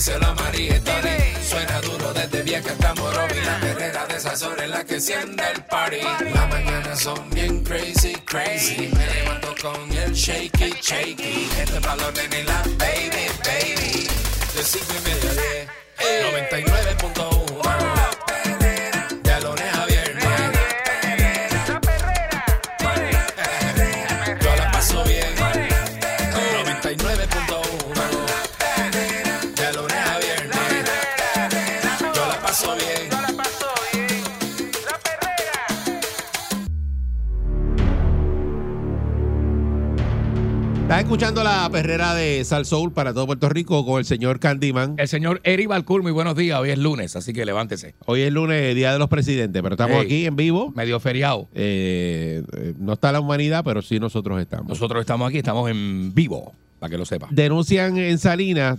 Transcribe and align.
díselo 0.00 0.28
a 0.28 0.34
María. 0.34 0.80
Suena 1.46 1.78
duro 1.82 2.12
desde 2.14 2.42
vieja 2.42 2.70
hasta 2.72 2.94
Morovi. 2.94 3.38
La 3.44 3.60
perrera 3.60 4.06
de 4.06 4.16
esas 4.16 4.42
horas 4.42 4.64
en 4.64 4.70
la 4.70 4.82
que 4.82 4.94
enciende 4.94 5.44
el 5.54 5.62
party. 5.64 6.00
Las 6.32 6.48
mañanas 6.48 7.00
son 7.00 7.28
bien 7.30 7.62
crazy, 7.62 8.14
crazy. 8.24 8.90
Me 8.96 9.06
levanto 9.14 9.54
con 9.60 9.92
el 9.92 10.12
shaky, 10.14 10.74
shaky. 10.80 11.50
Este 11.58 11.76
es 11.76 11.82
nenes 12.14 12.40
y 12.40 12.42
la 12.44 12.62
baby, 12.78 13.26
baby. 13.44 14.08
De 14.54 14.62
cinco 14.64 14.94
y 14.98 15.08
media 15.08 15.30
a 15.30 15.34
diez. 15.34 15.68
99.1 16.48 18.19
escuchando 41.10 41.42
la 41.42 41.68
perrera 41.72 42.14
de 42.14 42.44
Sal 42.44 42.64
Soul 42.64 42.92
para 42.92 43.12
todo 43.12 43.26
Puerto 43.26 43.48
Rico 43.48 43.84
con 43.84 43.98
el 43.98 44.04
señor 44.04 44.38
Candyman. 44.38 44.94
El 44.96 45.08
señor 45.08 45.40
Eri 45.42 45.66
Balcour, 45.66 46.04
muy 46.04 46.12
buenos 46.12 46.36
días. 46.36 46.60
Hoy 46.60 46.70
es 46.70 46.78
lunes, 46.78 47.16
así 47.16 47.32
que 47.32 47.44
levántese. 47.44 47.96
Hoy 48.06 48.20
es 48.20 48.32
lunes, 48.32 48.76
Día 48.76 48.92
de 48.92 49.00
los 49.00 49.08
Presidentes, 49.08 49.60
pero 49.60 49.74
estamos 49.74 50.00
aquí 50.00 50.26
en 50.26 50.36
vivo. 50.36 50.72
Medio 50.76 51.00
feriado. 51.00 51.48
Eh, 51.52 52.44
eh, 52.56 52.74
no 52.78 52.92
está 52.92 53.10
la 53.10 53.18
humanidad, 53.18 53.64
pero 53.64 53.82
sí 53.82 53.98
nosotros 53.98 54.40
estamos. 54.40 54.68
Nosotros 54.68 55.00
estamos 55.00 55.28
aquí, 55.28 55.38
estamos 55.38 55.68
en 55.68 56.14
vivo, 56.14 56.54
para 56.78 56.92
que 56.92 56.96
lo 56.98 57.04
sepa. 57.04 57.26
Denuncian 57.32 57.98
en 57.98 58.16
Salinas 58.18 58.78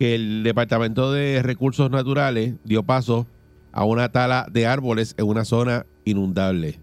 que 0.00 0.16
el 0.16 0.42
Departamento 0.42 1.12
de 1.12 1.40
Recursos 1.44 1.88
Naturales 1.88 2.54
dio 2.64 2.82
paso 2.82 3.28
a 3.70 3.84
una 3.84 4.08
tala 4.10 4.48
de 4.50 4.66
árboles 4.66 5.14
en 5.18 5.26
una 5.28 5.44
zona 5.44 5.86
inundable. 6.04 6.80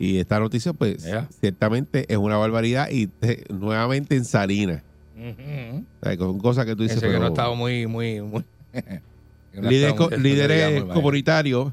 Y 0.00 0.16
esta 0.18 0.40
noticia, 0.40 0.72
pues, 0.72 1.04
Mira. 1.04 1.28
ciertamente 1.40 2.06
es 2.08 2.16
una 2.16 2.38
barbaridad 2.38 2.88
y 2.90 3.10
eh, 3.20 3.44
nuevamente 3.50 4.16
en 4.16 4.24
Salinas. 4.24 4.82
Ujú. 5.14 5.84
O 6.00 6.04
sea, 6.06 6.16
Con 6.16 6.38
cosas 6.38 6.64
que 6.64 6.74
tú 6.74 6.82
dices, 6.84 6.96
Ese 6.96 7.06
que 7.06 7.10
pero- 7.12 7.20
no 7.20 7.26
ha 7.26 7.28
estado 7.28 7.54
muy, 7.54 7.86
muy, 7.86 8.22
muy. 8.22 8.42
no 9.54 9.68
Líderes, 9.70 9.92
co- 9.94 10.08
líderes 10.10 10.84
comunitarios 10.84 11.72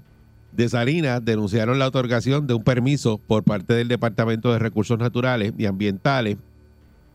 de 0.51 0.67
Salinas 0.67 1.23
denunciaron 1.23 1.79
la 1.79 1.87
otorgación 1.87 2.47
de 2.47 2.55
un 2.55 2.63
permiso 2.63 3.17
por 3.17 3.43
parte 3.43 3.73
del 3.73 3.87
Departamento 3.87 4.51
de 4.51 4.59
Recursos 4.59 4.99
Naturales 4.99 5.53
y 5.57 5.65
Ambientales 5.65 6.37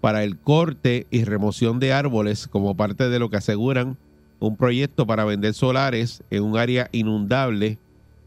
para 0.00 0.24
el 0.24 0.38
corte 0.38 1.06
y 1.10 1.24
remoción 1.24 1.78
de 1.78 1.92
árboles 1.92 2.48
como 2.48 2.74
parte 2.74 3.08
de 3.10 3.18
lo 3.18 3.28
que 3.28 3.36
aseguran 3.36 3.98
un 4.40 4.56
proyecto 4.56 5.06
para 5.06 5.24
vender 5.24 5.52
solares 5.54 6.22
en 6.30 6.42
un 6.42 6.56
área 6.56 6.88
inundable 6.92 7.76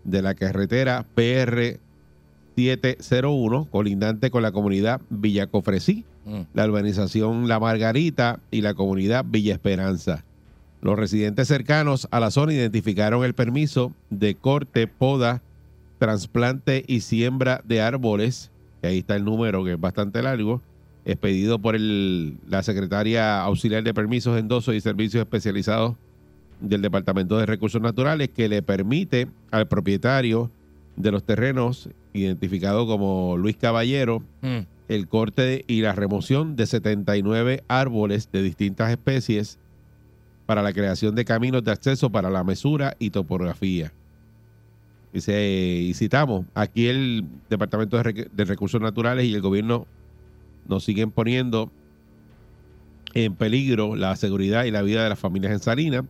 de 0.04 0.22
la 0.22 0.36
carretera 0.36 1.04
PR 1.16 1.80
701, 2.56 3.68
colindante 3.72 4.32
con 4.32 4.42
la 4.42 4.52
comunidad 4.52 5.02
Villacofresí 5.10 6.06
Mm. 6.26 6.42
la 6.56 6.66
urbanización 6.66 7.48
La 7.48 7.60
Margarita 7.60 8.40
y 8.50 8.62
la 8.62 8.74
comunidad 8.74 9.24
Villa 9.28 9.54
Esperanza. 9.54 10.24
Los 10.82 10.98
residentes 10.98 11.48
cercanos 11.48 12.08
a 12.10 12.20
la 12.20 12.32
zona 12.32 12.54
identificaron 12.54 13.24
el 13.24 13.36
permiso 13.36 13.92
de 14.10 14.34
corte, 14.34 14.88
poda, 14.88 15.44
trasplante 16.00 16.84
y 16.88 17.02
siembra 17.02 17.62
de 17.64 17.82
árboles, 17.82 18.50
que 18.82 18.88
ahí 18.88 18.98
está 19.00 19.16
el 19.16 19.24
número 19.24 19.64
que 19.64 19.74
es 19.74 19.80
bastante 19.80 20.22
largo, 20.24 20.62
expedido 21.06 21.60
por 21.60 21.76
el- 21.76 22.38
la 22.50 22.64
secretaria 22.64 23.42
auxiliar 23.44 23.84
de 23.84 23.94
permisos, 23.94 24.38
endosos 24.40 24.74
y 24.74 24.82
servicios 24.82 25.22
especializados 25.22 25.94
del 26.60 26.82
Departamento 26.82 27.38
de 27.38 27.46
Recursos 27.46 27.82
Naturales, 27.82 28.30
que 28.30 28.50
le 28.50 28.64
permite 28.64 29.28
al 29.52 29.68
propietario 29.68 30.50
de 30.96 31.12
los 31.12 31.24
terrenos, 31.24 31.90
identificado 32.14 32.88
como 32.88 33.38
Luis 33.38 33.58
Caballero, 33.58 34.24
Mm. 34.42 34.60
el 34.88 35.08
corte 35.08 35.66
y 35.68 35.82
la 35.82 35.94
remoción 35.94 36.56
de 36.56 36.66
79 36.68 37.64
árboles 37.68 38.30
de 38.32 38.42
distintas 38.44 38.92
especies 38.92 39.58
para 40.46 40.62
la 40.62 40.74
creación 40.74 41.16
de 41.16 41.26
caminos 41.26 41.64
de 41.64 41.72
acceso 41.72 42.12
para 42.12 42.30
la 42.30 42.44
mesura 42.44 42.96
y 43.00 43.10
topografía. 43.10 43.92
Dice, 45.12 45.82
y 45.82 45.94
citamos, 45.94 46.46
aquí 46.54 46.88
el 46.88 47.26
Departamento 47.50 47.98
de, 48.02 48.30
de 48.32 48.46
Recursos 48.46 48.80
Naturales 48.82 49.26
y 49.26 49.34
el 49.34 49.42
gobierno 49.42 49.88
nos 50.68 50.84
siguen 50.84 51.10
poniendo 51.12 51.72
en 53.14 53.34
peligro 53.36 53.96
la 53.96 54.16
seguridad 54.18 54.66
y 54.66 54.72
la 54.72 54.82
vida 54.82 55.04
de 55.04 55.10
las 55.10 55.20
familias 55.20 55.54
en 55.54 55.60
Salinas. 55.60 56.04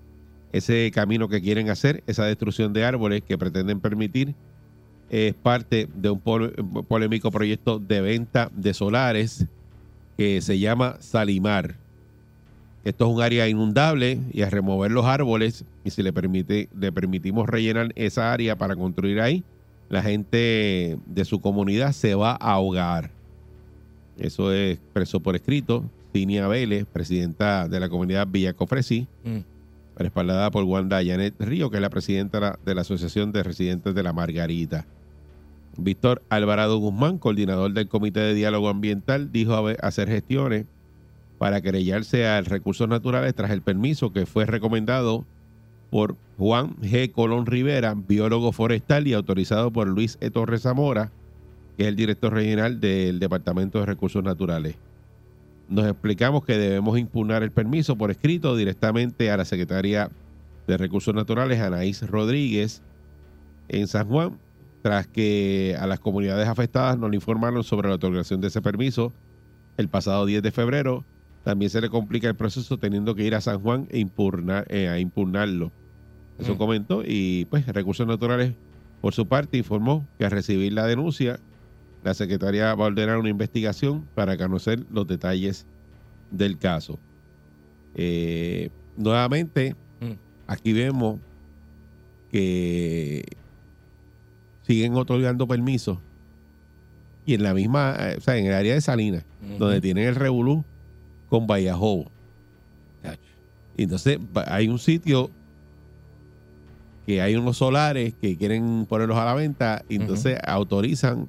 Ese 0.51 0.89
camino 0.93 1.27
que 1.29 1.41
quieren 1.41 1.69
hacer, 1.69 2.03
esa 2.07 2.25
destrucción 2.25 2.73
de 2.73 2.83
árboles 2.83 3.21
que 3.21 3.37
pretenden 3.37 3.79
permitir, 3.79 4.33
es 5.15 5.33
parte 5.33 5.87
de 5.95 6.09
un 6.09 6.19
pol- 6.19 6.53
polémico 6.87 7.31
proyecto 7.31 7.79
de 7.79 8.01
venta 8.01 8.51
de 8.55 8.73
solares 8.73 9.45
que 10.17 10.41
se 10.41 10.59
llama 10.59 10.97
Salimar. 10.99 11.75
Esto 12.83 13.07
es 13.09 13.15
un 13.15 13.21
área 13.21 13.47
inundable 13.47 14.19
y 14.31 14.41
a 14.43 14.49
remover 14.49 14.91
los 14.91 15.05
árboles 15.05 15.63
y 15.83 15.89
si 15.89 16.03
le 16.03 16.11
permite 16.13 16.69
le 16.77 16.91
permitimos 16.91 17.47
rellenar 17.47 17.91
esa 17.95 18.31
área 18.33 18.57
para 18.57 18.75
construir 18.75 19.21
ahí, 19.21 19.43
la 19.89 20.01
gente 20.03 20.97
de 21.05 21.25
su 21.25 21.39
comunidad 21.39 21.93
se 21.93 22.13
va 22.15 22.31
a 22.33 22.51
ahogar. 22.53 23.11
Eso 24.17 24.51
es 24.53 24.77
expresó 24.77 25.19
por 25.19 25.35
escrito 25.35 25.83
Tinia 26.11 26.47
Vélez, 26.47 26.85
presidenta 26.85 27.67
de 27.67 27.79
la 27.79 27.89
comunidad 27.89 28.27
Villacofresí, 28.27 29.07
Mm. 29.23 29.39
respaldada 29.97 30.51
por 30.51 30.63
Wanda 30.63 31.03
Janet 31.03 31.35
Río, 31.39 31.69
que 31.69 31.77
es 31.77 31.81
la 31.81 31.89
presidenta 31.89 32.57
de 32.65 32.75
la 32.75 32.81
Asociación 32.81 33.31
de 33.31 33.43
Residentes 33.43 33.93
de 33.95 34.03
la 34.03 34.13
Margarita. 34.13 34.85
Víctor 35.77 36.21
Alvarado 36.29 36.77
Guzmán, 36.77 37.17
coordinador 37.17 37.73
del 37.73 37.87
Comité 37.87 38.21
de 38.21 38.33
Diálogo 38.33 38.69
Ambiental, 38.69 39.31
dijo 39.31 39.55
hacer 39.81 40.07
gestiones 40.07 40.65
para 41.37 41.61
querellarse 41.61 42.27
al 42.27 42.45
Recursos 42.45 42.87
Naturales 42.87 43.35
tras 43.35 43.51
el 43.51 43.61
permiso 43.61 44.13
que 44.13 44.25
fue 44.25 44.45
recomendado 44.45 45.25
por 45.89 46.15
Juan 46.37 46.75
G. 46.77 47.11
Colón 47.11 47.45
Rivera, 47.45 47.95
biólogo 47.95 48.51
forestal 48.51 49.07
y 49.07 49.13
autorizado 49.13 49.71
por 49.71 49.87
Luis 49.87 50.17
E. 50.21 50.29
Torres 50.29 50.63
Zamora, 50.63 51.11
que 51.77 51.83
es 51.83 51.89
el 51.89 51.95
director 51.95 52.33
regional 52.33 52.79
del 52.79 53.19
Departamento 53.19 53.79
de 53.79 53.85
Recursos 53.85 54.23
Naturales. 54.23 54.75
Nos 55.67 55.87
explicamos 55.87 56.45
que 56.45 56.57
debemos 56.57 56.97
impugnar 56.97 57.43
el 57.43 57.51
permiso 57.51 57.97
por 57.97 58.11
escrito 58.11 58.55
directamente 58.55 59.31
a 59.31 59.37
la 59.37 59.45
secretaria 59.45 60.11
de 60.67 60.77
Recursos 60.77 61.13
Naturales, 61.13 61.59
Anaís 61.59 62.07
Rodríguez, 62.07 62.81
en 63.67 63.87
San 63.87 64.07
Juan, 64.07 64.37
tras 64.85 65.07
que 65.07 65.75
a 65.79 65.87
las 65.87 65.99
comunidades 65.99 66.47
afectadas 66.47 66.95
nos 66.99 67.09
le 67.09 67.15
informaron 67.15 67.63
sobre 67.63 67.89
la 67.89 67.95
otorgación 67.95 68.39
de 68.39 68.49
ese 68.49 68.61
permiso 68.61 69.11
el 69.77 69.89
pasado 69.89 70.27
10 70.27 70.43
de 70.43 70.51
febrero. 70.51 71.03
También 71.43 71.71
se 71.71 71.81
le 71.81 71.89
complica 71.89 72.27
el 72.27 72.35
proceso 72.35 72.77
teniendo 72.77 73.15
que 73.15 73.23
ir 73.23 73.33
a 73.33 73.41
San 73.41 73.59
Juan 73.61 73.87
e 73.89 73.97
impugnar, 73.97 74.67
eh, 74.69 74.87
a 74.87 74.99
impugnarlo. 74.99 75.71
Eso 76.37 76.53
Mm. 76.53 76.57
comentó 76.59 77.01
y 77.03 77.45
pues 77.45 77.65
Recursos 77.65 78.05
Naturales 78.05 78.53
por 79.01 79.15
su 79.15 79.27
parte 79.27 79.57
informó 79.57 80.05
que 80.19 80.25
al 80.25 80.29
recibir 80.29 80.71
la 80.73 80.85
denuncia 80.85 81.39
la 82.03 82.13
secretaria 82.13 82.75
va 82.75 82.83
a 82.85 82.87
ordenar 82.89 83.17
una 83.17 83.29
investigación 83.29 84.05
para 84.13 84.37
conocer 84.37 84.85
los 84.91 85.07
detalles 85.07 85.65
del 86.29 86.59
caso. 86.59 86.99
Eh, 87.95 88.69
nuevamente, 88.97 89.75
Mm. 89.99 90.11
aquí 90.45 90.73
vemos 90.73 91.19
que 92.31 93.23
siguen 94.65 94.95
otorgando 94.95 95.47
permisos 95.47 95.99
y 97.25 97.33
en 97.33 97.43
la 97.43 97.53
misma, 97.53 97.95
eh, 97.99 98.15
o 98.17 98.21
sea, 98.21 98.37
en 98.37 98.45
el 98.45 98.53
área 98.53 98.73
de 98.73 98.81
Salinas, 98.81 99.23
donde 99.57 99.81
tienen 99.81 100.07
el 100.07 100.15
revolú 100.15 100.63
con 101.29 101.47
Vallajobo. 101.47 102.11
Y 103.77 103.83
entonces 103.83 104.19
hay 104.47 104.69
un 104.69 104.79
sitio 104.79 105.29
que 107.05 107.21
hay 107.21 107.35
unos 107.35 107.57
solares 107.57 108.13
que 108.21 108.37
quieren 108.37 108.85
ponerlos 108.87 109.17
a 109.17 109.25
la 109.25 109.33
venta 109.33 109.83
y 109.89 109.97
entonces 109.97 110.39
autorizan 110.45 111.27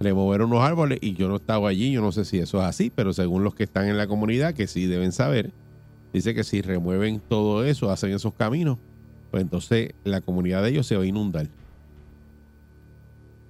remover 0.00 0.42
unos 0.42 0.62
árboles 0.62 0.98
y 1.02 1.14
yo 1.14 1.28
no 1.28 1.36
estaba 1.36 1.68
allí, 1.68 1.92
yo 1.92 2.00
no 2.00 2.12
sé 2.12 2.24
si 2.24 2.38
eso 2.38 2.58
es 2.60 2.64
así, 2.64 2.90
pero 2.94 3.12
según 3.12 3.44
los 3.44 3.54
que 3.54 3.64
están 3.64 3.88
en 3.88 3.98
la 3.98 4.06
comunidad, 4.06 4.54
que 4.54 4.66
sí 4.66 4.86
deben 4.86 5.12
saber, 5.12 5.52
dice 6.12 6.34
que 6.34 6.44
si 6.44 6.62
remueven 6.62 7.20
todo 7.20 7.64
eso, 7.64 7.90
hacen 7.90 8.12
esos 8.12 8.32
caminos, 8.34 8.78
pues 9.30 9.42
entonces 9.42 9.90
la 10.04 10.20
comunidad 10.20 10.62
de 10.62 10.70
ellos 10.70 10.86
se 10.86 10.96
va 10.96 11.02
a 11.02 11.06
inundar. 11.06 11.48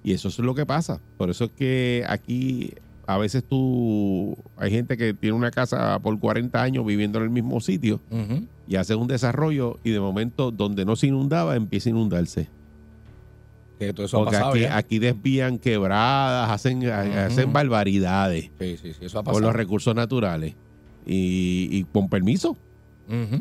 Y 0.07 0.13
eso 0.13 0.29
es 0.29 0.39
lo 0.39 0.55
que 0.55 0.65
pasa. 0.65 1.01
Por 1.17 1.29
eso 1.29 1.43
es 1.43 1.51
que 1.51 2.05
aquí 2.07 2.73
a 3.07 3.17
veces 3.17 3.43
tú, 3.43 4.37
hay 4.55 4.71
gente 4.71 4.95
que 4.95 5.13
tiene 5.13 5.35
una 5.35 5.51
casa 5.51 5.99
por 5.99 6.17
40 6.17 6.63
años 6.63 6.85
viviendo 6.85 7.17
en 7.19 7.25
el 7.25 7.29
mismo 7.29 7.59
sitio 7.59 7.99
y 8.69 8.77
hace 8.77 8.95
un 8.95 9.07
desarrollo 9.07 9.79
y 9.83 9.89
de 9.89 9.99
momento 9.99 10.51
donde 10.51 10.85
no 10.85 10.95
se 10.95 11.07
inundaba 11.07 11.57
empieza 11.57 11.89
a 11.89 11.91
inundarse. 11.91 12.47
Que 13.79 13.91
todo 13.91 14.05
eso 14.05 14.15
ha 14.15 14.23
Porque 14.23 14.37
pasado 14.37 14.77
aquí, 14.77 14.99
desvían 14.99 15.57
quebradas, 15.57 16.51
hacen, 16.51 16.85
hacen 16.89 17.51
barbaridades 17.51 18.49
Sí, 18.61 18.77
sí, 18.81 18.93
sí, 18.93 19.05
eso 19.05 19.19
ha 19.19 19.23
por 19.23 19.33
pasado. 19.33 19.47
los 19.47 19.55
recursos 19.57 19.93
naturales 19.93 20.55
y, 21.05 21.67
y 21.69 21.83
con 21.83 22.07
permiso. 22.07 22.55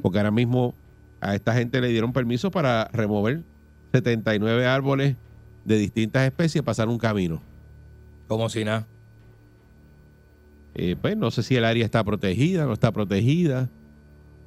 Porque 0.03 0.19
ahora 0.19 0.33
mismo 0.33 0.75
a 1.21 1.37
esta 1.37 1.55
gente 1.55 1.81
le 1.81 1.91
dieron 1.91 2.13
permiso 2.13 2.51
para 2.51 2.89
remover 2.93 3.43
79 3.93 4.67
árboles 4.67 5.15
de 5.67 5.77
distintas 5.77 6.25
especies, 6.25 6.63
pasar 6.65 6.89
un 6.89 6.97
camino. 6.97 7.43
Como 8.29 8.49
si 8.49 8.65
nada. 8.65 8.87
Eh, 10.75 10.97
pues 11.01 11.17
no 11.17 11.31
sé 11.31 11.43
si 11.43 11.57
el 11.57 11.65
área 11.65 11.85
está 11.85 12.05
protegida, 12.05 12.67
no 12.67 12.73
está 12.73 12.93
protegida, 12.93 13.69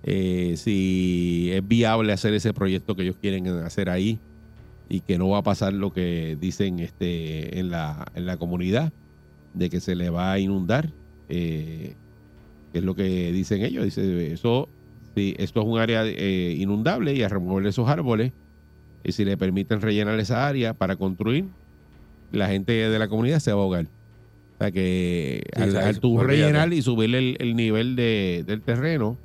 eh, 0.04 0.54
si 0.57 1.50
es 1.51 1.68
viable 1.68 2.13
hacer 2.13 2.33
ese 2.33 2.54
proyecto 2.54 2.95
que 2.95 3.04
ellos 3.04 3.18
quieren 3.19 3.48
hacer 3.48 3.89
ahí 3.89 4.19
y 4.88 5.01
que 5.01 5.18
no 5.18 5.30
va 5.30 5.39
a 5.39 5.44
pasar 5.44 5.74
lo 5.74 5.92
que 5.92 6.38
dicen 6.39 6.80
este 6.80 7.60
en 7.60 7.69
la, 7.69 8.06
en 8.16 8.25
la 8.25 8.38
comunidad, 8.38 8.94
de 9.54 9.69
que 9.69 9.81
se 9.81 9.95
le 9.95 10.10
va 10.10 10.31
a 10.31 10.39
inundar, 10.39 10.92
eh, 11.27 11.95
que 12.71 12.80
es 12.80 12.83
lo 12.83 12.95
que 12.95 13.31
dicen 13.31 13.63
ellos. 13.63 13.83
Dice, 13.83 14.31
eso, 14.31 14.69
si 15.16 15.36
esto 15.38 15.62
es 15.62 15.68
un 15.68 15.80
área 15.80 16.06
eh, 16.06 16.56
inundable 16.57 17.13
y 17.13 17.24
a 17.24 17.30
remover 17.30 17.66
esos 17.68 17.89
árboles, 17.89 18.31
y 19.04 19.12
si 19.12 19.25
le 19.25 19.38
permiten 19.38 19.81
rellenar 19.81 20.19
esa 20.19 20.48
área 20.48 20.74
para 20.74 20.96
construir, 20.96 21.46
la 22.31 22.48
gente 22.48 22.72
de 22.74 23.00
la 23.00 23.07
comunidad 23.07 23.40
se 23.40 23.51
va 23.54 23.60
a 23.60 23.63
ahogar. 23.63 23.86
O 23.86 24.57
sea 24.60 24.72
que 24.72 25.44
Sí, 25.56 25.62
al, 25.62 25.75
al 25.78 26.00
tú 26.00 26.19
rellenar 26.19 26.74
y 26.74 26.81
subir 26.81 27.16
el, 27.16 27.38
el 27.40 27.56
nivel 27.56 27.96
de- 27.96 28.44
del 28.46 28.62
terreno, 28.62 29.18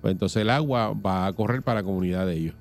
pues 0.00 0.12
entonces 0.12 0.42
el 0.42 0.50
agua 0.50 0.92
va 0.94 1.26
a 1.26 1.32
correr 1.32 1.62
para 1.62 1.80
la 1.80 1.84
comunidad 1.84 2.26
de 2.26 2.34
ellos. 2.36 2.54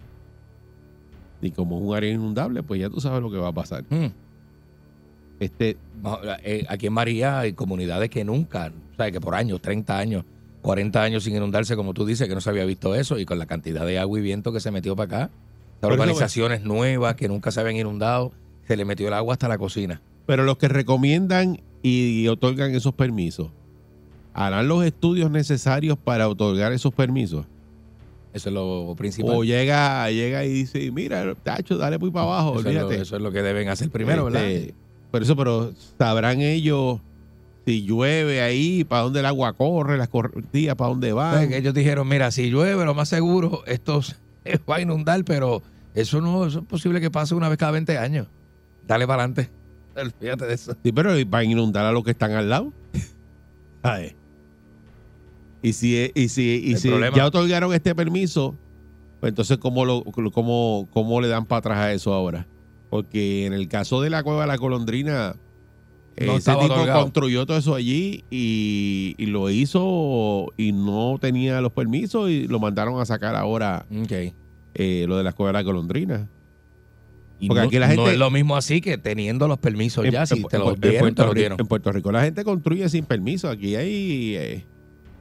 Y 1.42 1.52
como 1.52 1.78
es 1.78 1.84
un 1.86 1.96
área 1.96 2.12
inundable, 2.12 2.64
pues 2.64 2.82
ya 2.82 2.90
tú 2.90 3.00
sabes 3.00 3.22
lo 3.22 3.32
que 3.32 3.38
va 3.38 3.50
a 3.50 3.54
pasar. 3.54 3.84
Mm. 3.90 4.08
Este, 5.40 5.78
eh, 6.44 6.66
Aquí 6.68 6.88
en 6.88 6.94
María 6.94 7.40
hay 7.40 7.54
comunidades 7.54 8.10
que 8.10 8.26
nunca, 8.26 8.72
o 8.94 8.96
sea, 8.98 9.10
que 9.12 9.22
por 9.22 9.36
años, 9.36 9.62
30 9.62 9.98
años, 9.98 10.26
40 10.62 11.02
años 11.02 11.24
sin 11.24 11.36
inundarse, 11.36 11.78
como 11.78 11.94
tú 11.94 12.06
dices, 12.06 12.28
que 12.28 12.36
no 12.36 12.42
se 12.42 12.50
había 12.50 12.66
visto 12.66 12.94
eso, 12.96 13.18
y 13.20 13.26
con 13.26 13.40
la 13.40 13.46
cantidad 13.46 13.86
de 13.86 14.00
agua 14.00 14.20
y 14.20 14.22
viento 14.22 14.52
que 14.52 14.60
se 14.60 14.72
metió 14.72 14.96
para 14.98 15.06
acá, 15.24 15.32
Por 15.80 15.94
eso, 15.94 16.02
organizaciones 16.02 16.64
nuevas 16.64 17.16
que 17.16 17.28
nunca 17.28 17.52
se 17.52 17.60
habían 17.60 17.78
inundado, 17.78 18.32
se 18.68 18.76
le 18.76 18.86
metió 18.86 19.08
el 19.08 19.14
agua 19.14 19.34
hasta 19.34 19.48
la 19.48 19.58
cocina. 19.58 20.02
pero 20.26 20.44
los 20.44 20.58
que 20.58 20.68
recomiendan 20.68 21.62
y, 21.82 22.28
otorgan 22.28 22.76
esos 22.76 22.94
permisos, 22.94 23.50
¿harán 24.34 24.68
los 24.68 24.84
estudios 24.84 25.32
necesarios 25.32 25.98
para 25.98 26.28
otorgar 26.28 26.74
esos 26.74 26.94
permisos? 26.94 27.46
Eso 28.32 28.50
es 28.50 28.54
lo 28.54 28.94
principal. 28.96 29.36
O 29.36 29.44
llega, 29.44 30.10
llega 30.12 30.46
y 30.46 30.50
dice, 30.50 30.92
mira, 30.92 31.34
tacho, 31.36 31.78
dale 31.78 31.98
muy 31.98 32.12
para 32.12 32.26
abajo, 32.26 32.60
eso, 32.60 32.70
es 32.70 32.76
lo, 32.76 32.82
olvídate. 32.82 33.02
eso 33.02 33.16
es 33.16 33.22
lo 33.22 33.32
que 33.32 33.42
deben 33.42 33.70
hacer 33.70 33.90
primero, 33.90 34.28
Este, 34.28 34.40
¿verdad? 34.40 34.74
Por 35.10 35.24
eso, 35.24 35.36
pero 35.36 35.74
sabrán 35.98 36.42
ellos 36.42 37.00
si 37.66 37.84
llueve 37.84 38.42
ahí, 38.42 38.84
para 38.84 39.04
dónde 39.04 39.20
el 39.20 39.26
agua 39.26 39.54
corre, 39.54 39.98
las 39.98 40.10
corrientes, 40.10 40.76
para 40.76 40.90
dónde 40.90 41.12
sea, 41.12 41.48
que 41.48 41.58
ellos 41.58 41.74
dijeron, 41.74 42.08
mira, 42.08 42.32
si 42.32 42.50
llueve, 42.50 42.86
lo 42.86 42.94
más 42.94 43.10
seguro, 43.10 43.64
esto 43.66 44.02
se 44.02 44.16
va 44.70 44.78
a 44.78 44.82
inundar, 44.82 45.24
pero 45.24 45.62
eso 45.94 46.22
no 46.22 46.46
eso 46.46 46.60
es 46.60 46.66
posible 46.66 47.02
que 47.02 47.12
pase 47.12 47.36
una 47.36 47.50
vez 47.50 47.58
cada 47.58 47.72
20 47.74 47.98
años. 47.98 48.28
Dale 48.88 49.06
para 49.06 49.24
adelante. 49.24 49.50
Fíjate 50.20 50.46
de 50.46 50.54
eso. 50.54 50.76
Sí, 50.84 50.92
pero 50.92 51.12
van 51.28 51.42
a 51.42 51.44
inundar 51.44 51.86
a 51.86 51.92
los 51.92 52.04
que 52.04 52.12
están 52.12 52.32
al 52.32 52.50
lado. 52.50 52.72
¿Sabes? 53.84 54.16
Y 55.62 55.74
si, 55.74 56.12
y 56.16 56.30
si, 56.30 56.62
y 56.66 56.78
si 56.78 56.90
ya 57.16 57.26
otorgaron 57.26 57.74
este 57.74 57.94
permiso, 57.94 58.56
pues 59.20 59.32
entonces, 59.32 59.58
¿cómo, 59.58 59.84
lo, 59.84 60.04
cómo, 60.32 60.88
¿cómo 60.92 61.20
le 61.20 61.28
dan 61.28 61.46
para 61.46 61.60
atrás 61.60 61.78
a 61.80 61.92
eso 61.92 62.14
ahora? 62.14 62.48
Porque 62.90 63.46
en 63.46 63.54
el 63.54 63.68
caso 63.68 64.02
de 64.02 64.10
la 64.10 64.24
cueva 64.24 64.42
de 64.42 64.48
la 64.48 64.58
colondrina, 64.58 65.36
No 66.18 66.36
ese 66.38 66.52
tipo 66.52 66.66
otorgado. 66.66 67.02
construyó 67.04 67.46
todo 67.46 67.58
eso 67.58 67.76
allí 67.76 68.24
y, 68.30 69.16
y 69.18 69.26
lo 69.28 69.50
hizo 69.50 70.48
y 70.58 70.72
no 70.74 71.18
tenía 71.22 71.62
los 71.62 71.72
permisos 71.72 72.30
y 72.30 72.48
lo 72.48 72.60
mandaron 72.60 73.00
a 73.00 73.06
sacar 73.06 73.36
ahora 73.36 73.86
Ok. 73.90 74.34
eh, 74.74 75.06
lo 75.08 75.18
de 75.18 75.24
la 75.24 75.32
cueva 75.34 75.52
de 75.54 75.60
la. 75.60 76.28
Y 77.40 77.48
Porque 77.48 77.62
no, 77.62 77.68
aquí 77.68 77.80
la 77.80 77.88
no 77.88 77.94
gente- 77.96 78.12
es 78.14 78.18
lo 78.20 78.30
mismo 78.32 78.58
así 78.58 78.82
que 78.82 78.98
teniendo 78.98 79.48
los 79.48 79.58
permisos 79.60 80.04
ya, 80.12 80.26
si 80.26 80.44
te 80.44 80.58
en 80.58 80.62
los 80.64 80.74
te 80.80 81.00
Puerto 81.00 81.22
los 81.24 81.34
Rico- 81.34 81.40
dieron. 81.40 81.60
en 81.62 81.68
Puerto 81.68 81.92
Rico 81.94 82.12
la 82.12 82.22
gente 82.24 82.44
construye 82.44 82.90
sin 82.90 83.06
permiso. 83.06 83.48
Aquí 83.50 83.76
hay 83.76 84.36
eh, 84.36 84.66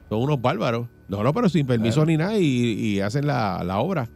son 0.09 0.21
unos 0.23 0.41
bárbaros. 0.41 0.87
No, 1.07 1.23
no, 1.23 1.33
pero 1.33 1.47
sin 1.47 1.65
permiso 1.65 1.95
Claro. 2.03 2.07
ni 2.07 2.17
nada 2.17 2.37
y, 2.37 2.43
y 2.45 2.99
hacen 2.99 3.25
la, 3.25 3.63
la 3.63 3.79
obra. 3.79 4.09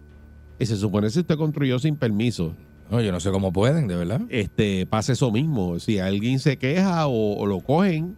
Y 0.59 0.65
se 0.65 0.75
supone 0.75 1.07
que 1.07 1.11
si 1.11 1.19
usted 1.21 1.37
construyó 1.37 1.79
sin 1.79 1.95
permiso, 1.95 2.55
No, 2.94 3.01
yo 3.01 3.12
no 3.12 3.19
sé 3.19 3.31
cómo 3.31 3.51
pueden, 3.51 3.88
de 3.88 3.95
verdad. 3.95 4.22
este 4.30 4.86
pasa 4.86 5.13
eso 5.13 5.31
mismo. 5.31 5.80
Si 5.80 5.98
alguien 5.98 6.38
se 6.38 6.57
queja 6.57 7.07
o, 7.07 7.38
o 7.38 7.45
lo 7.48 7.60
cogen, 7.60 8.16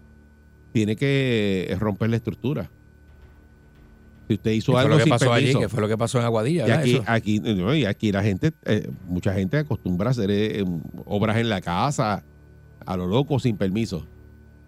tiene 0.74 0.98
que 0.98 1.74
romper 1.80 2.10
la 2.10 2.18
estructura. 2.18 2.70
Si 4.28 4.34
usted 4.34 4.52
¿Qué 4.52 4.56
hizo 4.56 4.74
fue 4.74 4.82
algo 4.82 4.94
lo 4.94 4.98
que 4.98 5.04
sin 5.04 5.12
pasó 5.12 5.32
allí? 5.32 5.46
permiso. 5.46 5.60
¿Qué 5.62 5.70
fue 5.70 5.82
lo 5.82 5.88
que 5.88 5.98
pasó 5.98 6.20
en 6.20 6.26
Aguadilla? 6.26 6.68
Y 6.68 6.72
aquí, 6.72 7.02
aquí, 7.06 7.40
no, 7.40 7.74
y 7.74 7.86
aquí 7.86 8.12
la 8.12 8.22
gente, 8.22 8.52
eh, 8.66 8.90
mucha 9.08 9.34
gente 9.34 9.60
acostumbra 9.60 10.10
a 10.10 10.12
hacer 10.12 10.30
eh, 10.30 10.66
obras 11.06 11.38
en 11.38 11.48
la 11.48 11.62
casa, 11.62 12.26
a 12.86 12.98
lo 12.98 13.08
loco, 13.08 13.40
sin 13.40 13.56
permiso. 13.56 14.06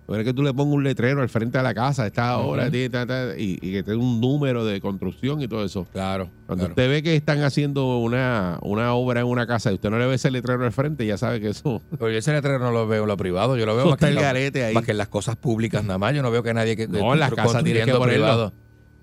Pero 0.07 0.21
es 0.21 0.25
que 0.25 0.33
tú 0.33 0.41
le 0.41 0.53
pongas 0.53 0.73
un 0.73 0.83
letrero 0.85 1.21
al 1.21 1.27
frente 1.27 1.57
de 1.57 1.63
la 1.65 1.73
casa, 1.73 2.07
esta 2.07 2.37
hora, 2.37 2.69
y, 2.69 3.59
y 3.61 3.71
que 3.73 3.83
tenga 3.83 3.97
un 3.97 4.21
número 4.21 4.63
de 4.63 4.79
construcción 4.79 5.41
y 5.41 5.49
todo 5.49 5.65
eso. 5.65 5.85
Claro. 5.91 6.29
Cuando 6.45 6.63
claro. 6.63 6.71
usted 6.71 6.89
ve 6.89 7.03
que 7.03 7.15
están 7.15 7.43
haciendo 7.43 7.97
una, 7.97 8.57
una 8.61 8.93
obra 8.93 9.19
en 9.19 9.27
una 9.27 9.45
casa 9.45 9.69
y 9.69 9.75
usted 9.75 9.89
no 9.89 9.99
le 9.99 10.07
ve 10.07 10.15
ese 10.15 10.31
letrero 10.31 10.63
al 10.63 10.71
frente, 10.71 11.05
ya 11.05 11.17
sabe 11.17 11.41
que 11.41 11.49
eso, 11.49 11.81
Pero 11.91 12.09
yo 12.09 12.17
ese 12.17 12.31
letrero 12.31 12.59
no 12.59 12.71
lo 12.71 12.87
veo 12.87 13.03
en 13.03 13.09
lo 13.09 13.17
privado, 13.17 13.57
yo 13.57 13.65
lo 13.65 13.75
veo 13.75 13.87
más 13.87 13.97
que, 13.97 14.07
el 14.07 14.15
garete 14.15 14.63
ahí. 14.63 14.73
más 14.73 14.85
que 14.85 14.91
en 14.91 14.97
las 14.97 15.09
cosas 15.09 15.35
públicas 15.35 15.83
nada 15.83 15.97
más. 15.97 16.15
Yo 16.15 16.21
no 16.21 16.31
veo 16.31 16.41
que 16.41 16.53
nadie 16.53 16.77
que 16.77 16.87
No, 16.87 17.13
en 17.13 17.19
las 17.19 17.33
casas 17.33 17.63
tienes 17.63 17.85
que 17.85 17.91
ponerlo. 17.91 18.25
privado. 18.25 18.53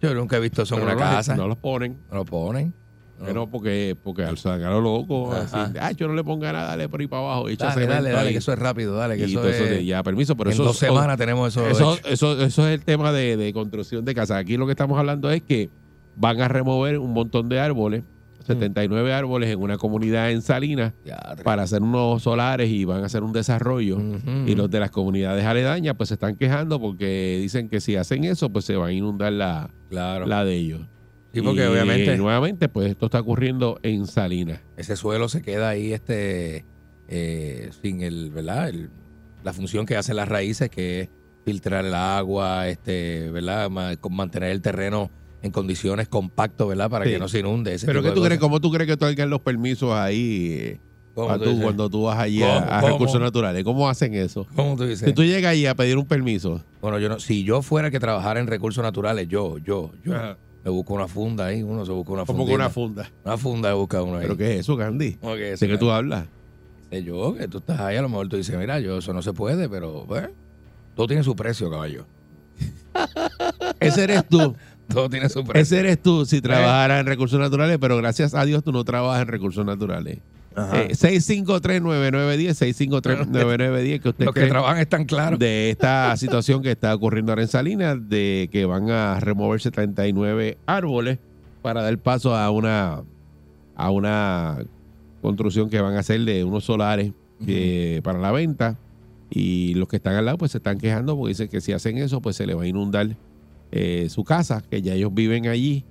Yo 0.01 0.15
nunca 0.15 0.39
he 0.39 0.41
visto 0.41 0.63
eso 0.63 0.77
en 0.77 0.83
una 0.83 0.95
no, 0.95 1.01
casa. 1.01 1.37
No 1.37 1.49
los 1.49 1.59
ponen. 1.59 1.99
No 2.11 2.17
lo 2.17 2.25
ponen. 2.25 2.75
No, 3.33 3.49
porque, 3.49 3.97
porque 4.03 4.25
al 4.25 4.37
sacar 4.39 4.73
loco, 4.73 5.33
así, 5.33 5.57
ah, 5.81 5.93
yo 5.93 6.09
no 6.09 6.15
le 6.15 6.25
ponga 6.25 6.53
nada, 6.53 6.69
dale 6.71 6.89
por 6.89 7.01
ahí 7.01 7.07
para 7.07 7.23
abajo. 7.23 7.49
echa 7.49 7.67
Dale, 7.67 7.87
dale, 7.87 8.11
dale, 8.11 8.29
ahí. 8.29 8.33
que 8.35 8.39
eso 8.39 8.53
es 8.53 8.59
rápido, 8.59 8.95
dale, 8.97 9.17
que 9.17 9.23
y 9.23 9.31
eso 9.33 9.41
todo 9.41 9.49
eso 9.51 9.65
es... 9.65 9.71
de 9.71 9.85
ya 9.85 10.03
permiso, 10.03 10.37
pero 10.37 10.51
en 10.51 10.55
eso 10.55 10.65
dos 10.65 10.77
semanas 10.79 11.17
tenemos 11.17 11.49
eso, 11.57 11.67
Eso, 11.69 11.99
eso, 12.05 12.41
eso 12.43 12.69
es 12.69 12.75
el 12.75 12.85
tema 12.85 13.13
de, 13.13 13.37
de 13.37 13.53
construcción 13.53 14.05
de 14.05 14.15
casas. 14.15 14.39
Aquí 14.39 14.57
lo 14.57 14.67
que 14.67 14.73
estamos 14.73 14.99
hablando 14.99 15.31
es 15.31 15.43
que 15.43 15.71
van 16.17 16.41
a 16.41 16.49
remover 16.49 16.99
un 16.99 17.13
montón 17.13 17.49
de 17.49 17.61
árboles, 17.61 18.03
Mm. 18.45 18.47
79 18.47 19.15
árboles 19.15 19.49
en 19.49 19.59
una 19.59 19.79
comunidad 19.79 20.31
en 20.31 20.43
Salinas 20.43 20.93
para 21.45 21.63
hacer 21.63 21.81
unos 21.83 22.23
solares 22.25 22.69
y 22.69 22.85
van 22.85 23.03
a 23.03 23.07
hacer 23.07 23.23
un 23.23 23.33
desarrollo. 23.33 23.97
Y 24.47 24.55
los 24.55 24.71
de 24.71 24.81
las 24.81 24.91
comunidades 24.91 25.47
aledañas 25.47 25.95
pues 25.97 26.09
se 26.09 26.15
están 26.17 26.37
quejando 26.37 26.79
porque 26.79 27.39
dicen 27.41 27.71
que 27.71 27.81
si 27.81 27.97
hacen 27.97 28.25
eso 28.25 28.51
pues 28.51 28.67
se 28.67 28.77
va 28.77 28.89
a 28.89 28.93
inundar 28.93 29.33
la, 29.33 29.71
Claro. 29.89 30.27
la 30.27 30.45
de 30.45 30.57
ellos. 30.57 30.83
Sí, 31.35 31.43
porque 31.43 31.63
Y, 31.65 31.67
obviamente 31.67 32.17
nuevamente 32.17 32.69
pues 32.69 32.91
esto 32.91 33.07
está 33.07 33.21
ocurriendo 33.21 33.79
en 33.83 34.07
Salinas. 34.07 34.61
ese 34.77 34.97
suelo 34.97 35.29
se 35.29 35.43
queda 35.43 35.69
ahí 35.71 35.93
este 35.93 36.65
eh, 37.09 37.71
sin 37.83 38.01
el, 38.03 38.31
¿verdad? 38.31 38.69
El- 38.71 38.91
la 39.43 39.53
función 39.53 39.85
que 39.85 39.97
hacen 39.97 40.17
las 40.17 40.27
raíces, 40.29 40.71
que 40.71 41.01
es 41.03 41.09
filtrar 41.45 41.85
el 41.85 41.95
agua, 41.95 42.69
este, 42.69 43.31
¿verdad? 43.31 43.69
Mantener 43.69 44.51
el 44.53 44.63
terreno 44.63 45.11
en 45.43 45.51
condiciones 45.53 46.09
compactas, 46.09 46.67
¿verdad? 46.67 46.89
Para 46.89 47.05
Sí. 47.05 47.11
que 47.11 47.19
no 47.19 47.29
se 47.29 47.41
inunde. 47.41 47.75
Ese 47.75 47.85
Pero 47.85 48.03
¿qué 48.03 48.13
tú 48.13 48.23
crees? 48.23 48.41
¿Cómo 48.41 48.59
tú 48.63 48.71
crees 48.71 48.87
que 48.87 48.95
otorgan 48.95 49.29
los 49.29 49.41
permisos 49.43 49.93
ahí 49.93 50.49
eh, 50.59 50.81
cuando 51.13 51.91
tú 51.91 52.05
vas 52.05 52.19
allí 52.19 52.43
a, 52.43 52.47
¿Cómo? 52.47 52.73
a 52.73 52.81
¿Cómo? 52.81 52.93
recursos 52.95 53.21
naturales? 53.21 53.63
¿Cómo 53.65 53.89
hacen 53.89 54.15
eso? 54.15 54.47
¿Cómo 54.57 54.77
tú 54.77 54.85
dices? 54.85 55.07
Si 55.07 55.13
tú 55.15 55.23
llegas 55.23 55.53
allí 55.53 55.67
a 55.67 55.75
pedir 55.75 55.99
un 55.99 56.07
permiso, 56.07 56.65
Bueno, 56.81 56.99
yo 56.99 57.09
no, 57.11 57.21
si 57.21 57.45
yo 57.45 57.61
fuera 57.61 57.89
el 57.89 57.93
que 57.93 58.01
trabajara 58.01 58.41
en 58.41 58.47
recursos 58.47 58.83
naturales, 58.83 59.29
yo, 59.29 59.59
yo, 59.59 59.93
yo, 60.03 60.15
Ajá. 60.17 60.39
Me 60.65 60.71
busco 60.71 60.95
una 60.95 61.07
funda 61.07 61.47
ahí, 61.47 61.63
uno 61.63 61.85
se 61.85 61.93
busca 61.93 62.13
una 62.13 62.25
funda. 62.25 62.39
como 62.39 62.47
con 62.47 62.55
una 62.55 62.71
funda. 62.71 63.11
Una 63.23 63.37
funda 63.37 63.75
busca 63.75 64.03
uno 64.03 64.17
ahí. 64.17 64.23
¿Pero 64.23 64.37
qué 64.37 64.55
es 64.55 64.61
eso, 64.61 64.77
Gandhi? 64.77 65.13
¿Cómo 65.17 65.35
que 65.35 65.57
Sé 65.59 65.67
eso, 65.67 65.69
que 65.69 65.79
tú 65.79 65.91
hablas. 65.91 66.27
Sé 66.91 67.05
yo, 67.05 67.35
que 67.35 67.47
tú 67.49 67.59
estás 67.59 67.81
ahí, 67.81 67.97
a 67.97 68.03
lo 68.03 68.09
mejor 68.09 68.29
tú 68.29 68.37
dices, 68.37 68.59
mira, 68.59 68.81
yo 68.81 68.99
eso 68.99 69.13
no 69.13 69.21
se 69.21 69.35
puede, 69.35 69.69
pero 69.69 70.05
pues, 70.09 70.31
todo 70.97 71.07
tiene 71.07 71.23
su 71.23 71.37
precio, 71.37 71.71
caballo. 71.71 72.07
Ese 73.81 74.05
eres 74.05 74.27
tú. 74.27 74.57
Todo 74.87 75.09
tiene 75.09 75.31
su 75.31 75.43
precio. 75.43 75.63
Ese 75.63 75.81
eres 75.81 76.03
tú 76.03 76.27
si 76.27 76.43
trabajaras 76.43 77.01
en 77.01 77.07
recursos 77.07 77.41
naturales, 77.41 77.79
pero 77.81 77.97
gracias 77.97 78.35
a 78.35 78.45
Dios 78.45 78.63
tú 78.63 78.71
no 78.71 78.85
trabajas 78.85 79.23
en 79.23 79.29
recursos 79.29 79.65
naturales. 79.65 80.19
Eh, 80.57 80.91
6539910, 80.93 82.55
6539910, 82.55 84.01
que 84.01 84.09
usted 84.09 84.25
Los 84.25 84.35
que 84.35 84.47
trabajan 84.47 84.79
están 84.79 85.05
claros. 85.05 85.39
de 85.39 85.71
esta 85.71 86.17
situación 86.19 86.63
que 86.63 86.71
está 86.71 86.95
ocurriendo 86.95 87.33
ahora 87.33 87.43
en 87.43 87.49
Salinas, 87.49 87.99
de 88.09 88.49
que 88.53 88.65
van 88.65 88.89
a 88.91 89.19
remover 89.21 89.61
79 89.61 90.59
árboles 90.67 91.19
para 91.63 91.83
dar 91.83 91.99
paso 91.99 92.37
a 92.37 92.51
una, 92.51 93.03
a 93.75 93.91
una 93.91 94.59
construcción 95.23 95.71
que 95.71 95.81
van 95.81 95.97
a 95.97 96.01
hacer 96.01 96.21
de 96.21 96.45
unos 96.45 96.65
solares 96.65 97.13
eh, 97.47 98.01
para 98.05 98.19
la 98.19 98.31
venta. 98.31 98.79
Y 99.31 99.75
los 99.75 99.89
que 99.89 99.97
están 99.97 100.15
al 100.15 100.27
lado 100.27 100.39
pues 100.39 100.53
se 100.53 100.59
están 100.59 100.79
quejando 100.79 101.17
porque 101.17 101.31
dicen 101.31 101.49
que 101.49 101.61
si 101.61 101.73
hacen 101.73 101.99
eso 101.99 102.21
pues 102.21 102.37
se 102.37 102.47
les 102.47 102.57
va 102.57 102.63
a 102.63 102.67
inundar 102.67 103.17
eh, 103.73 104.07
su 104.09 104.23
casa, 104.23 104.63
que 104.71 104.83
ya 104.83 104.95
ellos 104.95 105.13
viven 105.13 105.49
allí. 105.49 105.85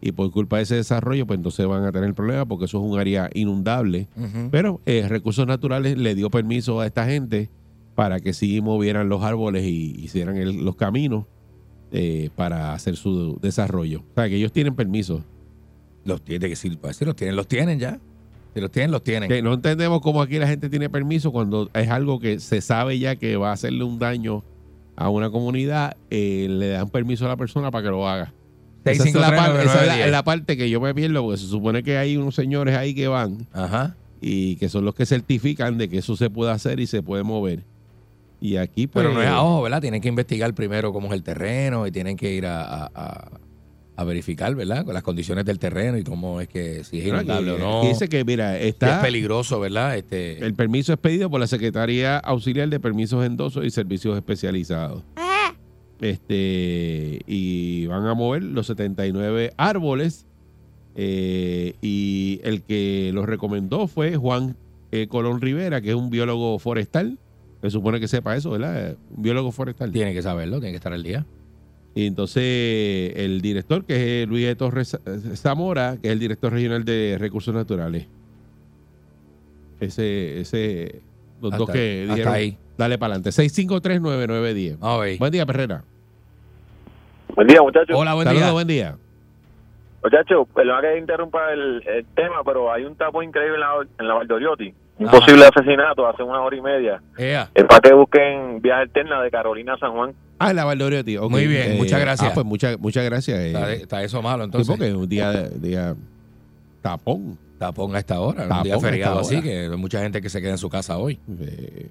Y 0.00 0.12
por 0.12 0.30
culpa 0.30 0.58
de 0.58 0.64
ese 0.64 0.74
desarrollo 0.76 1.26
pues 1.26 1.38
entonces 1.38 1.66
van 1.66 1.84
a 1.84 1.92
tener 1.92 2.12
problemas 2.14 2.46
porque 2.46 2.66
eso 2.66 2.78
es 2.78 2.84
un 2.92 2.98
área 2.98 3.30
inundable. 3.34 4.08
Pero 4.50 4.80
eh, 4.86 5.06
Recursos 5.08 5.46
Naturales 5.46 5.96
le 5.96 6.14
dio 6.14 6.30
permiso 6.30 6.80
a 6.80 6.86
esta 6.86 7.06
gente 7.06 7.48
para 7.94 8.20
que 8.20 8.32
sí 8.34 8.60
movieran 8.60 9.08
los 9.08 9.22
árboles 9.22 9.64
y 9.64 9.94
hicieran 10.04 10.36
el- 10.36 10.64
los 10.64 10.76
caminos 10.76 11.24
eh, 11.92 12.30
para 12.36 12.74
hacer 12.74 12.96
su 12.96 13.38
desarrollo. 13.40 14.00
O 14.00 14.14
sea, 14.16 14.28
que 14.28 14.36
ellos 14.36 14.52
tienen 14.52 14.74
permiso. 14.74 15.22
Los 16.04 16.20
tiene 16.22 16.48
que 16.48 16.56
si, 16.56 16.70
pues, 16.70 16.96
si 16.96 17.04
los 17.04 17.16
tienen, 17.16 17.36
los 17.36 17.48
tienen 17.48 17.78
ya. 17.78 17.98
Si 18.54 18.60
los 18.60 18.70
tienen, 18.70 18.90
los 18.90 19.02
tienen. 19.02 19.28
Que 19.28 19.40
no 19.42 19.54
entendemos 19.54 20.00
cómo 20.00 20.20
aquí 20.20 20.38
la 20.38 20.46
gente 20.48 20.68
tiene 20.68 20.90
permiso 20.90 21.30
cuando 21.32 21.70
es 21.74 21.88
algo 21.88 22.18
que 22.20 22.38
se 22.40 22.60
sabe 22.60 22.98
ya 22.98 23.16
que 23.16 23.36
va 23.36 23.50
a 23.50 23.52
hacerle 23.52 23.84
un 23.84 23.98
daño 23.98 24.42
a 24.96 25.08
una 25.10 25.30
comunidad, 25.30 25.96
eh, 26.10 26.46
le 26.50 26.68
dan 26.68 26.88
permiso 26.88 27.24
a 27.26 27.28
la 27.28 27.36
persona 27.36 27.70
para 27.70 27.84
que 27.84 27.90
lo 27.90 28.08
haga. 28.08 28.32
Esa 28.92 29.04
es, 29.08 29.14
la, 29.14 29.30
par- 29.36 29.60
esa 29.60 29.80
es 29.82 29.86
la- 29.86 30.06
la 30.08 30.24
parte 30.24 30.56
que 30.56 30.68
yo 30.70 30.80
me 30.80 30.94
pierdo 30.94 31.22
porque 31.22 31.38
se 31.38 31.46
supone 31.46 31.82
que 31.82 31.96
hay 31.98 32.16
unos 32.16 32.34
señores 32.34 32.76
ahí 32.76 32.94
que 32.94 33.08
van 33.08 33.46
Ajá. 33.52 33.96
y 34.20 34.56
que 34.56 34.68
son 34.68 34.84
los 34.84 34.94
que 34.94 35.06
certifican 35.06 35.78
de 35.78 35.88
que 35.88 35.98
eso 35.98 36.16
se 36.16 36.30
puede 36.30 36.52
hacer 36.52 36.80
y 36.80 36.86
se 36.86 37.02
puede 37.02 37.22
mover. 37.22 37.64
Y 38.40 38.56
aquí, 38.56 38.86
pues. 38.86 39.02
Pero 39.04 39.14
no 39.14 39.22
es 39.22 39.28
a 39.28 39.40
ojo, 39.42 39.62
¿verdad? 39.62 39.80
Tienen 39.80 40.00
que 40.02 40.08
investigar 40.08 40.52
primero 40.54 40.92
cómo 40.92 41.08
es 41.08 41.14
el 41.14 41.22
terreno 41.22 41.86
y 41.86 41.90
tienen 41.90 42.16
que 42.16 42.32
ir 42.34 42.46
a, 42.46 42.62
a- 42.62 42.90
a- 42.94 43.30
a 43.98 44.04
verificar, 44.04 44.54
¿verdad? 44.54 44.84
Con 44.84 44.92
las 44.92 45.02
condiciones 45.02 45.46
del 45.46 45.58
terreno 45.58 45.96
y 45.96 46.04
cómo 46.04 46.38
es 46.42 46.48
que 46.48 46.84
si 46.84 47.00
es 47.00 47.06
inundable 47.06 47.52
o 47.52 47.58
no. 47.58 47.88
dice 47.88 48.10
que, 48.10 48.26
mira, 48.26 48.52
si 48.58 48.64
es 48.64 48.68
está. 48.74 49.00
peligroso, 49.00 49.58
¿verdad? 49.58 49.96
Este, 49.96 50.44
El 50.44 50.52
permiso 50.52 50.92
es 50.92 50.98
pedido 50.98 51.30
por 51.30 51.40
la 51.40 51.46
Secretaría 51.46 52.18
Auxiliar 52.18 52.68
de 52.68 52.78
Permisos 52.78 53.24
Endosos 53.24 53.64
y 53.64 53.70
Servicios 53.70 54.14
Especializados. 54.14 55.02
Este, 56.00 57.20
y 57.26 57.86
van 57.86 58.06
a 58.06 58.14
mover 58.14 58.42
los 58.42 58.66
79 58.66 59.52
árboles. 59.56 60.26
eh, 60.94 61.74
y 61.82 62.40
el 62.42 62.62
que 62.62 63.10
los 63.12 63.26
recomendó 63.26 63.86
fue 63.86 64.16
Juan 64.16 64.56
eh, 64.92 65.08
Colón 65.08 65.40
Rivera, 65.40 65.80
que 65.80 65.90
es 65.90 65.94
un 65.94 66.10
biólogo 66.10 66.58
forestal. 66.58 67.18
Se 67.62 67.70
supone 67.70 68.00
que 68.00 68.08
sepa 68.08 68.36
eso, 68.36 68.50
¿verdad? 68.50 68.96
Un 69.14 69.22
biólogo 69.22 69.52
forestal. 69.52 69.92
tiene 69.92 70.14
que 70.14 70.22
saberlo, 70.22 70.58
tiene 70.58 70.72
que 70.72 70.76
estar 70.76 70.92
al 70.92 71.02
día. 71.02 71.26
Y 71.94 72.06
entonces 72.06 73.12
el 73.16 73.40
director, 73.40 73.84
que 73.84 74.22
es 74.22 74.28
Luis 74.28 74.44
de 74.44 74.54
Torres 74.54 74.98
Zamora, 75.34 75.96
que 76.00 76.08
es 76.08 76.12
el 76.12 76.18
director 76.18 76.52
regional 76.52 76.84
de 76.84 77.16
Recursos 77.18 77.54
Naturales. 77.54 78.06
Ese, 79.80 80.40
ese, 80.40 81.00
los 81.40 81.52
Hasta- 81.52 81.56
dos 81.58 81.70
que 81.70 82.02
hasta 82.02 82.14
dijeron, 82.14 82.34
ahí. 82.34 82.58
dale 82.78 82.98
para 82.98 83.14
adelante. 83.14 83.30
6539910. 83.30 84.78
Vamos 84.78 84.98
a 84.98 85.04
ver. 85.04 85.18
Buen 85.18 85.32
día, 85.32 85.46
Perrera. 85.46 85.84
Buen 87.34 87.46
día, 87.48 87.60
muchachos. 87.62 87.96
Hola, 87.98 88.14
buen 88.14 88.26
Saludos, 88.26 88.44
día. 88.46 88.52
buen 88.52 88.66
día. 88.66 88.96
Muchachos, 90.02 90.46
perdón 90.54 90.80
que 90.82 90.98
interrumpa 90.98 91.52
el, 91.52 91.82
el 91.86 92.04
tema, 92.14 92.36
pero 92.44 92.72
hay 92.72 92.84
un 92.84 92.94
tapo 92.94 93.22
increíble 93.22 93.54
en 93.56 93.60
la, 93.60 93.72
en 93.98 94.08
la 94.08 94.14
Valdoriotti. 94.14 94.72
Un 94.98 95.08
Ajá. 95.08 95.18
posible 95.18 95.44
asesinato 95.44 96.06
hace 96.06 96.22
una 96.22 96.40
hora 96.40 96.56
y 96.56 96.60
media. 96.62 97.02
Ea. 97.18 97.50
Es 97.54 97.64
para 97.64 97.80
que 97.80 97.92
busquen 97.92 98.62
viaje 98.62 98.82
alterna 98.82 99.20
de 99.20 99.30
Carolina 99.30 99.74
a 99.74 99.78
San 99.78 99.92
Juan. 99.92 100.14
Ah, 100.38 100.52
la 100.52 100.64
Valdoriotti. 100.64 101.16
ok. 101.18 101.30
Muy 101.30 101.46
bien, 101.46 101.76
muchas 101.76 102.00
gracias. 102.00 102.30
Ah, 102.30 102.34
pues 102.34 102.46
muchas, 102.46 102.78
muchas 102.78 103.04
gracias. 103.04 103.38
eh. 103.38 103.46
Está, 103.48 103.72
está 103.72 104.02
eso 104.04 104.22
malo, 104.22 104.44
Sí, 104.44 104.46
entonces. 104.46 104.68
porque 104.68 104.88
es 104.88 104.94
un 104.94 105.08
día, 105.08 105.32
día 105.50 105.94
tapón. 106.82 107.36
Tapón 107.58 107.94
a 107.96 107.98
esta 107.98 108.20
hora, 108.20 108.42
un 108.44 108.48
Tapón 108.48 108.62
día 108.64 108.78
feriado 108.80 109.20
así, 109.20 109.40
que 109.42 109.60
hay 109.66 109.76
mucha 109.76 110.00
gente 110.02 110.20
que 110.20 110.28
se 110.28 110.40
queda 110.40 110.52
en 110.52 110.58
su 110.58 110.68
casa 110.68 110.98
hoy. 110.98 111.18
Eh, 111.40 111.88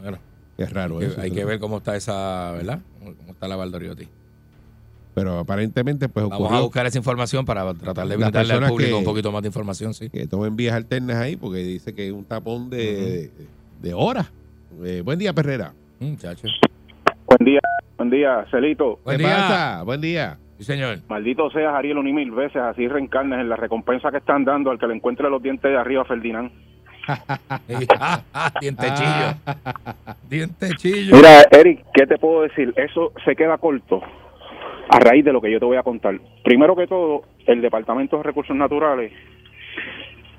Bueno, 0.00 0.18
es 0.58 0.72
raro 0.72 0.98
hay 0.98 1.06
que, 1.06 1.12
eso. 1.12 1.20
hay 1.20 1.30
que 1.30 1.44
ver 1.44 1.58
cómo 1.58 1.78
está 1.78 1.96
esa, 1.96 2.52
¿verdad? 2.52 2.80
Cómo 3.00 3.32
está 3.32 3.48
la 3.48 3.56
Valdoriotti. 3.56 4.08
Pero 5.12 5.40
aparentemente, 5.40 6.08
pues 6.08 6.28
Vamos 6.28 6.52
a 6.52 6.60
buscar 6.60 6.86
esa 6.86 6.96
información 6.96 7.44
para 7.44 7.74
tratar 7.74 8.06
de 8.06 8.16
brindarle 8.16 8.54
al 8.54 8.68
público 8.68 8.90
que- 8.92 8.94
un 8.98 9.04
poquito 9.04 9.32
más 9.32 9.42
de 9.42 9.48
información, 9.48 9.92
sí. 9.92 10.08
que 10.08 10.26
tomen 10.28 10.54
vías 10.54 10.74
alternas 10.74 11.16
ahí 11.16 11.34
porque 11.36 11.58
dice 11.58 11.92
que 11.94 12.06
es 12.06 12.12
un 12.12 12.24
tapón 12.24 12.70
de, 12.70 13.30
de 13.82 13.92
horas. 13.94 14.30
Eh, 14.84 15.02
buen 15.04 15.18
día, 15.18 15.32
Perrera. 15.32 15.72
Mm, 15.98 16.10
Muchacho. 16.12 16.46
Buen 17.26 17.44
día, 17.44 17.60
buen 17.98 18.08
día, 18.10 18.46
Celito. 18.52 19.00
Buen 19.04 19.18
¿Qué 19.18 19.24
día. 19.24 19.36
pasa? 19.36 19.82
Buen 19.82 20.00
día. 20.00 20.38
Sí, 20.60 20.66
señor. 20.66 20.98
Maldito 21.08 21.50
seas 21.50 21.74
Ariel 21.74 21.96
un 21.96 22.06
y 22.06 22.12
mil 22.12 22.32
veces, 22.32 22.60
así 22.60 22.86
reencarnes 22.86 23.40
en 23.40 23.48
la 23.48 23.56
recompensa 23.56 24.10
que 24.10 24.18
están 24.18 24.44
dando 24.44 24.70
al 24.70 24.78
que 24.78 24.86
le 24.86 24.94
encuentre 24.94 25.30
los 25.30 25.42
dientes 25.42 25.70
de 25.70 25.78
arriba 25.78 26.02
a 26.02 26.04
Ferdinand. 26.04 26.50
Ah, 27.98 28.20
ah, 28.34 28.52
Dientechillo. 28.60 29.56
Dientechillo. 30.28 31.16
Mira, 31.16 31.42
Eric, 31.50 31.86
¿qué 31.94 32.06
te 32.06 32.18
puedo 32.18 32.42
decir? 32.42 32.74
Eso 32.76 33.12
se 33.24 33.34
queda 33.34 33.56
corto 33.56 34.02
a 34.90 34.98
raíz 35.00 35.24
de 35.24 35.32
lo 35.32 35.40
que 35.40 35.50
yo 35.50 35.58
te 35.58 35.64
voy 35.64 35.78
a 35.78 35.82
contar. 35.82 36.20
Primero 36.44 36.76
que 36.76 36.86
todo, 36.86 37.22
el 37.46 37.62
Departamento 37.62 38.18
de 38.18 38.22
Recursos 38.22 38.54
Naturales, 38.54 39.12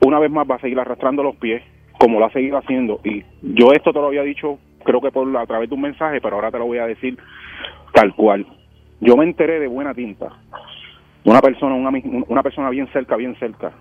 una 0.05 0.19
vez 0.19 0.29
más, 0.29 0.49
va 0.49 0.55
a 0.55 0.61
seguir 0.61 0.79
arrastrando 0.79 1.23
los 1.23 1.35
pies, 1.37 1.63
como 1.97 2.19
lo 2.19 2.27
ha 2.27 2.31
seguido 2.31 2.59
haciendo. 2.59 3.01
Y 3.03 3.25
yo 3.41 3.73
esto 3.73 3.91
te 3.91 3.99
lo 3.99 4.07
había 4.07 4.21
dicho, 4.21 4.59
creo 4.85 5.01
que 5.01 5.11
por 5.11 5.35
a 5.35 5.45
través 5.47 5.67
de 5.67 5.75
un 5.75 5.81
mensaje, 5.81 6.21
pero 6.21 6.35
ahora 6.35 6.51
te 6.51 6.59
lo 6.59 6.67
voy 6.67 6.77
a 6.77 6.85
decir 6.85 7.17
tal 7.93 8.13
cual. 8.13 8.45
Yo 9.01 9.17
me 9.17 9.25
enteré 9.25 9.59
de 9.59 9.67
buena 9.67 9.93
tinta, 9.93 10.29
de 11.23 11.29
una 11.29 11.41
persona, 11.41 11.75
una, 11.75 11.91
una 12.27 12.43
persona 12.43 12.69
bien 12.69 12.87
cerca, 12.93 13.15
bien 13.15 13.35
cerca, 13.39 13.71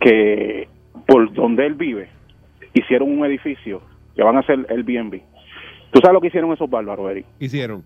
que 0.00 0.68
por 1.06 1.32
donde 1.32 1.66
él 1.66 1.74
vive, 1.74 2.08
hicieron 2.74 3.10
un 3.18 3.24
edificio 3.24 3.82
que 4.14 4.22
van 4.22 4.36
a 4.36 4.40
hacer 4.40 4.66
el 4.68 4.82
BNB. 4.84 5.20
¿Tú 5.90 6.00
sabes 6.00 6.12
lo 6.14 6.20
que 6.20 6.28
hicieron 6.28 6.52
esos 6.52 6.68
bárbaros, 6.68 7.10
Eric? 7.10 7.26
Hicieron. 7.40 7.82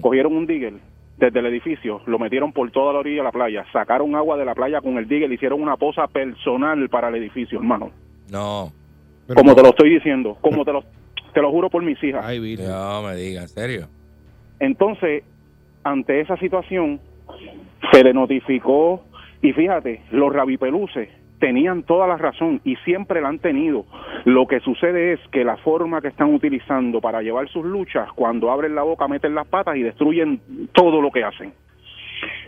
Cogieron 0.00 0.36
un 0.36 0.46
digger 0.46 0.74
desde 1.18 1.38
el 1.40 1.46
edificio, 1.46 2.00
lo 2.06 2.18
metieron 2.18 2.52
por 2.52 2.70
toda 2.70 2.92
la 2.92 3.00
orilla 3.00 3.18
de 3.18 3.24
la 3.24 3.32
playa, 3.32 3.64
sacaron 3.72 4.14
agua 4.14 4.36
de 4.36 4.44
la 4.44 4.54
playa 4.54 4.80
con 4.80 4.96
el 4.98 5.06
digger, 5.08 5.30
hicieron 5.32 5.60
una 5.60 5.76
poza 5.76 6.06
personal 6.06 6.88
para 6.88 7.08
el 7.08 7.16
edificio, 7.16 7.58
hermano. 7.58 7.90
No, 8.30 8.72
Pero- 9.26 9.40
como 9.40 9.54
te 9.54 9.62
lo 9.62 9.68
estoy 9.70 9.90
diciendo, 9.90 10.36
como 10.40 10.64
te 10.64 10.72
lo, 10.72 10.84
te 11.34 11.42
lo 11.42 11.50
juro 11.50 11.68
por 11.70 11.82
mis 11.82 12.02
hijas. 12.02 12.24
Ay, 12.24 12.38
Virgen. 12.38 12.68
no 12.68 13.02
me 13.02 13.14
diga, 13.16 13.42
en 13.42 13.48
serio. 13.48 13.88
Entonces, 14.60 15.22
ante 15.90 16.20
esa 16.20 16.36
situación, 16.36 17.00
se 17.92 18.04
le 18.04 18.12
notificó, 18.12 19.04
y 19.42 19.52
fíjate, 19.52 20.02
los 20.10 20.32
rabipeluces 20.32 21.08
tenían 21.38 21.84
toda 21.84 22.06
la 22.06 22.16
razón 22.16 22.60
y 22.64 22.76
siempre 22.76 23.20
la 23.20 23.28
han 23.28 23.38
tenido. 23.38 23.84
Lo 24.24 24.46
que 24.46 24.60
sucede 24.60 25.12
es 25.12 25.20
que 25.30 25.44
la 25.44 25.56
forma 25.58 26.00
que 26.00 26.08
están 26.08 26.34
utilizando 26.34 27.00
para 27.00 27.22
llevar 27.22 27.48
sus 27.48 27.64
luchas, 27.64 28.10
cuando 28.12 28.50
abren 28.50 28.74
la 28.74 28.82
boca, 28.82 29.08
meten 29.08 29.34
las 29.34 29.46
patas 29.46 29.76
y 29.76 29.82
destruyen 29.82 30.40
todo 30.72 31.00
lo 31.00 31.10
que 31.10 31.24
hacen. 31.24 31.52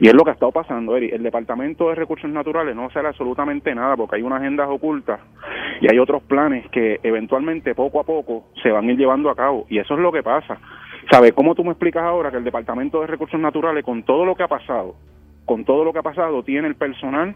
Y 0.00 0.08
es 0.08 0.14
lo 0.14 0.24
que 0.24 0.30
ha 0.30 0.32
estado 0.32 0.50
pasando, 0.50 0.96
Eri. 0.96 1.10
El 1.10 1.22
Departamento 1.22 1.88
de 1.88 1.94
Recursos 1.94 2.30
Naturales 2.30 2.74
no 2.74 2.86
hace 2.86 2.98
absolutamente 2.98 3.74
nada 3.74 3.96
porque 3.96 4.16
hay 4.16 4.22
unas 4.22 4.40
agendas 4.40 4.68
ocultas 4.68 5.20
y 5.80 5.90
hay 5.90 5.98
otros 5.98 6.22
planes 6.24 6.68
que 6.70 6.98
eventualmente, 7.02 7.74
poco 7.74 8.00
a 8.00 8.04
poco, 8.04 8.46
se 8.62 8.70
van 8.70 8.88
a 8.88 8.92
ir 8.92 8.98
llevando 8.98 9.30
a 9.30 9.36
cabo. 9.36 9.66
Y 9.68 9.78
eso 9.78 9.94
es 9.94 10.00
lo 10.00 10.10
que 10.10 10.22
pasa. 10.22 10.58
¿Sabes 11.10 11.32
cómo 11.32 11.54
tú 11.54 11.64
me 11.64 11.70
explicas 11.70 12.02
ahora 12.04 12.30
que 12.30 12.36
el 12.36 12.44
Departamento 12.44 13.00
de 13.00 13.06
Recursos 13.08 13.40
Naturales, 13.40 13.84
con 13.84 14.02
todo 14.04 14.24
lo 14.24 14.34
que 14.36 14.42
ha 14.44 14.48
pasado, 14.48 14.94
con 15.44 15.64
todo 15.64 15.84
lo 15.84 15.92
que 15.92 15.98
ha 15.98 16.02
pasado, 16.02 16.42
tiene 16.42 16.68
el 16.68 16.76
personal 16.76 17.34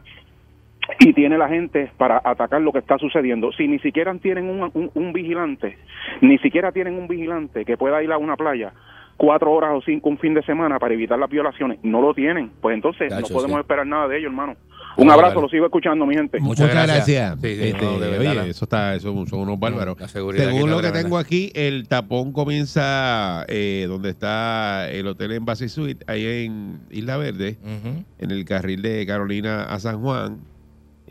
y 1.01 1.13
tiene 1.15 1.39
la 1.39 1.49
gente 1.49 1.91
para 1.97 2.21
atacar 2.25 2.61
lo 2.61 2.71
que 2.73 2.79
está 2.79 2.99
sucediendo. 2.99 3.51
Si 3.53 3.67
ni 3.67 3.79
siquiera 3.81 4.15
tienen 4.15 4.49
un, 4.49 4.71
un- 4.75 4.91
un 4.95 5.13
vigilante, 5.13 5.77
ni 6.21 6.39
siquiera 6.39 6.71
tienen 6.73 6.95
un 6.95 7.09
vigilante 7.09 7.65
que 7.65 7.77
pueda 7.77 8.03
ir 8.03 8.13
a 8.13 8.19
una 8.19 8.37
playa 8.37 8.73
cuatro 9.17 9.53
horas 9.53 9.71
o 9.73 9.81
cinco 9.81 10.09
un 10.09 10.19
fin 10.19 10.35
de 10.35 10.43
semana 10.43 10.79
para 10.81 10.93
evitar 10.95 11.19
las 11.19 11.31
violaciones, 11.31 11.79
no 11.83 12.01
lo 12.01 12.15
tienen. 12.15 12.51
Pues 12.61 12.75
entonces 12.75 13.11
no 13.11 13.27
podemos 13.33 13.57
sí. 13.57 13.61
esperar 13.61 13.87
nada 13.87 14.09
de 14.09 14.19
ellos, 14.19 14.31
hermano. 14.31 14.55
Un 14.97 15.11
abrazo, 15.11 15.35
vale. 15.35 15.43
lo 15.43 15.49
sigo 15.49 15.65
escuchando, 15.67 16.07
mi 16.07 16.15
gente. 16.15 16.39
Muchas 16.41 16.67
Muchas, 16.69 16.87
gracias. 16.87 17.07
gracias. 17.07 17.39
Sí, 17.43 17.57
sí, 17.57 17.69
Este, 17.71 17.85
no, 17.85 17.93
de 17.99 18.11
verdad, 18.11 18.21
oye, 18.21 18.35
la- 18.35 18.47
eso 18.47 18.65
está, 18.65 18.95
eso 18.95 19.27
son 19.27 19.41
unos 19.41 19.59
bárbaros. 19.59 19.99
La 19.99 20.09
seguridad 20.09 20.47
aquí 20.47 20.55
Según 20.57 20.71
lo 20.71 20.77
que 20.77 20.83
tremenda. 20.83 21.03
tengo 21.03 21.19
aquí, 21.19 21.51
el 21.55 21.89
tapón 21.89 22.33
comienza 22.33 23.45
eh, 23.49 23.87
donde 23.89 24.11
está 24.11 24.89
el 24.91 25.07
hotel 25.09 25.33
Embassy 25.33 25.69
Suite, 25.69 26.05
ahí 26.07 26.45
en 26.47 26.81
Isla 26.91 27.17
Verde, 27.17 27.59
en 28.19 28.31
el 28.31 28.45
carril 28.45 28.83
de 28.83 29.05
Carolina 29.07 29.65
a 29.65 29.79
San 29.81 30.01
Juan. 30.01 30.39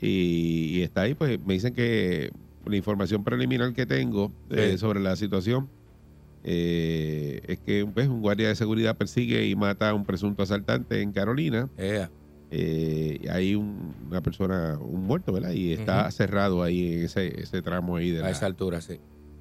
Y, 0.02 0.78
y 0.80 0.82
está 0.82 1.02
ahí, 1.02 1.14
pues 1.14 1.40
me 1.46 1.54
dicen 1.54 1.74
que 1.74 2.32
la 2.66 2.76
información 2.76 3.24
preliminar 3.24 3.74
que 3.74 3.86
tengo 3.86 4.32
eh, 4.50 4.78
sobre 4.78 5.00
la 5.02 5.16
situación 5.18 5.68
eh, 6.46 7.42
es 7.48 7.60
que 7.60 7.86
pues, 7.94 8.08
un 8.08 8.22
guardia 8.22 8.48
de 8.50 8.56
seguridad 8.56 8.98
persigue 8.98 9.46
y 9.48 9.56
mata 9.56 9.90
a 9.90 9.94
un 9.94 10.04
presunto 10.06 10.44
asaltante 10.44 11.02
en 11.02 11.12
Carolina. 11.12 11.70
Ea. 11.78 12.10
Eh, 12.56 13.20
hay 13.32 13.56
un- 13.56 13.96
una 14.12 14.22
persona, 14.22 14.78
un 14.80 15.08
muerto, 15.08 15.34
¿verdad? 15.34 15.52
Y 15.54 15.74
está 15.74 16.10
cerrado 16.12 16.62
ahí 16.62 16.94
en 16.94 17.06
ese, 17.06 17.42
ese 17.42 17.64
tramo 17.64 17.96
ahí 17.96 18.12
de 18.12 18.20
A 18.20 18.24
la, 18.26 18.30
esa 18.30 18.46
altura, 18.46 18.80
sí. 18.80 19.00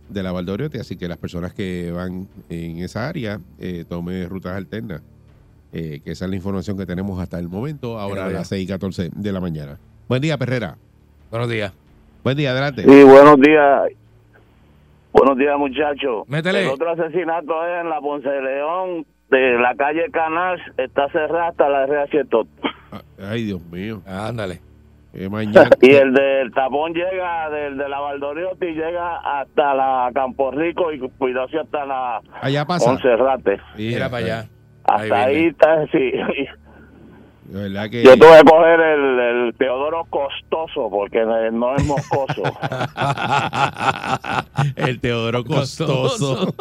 de 0.08 0.22
la 0.22 0.32
Valdoriotti, 0.32 0.78
así 0.78 0.96
que 0.96 1.08
las 1.08 1.18
personas 1.18 1.52
que 1.52 1.92
van 1.92 2.26
en 2.48 2.78
esa 2.78 3.06
área 3.08 3.38
eh, 3.58 3.84
tomen 3.86 4.28
rutas 4.30 4.56
alternas, 4.56 5.02
eh, 5.74 6.00
que 6.02 6.12
esa 6.12 6.24
es 6.24 6.30
la 6.30 6.36
información 6.36 6.78
que 6.78 6.86
tenemos 6.86 7.20
hasta 7.20 7.38
el 7.38 7.48
momento, 7.50 7.98
ahora 7.98 8.24
a 8.26 8.30
las 8.30 8.48
6 8.48 8.64
y 8.64 8.66
14 8.66 9.10
de 9.14 9.32
la 9.32 9.40
mañana. 9.40 9.78
Buen 10.08 10.22
día, 10.22 10.38
Perrera. 10.38 10.76
Buenos 11.30 11.50
días. 11.50 11.72
Buen 12.24 12.36
día, 12.38 12.52
adelante. 12.52 12.82
Sí, 12.82 13.02
buenos 13.02 13.38
días. 13.40 13.82
Buenos 15.12 15.36
días, 15.36 15.58
muchachos. 15.58 16.24
Métele. 16.28 16.62
El 16.62 16.68
otro 16.70 16.90
asesinato 16.92 17.52
es 17.66 17.80
en 17.82 17.90
la 17.90 18.00
Ponce 18.00 18.28
de 18.28 18.40
León, 18.42 19.06
de 19.32 19.58
la 19.58 19.74
calle 19.74 20.10
Canal, 20.10 20.60
está 20.76 21.08
cerrada 21.08 21.48
hasta 21.48 21.68
la 21.68 21.84
RH 21.84 22.24
Tot. 22.26 22.46
Ay, 23.18 23.44
Dios 23.44 23.62
mío. 23.66 24.02
Ándale. 24.06 24.60
Mañana. 25.30 25.68
Y 25.80 25.90
el 25.90 26.12
del 26.14 26.52
tapón 26.52 26.94
llega, 26.94 27.50
del 27.50 27.76
de 27.76 27.88
la 27.88 28.00
Valdoriotti 28.00 28.66
llega 28.66 29.40
hasta 29.40 29.74
la 29.74 30.10
Campo 30.14 30.50
Rico 30.50 30.92
y 30.92 30.98
cuidado 31.00 31.48
si 31.48 31.58
hasta 31.58 31.84
la 31.84 32.20
Allá 32.40 32.64
pasa. 32.64 32.90
Monserrate. 32.90 33.60
Mira 33.76 34.08
para 34.08 34.24
allá. 34.24 34.48
Hasta 34.84 35.24
ahí 35.24 35.46
está, 35.46 35.86
sí. 35.88 36.12
Que. 37.90 38.04
Yo 38.04 38.16
tuve 38.16 38.38
que 38.38 38.44
coger 38.44 38.80
el, 38.80 39.18
el 39.18 39.54
Teodoro 39.58 40.04
costoso 40.08 40.88
porque 40.90 41.24
no 41.24 41.74
es 41.76 41.84
moscoso. 41.84 42.42
El 44.76 45.00
Teodoro 45.00 45.44
costoso. 45.44 46.54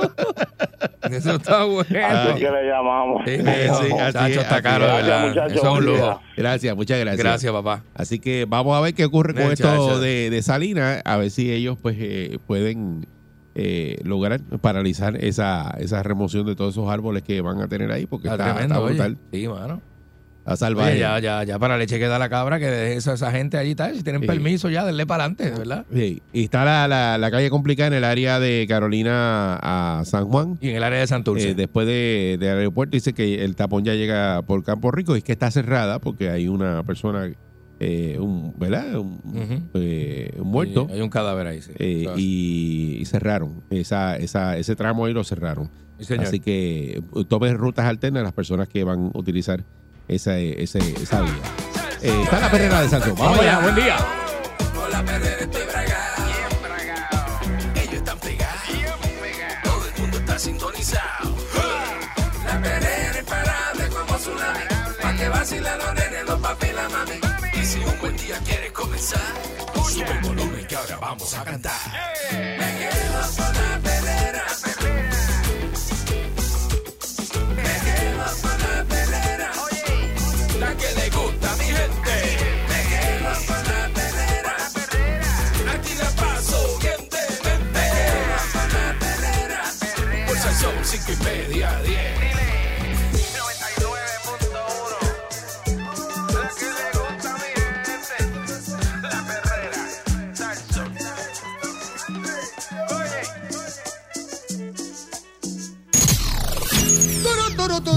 Eso 1.09 1.35
está 1.35 1.63
bueno. 1.65 2.07
Así 2.07 2.39
que 2.39 2.51
le 2.51 2.67
llamamos. 2.67 3.21
Sí, 3.25 3.37
Sí, 3.37 3.47
así 3.47 3.89
Muchacho, 3.91 4.25
es, 4.27 4.37
está 4.37 4.55
así 4.55 4.63
caro, 4.63 4.85
verdad. 4.85 5.27
Muchachos, 5.29 5.53
Eso 5.57 5.71
es 5.71 5.77
un 5.79 5.85
lujo. 5.85 6.21
Gracias, 6.37 6.75
muchas 6.75 6.99
gracias. 6.99 7.23
Gracias, 7.23 7.53
papá. 7.53 7.83
Así 7.93 8.19
que 8.19 8.45
vamos 8.47 8.77
a 8.77 8.81
ver 8.81 8.93
qué 8.93 9.05
ocurre 9.05 9.33
con 9.33 9.43
Muchacho. 9.49 9.71
esto 9.73 9.99
de, 9.99 10.29
de 10.29 10.41
Salinas, 10.41 11.01
a 11.05 11.17
ver 11.17 11.29
si 11.29 11.51
ellos 11.51 11.77
pues 11.81 11.95
eh, 11.99 12.37
pueden 12.47 13.05
eh, 13.55 13.97
lograr 14.03 14.39
paralizar 14.61 15.15
esa, 15.23 15.71
esa 15.79 16.03
remoción 16.03 16.45
de 16.45 16.55
todos 16.55 16.73
esos 16.73 16.89
árboles 16.89 17.23
que 17.23 17.41
van 17.41 17.61
a 17.61 17.67
tener 17.67 17.91
ahí, 17.91 18.05
porque 18.05 18.27
Está 18.29 18.43
está, 18.43 18.55
tremendo, 18.55 18.75
está 18.75 18.85
oye. 18.85 18.93
brutal, 18.95 19.17
Sí, 19.31 19.47
mano. 19.47 19.81
Salvaje. 20.57 20.91
Oye, 20.91 20.99
ya, 20.99 21.19
ya, 21.19 21.43
ya 21.43 21.59
para 21.59 21.77
leche 21.77 21.99
queda 21.99 22.17
la 22.19 22.27
cabra 22.29 22.59
que 22.59 22.65
deje 22.65 22.95
eso 22.95 23.11
a 23.11 23.13
esa 23.13 23.31
gente 23.31 23.57
allí 23.57 23.75
tal. 23.75 23.95
Si 23.95 24.03
tienen 24.03 24.21
Sí. 24.21 24.27
permiso 24.27 24.69
ya, 24.69 24.83
denle 24.85 25.05
para 25.05 25.23
adelante, 25.25 25.51
de 25.51 25.57
verdad. 25.57 25.85
Sí, 25.93 26.21
Y 26.33 26.43
está 26.45 26.65
la, 26.65 26.87
la, 26.87 27.17
la 27.17 27.31
calle 27.31 27.49
complicada 27.49 27.87
en 27.87 27.93
el 27.93 28.03
área 28.03 28.39
de 28.39 28.65
Carolina 28.67 29.55
a 29.61 30.03
San 30.05 30.25
Juan. 30.25 30.57
Y 30.61 30.69
en 30.69 30.75
el 30.77 30.83
área 30.83 30.99
de 30.99 31.07
Santurce. 31.07 31.51
Eh, 31.51 31.55
después 31.55 31.85
de, 31.87 32.37
del 32.39 32.57
aeropuerto 32.57 32.95
dice 32.97 33.13
que 33.13 33.43
el 33.43 33.55
tapón 33.55 33.83
ya 33.85 33.93
llega 33.93 34.41
por 34.41 34.63
Campo 34.63 34.91
Rico 34.91 35.15
y 35.15 35.19
es 35.19 35.23
que 35.23 35.31
está 35.31 35.51
cerrada 35.51 35.99
porque 35.99 36.29
hay 36.29 36.47
una 36.47 36.83
persona, 36.83 37.29
eh, 37.79 38.17
un, 38.19 38.53
¿verdad? 38.57 38.95
Un, 38.97 39.69
eh, 39.75 40.33
un 40.39 40.47
muerto. 40.47 40.87
Hay 40.91 41.01
un 41.01 41.09
cadáver 41.09 41.47
ahí, 41.47 41.61
sí. 41.61 41.71
Eh, 41.77 42.01
Claro. 42.03 42.17
y, 42.19 42.97
y 42.99 43.05
cerraron 43.05 43.63
esa, 43.69 44.17
esa, 44.17 44.57
ese 44.57 44.75
tramo 44.75 45.05
ahí 45.05 45.13
lo 45.13 45.23
cerraron. 45.23 45.69
Sí. 45.99 46.15
Así 46.15 46.39
que 46.39 46.97
eh, 46.97 47.25
tomen 47.27 47.57
rutas 47.59 47.85
alternas 47.85 48.23
las 48.23 48.33
personas 48.33 48.67
que 48.67 48.83
van 48.83 49.11
a 49.13 49.17
utilizar 49.19 49.63
esa, 50.11 50.37
ese, 50.37 50.79
esa 51.01 51.21
vía. 51.21 51.33
Eh, 52.01 52.21
está 52.23 52.39
la 52.39 52.51
perrera 52.51 52.81
de 52.81 52.89
Santo. 52.89 53.15
Vamos 53.15 53.39
allá, 53.39 53.59
buen 53.59 53.75
día. 53.75 53.97
Con 54.75 54.91
la 54.91 55.03
perrera 55.03 55.41
estoy 55.41 55.65
bragado. 55.65 56.25
Bien 56.25 56.61
bragado. 56.61 57.29
Ellos 57.75 57.93
están 57.93 58.19
pegados. 58.19 58.67
Bien 58.67 59.15
pegado. 59.21 59.61
Todo 59.63 59.87
el 59.87 60.01
mundo 60.01 60.17
está 60.17 60.39
sintonizado. 60.39 61.35
La 62.45 62.61
perrera 62.61 63.19
imparable 63.19 63.87
como 63.87 64.17
tsunami. 64.17 64.59
Pa' 65.01 65.15
que 65.15 65.29
vacilen 65.29 65.77
los 65.77 65.93
nenes, 65.93 66.25
los 66.27 66.39
papi 66.41 66.67
y 66.67 66.73
la 66.73 66.89
mami. 66.89 67.19
Y 67.61 67.65
si 67.65 67.79
un 67.79 67.99
buen 67.99 68.17
día 68.17 68.37
quieres 68.45 68.71
comenzar, 68.73 69.21
sube 69.89 70.11
el 70.11 70.19
volumen 70.19 70.67
que 70.67 70.75
ahora 70.75 70.97
vamos 70.97 71.33
a 71.35 71.43
cantar. 71.43 71.79
Me 72.31 72.77
quedo 72.79 73.21
con 73.37 73.53
la 73.53 73.79
perrera. 73.81 74.00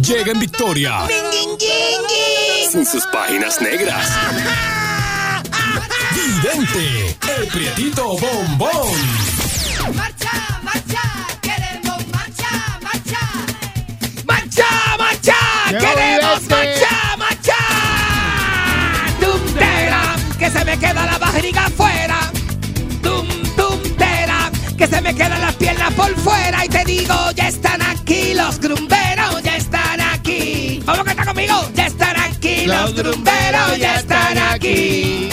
Llega 0.07 0.33
en 0.33 0.39
victoria. 0.41 1.07
Sin 2.71 2.85
sus 2.85 3.07
páginas 3.07 3.59
negras. 3.63 4.07
Vidente, 6.15 7.17
el 7.39 7.47
prietito 7.49 8.19
bombón. 8.19 8.93
Marcha, 9.95 10.61
marcha, 10.63 11.01
queremos 11.41 12.07
marcha, 12.09 12.79
marcha. 12.83 13.19
¡Marcha, 14.27 14.67
marcha! 14.99 15.37
¡Llegó 15.71 15.95
¡Queremos 15.95 16.43
marcha, 16.51 17.17
marcha! 17.17 17.57
¡Tumtera! 19.21 20.17
¡Que 20.39 20.51
se 20.51 20.65
me 20.67 20.79
queda 20.79 21.07
la 21.07 21.19
barriga 21.19 21.65
afuera! 21.65 22.31
¡Tum, 23.03 23.27
tumtera! 23.57 24.51
¡Que 24.77 24.87
se 24.87 25.01
me 25.01 25.15
quedan 25.15 25.41
las 25.41 25.55
piernas 25.55 25.95
por 25.95 26.15
fuera! 26.17 26.63
Y 26.65 26.69
te 26.69 26.85
digo, 26.85 27.15
ya 27.35 27.49
están 27.49 27.81
aquí 27.81 28.35
los 28.35 28.59
grumberos, 28.61 29.43
los, 32.85 32.95
grumberos, 32.95 33.79
ya 33.79 33.97
están 33.97 34.37
aquí. 34.39 35.31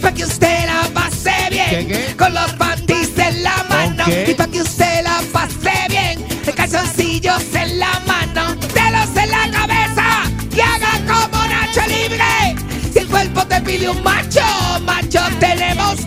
Para 0.00 0.14
que 0.14 0.24
usted 0.24 0.66
la 0.66 0.88
pase 0.92 1.32
bien. 1.50 1.70
¿Qué, 1.70 1.86
qué? 1.86 2.16
con 2.16 2.34
los 2.34 2.58
bandis 2.58 3.16
en 3.16 3.42
la 3.42 3.64
mano. 3.68 4.04
Y 4.26 4.34
para 4.34 4.50
que 4.50 4.62
usted 4.62 5.04
la 5.04 5.22
pase 5.32 5.72
bien. 5.88 6.24
Calzoncillos 6.54 7.42
en 7.54 7.78
la 7.78 8.00
mano. 8.06 8.56
Dedos 8.74 9.16
en 9.16 9.30
la 9.30 9.50
cabeza. 9.50 10.06
Y 10.54 10.60
haga 10.60 11.00
como 11.06 11.46
Nacho 11.46 11.82
Libre. 11.86 12.56
Si 12.92 12.98
el 12.98 13.06
cuerpo 13.08 13.46
te 13.46 13.60
pide 13.60 13.88
un 13.88 14.02
macho 14.02 14.42
macho 14.84 15.20
tenemos 15.40 16.03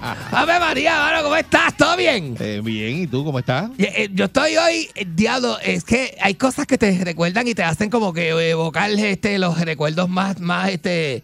papi 0.30 0.36
a 0.36 0.44
ver 0.44 0.60
María 0.60 0.98
mano, 0.98 1.22
¿cómo 1.22 1.36
estás? 1.36 1.76
¿todo 1.76 1.96
bien? 1.96 2.36
Eh, 2.40 2.60
bien, 2.62 3.02
¿y 3.02 3.06
tú 3.06 3.24
cómo 3.24 3.38
estás? 3.38 3.70
Eh, 3.78 3.92
eh, 3.96 4.08
Yo 4.12 4.26
estoy 4.26 4.56
hoy, 4.56 4.88
eh, 4.94 5.06
diablo, 5.14 5.58
es 5.60 5.84
que 5.84 6.16
hay 6.20 6.34
cosas 6.34 6.66
que 6.66 6.78
te 6.78 7.04
recuerdan 7.04 7.46
y 7.48 7.54
te 7.54 7.62
hacen 7.62 7.90
como 7.90 8.12
que 8.12 8.28
evocar 8.50 8.90
este, 8.90 9.38
los 9.38 9.60
recuerdos 9.60 10.08
más, 10.08 10.40
más 10.40 10.70
este, 10.70 11.22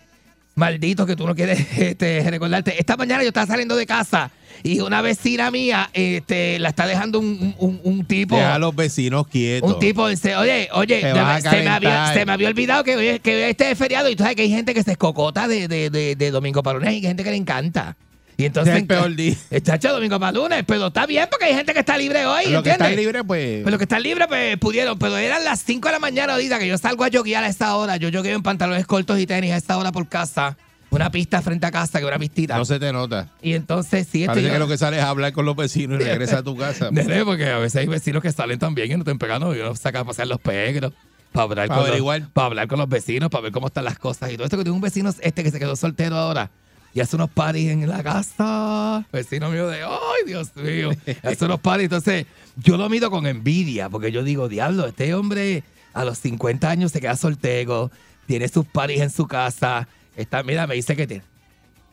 malditos 0.55 1.07
que 1.07 1.17
tú 1.17 1.27
no 1.27 1.35
quieres 1.35 1.67
este, 1.79 2.29
recordarte. 2.31 2.79
Esta 2.79 2.97
mañana 2.97 3.23
yo 3.23 3.29
estaba 3.29 3.47
saliendo 3.47 3.77
de 3.77 3.87
casa 3.87 4.31
y 4.63 4.81
una 4.81 5.01
vecina 5.01 5.51
mía 5.51 5.89
este, 5.95 6.59
la 6.59 6.69
está 6.69 6.87
dejando 6.87 7.19
un, 7.19 7.55
un- 7.59 7.81
un 7.83 8.05
tipo. 8.05 8.37
Deja 8.37 8.57
a 8.57 8.59
los 8.59 8.77
vecinos 8.77 9.27
quietos. 9.27 9.73
Un 9.73 9.79
tipo 9.79 10.07
dice, 10.07 10.37
oye, 10.37 10.69
oye, 10.73 11.01
se, 11.01 11.15
me- 11.15 11.41
se 11.41 11.63
me 11.63 11.69
había, 11.71 11.91
calentar. 11.91 12.15
se 12.15 12.27
me 12.27 12.33
había 12.33 12.49
olvidado 12.49 12.85
que 12.85 13.21
este 13.25 13.71
es 13.71 13.79
feriado 13.79 14.11
y 14.11 14.17
tú 14.17 14.23
sabes 14.23 14.37
que 14.37 14.43
hay 14.43 14.51
gente 14.51 14.75
que 14.75 14.83
se 14.83 14.93
escocota 14.93 15.49
de, 15.49 15.67
de, 15.67 15.89
de, 15.89 16.15
de 16.15 16.31
Domingo 16.31 16.63
para 16.63 16.79
lunes 16.79 16.93
y 16.93 16.97
hay 16.97 17.03
gente 17.03 17.25
que 17.25 17.31
le 17.31 17.37
encanta. 17.37 17.97
Y 18.41 18.47
entonces, 18.47 18.75
es 18.75 18.81
el 18.81 18.87
peor 18.87 19.15
día. 19.15 19.37
Está 19.51 19.75
hecho 19.75 19.93
Domingo 19.93 20.19
para 20.19 20.33
lunes, 20.33 20.65
pero 20.67 20.87
está 20.87 21.05
bien 21.05 21.27
porque 21.31 21.45
hay 21.45 21.55
gente 21.55 21.75
que 21.75 21.81
está 21.81 21.99
libre 21.99 22.25
hoy, 22.25 22.45
Lo 22.45 22.63
que 22.63 22.71
¿entiendes? 22.71 22.89
está 22.89 23.01
libre, 23.01 23.25
pues. 23.25 23.59
Pero 23.59 23.71
los 23.71 23.79
que 23.79 23.85
están 23.85 24.03
libres, 24.03 24.29
pues 24.29 24.57
pudieron. 24.57 24.99
Pero 24.99 25.19
eran 25.19 25.45
las 25.45 25.63
5 25.63 25.89
de 25.89 25.93
la 25.93 25.99
mañana 25.99 26.33
ahorita 26.33 26.59
que 26.59 26.67
yo 26.67 26.79
salgo 26.79 27.05
a 27.05 27.09
yoguear 27.09 27.45
a 27.45 27.49
esta 27.49 27.77
hora. 27.77 27.99
Yo 27.99 28.09
yogueo 28.09 28.35
en 28.35 28.43
pantalones 28.43 28.87
cortos 28.87 29.19
y 29.19 29.27
tenis 29.27 29.53
a 29.53 29.57
esta 29.59 29.77
hora 29.77 29.93
por 29.93 30.09
casa. 30.09 30.57
Una 30.89 31.11
pista 31.11 31.43
frente 31.43 31.67
a 31.67 31.71
casa, 31.71 32.01
que 32.01 32.07
una 32.07 32.19
pistita. 32.19 32.57
No 32.57 32.65
se 32.65 32.81
te 32.81 32.91
nota. 32.95 33.29
Y 33.43 33.53
entonces, 33.53 34.09
sí, 34.11 34.25
Parece 34.27 34.51
que 34.51 34.59
lo 34.59 34.67
que 34.67 34.79
sale 34.79 34.97
es 34.97 35.05
hablar 35.05 35.33
con 35.35 35.45
los 35.45 35.55
vecinos 35.55 36.01
y 36.01 36.05
regresa 36.05 36.39
a 36.39 36.43
tu 36.43 36.57
casa. 36.57 36.91
Nene, 36.93 37.27
porque 37.27 37.47
a 37.47 37.59
veces 37.59 37.77
hay 37.77 37.87
vecinos 37.89 38.23
que 38.23 38.33
salen 38.33 38.59
también 38.59 38.91
y 38.91 38.95
no 38.95 39.01
están 39.01 39.19
pegando 39.19 39.55
y 39.55 39.61
uno 39.61 39.77
saca 39.77 40.01
a 40.01 40.05
pasear 40.05 40.29
los 40.29 40.41
pegros. 40.41 40.95
Para 41.31 41.45
hablar, 41.45 41.69
Pa' 41.69 41.77
con 41.77 41.91
los, 41.91 42.29
para 42.33 42.47
hablar 42.47 42.69
con 42.69 42.79
los 42.79 42.89
vecinos, 42.89 43.29
para 43.29 43.43
ver 43.43 43.53
cómo 43.53 43.67
están 43.67 43.85
las 43.85 43.99
cosas 43.99 44.33
y 44.33 44.35
todo 44.35 44.45
esto. 44.45 44.57
Que 44.57 44.65
tengo 44.65 44.75
un 44.75 44.83
vecino 44.83 45.11
este 45.21 45.45
que 45.45 45.51
se 45.51 45.59
quedó 45.61 45.77
soltero 45.77 46.17
ahora 46.17 46.51
y 46.93 47.01
hace 47.01 47.17
unos 47.17 47.31
parties 47.31 47.71
en 47.71 47.89
la 47.89 48.03
casa. 48.03 49.07
Vecino 49.13 49.51
mío 49.51 49.69
de, 49.69 49.83
¡ay, 49.83 50.27
Dios 50.27 50.55
mío! 50.57 50.91
Hace 51.23 51.45
unos 51.45 51.61
parties. 51.61 51.85
Entonces, 51.85 52.27
yo 52.57 52.77
lo 52.77 52.89
mido 52.89 53.11
con 53.11 53.27
envidia 53.27 53.89
porque 53.89 54.11
yo 54.11 54.25
digo, 54.25 54.49
diablo, 54.49 54.87
este 54.87 55.15
hombre 55.15 55.63
a 55.93 56.05
los 56.05 56.19
50 56.19 56.69
años 56.69 56.93
se 56.93 57.01
queda 57.01 57.17
soltero, 57.17 57.91
tiene 58.27 58.49
sus 58.49 58.67
parties 58.67 59.01
en 59.03 59.11
su 59.11 59.27
casa. 59.27 59.89
Está, 60.17 60.43
mira, 60.43 60.67
me 60.67 60.75
dice 60.75 60.97
que 60.97 61.07
tiene. 61.07 61.25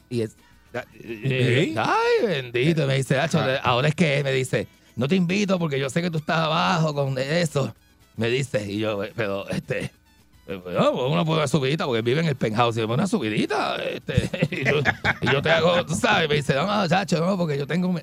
Y 0.09 0.21
es. 0.21 0.35
¿Sí? 0.93 1.75
Ay, 1.77 2.25
bendito, 2.27 2.85
me 2.85 2.95
dice, 2.95 3.19
"Acho, 3.19 3.39
ahora 3.63 3.87
es 3.87 3.95
que 3.95 4.23
me 4.23 4.31
dice, 4.31 4.67
no 4.95 5.07
te 5.07 5.15
invito 5.15 5.57
porque 5.57 5.79
yo 5.79 5.89
sé 5.89 6.01
que 6.01 6.11
tú 6.11 6.17
estás 6.17 6.37
abajo 6.37 6.93
con 6.93 7.17
eso. 7.17 7.73
Me 8.15 8.29
dice, 8.29 8.65
y 8.69 8.79
yo, 8.79 8.99
pero 9.15 9.47
este, 9.49 9.91
eh, 10.47 10.61
bueno, 10.63 10.91
uno 11.07 11.25
puede 11.25 11.39
dar 11.39 11.49
subidita 11.49 11.85
porque 11.85 12.01
vive 12.01 12.21
en 12.21 12.27
el 12.27 12.35
penthouse 12.35 12.77
y 12.77 12.79
yo, 12.79 12.87
una 12.87 13.07
subidita, 13.07 13.75
este, 13.83 14.47
y, 15.21 15.31
yo, 15.31 15.41
te 15.41 15.51
hago, 15.51 15.85
tú 15.85 15.93
sabes, 15.93 16.29
me 16.29 16.35
dice, 16.35 16.53
no, 16.55 16.65
no, 16.65 16.87
chacho, 16.87 17.19
no, 17.25 17.37
porque 17.37 17.57
yo 17.57 17.67
tengo 17.67 17.91
mi- 17.91 18.01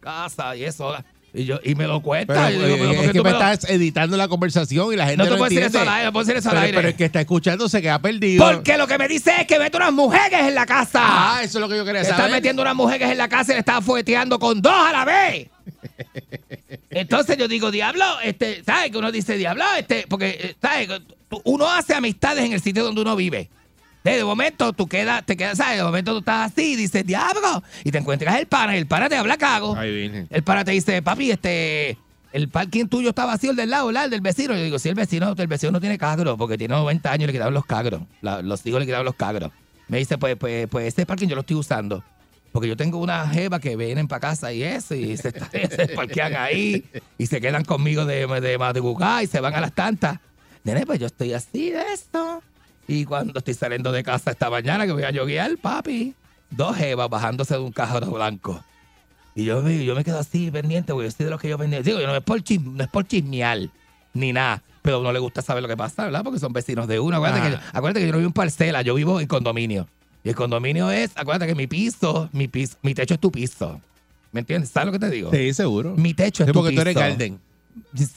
casa 0.00 0.56
y 0.56 0.64
eso. 0.64 0.94
Y, 1.34 1.44
yo, 1.46 1.58
y 1.64 1.74
me 1.74 1.86
lo 1.86 2.02
cuenta. 2.02 2.34
Pero, 2.48 2.48
digo, 2.48 2.62
pero 2.62 2.74
eh, 2.74 2.78
¿por 2.78 2.94
es 2.94 3.00
qué 3.00 3.06
que 3.12 3.18
tú 3.18 3.24
me 3.24 3.30
lo- 3.30 3.36
estás 3.42 3.70
editando 3.70 4.16
la 4.18 4.28
conversación 4.28 4.92
y 4.92 4.96
la 4.96 5.06
gente 5.06 5.16
No 5.16 5.24
te 5.24 5.30
puedo 5.30 5.44
decir 5.44 5.62
eso 5.62 5.80
al 5.80 5.88
aire, 5.88 6.04
no 6.04 6.12
puedo 6.12 6.24
decir 6.26 6.36
eso 6.38 6.48
al 6.50 6.54
pero, 6.56 6.64
aire. 6.66 6.76
pero 6.76 6.88
el 6.88 6.94
que 6.94 7.04
está 7.06 7.20
escuchando 7.22 7.68
se 7.70 7.80
queda 7.80 7.98
perdido. 8.00 8.44
Porque 8.52 8.76
lo 8.76 8.86
que 8.86 8.98
me 8.98 9.08
dice 9.08 9.32
es 9.40 9.46
que 9.46 9.58
mete 9.58 9.76
unas 9.78 9.92
mujeres 9.94 10.40
en 10.40 10.54
la 10.54 10.66
casa. 10.66 11.00
Ah, 11.02 11.40
eso 11.42 11.56
es 11.58 11.62
lo 11.62 11.68
que 11.70 11.76
yo 11.78 11.86
quería 11.86 12.02
Le 12.02 12.08
saber. 12.08 12.24
está 12.26 12.34
metiendo 12.36 12.60
unas 12.60 12.74
mujeres 12.76 13.10
en 13.10 13.16
la 13.16 13.28
casa 13.28 13.52
y 13.52 13.54
le 13.54 13.60
está 13.60 13.80
fueteando 13.80 14.38
con 14.38 14.60
dos 14.60 14.74
a 14.74 14.92
la 14.92 15.04
vez. 15.06 15.48
Entonces 16.90 17.36
yo 17.38 17.48
digo, 17.48 17.70
diablo, 17.70 18.04
este, 18.22 18.62
¿sabes? 18.64 18.90
Que 18.90 18.98
uno 18.98 19.10
dice, 19.10 19.36
diablo, 19.38 19.64
este, 19.78 20.04
porque, 20.08 20.28
eh, 20.38 20.54
¿sabes? 20.60 20.88
Uno 21.44 21.66
hace 21.70 21.94
amistades 21.94 22.44
en 22.44 22.52
el 22.52 22.60
sitio 22.60 22.84
donde 22.84 23.00
uno 23.00 23.16
vive. 23.16 23.48
De 24.04 24.24
momento 24.24 24.72
tú 24.72 24.86
quedas, 24.88 25.24
te 25.24 25.36
quedas, 25.36 25.58
¿sabes? 25.58 25.78
De 25.78 25.84
momento 25.84 26.12
tú 26.12 26.18
estás 26.18 26.50
así 26.52 26.74
dices, 26.76 27.06
diablo, 27.06 27.62
y 27.84 27.90
te 27.92 27.98
encuentras 27.98 28.38
el 28.40 28.46
pana, 28.46 28.74
y 28.74 28.78
el 28.80 28.86
pana 28.86 29.08
te 29.08 29.16
habla 29.16 29.36
cago. 29.36 29.76
El 30.30 30.42
pana 30.42 30.64
te 30.64 30.72
dice, 30.72 31.02
papi, 31.02 31.30
este, 31.30 31.96
el 32.32 32.48
parking 32.48 32.86
tuyo 32.86 33.10
está 33.10 33.26
vacío, 33.26 33.50
el 33.52 33.56
del 33.56 33.70
lado, 33.70 33.86
¿verdad? 33.86 34.04
El 34.06 34.10
del 34.10 34.20
vecino. 34.20 34.56
Yo 34.56 34.64
digo, 34.64 34.78
si 34.80 34.88
el 34.88 34.94
vecino, 34.96 35.34
el 35.36 35.46
vecino 35.46 35.70
no 35.72 35.80
tiene 35.80 35.98
cagro, 35.98 36.36
porque 36.36 36.58
tiene 36.58 36.74
90 36.74 37.10
años 37.12 37.24
y 37.24 37.26
le 37.28 37.32
quitaron 37.32 37.54
los 37.54 37.64
cagros. 37.64 38.02
La- 38.22 38.42
los 38.42 38.64
hijos 38.66 38.80
le 38.80 38.86
quitaron 38.86 39.04
los 39.06 39.14
cagros. 39.14 39.50
Me 39.88 39.98
dice, 39.98 40.18
pues, 40.18 40.36
pues, 40.36 40.66
pues 40.68 40.86
ese 40.88 41.06
parking 41.06 41.28
yo 41.28 41.34
lo 41.36 41.42
estoy 41.42 41.56
usando. 41.56 42.02
Porque 42.50 42.68
yo 42.68 42.76
tengo 42.76 42.98
una 42.98 43.28
jeva 43.28 43.60
que 43.60 43.76
vienen 43.76 44.08
para 44.08 44.20
casa 44.20 44.52
y 44.52 44.62
eso, 44.62 44.94
y 44.94 45.16
se, 45.16 45.30
se 45.70 45.88
parquean 45.94 46.34
ahí, 46.36 46.84
y 47.18 47.26
se 47.26 47.40
quedan 47.40 47.64
conmigo 47.64 48.04
de, 48.04 48.26
de 48.40 48.58
madrugada 48.58 49.22
y 49.22 49.26
se 49.26 49.40
van 49.40 49.54
a 49.54 49.60
las 49.60 49.72
tantas. 49.74 50.18
Nene, 50.64 50.84
pues 50.86 50.98
yo 50.98 51.06
estoy 51.06 51.32
así 51.34 51.70
de 51.70 51.82
esto. 51.94 52.42
Y 52.88 53.04
cuando 53.04 53.38
estoy 53.38 53.54
saliendo 53.54 53.92
de 53.92 54.02
casa 54.02 54.30
esta 54.32 54.50
mañana, 54.50 54.86
que 54.86 54.92
voy 54.92 55.04
a 55.04 55.10
yoguear, 55.10 55.56
papi, 55.58 56.14
dos 56.50 56.76
jevas 56.76 57.08
bajándose 57.08 57.54
de 57.54 57.60
un 57.60 57.72
cajón 57.72 58.12
blanco. 58.12 58.62
Y 59.34 59.44
yo, 59.44 59.62
me- 59.62 59.84
yo 59.84 59.94
me 59.94 60.04
quedo 60.04 60.18
así 60.18 60.50
pendiente, 60.50 60.92
porque 60.92 61.08
yo 61.08 61.10
soy 61.16 61.24
de 61.24 61.30
los 61.30 61.40
que 61.40 61.48
yo 61.48 61.56
pendiente. 61.58 61.88
Digo, 61.88 62.00
yo 62.00 62.06
no 62.06 62.14
es 62.16 62.22
por, 62.22 62.40
chis- 62.42 62.60
no 62.62 62.82
es 62.82 62.90
por 62.90 63.06
chismear, 63.06 63.60
ni 64.12 64.32
nada. 64.32 64.62
Pero 64.82 64.96
a 64.96 65.00
uno 65.00 65.12
le 65.12 65.20
gusta 65.20 65.42
saber 65.42 65.62
lo 65.62 65.68
que 65.68 65.76
pasa, 65.76 66.04
¿verdad? 66.04 66.24
Porque 66.24 66.40
son 66.40 66.52
vecinos 66.52 66.88
de 66.88 66.98
uno. 66.98 67.16
Acuérdate, 67.16 67.50
que, 67.50 67.56
acuérdate 67.72 68.00
que 68.00 68.06
yo 68.06 68.12
no 68.12 68.18
vivo 68.18 68.28
en 68.28 68.32
parcela, 68.34 68.82
yo 68.82 68.94
vivo 68.94 69.20
en 69.20 69.28
condominio. 69.28 69.86
Y 70.24 70.28
el 70.30 70.34
condominio 70.34 70.90
es, 70.90 71.12
acuérdate 71.14 71.46
que 71.46 71.54
mi 71.54 71.66
piso, 71.68 72.28
mi 72.32 72.48
piso, 72.48 72.76
mi 72.82 72.92
techo 72.94 73.14
es 73.14 73.20
tu 73.20 73.30
piso. 73.30 73.80
¿Me 74.32 74.40
entiendes? 74.40 74.70
¿Sabes 74.70 74.86
lo 74.86 74.92
que 74.92 74.98
te 74.98 75.10
digo? 75.10 75.30
Sí, 75.30 75.54
seguro. 75.54 75.94
Mi 75.96 76.14
techo 76.14 76.42
es 76.42 76.48
Sí, 76.48 76.52
tu 76.52 76.58
porque 76.58 76.74
tú 76.74 76.80
eres 76.80 76.94
piso. 76.94 77.00
Garden. 77.08 77.40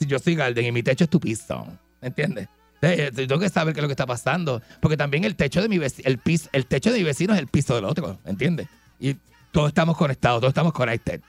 Yo 0.08 0.20
soy 0.20 0.36
Garden 0.36 0.66
y 0.66 0.72
mi 0.72 0.82
techo 0.84 1.04
es 1.04 1.10
tu 1.10 1.20
piso. 1.20 1.68
¿Me 2.02 2.08
entiendes? 2.10 2.48
Eh, 2.82 3.12
Tengo 3.16 3.40
que 3.40 3.50
saber 3.50 3.74
qué 3.74 3.80
es 3.80 3.82
lo 3.84 3.88
que 3.88 3.94
está 3.94 4.06
pasando. 4.06 4.62
Porque 4.80 4.98
también 4.98 5.24
el 5.24 5.36
techo 5.36 5.62
de 5.62 5.70
mi 5.70 5.78
vecino, 5.78 6.08
el, 6.08 6.18
piso, 6.18 6.50
el 6.52 6.66
techo 6.66 6.92
de 6.92 6.98
mi 7.00 7.04
vecino 7.04 7.34
es 7.34 7.40
el 7.40 7.48
piso 7.48 7.76
del 7.76 7.86
otro. 7.86 8.20
¿Entiendes? 8.26 8.68
Y 9.00 9.16
todos 9.52 9.70
estamos 9.70 9.98
conectados, 9.98 10.42
todos 10.42 10.52
estamos 10.52 10.74
connected. 10.74 11.22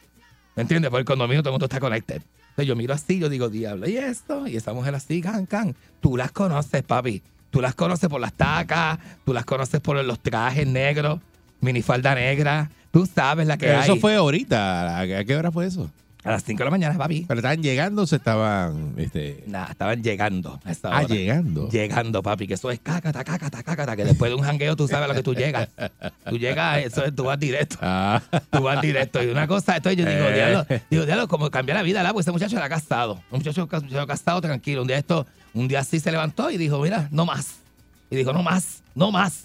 ¿Me 0.54 0.62
entiendes? 0.62 0.90
Por 0.90 1.00
el 1.00 1.06
condominio 1.06 1.42
todo 1.42 1.50
el 1.50 1.54
mundo 1.54 1.66
está 1.66 1.80
connected. 1.80 2.22
Entonces 2.50 2.66
yo 2.66 2.76
miro 2.76 2.94
así, 2.94 3.18
yo 3.18 3.28
digo, 3.28 3.50
diablo, 3.50 3.86
¿y 3.88 3.96
esto? 3.98 4.46
Y 4.46 4.56
esa 4.56 4.72
mujer 4.72 4.94
así, 4.94 5.20
can, 5.20 5.44
can. 5.46 5.76
Tú 6.00 6.16
las 6.16 6.32
conoces, 6.32 6.82
papi. 6.82 7.22
Tú 7.50 7.60
las 7.60 7.74
conoces 7.74 8.08
por 8.08 8.20
las 8.20 8.32
tacas, 8.32 8.98
tú 9.24 9.32
las 9.32 9.44
conoces 9.44 9.80
por 9.80 10.02
los 10.02 10.20
trajes 10.20 10.66
negros, 10.66 11.20
minifalda 11.60 12.14
negra. 12.14 12.70
Tú 12.90 13.06
sabes 13.06 13.46
la 13.46 13.56
que 13.58 13.66
Pero 13.66 13.78
hay. 13.78 13.84
eso 13.84 13.96
fue 13.96 14.14
ahorita. 14.14 14.98
¿A 14.98 15.00
a 15.02 15.24
qué 15.24 15.36
hora 15.36 15.52
fue 15.52 15.66
eso? 15.66 15.90
A 16.26 16.32
las 16.32 16.44
5 16.44 16.58
de 16.58 16.64
la 16.64 16.70
mañana, 16.70 16.98
papi. 16.98 17.24
Pero 17.28 17.38
estaban 17.38 17.62
llegando, 17.62 18.02
o 18.02 18.06
se 18.06 18.16
estaban. 18.16 18.94
Este... 18.96 19.44
Estaban 19.70 20.02
llegando. 20.02 20.60
a 20.64 20.70
Ah, 20.70 20.88
hora. 20.88 21.02
llegando. 21.06 21.68
Llegando, 21.70 22.22
papi, 22.22 22.46
que 22.46 22.54
eso 22.54 22.70
es 22.70 22.80
cácata, 22.80 23.22
cácata, 23.24 23.62
cácata, 23.62 23.94
que 23.96 24.04
después 24.04 24.30
de 24.30 24.34
un 24.36 24.42
jangueo 24.42 24.74
tú 24.76 24.88
sabes 24.88 25.04
a 25.04 25.08
lo 25.08 25.14
que 25.14 25.22
tú 25.22 25.34
llegas. 25.34 25.68
Tú 26.28 26.36
llegas, 26.38 26.78
eso 26.84 27.04
es, 27.04 27.14
tú 27.14 27.24
vas 27.24 27.38
directo. 27.38 27.76
Ah. 27.80 28.20
Tú 28.50 28.62
vas 28.62 28.80
directo. 28.82 29.22
Y 29.22 29.26
una 29.28 29.46
cosa, 29.46 29.76
entonces 29.76 30.04
yo 30.04 30.10
digo, 30.10 30.26
Eh. 30.28 30.34
diablo, 30.34 30.66
digo, 30.90 31.06
diablo, 31.06 31.28
como 31.28 31.50
cambia 31.50 31.74
la 31.74 31.82
vida, 31.82 32.00
¿verdad? 32.00 32.12
Porque 32.12 32.22
ese 32.22 32.32
muchacho 32.32 32.56
era 32.56 32.68
casado. 32.68 33.14
Un 33.30 33.38
muchacho, 33.38 33.68
un 33.70 33.84
muchacho 33.84 34.06
casado, 34.06 34.40
tranquilo. 34.40 34.82
Un 34.82 34.88
día 34.88 34.98
esto, 34.98 35.26
un 35.54 35.68
día 35.68 35.80
así 35.80 36.00
se 36.00 36.10
levantó 36.10 36.50
y 36.50 36.56
dijo, 36.56 36.80
mira, 36.80 37.08
no 37.12 37.24
más. 37.24 37.56
Y 38.10 38.16
dijo, 38.16 38.32
no 38.32 38.42
más, 38.42 38.82
no 38.94 39.10
más. 39.12 39.44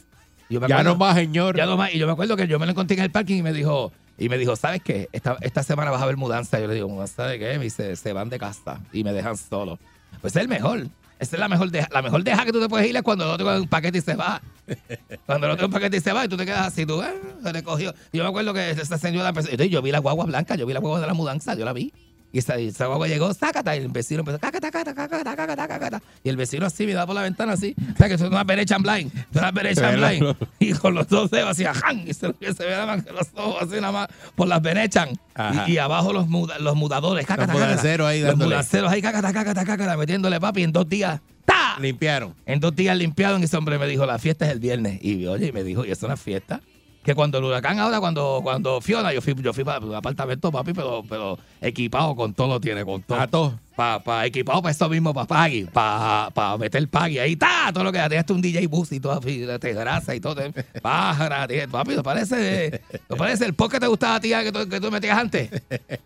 Ya 0.50 0.84
no 0.84 0.96
más, 0.98 1.16
señor. 1.16 1.56
ya 1.56 1.66
no 1.66 1.78
más. 1.78 1.94
Y 1.94 1.98
yo 2.00 2.06
me 2.08 2.12
acuerdo 2.14 2.36
que 2.36 2.46
yo 2.48 2.60
me 2.60 2.66
lo 2.66 2.72
encontré 2.72 2.98
en 2.98 3.04
el 3.04 3.12
parking 3.12 3.38
y 3.38 3.42
me 3.42 3.54
dijo, 3.54 3.94
y 4.22 4.30
me 4.30 4.38
dijo, 4.38 4.56
¿sabes 4.56 4.84
qué? 4.84 5.10
Esta, 5.12 5.36
esta 5.42 5.64
semana 5.64 5.90
vas 5.90 6.00
a 6.00 6.06
ver 6.06 6.16
mudanza. 6.16 6.60
Yo 6.60 6.68
le 6.68 6.76
digo, 6.76 6.88
¿mudanza 6.88 7.26
de 7.26 7.40
qué? 7.40 7.58
Me 7.58 7.64
dice, 7.64 7.96
se 7.96 8.14
van 8.14 8.30
de 8.30 8.38
casa 8.38 8.80
y 8.94 9.04
me 9.04 9.14
dejan 9.14 9.36
solo. 9.36 9.80
Pues 10.22 10.36
es 10.36 10.44
el 10.44 10.48
mejor. 10.48 10.86
Esa 11.18 11.36
es 11.36 11.40
la 11.40 11.48
mejor 11.48 11.72
deja. 11.72 11.88
La 11.92 12.04
mejor 12.04 12.24
deja 12.24 12.46
que 12.46 12.52
tú 12.52 12.62
te 12.62 12.70
puedes 12.70 12.88
ir 12.88 12.96
es 12.96 13.02
cuando 13.02 13.24
el 13.24 13.32
otro 13.32 13.48
coge 13.48 13.60
un 13.62 13.68
paquete 13.68 13.98
y 13.98 14.02
se 14.02 14.16
va. 14.16 14.40
Cuando 15.26 15.48
el 15.48 15.54
otro 15.54 15.66
un 15.66 15.74
paquete 15.74 15.98
y 15.98 16.02
se 16.02 16.14
va 16.14 16.24
y 16.24 16.28
tú 16.28 16.38
te 16.38 16.46
quedas 16.46 16.68
así, 16.68 16.86
tú, 16.86 17.02
eh, 17.02 17.14
se 17.44 17.52
le 17.52 17.64
cogió. 17.64 17.96
Y 18.12 18.20
yo 18.20 18.24
me 18.24 18.30
acuerdo 18.30 18.54
que 18.54 18.70
esa 18.70 18.98
señora, 19.00 19.30
entonces 19.30 19.70
yo 19.70 19.82
vi 19.82 19.92
la 19.92 20.00
guagua 20.00 20.26
blanca, 20.26 20.56
yo 20.56 20.68
vi 20.68 20.74
la 20.74 20.80
guagua 20.80 21.02
de 21.02 21.08
la 21.08 21.14
mudanza, 21.14 21.56
yo 21.56 21.66
la 21.66 21.74
vi. 21.74 21.92
Y 22.34 22.40
esa, 22.40 22.56
esa 22.56 22.86
guagua 22.88 23.08
llegó, 23.08 23.34
sácata, 23.34 23.76
y 23.76 23.80
el 23.80 23.90
vecino 23.90 24.22
empezó, 24.22 24.40
cácata, 24.40 24.72
cácata, 24.72 25.08
cácata, 25.08 25.36
cácata, 25.36 25.68
cácata. 25.68 26.02
Y 26.24 26.30
el 26.30 26.38
vecino 26.38 26.66
así, 26.66 26.86
miraba 26.86 27.06
por 27.08 27.16
la 27.16 27.24
ventana 27.24 27.54
así. 27.54 27.76
O 27.94 27.98
sea, 27.98 28.08
que 28.08 28.14
eso 28.14 28.26
es 28.26 28.32
una 28.32 28.46
perecha 28.46 28.76
en 28.78 28.84
blind. 28.84 29.12
Es 29.32 29.38
una 29.38 29.52
perecha 29.52 29.92
en 29.94 30.00
blind. 30.00 30.36
Y 30.60 30.74
con 30.74 30.94
los 30.96 31.08
dos 31.10 31.30
dedos 31.30 31.50
así, 31.50 31.66
¡jan! 31.66 32.08
Y 32.08 32.14
se, 32.14 32.34
se 32.54 32.64
ve 32.66 32.72
nada 32.72 32.86
más 32.86 33.04
que 33.04 33.12
los 33.12 33.28
ojos 33.36 33.64
así 33.64 33.76
nada 33.82 33.92
más 33.92 34.08
por 34.36 34.48
las 34.48 34.62
venechan. 34.62 35.10
Ajá. 35.34 35.66
Y, 35.68 35.74
y 35.74 35.78
abajo 35.78 36.14
los, 36.14 36.28
muda- 36.28 36.58
los 36.60 36.76
mudadores, 36.76 37.26
cácata, 37.26 37.48
cácata. 37.48 37.66
mudanceros 37.66 38.08
ahí 38.08 38.20
Los 38.22 38.30
dándole. 38.30 38.56
mudanceros 38.56 38.92
ahí, 38.92 39.02
cácata, 39.02 39.34
cácata, 39.34 39.66
cácata, 39.66 39.98
metiéndole 39.98 40.40
papi 40.40 40.64
en 40.64 40.72
dos 40.72 40.88
días. 40.88 41.20
¡Ta! 41.46 41.76
Limpiaron. 41.80 42.34
En 42.46 42.60
dos 42.60 42.76
días 42.76 42.96
limpiaron 42.96 43.42
y 43.42 43.46
ese 43.46 43.58
hombre 43.58 43.78
me 43.78 43.88
dijo, 43.88 44.06
la 44.06 44.20
fiesta 44.20 44.46
es 44.46 44.52
el 44.52 44.60
viernes. 44.60 45.00
Y 45.04 45.26
oye, 45.26 45.48
y 45.48 45.52
me 45.52 45.64
dijo, 45.64 45.84
¿y 45.86 45.92
es 45.92 46.02
una 46.04 46.16
fiesta? 46.16 46.62
Que 47.04 47.16
cuando 47.16 47.40
el 47.40 47.46
huracán 47.46 47.80
ahora, 47.80 48.00
cuando, 48.00 48.42
cuando 48.44 48.80
Fiona, 48.80 49.12
yo 49.12 49.22
fui, 49.22 49.34
yo 49.42 49.54
fui 49.54 49.64
para 49.64 49.84
un 49.84 49.96
apartamento, 49.96 50.52
papi, 50.52 50.74
pero, 50.74 51.04
pero 51.10 51.40
equipado 51.60 52.16
con 52.16 52.34
todo, 52.34 52.60
tiene 52.60 52.86
con 52.86 53.02
todo. 53.02 53.20
A. 53.20 53.28
Pa, 53.76 54.04
pa, 54.04 54.26
equipado 54.28 54.62
para 54.62 54.72
eso 54.72 54.88
mismo, 54.90 55.12
para 55.12 55.26
Paggy, 55.26 55.64
para 55.64 56.30
pa 56.30 56.58
meter 56.58 56.88
Paggy 56.88 57.18
ahí, 57.18 57.36
ta, 57.36 57.72
todo 57.74 57.86
lo 57.86 57.92
que 57.92 57.98
tenías 58.00 58.20
hasta 58.20 58.34
un 58.34 58.42
DJ 58.42 58.68
bus 58.68 58.92
y 58.92 59.00
todo, 59.00 59.14
así, 59.14 59.40
de 59.40 59.58
de 59.58 59.74
grasa 59.74 60.14
y 60.14 60.20
todo, 60.20 60.44
pájara, 60.82 61.48
papi, 61.72 61.96
¿te 61.96 62.04
parece, 62.04 62.82
¿te 63.08 63.16
parece 63.16 63.46
el 63.46 63.56
podcast 63.56 63.76
que 63.76 63.80
te 63.80 63.88
gustaba 63.88 64.16
a 64.16 64.20
ti 64.20 64.30
que 64.30 64.52
tú, 64.52 64.70
que 64.70 64.80
tú 64.80 64.92
metías 64.92 65.18
antes? 65.18 65.50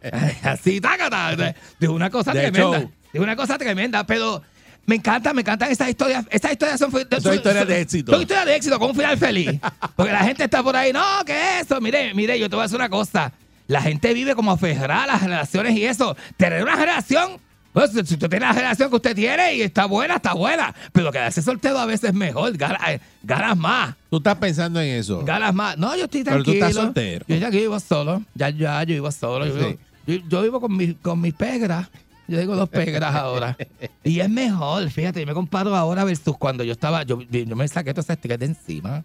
Así, 0.44 0.80
tácata, 0.80 1.56
de, 1.80 1.88
una 1.90 2.10
cosa 2.10 2.32
tremenda, 2.32 2.80
show. 2.80 2.92
de 3.12 3.20
una 3.20 3.36
cosa 3.36 3.58
tremenda, 3.58 4.06
pero 4.06 4.42
me 4.86 4.96
encanta, 4.96 5.34
me 5.34 5.42
encantan 5.42 5.72
esas 5.72 5.90
historias, 5.90 6.26
estas 6.30 6.52
historias 6.52 6.80
son, 6.80 6.92
Son 6.92 7.34
historias 7.36 7.68
de 7.68 7.82
éxito. 7.82 8.12
Son 8.12 8.22
historias 8.22 8.46
de 8.46 8.56
éxito, 8.56 8.80
con 8.80 8.90
un 8.92 8.96
final 8.96 9.18
feliz, 9.18 9.60
porque 9.96 10.12
la 10.12 10.24
gente 10.24 10.44
está 10.44 10.62
por 10.64 10.76
ahí, 10.76 10.94
no, 10.94 11.04
¿qué 11.26 11.60
es 11.60 11.66
eso? 11.66 11.82
Mire, 11.82 12.14
mire, 12.14 12.38
yo 12.40 12.50
te 12.50 12.56
voy 12.56 12.64
a 12.64 12.66
decir 12.68 12.76
una 12.78 12.90
cosa, 12.90 13.32
la 13.68 13.82
gente 13.82 14.14
vive 14.14 14.36
como 14.36 14.52
aferrada 14.52 15.04
a 15.04 15.08
las 15.08 15.24
relaciones 15.24 15.76
y 15.76 15.86
eso, 15.86 16.16
tener 16.38 16.62
una 16.64 16.76
relación 16.76 17.40
pues, 17.74 17.92
si 17.92 18.00
usted 18.00 18.30
tiene 18.30 18.46
la 18.46 18.54
relación 18.54 18.90
que 18.90 18.96
usted 18.96 19.14
tiene 19.14 19.56
y 19.56 19.62
está 19.62 19.86
buena, 19.86 20.16
está 20.16 20.34
buena. 20.34 20.74
Pero 20.94 21.12
quedarse 21.12 21.42
soltero 21.42 21.78
a 21.78 21.86
veces 21.86 22.12
es 22.12 22.16
mejor. 22.16 22.54
Eh, 22.88 23.00
Ganas 23.22 23.58
más. 23.58 23.96
Tú 24.10 24.16
estás 24.16 24.36
pensando 24.38 24.80
en 24.80 24.96
eso. 24.96 25.26
Ganas 25.26 25.54
más. 25.54 25.78
No, 25.78 25.94
yo 25.98 26.06
estoy 26.06 26.24
Pero 26.24 26.38
tú 26.38 26.44
tranquilo. 26.54 26.68
estás 26.68 26.82
soltero. 26.86 27.26
Yo 27.28 27.36
ya 27.36 27.48
aquí 27.48 27.58
vivo 27.58 27.78
solo. 27.82 28.24
Ya, 28.34 28.50
ya, 28.50 28.82
yo 28.84 28.94
vivo 28.94 29.12
solo. 29.12 29.46
Yo, 29.46 29.56
vivo, 29.56 29.78
yo, 30.08 30.16
yo 30.30 30.42
vivo 30.44 30.62
con, 30.62 30.78
mi- 30.78 30.94
con 30.94 31.20
mis 31.20 31.34
pegras. 31.34 31.90
Yo 32.28 32.38
tengo 32.38 32.56
dos 32.56 32.70
pegras 32.70 33.14
ahora. 33.16 33.58
Y 34.04 34.20
es 34.20 34.30
mejor, 34.30 34.90
fíjate, 34.90 35.20
yo 35.20 35.28
me 35.28 35.34
comparo 35.34 35.76
ahora 35.76 36.04
versus 36.04 36.38
cuando 36.38 36.64
yo 36.64 36.74
estaba, 36.74 37.04
yo, 37.04 37.22
yo 37.22 37.56
me 37.56 37.68
saqué 37.68 37.94
todo 37.94 38.02
ese 38.02 38.14
estrés 38.14 38.40
de 38.40 38.46
encima. 38.46 39.04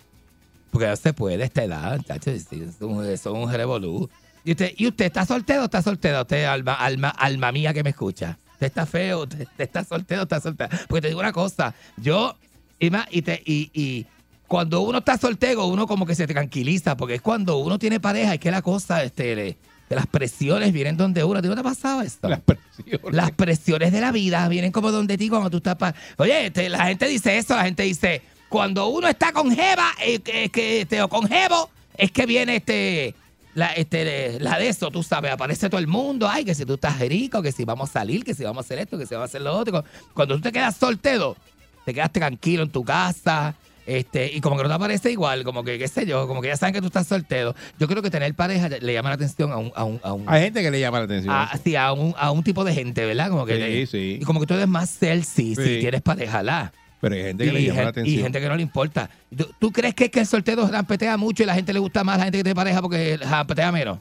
Porque 0.70 0.86
no 0.86 0.96
se 0.96 1.12
puede 1.12 1.42
esta 1.44 1.64
edad, 1.64 2.00
chacho, 2.06 2.30
es 2.30 2.46
un, 2.80 3.52
revolú. 3.52 4.08
Y 4.44 4.52
usted, 4.52 4.72
y 4.76 4.86
usted 4.86 5.06
está 5.06 5.26
soltero 5.26 5.62
o 5.62 5.64
está 5.64 5.82
soltera, 5.82 6.22
usted, 6.22 6.44
alma, 6.44 6.74
alma, 6.74 7.10
alma 7.10 7.52
mía 7.52 7.74
que 7.74 7.82
me 7.82 7.90
escucha. 7.90 8.38
Usted 8.52 8.66
está 8.66 8.86
feo, 8.86 9.22
usted, 9.22 9.48
está 9.58 9.84
soltero 9.84 10.22
está 10.22 10.40
soltera. 10.40 10.70
Porque 10.88 11.02
te 11.02 11.08
digo 11.08 11.20
una 11.20 11.32
cosa, 11.32 11.74
yo, 11.96 12.36
y, 12.78 12.90
más, 12.90 13.06
y, 13.10 13.22
te, 13.22 13.42
y, 13.44 13.70
y 13.74 14.06
cuando 14.46 14.80
uno 14.80 14.98
está 14.98 15.18
soltero, 15.18 15.66
uno 15.66 15.86
como 15.86 16.06
que 16.06 16.14
se 16.14 16.26
tranquiliza, 16.26 16.96
porque 16.96 17.16
es 17.16 17.22
cuando 17.22 17.58
uno 17.58 17.78
tiene 17.78 18.00
pareja, 18.00 18.34
es 18.34 18.40
que 18.40 18.50
la 18.50 18.62
cosa, 18.62 19.02
este, 19.02 19.56
las 19.96 20.06
presiones 20.06 20.72
vienen 20.72 20.96
donde 20.96 21.24
uno. 21.24 21.38
¿A 21.38 21.42
ti 21.42 21.48
no 21.48 21.54
te 21.54 21.60
ha 21.60 21.64
pasado 21.64 22.02
esto? 22.02 22.28
Las 22.28 22.40
presiones. 22.40 23.14
Las 23.14 23.30
presiones 23.32 23.92
de 23.92 24.00
la 24.00 24.12
vida 24.12 24.48
vienen 24.48 24.72
como 24.72 24.90
donde 24.92 25.18
ti 25.18 25.28
cuando 25.28 25.50
tú 25.50 25.56
estás... 25.58 25.76
pa- 25.76 25.94
Oye, 26.16 26.46
este, 26.46 26.68
la 26.68 26.86
gente 26.86 27.06
dice 27.08 27.38
eso, 27.38 27.54
la 27.56 27.64
gente 27.64 27.82
dice, 27.82 28.22
cuando 28.48 28.86
uno 28.88 29.08
está 29.08 29.32
con 29.32 29.54
Jeva, 29.54 29.88
eh, 30.02 30.20
que, 30.20 30.80
este, 30.82 31.02
o 31.02 31.08
con 31.08 31.26
Jevo, 31.28 31.70
es 31.96 32.10
que 32.12 32.26
viene 32.26 32.56
este... 32.56 33.14
La, 33.52 33.72
este, 33.72 34.38
la 34.38 34.58
de 34.60 34.68
eso, 34.68 34.92
tú 34.92 35.02
sabes, 35.02 35.32
aparece 35.32 35.68
todo 35.68 35.80
el 35.80 35.88
mundo, 35.88 36.28
ay, 36.28 36.44
que 36.44 36.54
si 36.54 36.64
tú 36.64 36.74
estás 36.74 37.00
rico, 37.00 37.42
que 37.42 37.50
si 37.50 37.64
vamos 37.64 37.90
a 37.90 37.92
salir, 37.94 38.22
que 38.22 38.32
si 38.32 38.44
vamos 38.44 38.58
a 38.58 38.64
hacer 38.64 38.78
esto, 38.78 38.96
que 38.96 39.06
si 39.06 39.14
vamos 39.14 39.28
a 39.28 39.30
hacer 39.30 39.42
lo 39.42 39.56
otro. 39.56 39.84
Cuando 40.14 40.36
tú 40.36 40.40
te 40.42 40.52
quedas 40.52 40.76
soltero, 40.76 41.36
te 41.84 41.92
quedas 41.92 42.12
tranquilo 42.12 42.62
en 42.62 42.70
tu 42.70 42.84
casa, 42.84 43.56
este, 43.98 44.32
y 44.32 44.40
como 44.40 44.56
que 44.56 44.62
no 44.62 44.68
te 44.68 44.74
aparece 44.74 45.10
igual, 45.10 45.44
como 45.44 45.64
que, 45.64 45.78
qué 45.78 45.88
sé 45.88 46.06
yo, 46.06 46.26
como 46.28 46.40
que 46.42 46.48
ya 46.48 46.56
saben 46.56 46.74
que 46.74 46.80
tú 46.80 46.86
estás 46.88 47.06
soltero. 47.06 47.54
Yo 47.78 47.88
creo 47.88 48.02
que 48.02 48.10
tener 48.10 48.34
pareja 48.34 48.68
le 48.68 48.92
llama 48.92 49.10
la 49.10 49.14
atención 49.16 49.50
a 49.52 49.56
un, 49.56 49.72
a 49.74 49.84
un, 49.84 50.00
a 50.02 50.12
un, 50.12 50.24
Hay 50.28 50.42
gente 50.42 50.62
que 50.62 50.70
le 50.70 50.80
llama 50.80 50.98
la 50.98 51.04
atención. 51.04 51.34
a, 51.34 51.50
sí, 51.62 51.76
a 51.76 51.92
un, 51.92 52.14
a 52.18 52.30
un 52.30 52.42
tipo 52.42 52.64
de 52.64 52.72
gente, 52.74 53.04
¿verdad? 53.04 53.28
Como 53.30 53.46
que 53.46 53.54
Sí, 53.54 53.58
le- 53.60 53.86
sí. 53.86 54.18
Y 54.20 54.24
como 54.24 54.40
que 54.40 54.46
tú 54.46 54.54
eres 54.54 54.68
más 54.68 54.90
sexy 54.90 55.54
si 55.54 55.64
Sí. 55.64 55.78
tienes 55.80 56.02
pareja, 56.02 56.42
¿la? 56.42 56.72
Pero 57.00 57.14
hay 57.14 57.22
gente 57.22 57.44
que 57.44 57.50
y, 57.50 57.52
le 57.54 57.62
llama 57.64 57.82
la 57.82 57.88
atención. 57.88 58.18
y 58.18 58.22
gente 58.22 58.40
que 58.40 58.48
no 58.48 58.56
le 58.56 58.62
importa. 58.62 59.08
¿Tú, 59.34 59.46
tú 59.58 59.72
crees 59.72 59.94
que, 59.94 60.04
es 60.04 60.10
que 60.10 60.20
el 60.20 60.26
soltero 60.26 60.68
rampetea 60.68 61.16
mucho 61.16 61.42
y 61.42 61.46
la 61.46 61.54
gente 61.54 61.72
le 61.72 61.78
gusta 61.78 62.04
más 62.04 62.18
la 62.18 62.24
gente 62.24 62.38
que 62.38 62.44
tiene 62.44 62.54
pareja 62.54 62.82
porque 62.82 63.16
rampetea 63.16 63.72
menos? 63.72 63.98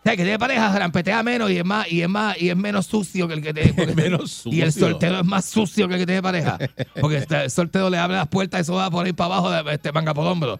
O 0.00 0.02
sea, 0.02 0.16
que 0.16 0.22
tiene 0.22 0.38
pareja 0.38 0.78
rampetea 0.78 1.22
menos 1.22 1.50
y 1.50 1.58
es 1.58 1.64
más, 1.64 1.90
y 1.92 2.00
es 2.00 2.08
más, 2.08 2.40
y 2.40 2.48
es 2.48 2.56
menos 2.56 2.86
sucio 2.86 3.28
que 3.28 3.34
el 3.34 3.42
que 3.42 3.52
tiene. 3.52 3.74
porque- 3.74 3.94
Menos 4.02 4.42
Y 4.46 4.62
el 4.62 4.72
sucio. 4.72 4.88
soltero 4.90 5.20
es 5.20 5.26
más 5.26 5.44
sucio 5.44 5.88
que 5.88 5.94
el 5.94 6.00
que 6.00 6.06
tiene 6.06 6.22
pareja. 6.22 6.58
Porque 7.00 7.18
este- 7.18 7.44
el 7.44 7.50
soltero 7.50 7.90
le 7.90 7.98
abre 7.98 8.16
las 8.16 8.28
puertas 8.28 8.60
y 8.60 8.62
eso 8.62 8.74
va 8.74 8.90
por 8.90 9.04
ahí 9.04 9.12
para 9.12 9.34
abajo 9.36 9.50
de 9.50 9.74
este 9.74 9.92
manga 9.92 10.14
por 10.14 10.26
hombro. 10.26 10.58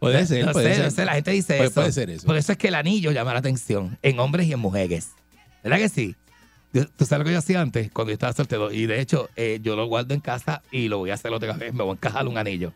Puede 0.00 0.26
ser, 0.26 0.46
No 0.46 0.52
puede 0.52 0.68
sé, 0.70 0.74
ser. 0.76 0.84
no 0.84 0.90
sé, 0.90 1.04
la 1.04 1.12
gente 1.14 1.30
dice 1.32 1.54
Puede- 1.56 1.64
eso. 1.68 1.74
puede 1.74 1.92
ser 1.92 2.10
eso. 2.10 2.26
Por 2.26 2.36
eso 2.36 2.52
es 2.52 2.58
que 2.58 2.68
el 2.68 2.74
anillo 2.74 3.10
llama 3.12 3.32
la 3.34 3.38
atención 3.40 3.98
en 4.02 4.18
hombres 4.18 4.46
y 4.46 4.52
en 4.54 4.58
mujeres. 4.60 5.10
¿Verdad 5.62 5.78
que 5.78 5.88
sí? 5.90 6.16
¿Tú 6.72 7.06
sabes 7.06 7.20
lo 7.20 7.24
que 7.26 7.32
yo 7.32 7.38
hacía 7.38 7.60
antes 7.60 7.90
cuando 7.92 8.10
yo 8.10 8.14
estaba 8.14 8.32
soltero? 8.32 8.72
Y 8.72 8.86
de 8.86 9.00
hecho, 9.00 9.28
eh, 9.36 9.60
yo 9.62 9.76
lo 9.76 9.86
guardo 9.86 10.12
en 10.14 10.20
casa 10.20 10.62
y 10.72 10.88
lo 10.88 10.98
voy 10.98 11.10
a 11.10 11.14
hacer 11.14 11.32
otra 11.32 11.52
vez. 11.52 11.72
Me 11.72 11.82
voy 11.84 11.90
a 11.90 11.92
encajar 11.94 12.26
un 12.26 12.36
anillo. 12.36 12.72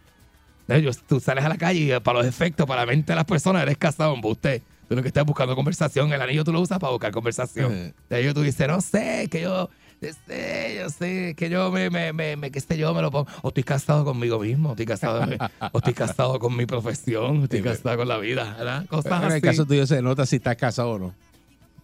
Entonces, 0.69 1.03
tú 1.09 1.19
sales 1.19 1.45
a 1.45 1.49
la 1.49 1.57
calle 1.57 1.81
y 1.81 1.91
eh, 1.93 2.01
para 2.01 2.19
los 2.19 2.27
efectos, 2.27 2.67
para 2.67 2.83
la 2.83 2.87
mente 2.87 3.13
de 3.13 3.17
las 3.17 3.25
personas, 3.25 3.63
eres 3.63 3.79
casado, 3.79 4.15
usted. 4.23 4.63
Tú 4.89 4.97
lo 4.97 5.03
que 5.03 5.09
estás 5.09 5.25
buscando 5.27 5.55
conversación, 5.55 6.13
el 6.13 6.21
anillo 6.23 6.45
tú 6.45 6.53
lo 6.53 6.61
usas 6.61 6.79
para 6.79 6.91
buscar 6.93 7.13
conversación. 7.13 7.73
Eh. 7.73 7.95
De 8.09 8.21
ellos 8.21 8.35
tú 8.35 8.43
dices, 8.43 8.67
no 8.67 8.81
sé, 8.81 9.29
que 9.31 9.43
yo, 9.43 9.69
yo 10.01 10.09
sé, 10.27 10.77
yo 10.81 10.89
sé, 10.89 11.35
que 11.37 11.51
yo 11.51 11.71
me, 11.71 11.91
me, 11.91 12.13
me, 12.15 12.37
me 12.37 12.51
qué 12.51 12.61
sé 12.61 12.79
yo, 12.79 12.95
me 12.95 13.03
lo 13.03 13.11
pongo. 13.11 13.27
O 13.43 13.49
estoy 13.49 13.65
casado 13.65 14.05
conmigo 14.05 14.39
mismo, 14.39 14.71
estoy 14.71 14.87
casado, 14.87 15.29
o 15.73 15.79
estoy 15.79 15.93
casado 15.95 16.39
con 16.39 16.57
mi 16.57 16.65
profesión, 16.65 17.43
estoy 17.43 17.63
casado 17.63 17.99
con 17.99 18.09
la 18.09 18.17
vida, 18.19 18.55
¿verdad? 18.57 18.87
Cosas 18.87 19.21
En 19.21 19.27
el 19.29 19.33
así. 19.33 19.41
caso 19.43 19.67
tuyo 19.67 19.87
se 19.87 20.01
nota 20.01 20.25
si 20.25 20.37
estás 20.37 20.57
casado 20.57 20.93
o 20.93 20.99
no. 20.99 21.15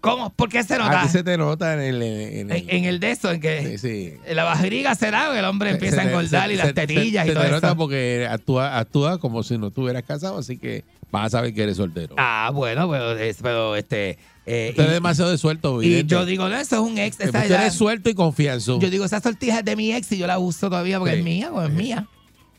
¿Cómo? 0.05 0.31
¿Por 0.35 0.49
qué 0.49 0.63
se 0.63 0.79
nota? 0.79 1.01
A 1.01 1.03
ti 1.05 1.09
se 1.09 1.23
te 1.25 1.37
nota 1.37 1.75
en 1.75 1.81
el... 1.81 2.03
En, 2.03 2.51
el- 2.53 2.71
En, 2.71 2.85
el 2.85 3.01
de 3.01 3.11
eso, 3.11 3.31
en 3.33 3.41
que 3.41 3.79
sí, 3.79 3.79
sí. 3.79 4.15
la 4.35 4.45
barriga 4.45 4.95
será, 4.95 5.31
que 5.33 5.39
el 5.39 5.45
hombre 5.45 5.71
empieza 5.71 5.97
Se 5.97 6.03
a 6.03 6.05
engordar 6.11 6.49
se- 6.49 6.55
y 6.55 6.57
las 6.57 6.67
se- 6.69 6.73
tetillas 6.75 7.25
se- 7.25 7.33
y 7.33 7.33
se 7.33 7.35
todo 7.35 7.45
te 7.45 7.51
nota 7.51 7.67
eso. 7.69 7.77
porque 7.77 8.29
actúa, 8.31 8.79
actúa 8.79 9.19
como 9.19 9.43
si 9.43 9.59
no 9.59 9.69
estuvieras 9.69 10.03
casado, 10.05 10.39
así 10.39 10.59
que 10.59 10.85
vas 11.11 11.27
a 11.27 11.31
saber 11.31 11.55
que 11.55 11.63
eres 11.63 11.77
soltero. 11.79 12.15
Ah, 12.19 12.51
bueno, 12.53 12.89
pero, 12.91 13.13
es- 13.19 13.39
pero 13.43 13.77
este. 13.77 14.19
eh, 14.47 14.69
Usted 14.71 14.85
es 14.85 14.91
y, 14.91 14.93
demasiado 14.93 15.31
de 15.31 15.39
suelto, 15.39 15.83
y 15.83 15.89
vidente. 15.89 16.13
yo 16.13 16.25
digo, 16.27 16.49
no, 16.49 16.57
eso 16.57 16.77
es 16.77 16.81
un 16.83 16.99
ex. 16.99 17.17
Usted 17.17 17.29
esa 17.31 17.47
ya- 17.47 17.61
eres 17.63 17.75
suelto 17.75 18.11
y 18.11 18.15
confianzo. 18.15 18.79
yo 18.81 18.91
digo, 18.91 19.05
esa 19.05 19.21
sortija 19.21 19.61
es 19.61 19.65
de 19.65 19.75
mi 19.77 19.93
ex 19.95 20.13
y 20.13 20.19
yo 20.19 20.27
la 20.27 20.39
uso 20.39 20.69
todavía 20.69 20.99
porque 20.99 21.15
Sí. 21.15 21.19
es 21.21 21.25
mía, 21.25 21.51
pues 21.53 21.69
es 21.69 21.75
mía. 21.75 22.07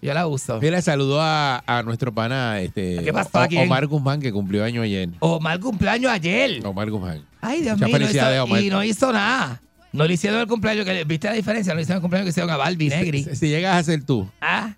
Yo 0.02 0.14
la 0.14 0.28
uso. 0.28 0.60
Mira, 0.62 0.80
saludó 0.84 1.20
a, 1.20 1.64
a 1.66 1.82
nuestro 1.82 2.14
pana 2.14 2.60
este, 2.62 3.02
¿Qué 3.04 3.12
pasó 3.12 3.40
O-? 3.40 3.62
Omar 3.64 3.88
Guzmán, 3.88 4.20
que 4.22 4.32
cumplió 4.32 4.64
año 4.64 4.84
ayer. 4.84 5.10
Omar 5.20 5.60
cumpleaños 5.60 6.12
ayer. 6.12 6.64
Omar 6.64 6.92
Guzmán. 6.92 7.24
Ay, 7.48 7.62
Dios 7.62 7.78
Muchas 7.80 7.88
mío. 7.90 8.00
no 8.00 8.06
hizo- 8.48 8.60
y 8.66 8.70
no 8.70 8.84
hizo 8.84 9.12
nada. 9.14 9.62
No 9.92 10.06
le 10.06 10.14
hicieron 10.14 10.42
el 10.42 10.48
cumpleaños. 10.48 10.86
Que, 10.86 11.04
¿Viste 11.06 11.28
la 11.28 11.34
diferencia? 11.34 11.72
No 11.74 11.78
le 11.78 11.84
hicieron 11.84 11.98
el 12.00 12.02
cumpleaños 12.02 12.26
que 12.26 12.30
hicieron 12.32 12.50
a 12.50 12.58
Balbi 12.58 12.90
Negri. 12.90 13.24
Si, 13.24 13.36
si 13.36 13.48
llegas 13.50 13.78
a 13.78 13.84
ser 13.84 14.04
tú, 14.04 14.30
Ah, 14.42 14.74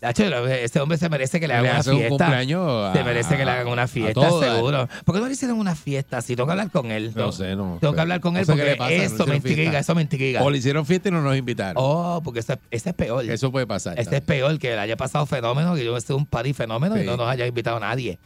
Nacho, 0.00 0.22
ese 0.46 0.78
hombre 0.78 0.96
se 0.96 1.08
merece 1.08 1.40
que 1.40 1.48
le 1.48 1.54
le 1.54 1.58
hagan 1.58 1.72
una 1.72 1.78
un 1.92 1.98
fiesta. 1.98 2.08
cumpleaños 2.24 2.96
Se 2.96 3.02
merece 3.02 3.36
que 3.36 3.44
le 3.44 3.50
hagan 3.50 3.66
una 3.66 3.88
fiesta, 3.88 4.30
seguro. 4.30 4.88
¿Por 5.04 5.14
qué 5.14 5.20
no 5.20 5.26
le 5.26 5.32
hicieron 5.32 5.58
una 5.58 5.74
fiesta? 5.74 6.22
Si 6.22 6.36
tengo 6.36 6.46
que 6.46 6.52
hablar 6.52 6.70
con 6.70 6.92
él. 6.92 7.10
No 7.16 7.32
sé, 7.32 7.56
no 7.56 7.78
Tengo 7.80 7.94
que 7.94 8.00
hablar 8.00 8.20
con 8.20 8.36
él 8.36 8.46
porque 8.46 8.62
le 8.62 9.04
eso 9.04 9.26
me 9.26 9.36
intriga, 9.36 9.78
eso 9.80 9.94
me 9.96 10.02
intriga. 10.02 10.42
o 10.42 10.50
le 10.50 10.58
hicieron 10.58 10.86
fiesta 10.86 11.08
y 11.08 11.12
no 11.12 11.20
nos 11.20 11.36
invitaron. 11.36 11.74
Oh, 11.84 12.20
porque 12.22 12.40
ese, 12.40 12.58
ese 12.70 12.90
es 12.90 12.94
peor. 12.94 13.24
Eso 13.28 13.50
puede 13.50 13.66
pasar. 13.66 13.98
Este 13.98 14.16
es 14.18 14.22
peor 14.22 14.56
que 14.60 14.72
el 14.74 14.78
haya 14.78 14.96
pasado 14.96 15.26
fenómeno, 15.26 15.74
que 15.74 15.84
yo 15.84 15.98
sido 16.00 16.16
un 16.16 16.26
party 16.26 16.52
fenómeno 16.52 17.00
y 17.00 17.04
no 17.04 17.16
nos 17.16 17.28
haya 17.28 17.46
invitado 17.46 17.80
nadie. 17.80 18.20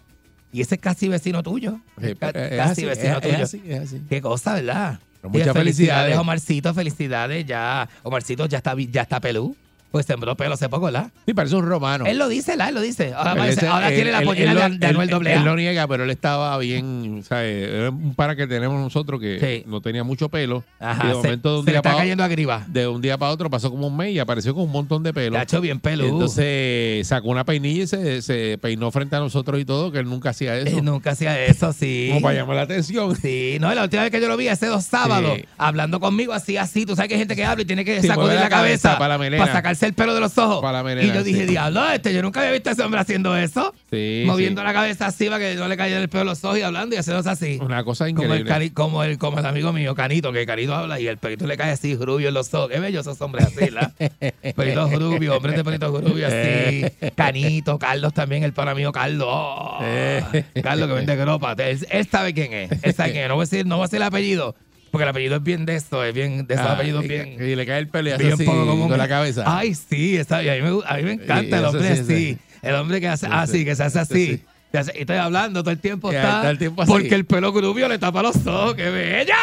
Y 0.53 0.61
ese 0.61 0.75
es 0.75 0.81
casi 0.81 1.09
vecino 1.09 1.43
tuyo. 1.43 1.81
Sí, 2.01 2.15
Ca- 2.15 2.31
pero 2.33 2.41
es 2.45 2.57
casi 2.57 2.71
así, 2.73 2.85
vecino 2.85 3.19
es- 3.19 3.25
es 3.25 3.31
tuyo. 3.33 3.45
así, 3.45 3.63
es 3.67 3.81
así. 3.81 4.03
Qué 4.09 4.21
cosa, 4.21 4.55
¿verdad? 4.55 5.01
Y 5.25 5.29
muchas 5.29 5.53
felicidades. 5.53 6.19
Omarcito, 6.19 6.75
felicidades. 6.75 7.47
Ya, 7.47 7.89
Omarcito 8.03 8.47
ya 8.47 8.59
está, 8.59 8.75
ya 8.79 9.03
está 9.03 9.21
pelú. 9.21 9.57
Pues 9.93 10.07
sembró 10.07 10.37
pelo 10.37 10.55
hace 10.55 10.69
poco, 10.71 10.87
¿verdad? 10.87 11.11
Sí, 11.27 11.35
parece 11.35 11.55
un 11.55 11.67
romano. 11.67 12.07
Él 12.07 12.19
lo 12.19 12.27
dice, 12.29 12.53
¿verdad? 12.53 12.71
Él 12.71 12.75
lo 12.75 12.81
dice. 12.81 13.13
Ahora, 13.15 13.33
Él 13.33 13.39
parece- 13.39 13.61
ese- 13.61 13.67
ahora 13.69 13.89
él- 13.91 13.95
tiene 13.95 14.11
la 14.13 14.19
él- 14.21 14.25
pollera 14.25 14.67
él 14.67 14.79
de, 14.81 14.87
Anuel 14.87 15.09
él- 15.09 15.15
doble 15.15 15.35
Él 15.35 15.45
lo 15.45 15.55
niega, 15.55 15.87
pero 15.87 16.05
él 16.05 16.11
estaba 16.11 16.57
bien, 16.59 17.23
¿sabes? 17.29 17.69
Era 17.69 17.91
un 17.91 18.15
para 18.15 18.35
que 18.35 18.47
tenemos 18.47 18.81
nosotros 18.81 19.21
que 19.21 19.39
Sí. 19.39 19.71
no 19.71 19.81
tenía 19.83 20.03
mucho 20.03 20.29
pelo. 20.31 20.65
Ajá, 20.81 21.05
y 21.05 21.07
de 21.09 21.13
se- 21.13 21.17
momento 21.19 21.53
de 21.53 21.59
un 21.61 21.67
día 21.67 21.83
para 21.83 21.97
cayendo 21.99 22.25
a 22.25 22.29
griba. 22.29 22.65
de 22.69 22.89
un 22.89 23.03
día 23.03 23.19
para 23.19 23.33
otro 23.33 23.51
pasó 23.51 23.71
como 23.71 23.87
un 23.87 23.97
mes 23.97 24.13
y 24.15 24.19
apareció 24.19 24.55
con 24.55 24.65
un 24.65 24.73
montón 24.73 25.03
de 25.03 25.13
pelo. 25.13 25.39
Hecho 25.39 25.61
bien 25.61 25.79
pelú. 25.79 26.07
Entonces 26.07 27.07
sacó 27.07 27.29
una 27.29 27.45
peinilla 27.45 27.83
y 27.83 27.87
se, 27.87 28.23
se 28.23 28.59
peinó 28.61 28.91
frente 28.91 29.17
a 29.17 29.21
nosotros 29.21 29.61
y 29.61 29.65
todo, 29.65 29.93
que 29.93 29.99
él 29.99 30.07
nunca 30.09 30.31
hacía 30.31 30.57
eso. 30.57 30.79
Eh, 30.79 30.83
nunca 30.83 31.11
hacía 31.11 31.39
eso, 31.45 31.73
sí. 31.73 32.07
Como 32.09 32.23
para 32.23 32.35
llamar 32.35 32.57
la 32.57 32.63
atención. 32.63 33.15
Sí, 33.17 33.59
no, 33.61 33.73
la 33.75 33.83
última 33.85 34.03
vez 34.03 34.11
que 34.11 34.21
yo 34.21 34.29
lo 34.29 34.37
vi 34.37 34.49
hace 34.49 34.67
dos 34.67 34.85
sábados, 34.85 35.37
Sí. 35.37 35.45
hablando 35.59 36.01
conmigo 36.01 36.33
así, 36.33 36.57
así. 36.57 36.87
Tú 36.87 36.97
sabes 36.97 37.09
que 37.09 37.15
hay 37.15 37.21
gente 37.21 37.37
que 37.37 37.45
habla 37.45 37.63
y 37.63 37.67
tiene 37.67 37.85
que 37.85 38.01
Sí, 38.01 38.07
sacudir 38.09 38.35
la, 38.35 38.43
la 38.43 38.49
cabeza 38.49 38.63
cabeza, 38.63 38.99
para 38.99 39.15
la 39.15 39.19
melena. 39.19 39.47
sacarse 39.53 39.82
el 39.87 39.95
pelo 39.95 40.15
de 40.15 40.21
los 40.21 40.37
ojos. 40.39 40.61
Para 40.63 40.83
la 40.83 41.03
y 41.03 41.13
yo 41.13 41.23
dije, 41.23 41.47
diablo, 41.47 41.89
este, 41.91 42.13
yo 42.13 42.23
nunca 42.23 42.41
había 42.41 42.53
visto 42.53 42.71
a 42.71 42.73
ese 42.73 42.83
hombre 42.83 43.01
haciendo 43.01 43.37
eso. 43.37 43.75
Sí, 43.91 44.25
moviendo 44.27 44.61
sí. 44.61 44.67
la 44.67 44.73
cabeza 44.73 45.07
así 45.07 45.27
para 45.27 45.39
que 45.39 45.55
no 45.55 45.69
le 45.69 45.77
cayera 45.77 46.01
el 46.01 46.09
pelo 46.09 46.21
de 46.21 46.25
los 46.27 46.45
ojos 46.45 46.59
y 46.59 46.63
hablando 46.63 46.95
y 46.95 46.99
haciéndose 46.99 47.31
así. 47.31 47.59
Una 47.61 47.85
cosa 47.85 48.07
Como 48.13 48.35
el, 48.35 48.41
increíble. 48.41 48.73
como, 48.75 49.05
el, 49.05 49.19
como 49.19 49.39
el 49.39 49.47
amigo 49.47 49.73
mío, 49.73 49.95
Canito, 49.95 50.33
que 50.33 50.47
Canito 50.47 50.75
habla 50.75 51.01
y 51.01 51.07
el 51.07 51.19
pelito 51.19 51.47
le 51.47 51.57
cae 51.57 51.73
así, 51.73 51.97
rubio 51.97 52.29
en 52.29 52.35
los 52.35 52.53
ojos. 52.55 52.71
Qué 52.71 52.81
bello 52.81 53.01
esos 53.01 53.21
hombres 53.21 53.47
así, 53.47 53.57
¿verdad? 53.57 53.93
Pelitos 54.57 54.93
rubios, 54.93 55.37
hombres 55.37 55.57
de 55.57 55.65
pelitos 55.65 56.05
rubios 56.05 56.33
así. 56.33 56.85
Canito, 57.17 57.79
Carlos 57.79 58.13
también, 58.15 58.43
el 58.45 58.53
pana 58.53 58.75
mío 58.75 58.93
Carlos. 58.93 59.29
Oh, 59.31 59.79
Carlos 60.63 60.89
que 60.89 60.95
vende 60.95 61.17
gropa. 61.17 61.53
Él, 61.59 61.87
él 61.91 62.09
sabe 62.11 62.35
quién 62.35 62.53
es. 62.53 62.71
Él 62.83 62.95
sabe 62.95 63.13
quién 63.13 63.25
es. 63.25 63.29
No 63.29 63.35
voy 63.37 63.43
a 63.43 63.47
decir, 63.47 63.67
no 63.67 63.77
voy 63.77 63.85
a 63.85 63.87
decir 63.87 63.97
el 63.97 64.03
apellido, 64.03 64.55
porque 64.93 65.03
el 65.03 65.09
apellido 65.09 65.37
es 65.37 65.43
bien 65.43 65.67
de 65.67 65.75
esto, 65.75 66.05
es 66.05 66.15
bien 66.15 66.47
de 66.47 66.55
esos 66.55 66.67
Ah, 66.67 66.75
apellidos 66.75 67.05
y, 67.05 67.09
bien. 67.09 67.33
y 67.41 67.57
le 67.57 67.67
cae 67.67 67.81
el 67.81 67.89
pelo 67.89 68.11
y 68.11 68.13
hace 68.13 68.23
bien 68.23 68.35
así 68.35 68.45
poco 68.45 68.65
común. 68.67 68.89
con 68.89 68.99
la 68.99 69.09
cabeza. 69.09 69.43
Ay, 69.45 69.75
sí, 69.75 70.17
esa- 70.17 70.41
y 70.45 70.49
a, 70.49 70.55
mí 70.55 70.61
me, 70.61 70.81
a 70.87 70.97
mí 70.99 71.03
me 71.03 71.13
encanta 71.15 71.57
Y 71.57 71.59
el 71.59 71.65
hombre 71.65 72.05
sí. 72.05 72.39
El 72.63 72.75
hombre 72.77 73.01
que 73.01 73.09
hace 73.09 73.27
Sí, 73.27 73.33
así, 73.35 73.59
sí. 73.59 73.65
que 73.65 73.75
se 73.75 73.83
hace 73.83 74.05
Sí, 74.05 74.13
así. 74.13 74.27
sí. 74.37 74.45
Y 74.73 74.77
hace- 74.77 75.01
estoy 75.01 75.17
hablando 75.17 75.63
todo 75.63 75.73
el 75.73 75.81
tiempo. 75.81 76.13
Está, 76.13 76.37
está 76.37 76.51
el 76.51 76.59
tiempo 76.59 76.83
así. 76.83 76.93
Porque 76.93 77.15
el 77.15 77.25
pelo 77.27 77.53
grubio 77.53 77.89
le 77.89 77.99
tapa 77.99 78.23
los 78.23 78.37
ojos. 78.47 78.75
¡Qué 78.77 78.89
bello! 78.91 79.35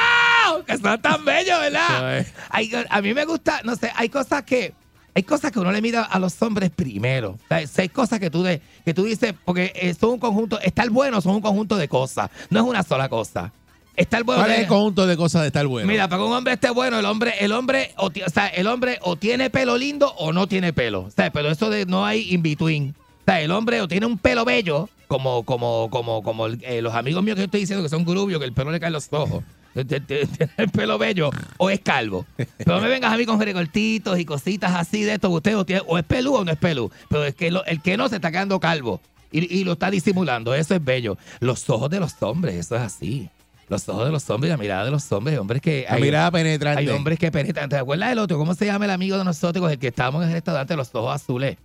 Que 0.65 0.77
son 0.77 1.01
tan 1.01 1.25
bellos, 1.25 1.59
¿verdad? 1.59 2.25
Hay- 2.49 2.71
a 2.89 3.01
mí 3.01 3.13
me 3.13 3.25
gusta, 3.25 3.61
no 3.63 3.75
sé, 3.75 3.91
hay 3.95 4.09
cosas 4.09 4.43
que. 4.43 4.73
Hay 5.15 5.23
cosas 5.23 5.51
que 5.51 5.59
uno 5.59 5.71
le 5.71 5.81
mira 5.81 6.03
a 6.03 6.19
los 6.19 6.39
hombres 6.43 6.69
primero. 6.69 7.31
O 7.31 7.39
sea, 7.47 7.81
hay 7.83 7.89
cosas 7.89 8.19
que 8.19 8.29
tú, 8.29 8.43
de, 8.43 8.61
que 8.85 8.93
tú 8.93 9.03
dices, 9.03 9.33
porque 9.43 9.73
eh, 9.75 9.93
son 9.99 10.11
un 10.11 10.19
conjunto, 10.19 10.61
estar 10.61 10.87
bueno 10.91 11.19
son 11.19 11.33
un 11.35 11.41
conjunto 11.41 11.75
de 11.77 11.87
cosas, 11.89 12.29
no 12.51 12.59
es 12.61 12.65
una 12.65 12.83
sola 12.83 13.09
cosa. 13.09 13.51
Estar 13.99 14.23
bueno 14.23 14.41
¿Cuál 14.41 14.51
es 14.53 14.59
el 14.59 14.67
conjunto 14.67 15.05
de 15.07 15.17
cosas 15.17 15.41
de 15.41 15.47
estar 15.47 15.67
bueno? 15.67 15.87
Mira, 15.87 16.07
para 16.07 16.21
que 16.21 16.27
un 16.27 16.33
hombre 16.33 16.53
esté 16.53 16.69
bueno, 16.69 16.97
el 16.99 17.05
hombre, 17.05 17.33
el 17.39 17.51
hombre, 17.51 17.93
o, 17.97 18.07
o 18.07 18.29
sea, 18.33 18.47
el 18.47 18.67
hombre 18.67 18.97
o 19.01 19.15
tiene 19.17 19.49
pelo 19.49 19.77
lindo 19.77 20.13
o 20.17 20.31
no 20.31 20.47
tiene 20.47 20.71
pelo. 20.73 21.01
O 21.01 21.11
sea, 21.11 21.31
pero 21.31 21.49
eso 21.51 21.69
de 21.69 21.85
no 21.85 22.05
hay 22.05 22.33
in 22.33 22.41
between. 22.41 22.95
O 22.97 23.23
sea, 23.25 23.41
el 23.41 23.51
hombre 23.51 23.81
o 23.81 23.87
tiene 23.87 24.05
un 24.05 24.17
pelo 24.17 24.45
bello, 24.45 24.89
como, 25.07 25.43
como, 25.43 25.89
como, 25.91 26.23
como 26.23 26.47
eh, 26.47 26.81
los 26.81 26.93
amigos 26.95 27.23
míos 27.23 27.35
que 27.35 27.41
yo 27.41 27.45
estoy 27.45 27.59
diciendo 27.61 27.83
que 27.83 27.89
son 27.89 28.05
grubios, 28.05 28.39
que 28.39 28.45
el 28.45 28.53
pelo 28.53 28.71
le 28.71 28.79
cae 28.79 28.87
en 28.87 28.93
los 28.93 29.07
ojos. 29.11 29.43
Tiene 29.73 30.27
el 30.57 30.69
pelo 30.69 30.97
bello 30.97 31.29
o 31.57 31.69
es 31.69 31.79
calvo. 31.81 32.25
Pero 32.35 32.75
no 32.75 32.81
me 32.81 32.87
vengas 32.89 33.13
a 33.13 33.17
mí 33.17 33.25
con 33.25 33.39
recortitos 33.39 34.17
y 34.19 34.25
cositas 34.25 34.73
así 34.75 35.03
de 35.03 35.13
esto. 35.13 35.29
Usted 35.29 35.55
o, 35.57 35.65
tiene- 35.65 35.83
o 35.87 35.97
es 35.97 36.03
pelú 36.05 36.35
o 36.35 36.43
no 36.43 36.51
es 36.51 36.57
pelú. 36.57 36.89
Pero 37.07 37.23
es 37.25 37.35
que 37.35 37.51
lo- 37.51 37.63
el 37.65 37.81
que 37.81 37.95
no 37.95 38.09
se 38.09 38.15
está 38.15 38.31
quedando 38.31 38.59
calvo 38.59 38.99
y, 39.31 39.59
y 39.59 39.63
lo 39.63 39.73
está 39.73 39.91
disimulando. 39.91 40.55
Eso 40.55 40.73
es 40.73 40.83
bello. 40.83 41.17
Los 41.39 41.69
ojos 41.69 41.89
de 41.91 41.99
los 41.99 42.15
hombres, 42.21 42.55
eso 42.55 42.75
es 42.77 42.81
así. 42.81 43.29
Los 43.69 43.87
ojos 43.87 44.05
de 44.05 44.11
los 44.11 44.27
hombres, 44.29 44.49
la 44.49 44.57
mirada 44.57 44.83
de 44.85 44.91
los 44.91 45.11
hombres, 45.11 45.37
hombres 45.37 45.61
que... 45.61 45.85
La 45.87 45.95
hay- 45.95 46.01
mirada 46.01 46.31
penetrante. 46.31 46.79
hay 46.81 46.89
hombres 46.89 47.19
que 47.19 47.31
penetran. 47.31 47.69
¿Te 47.69 47.77
acuerdas 47.77 48.09
del 48.09 48.19
otro? 48.19 48.37
¿Cómo 48.37 48.55
se 48.55 48.65
llama 48.65 48.85
el 48.85 48.91
amigo 48.91 49.17
de 49.17 49.23
nosotros 49.23 49.61
con 49.61 49.71
el 49.71 49.77
que 49.77 49.87
estábamos 49.89 50.23
en 50.23 50.29
el 50.29 50.33
restaurante 50.33 50.75
Los 50.75 50.89
Ojos 50.93 51.13
Azules? 51.15 51.57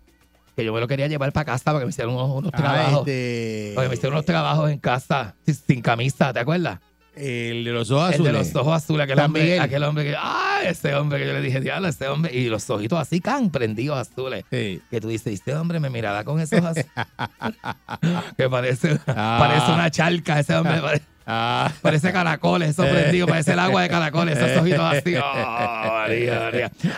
Que 0.55 0.65
yo 0.65 0.73
me 0.73 0.81
lo 0.81 0.87
quería 0.87 1.07
llevar 1.09 1.33
para 1.33 1.47
casa 1.47 1.65
para 1.65 1.79
que 1.81 1.87
me 1.87 1.91
hicieran 1.91 2.15
unos, 2.15 2.31
unos 2.31 2.51
Ah, 2.55 2.57
trabajos. 2.59 3.01
este, 3.09 3.73
Para 3.75 3.87
que 3.87 3.89
me 3.89 3.95
hicieran 3.95 4.13
unos 4.15 4.25
trabajos 4.27 4.71
en 4.71 4.79
casa 4.79 5.35
sin, 5.47 5.55
sin 5.55 5.81
camisa, 5.83 6.33
¿te 6.33 6.41
acuerdas? 6.41 6.79
el 7.17 7.63
de 7.65 7.71
los 7.71 7.93
ojos 7.93 8.09
El 8.09 8.15
azules. 8.15 8.33
de 8.33 8.39
los 8.41 8.57
ojos 8.57 8.75
azules, 8.77 9.05
aquel 9.05 9.21
hombre, 9.21 9.61
aquel 9.61 9.85
hombre 9.85 10.03
que, 10.05 10.17
ah, 10.19 10.63
ese 10.67 10.97
hombre 10.97 11.21
que 11.21 11.27
yo 11.29 11.33
le 11.33 11.41
dije, 11.43 11.61
diablo, 11.61 11.87
ese 11.87 12.09
hombre, 12.09 12.35
y 12.35 12.49
los 12.49 12.69
ojitos 12.69 12.99
así 12.99 13.21
can 13.21 13.51
prendidos 13.51 13.97
azules. 13.99 14.45
Sí. 14.51 14.83
Que 14.91 15.01
tú 15.01 15.07
dices, 15.07 15.33
este 15.33 15.55
hombre 15.55 15.79
me 15.79 15.91
mirará 15.91 16.25
con 16.25 16.41
esos 16.41 16.59
azules. 16.65 16.87
que 18.37 18.49
parece, 18.51 18.99
Ah. 19.07 19.37
parece 19.39 19.73
una 19.73 19.91
charca, 19.93 20.41
ese 20.41 20.55
hombre 20.57 20.81
parece, 20.81 21.05
Ah, 21.27 21.73
parece 21.81 22.13
caracoles, 22.13 22.71
eso 22.71 22.83
prendido, 22.91 23.27
parece 23.27 23.53
el 23.53 23.59
agua 23.59 23.83
de 23.83 23.89
caracoles, 23.89 24.37
esos 24.37 24.61
ojitos 24.61 24.81
así. 24.95 25.15
Oh. 25.17 25.23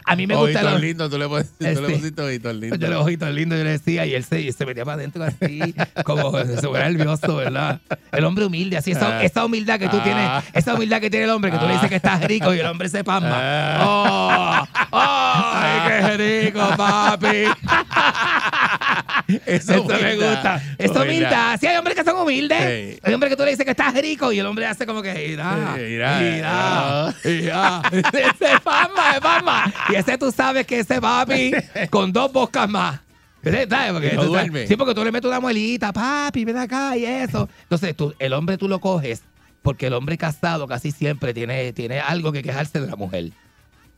A 0.05 0.17
mí 0.17 0.27
me 0.27 0.35
gusta 0.35 0.59
ojitos 0.59 0.73
los, 0.73 0.81
lindos, 0.81 1.11
tú 1.11 1.19
le, 1.19 1.27
pones- 1.29 1.51
le 1.61 1.73
Este, 1.73 2.23
ojitos 2.23 2.55
lindos. 2.57 2.79
yo 2.79 2.89
los 2.89 3.03
ojitos 3.03 3.31
lindos, 3.31 3.59
yo 3.59 3.65
le 3.65 3.71
decía, 3.71 4.05
y 4.07 4.15
él 4.15 4.25
se, 4.25 4.41
y 4.41 4.51
se 4.53 4.67
metía 4.67 4.85
para 4.85 4.97
adentro 4.97 5.23
así, 5.25 5.75
como 6.05 6.31
fuera 6.61 6.89
nervioso, 6.91 7.37
¿verdad? 7.37 7.81
El 8.11 8.25
hombre 8.25 8.47
humilde, 8.47 8.77
así, 8.77 8.91
esa, 8.93 9.19
Ah. 9.19 9.23
esa 9.25 9.45
humildad 9.45 9.79
que 9.79 9.89
tú 9.89 9.99
Ah. 10.01 10.03
tienes, 10.05 10.29
esa 10.55 10.75
humildad 10.75 11.01
que 11.01 11.09
tiene 11.11 11.25
el 11.27 11.31
hombre, 11.31 11.51
que 11.53 11.59
tú 11.59 11.67
le 11.67 11.75
dices 11.75 11.89
que 11.89 11.97
estás 11.97 12.21
rico 12.25 12.53
y 12.55 12.59
el 12.59 12.67
hombre 12.67 12.89
se 12.89 13.05
pasma. 13.05 13.79
¡Oh! 13.81 14.67
¡Oh! 14.91 15.53
¡Ay, 15.55 15.81
qué 16.17 16.47
rico, 16.51 16.69
papi! 16.77 17.45
Eso 19.45 19.73
Eso 19.75 19.85
me 19.85 20.17
gusta. 20.17 20.62
Eso 20.79 21.03
humildad. 21.03 21.59
Sí, 21.61 21.67
hay 21.67 21.77
hombres 21.77 21.97
que 21.97 22.05
son 22.05 22.17
humildes. 22.17 22.93
Sí. 22.95 23.01
Hay 23.03 23.15
hombres 23.15 23.31
que 23.31 23.37
tú 23.37 23.43
le 23.45 23.51
dices 23.51 23.65
que 23.65 23.73
estás 23.73 23.93
rico 23.95 24.15
y 24.33 24.38
el 24.38 24.46
hombre 24.46 24.66
hace 24.66 24.87
como 24.87 25.02
que, 25.02 25.12
mira, 25.29 25.74
Sí, 25.76 25.83
mira, 25.83 26.18
mira, 26.20 27.14
mira. 27.24 27.83
Ese 28.12 28.61
fama, 28.61 29.12
es 29.16 29.20
fama. 29.20 29.72
Y 29.90 29.94
ese 29.94 30.18
tú 30.18 30.31
sabes 30.33 30.66
que 30.66 30.81
ese 30.81 31.00
papi 31.00 31.52
con 31.90 32.12
dos 32.12 32.33
bocas 32.33 32.68
más. 32.68 33.00
¿Sabes? 33.42 33.92
Porque 33.92 34.12
no 34.12 34.22
tú 34.24 34.35
sabes- 34.35 34.50
duerme. 34.50 34.66
sí, 34.66 34.76
porque 34.76 34.94
tú 34.94 35.05
le 35.05 35.12
metes 35.12 35.29
una 35.29 35.38
muelita, 35.40 35.92
papi, 35.92 36.44
ven 36.44 36.57
acá 36.57 36.96
y 36.96 37.05
eso. 37.05 37.48
Entonces 37.62 37.96
tú, 37.96 38.12
el 38.18 38.33
hombre 38.33 38.59
tú 38.59 38.68
lo 38.68 38.81
coges 38.81 39.22
porque 39.62 39.87
el 39.88 39.92
hombre 39.94 40.16
casado 40.18 40.66
casi 40.66 40.90
siempre 40.92 41.33
tiene, 41.35 41.72
tiene 41.72 42.00
algo 42.00 42.33
que 42.33 42.42
quejarse 42.42 42.81
de 42.81 42.87
la 42.88 42.96
mujer. 42.96 43.31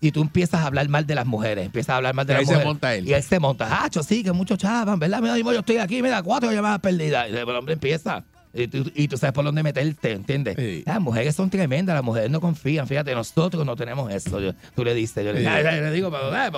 Y 0.01 0.13
tú 0.13 0.23
empiezas 0.23 0.61
a 0.63 0.67
hablar 0.67 0.89
mal 0.89 1.07
de 1.07 1.15
las 1.15 1.27
mujeres, 1.27 1.67
empiezas 1.67 1.91
a 1.91 1.97
hablar 1.97 2.15
mal 2.15 2.25
de 2.27 2.33
Y 2.33 2.37
las 2.37 2.41
ahí 2.41 2.47
se 2.47 2.53
mujeres. 2.53 2.67
monta 2.67 2.95
él. 2.95 3.09
Y 3.09 3.13
él 3.15 3.23
se 3.23 3.39
monta. 3.41 3.69
Ah, 3.69 3.89
sí, 4.07 4.23
que 4.23 4.31
muchos 4.33 4.57
chavan, 4.59 4.99
¿verdad? 4.99 5.21
Mira, 5.21 5.37
yo 5.37 5.51
estoy 5.59 5.79
aquí, 5.79 6.03
mira, 6.03 6.23
cuatro 6.23 6.53
llamadas 6.53 6.79
perdidas. 6.81 7.29
Y 7.31 7.35
el 7.37 7.49
hombre 7.49 7.75
empieza. 7.75 8.23
Y 8.55 8.67
tú, 8.67 8.91
y 8.95 9.09
tú 9.09 9.17
sabes 9.19 9.35
por 9.35 9.45
dónde 9.45 9.63
meterte, 9.63 10.13
¿entiendes? 10.13 10.57
Sí. 10.59 10.83
Las 10.87 11.01
mujeres 11.01 11.35
son 11.37 11.51
tremendas, 11.51 11.95
las 11.95 12.03
mujeres 12.03 12.31
no 12.31 12.41
confían. 12.41 12.87
Fíjate, 12.89 13.15
nosotros 13.15 13.65
no 13.67 13.77
tenemos 13.77 14.13
eso. 14.13 14.41
Yo- 14.41 14.53
tú 14.75 14.85
le 14.85 14.95
dices, 14.95 15.25
yo 15.25 15.33
le, 15.33 15.41
Sí. 15.41 15.47
"Ay, 15.47 15.65
ay", 15.67 15.81
le 15.81 15.91
digo, 15.93 16.11
ay, 16.33 16.51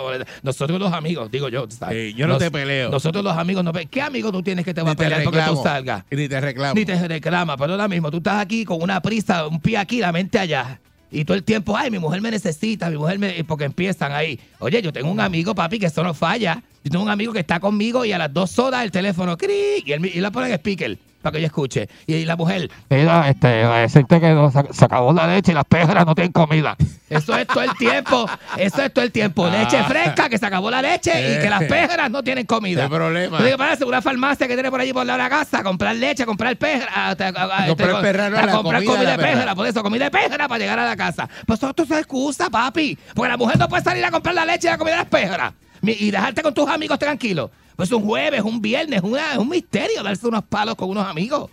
nosotros 0.42 0.78
los 0.78 0.92
amigos, 0.92 1.30
digo 1.30 1.48
yo, 1.48 1.66
¿sabes? 1.68 2.10
Sí, 2.12 2.14
yo 2.16 2.26
no 2.26 2.34
Nos- 2.34 2.42
te 2.42 2.50
peleo. 2.50 2.90
Nosotros 2.90 3.24
los 3.24 3.36
amigos 3.36 3.64
no 3.64 3.72
¿Qué 3.72 4.02
amigo 4.02 4.30
tú 4.32 4.42
tienes 4.42 4.64
que 4.64 4.74
te 4.74 4.82
va 4.82 4.88
Ni 4.88 4.92
a 4.92 4.96
pelear 4.96 5.22
porque 5.24 5.40
tú 5.46 5.62
salgas? 5.62 6.04
Ni 6.10 6.28
te 6.28 6.40
reclamo. 6.40 6.74
Ni 6.74 6.84
te 6.84 7.08
reclama, 7.08 7.56
pero 7.56 7.72
ahora 7.72 7.88
mismo 7.88 8.10
tú 8.10 8.18
estás 8.18 8.40
aquí 8.40 8.64
con 8.64 8.82
una 8.82 9.00
prisa, 9.00 9.46
un 9.46 9.60
pie 9.60 9.78
aquí, 9.78 10.00
la 10.00 10.12
mente 10.12 10.38
allá. 10.38 10.80
Y 11.12 11.24
todo 11.24 11.36
el 11.36 11.42
tiempo, 11.42 11.76
ay, 11.76 11.90
mi 11.90 11.98
mujer 11.98 12.20
me 12.20 12.30
necesita, 12.30 12.88
mi 12.88 12.96
mujer 12.96 13.18
me. 13.18 13.42
Porque 13.44 13.64
empiezan 13.64 14.12
ahí. 14.12 14.38
Oye, 14.60 14.80
yo 14.80 14.92
tengo 14.92 15.10
un 15.10 15.18
amigo, 15.20 15.54
papi, 15.54 15.78
que 15.80 15.86
eso 15.86 16.04
no 16.04 16.14
falla. 16.14 16.62
Yo 16.84 16.90
tengo 16.90 17.04
un 17.04 17.10
amigo 17.10 17.32
que 17.32 17.40
está 17.40 17.58
conmigo 17.58 18.04
y 18.04 18.12
a 18.12 18.18
las 18.18 18.32
dos 18.32 18.56
horas 18.60 18.84
el 18.84 18.90
teléfono, 18.92 19.36
¡cric! 19.36 19.86
y 19.86 19.92
él, 19.92 20.06
y 20.06 20.20
la 20.20 20.30
pone 20.30 20.48
en 20.48 20.54
speaker 20.54 20.98
para 21.22 21.32
que 21.34 21.40
yo 21.40 21.46
escuche. 21.46 21.88
Y 22.06 22.24
la 22.24 22.36
mujer, 22.36 22.70
mira, 22.88 23.28
este, 23.28 23.48
decirte 23.48 24.20
que 24.20 24.30
no, 24.32 24.50
se, 24.50 24.62
se 24.72 24.84
acabó 24.84 25.12
la 25.12 25.26
leche 25.26 25.52
y 25.52 25.54
las 25.54 25.64
péjaras 25.64 26.06
no 26.06 26.14
tienen 26.14 26.32
comida. 26.32 26.76
Eso 27.08 27.36
es 27.36 27.46
todo 27.46 27.62
el 27.62 27.74
tiempo. 27.76 28.26
Eso 28.56 28.82
es 28.82 28.92
todo 28.92 29.04
el 29.04 29.10
tiempo. 29.10 29.48
Leche 29.48 29.82
fresca, 29.84 30.28
que 30.28 30.38
se 30.38 30.46
acabó 30.46 30.70
la 30.70 30.80
leche 30.80 31.10
y 31.12 31.40
que 31.42 31.50
las 31.50 31.64
péjaras 31.64 32.10
no 32.10 32.22
tienen 32.22 32.46
comida. 32.46 32.84
¿Qué 32.84 32.88
problema? 32.94 33.38
Yo 33.40 33.44
digo, 33.46 33.58
parece 33.58 33.84
una 33.84 34.00
farmacia 34.00 34.46
que 34.46 34.54
tiene 34.54 34.70
por 34.70 34.80
allí 34.80 34.92
por 34.92 35.04
la 35.04 35.28
casa, 35.28 35.62
comprar 35.62 35.96
leche, 35.96 36.24
comprar 36.24 36.56
péjara, 36.56 36.92
a- 36.94 37.08
a- 37.10 37.64
a- 37.64 37.66
Comprar 37.66 37.90
este, 38.04 38.30
no, 38.30 38.38
a 38.38 38.46
la 38.46 38.52
comprar 38.52 38.84
comida 38.84 39.00
de 39.00 39.16
comida 39.16 39.16
péjara. 39.18 39.54
por 39.54 39.66
eso, 39.66 39.82
comida 39.82 40.04
de 40.04 40.10
péjara 40.12 40.46
para 40.48 40.58
llegar 40.58 40.78
a 40.78 40.86
la 40.86 40.96
casa. 40.96 41.28
Pues 41.46 41.60
esto 41.62 41.82
es 41.82 41.90
excusa, 41.90 42.48
papi. 42.48 42.96
Porque 43.14 43.28
la 43.28 43.36
mujer 43.36 43.58
no 43.58 43.68
puede 43.68 43.82
salir 43.82 44.04
a 44.04 44.10
comprar 44.10 44.34
la 44.34 44.44
leche 44.44 44.68
y 44.68 44.70
la 44.70 44.78
comida 44.78 45.04
de 45.04 45.28
las 45.36 45.52
Mi- 45.82 45.96
y 45.98 46.10
dejarte 46.10 46.42
con 46.42 46.54
tus 46.54 46.68
amigos 46.68 46.98
tranquilos. 46.98 47.50
Pues 47.80 47.92
un 47.92 48.02
jueves, 48.04 48.42
un 48.42 48.60
viernes, 48.60 49.00
una- 49.02 49.32
es 49.32 49.38
un 49.38 49.48
misterio 49.48 50.02
darse 50.02 50.28
unos 50.28 50.44
palos 50.44 50.74
con 50.74 50.90
unos 50.90 51.06
amigos. 51.06 51.50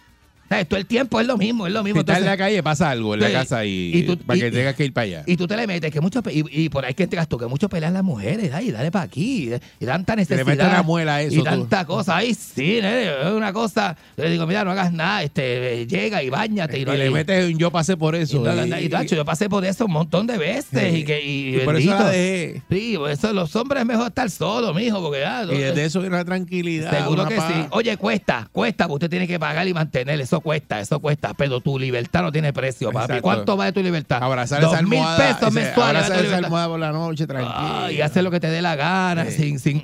Sea, 0.49 0.63
todo 0.65 0.79
el 0.79 0.86
tiempo 0.86 1.19
es 1.19 1.27
lo 1.27 1.38
mismo, 1.38 1.67
es 1.67 1.73
lo 1.73 1.83
mismo. 1.83 1.97
Si 1.97 2.01
estás 2.01 2.19
en 2.19 2.25
la 2.25 2.38
calle, 2.38 2.63
pasa 2.63 2.89
algo 2.89 3.13
en 3.15 3.19
la 3.21 3.31
casa 3.31 3.65
y, 3.65 3.91
Y 3.93 4.03
tú- 4.03 4.17
para 4.17 4.39
que 4.39 4.47
y- 4.47 4.51
tengas 4.51 4.75
que 4.75 4.86
ir 4.86 4.93
para 4.93 5.03
allá. 5.05 5.23
y 5.25 5.36
tú 5.36 5.45
te 5.47 5.57
le 5.57 5.67
metes, 5.67 5.91
que 5.91 5.99
mucho, 6.01 6.21
y, 6.31 6.63
y 6.65 6.69
por 6.69 6.86
ahí 6.86 6.93
que 6.93 7.03
entregas 7.03 7.27
tú, 7.27 7.38
que 7.38 7.47
mucho 7.47 7.67
pelean 7.69 7.93
las 7.93 8.03
mujeres, 8.03 8.51
ay, 8.53 8.71
dale 8.71 8.91
para 8.91 9.05
aquí, 9.05 9.51
y 9.79 9.86
tanta 9.86 10.15
le 10.15 10.21
necesidad. 10.21 10.45
metes 10.45 10.65
una 10.67 10.83
muela 10.83 11.15
a 11.15 11.21
eso, 11.21 11.36
Y 11.36 11.38
tú. 11.39 11.43
tanta 11.43 11.86
cosa, 11.86 12.15
ay, 12.17 12.33
sí, 12.33 12.77
es 12.81 13.31
una 13.33 13.51
cosa. 13.51 13.97
Yo 14.15 14.23
le 14.23 14.31
digo, 14.31 14.47
mira, 14.47 14.63
no 14.63 14.71
hagas 14.71 14.93
nada, 14.93 15.23
este, 15.23 15.86
llega 15.86 16.23
y 16.23 16.29
bañate. 16.29 16.77
Y, 16.79 16.81
y 16.83 16.86
no- 16.86 16.93
le 16.93 17.07
y- 17.07 17.10
metes 17.10 17.51
un 17.53 17.57
yo 17.60 17.71
pasé 17.71 17.97
por 17.97 18.15
y, 18.15 18.19
eso. 18.19 18.43
y- 18.65 18.86
y, 18.86 18.89
tacho, 18.89 19.15
yo 19.15 19.25
pasé 19.25 19.49
por 19.49 19.65
eso 19.65 19.86
un 19.86 19.91
montón 19.91 20.27
de 20.27 20.38
veces. 20.38 20.93
Y, 20.95 21.03
que, 21.03 21.21
y, 21.23 21.57
y 21.57 21.60
por 21.60 21.75
eso 21.75 21.89
la 21.89 22.10
dejé. 22.10 22.62
Sí, 22.69 22.95
por 22.97 23.12
eso 23.12 23.33
los 23.33 23.55
hombres 23.55 23.81
es 23.81 23.88
mejor 23.88 24.07
estar 24.07 24.29
solos, 24.29 24.75
mijo, 24.75 25.01
porque 25.01 25.19
ya. 25.21 25.43
Y 25.43 25.57
desde 25.57 25.86
eso 25.86 25.99
viene 25.99 26.15
una 26.15 26.25
tranquilidad. 26.25 26.97
Seguro 26.97 27.27
que 27.27 27.36
paz. 27.36 27.51
sí. 27.53 27.65
Oye, 27.71 27.97
cuesta, 27.97 28.47
cuesta, 28.51 28.86
porque 28.88 29.05
usted 29.05 29.10
tiene 29.10 29.27
que 29.27 29.39
pagar 29.39 29.67
y 29.67 29.73
mantener. 29.73 30.19
Eso 30.21 30.37
cuesta, 30.41 30.80
eso 30.80 31.00
cuesta. 31.00 31.34
Pero 31.34 31.60
tu 31.62 31.78
libertad 31.80 32.21
no 32.21 32.32
tiene 32.32 32.54
precio, 32.54 32.91
papi. 32.91 33.04
Exacto. 33.06 33.21
¿Cuánto 33.23 33.58
vale 33.58 33.71
tu 33.71 33.82
libertad? 33.84 34.23
Abrazar 34.23 34.62
Dos 34.62 34.73
esa 34.73 34.82
mil 34.84 34.93
almohada. 35.00 35.17
pesos 35.17 35.41
ese- 35.50 35.52
mensuales. 35.65 36.04
abrazar 36.04 36.26
esa 36.26 36.38
almohada 36.38 36.67
por 36.67 36.80
la 36.80 36.91
noche, 36.91 37.28
tranquilo. 37.28 37.54
Ah, 37.56 37.91
y 37.91 38.02
hacer 38.02 38.23
lo 38.23 38.32
que 38.32 38.39
te 38.39 38.50
dé 38.50 38.62
la 38.62 38.76
gana, 38.76 39.26
Sí. 39.26 39.58
sin, 39.58 39.60
sin, 39.60 39.84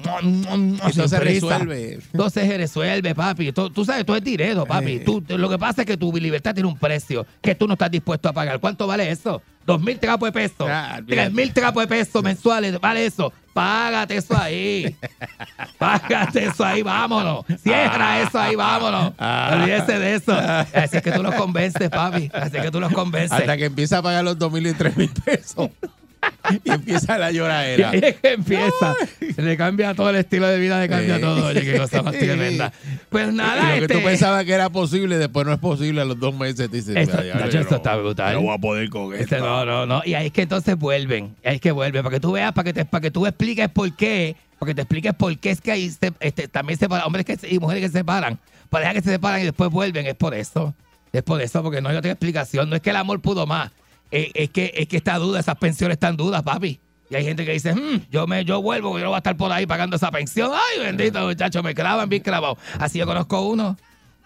Eso 0.87 1.07
se 1.07 1.19
resuelve. 1.19 1.99
Entonces 2.11 2.47
se 2.47 2.57
resuelve, 2.57 3.15
papi. 3.15 3.51
Tú, 3.51 3.69
tú 3.69 3.85
sabes, 3.85 4.05
tú 4.05 4.15
es 4.15 4.23
dinero, 4.23 4.65
papi. 4.65 4.99
Tú, 4.99 5.23
lo 5.27 5.49
que 5.49 5.57
pasa 5.57 5.81
es 5.81 5.87
que 5.87 5.97
tu 5.97 6.11
libertad 6.15 6.53
tiene 6.53 6.67
un 6.69 6.77
precio 6.77 7.25
que 7.41 7.55
tú 7.55 7.67
no 7.67 7.73
estás 7.73 7.91
dispuesto 7.91 8.29
a 8.29 8.33
pagar. 8.33 8.59
¿Cuánto 8.59 8.87
vale 8.87 9.09
eso? 9.09 9.41
Dos 9.65 9.81
mil 9.81 9.99
trapos 9.99 10.27
de 10.27 10.33
peso. 10.33 10.67
Ah. 10.69 10.99
Tres 11.07 11.31
mil 11.31 11.53
trapos 11.53 11.83
de 11.83 11.87
peso 11.87 12.21
mensuales. 12.21 12.79
¿Vale 12.79 13.05
eso? 13.05 13.31
Págate 13.53 14.17
eso 14.17 14.35
ahí. 14.37 14.95
Págate 15.77 16.45
eso 16.45 16.65
ahí, 16.65 16.81
vámonos. 16.81 17.45
Cierra 17.61 18.21
eso 18.21 18.39
ahí, 18.39 18.55
vámonos. 18.55 19.13
Ah. 19.17 19.51
Olvídese 19.53 19.99
de 19.99 20.15
eso. 20.15 20.33
Así 20.33 20.97
es 20.97 21.03
que 21.03 21.11
tú 21.11 21.23
los 21.23 21.35
convences, 21.35 21.89
papi. 21.89 22.29
Así 22.33 22.57
es 22.57 22.63
que 22.63 22.71
tú 22.71 22.79
los 22.79 22.91
convences. 22.91 23.31
Hasta 23.31 23.55
que 23.55 23.65
empieza 23.65 23.99
a 23.99 24.01
pagar 24.01 24.23
los 24.23 24.37
dos 24.37 24.51
mil 24.51 24.65
y 24.67 24.73
tres 24.73 24.97
mil 24.97 25.09
pesos. 25.09 25.69
y 26.63 26.71
empieza 26.71 27.17
la 27.17 27.31
Y 27.33 27.35
lloradera. 27.35 27.89
ahí 27.91 27.99
es 28.03 28.15
que 28.15 28.33
empieza. 28.33 28.95
Le 29.37 29.57
cambia 29.57 29.93
todo 29.93 30.09
el 30.09 30.17
estilo 30.17 30.47
de 30.47 30.59
vida, 30.59 30.79
le 30.79 30.89
cambia 30.89 31.15
Sí. 31.15 31.21
todo. 31.21 31.45
Oye, 31.47 31.61
qué 31.61 31.77
cosa 31.77 32.01
más 32.01 32.13
tremenda. 32.17 32.71
Pues 33.09 33.29
Y 33.31 33.35
nada, 33.35 33.63
lo 33.63 33.75
que 33.75 33.81
este, 33.83 33.93
tú 33.95 34.03
pensabas 34.03 34.45
que 34.45 34.53
era 34.53 34.69
posible, 34.69 35.17
después 35.17 35.45
no 35.45 35.53
es 35.53 35.59
posible. 35.59 36.01
A 36.01 36.05
los 36.05 36.19
dos 36.19 36.33
meses 36.35 36.69
te 36.69 36.77
dices, 36.77 36.95
Esto- 36.95 37.17
"Mira, 37.17 37.27
ya, 37.33 37.39
Nacho, 37.39 37.51
yo 37.51 37.59
esto 37.61 37.71
no- 37.71 37.77
está 37.77 37.95
brutal. 37.95 38.33
No 38.35 38.41
voy 38.41 38.55
a 38.55 38.57
poder 38.57 38.89
con 38.89 39.13
Este, 39.13 39.35
esto. 39.35 39.39
no, 39.47 39.65
no, 39.65 39.85
no. 39.85 40.01
Y 40.05 40.13
ahí 40.13 40.27
es 40.27 40.31
que 40.33 40.43
entonces 40.43 40.77
vuelven. 40.77 41.35
Ahí 41.43 41.55
es 41.55 41.61
que 41.61 41.71
vuelven. 41.71 42.03
Para 42.03 42.13
que 42.15 42.19
tú 42.19 42.31
veas, 42.33 42.51
para 42.53 42.65
que, 42.65 42.73
te, 42.73 42.85
para 42.85 43.01
que 43.01 43.11
tú 43.11 43.25
expliques 43.25 43.69
por 43.69 43.95
qué. 43.95 44.35
Para 44.59 44.69
que 44.69 44.75
te 44.75 44.81
expliques 44.81 45.13
por 45.13 45.37
qué 45.37 45.49
es 45.51 45.61
que 45.61 45.71
ahí 45.71 45.89
se- 45.89 46.13
este, 46.19 46.47
también 46.47 46.77
se 46.77 46.85
separan. 46.85 47.07
Hombres 47.07 47.25
que, 47.25 47.35
se- 47.37 47.49
y 47.53 47.59
mujeres 47.59 47.81
que 47.83 47.87
se 47.89 47.97
separan. 47.99 48.39
Parejas 48.69 48.93
que 48.95 49.01
se 49.01 49.09
separan 49.11 49.41
y 49.41 49.43
después 49.45 49.69
vuelven. 49.69 50.05
Es 50.07 50.15
por 50.15 50.33
eso. 50.33 50.73
Es 51.11 51.21
por 51.21 51.41
eso, 51.41 51.61
porque 51.61 51.79
no 51.81 51.89
hay 51.89 51.95
otra 51.97 52.11
explicación. 52.11 52.69
No 52.69 52.75
es 52.75 52.81
que 52.81 52.89
el 52.89 52.95
amor 52.95 53.19
pudo 53.21 53.45
más. 53.45 53.71
Es, 54.13 54.27
es 54.35 54.49
que, 54.51 54.71
es 54.75 54.87
que 54.87 54.97
está 54.97 55.17
duda, 55.17 55.39
esas 55.39 55.55
pensiones 55.57 55.95
están 55.95 56.15
dudas, 56.15 56.43
papi. 56.43 56.79
Y 57.09 57.15
hay 57.15 57.23
gente 57.25 57.45
que 57.45 57.51
dice, 57.53 57.73
"Mm, 57.73 58.05
yo 58.11 58.27
me 58.27 58.45
yo 58.45 58.61
vuelvo, 58.61 58.97
yo 58.97 59.03
no 59.03 59.09
voy 59.09 59.15
a 59.15 59.19
estar 59.19 59.35
por 59.35 59.51
ahí 59.51 59.65
pagando 59.65 59.95
esa 59.95 60.11
pensión. 60.11 60.51
Ay, 60.53 60.79
bendito 60.85 61.19
muchacho, 61.25 61.61
me 61.63 61.73
clavan 61.73 62.07
bien 62.09 62.21
clavado. 62.21 62.57
Así 62.79 62.99
yo 62.99 63.05
conozco 63.05 63.41
uno 63.41 63.77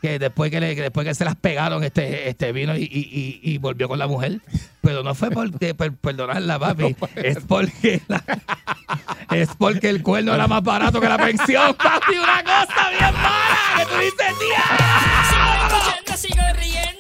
que 0.02 0.20
después 0.20 0.52
que, 0.52 0.60
le- 0.60 0.76
que 0.76 0.82
después 0.84 1.08
que 1.08 1.16
se 1.16 1.26
las 1.26 1.36
pegaron, 1.36 1.84
este, 1.84 2.30
este 2.30 2.52
vino 2.52 2.76
y, 2.78 2.84
y- 2.84 3.40
y- 3.44 3.54
y 3.54 3.58
volvió 3.58 3.88
con 3.88 3.98
la 3.98 4.08
mujer. 4.08 4.40
Pero 4.82 5.04
no 5.04 5.16
fue 5.16 5.32
por 5.32 5.52
per- 5.58 5.94
perdonarla, 5.96 6.60
papi. 6.60 6.96
Es 7.16 7.40
porque 7.48 8.02
la- 8.08 8.24
es 9.32 9.50
porque 9.58 9.90
el 9.90 10.04
cuerno 10.04 10.34
era 10.34 10.48
más 10.48 10.64
barato 10.64 11.00
que 11.02 11.10
la 11.10 11.18
pensión, 11.18 11.74
papi. 11.76 12.16
Una 12.18 12.44
cosa 12.44 12.90
bien 12.92 13.14
mala 13.16 13.58
que 13.78 13.86
tú 13.86 13.96
dices, 14.00 14.36
Sigo 14.38 14.40
tía. 14.40 15.68
escuchando, 15.68 16.18
sigo 16.18 16.44
riendo. 16.60 16.97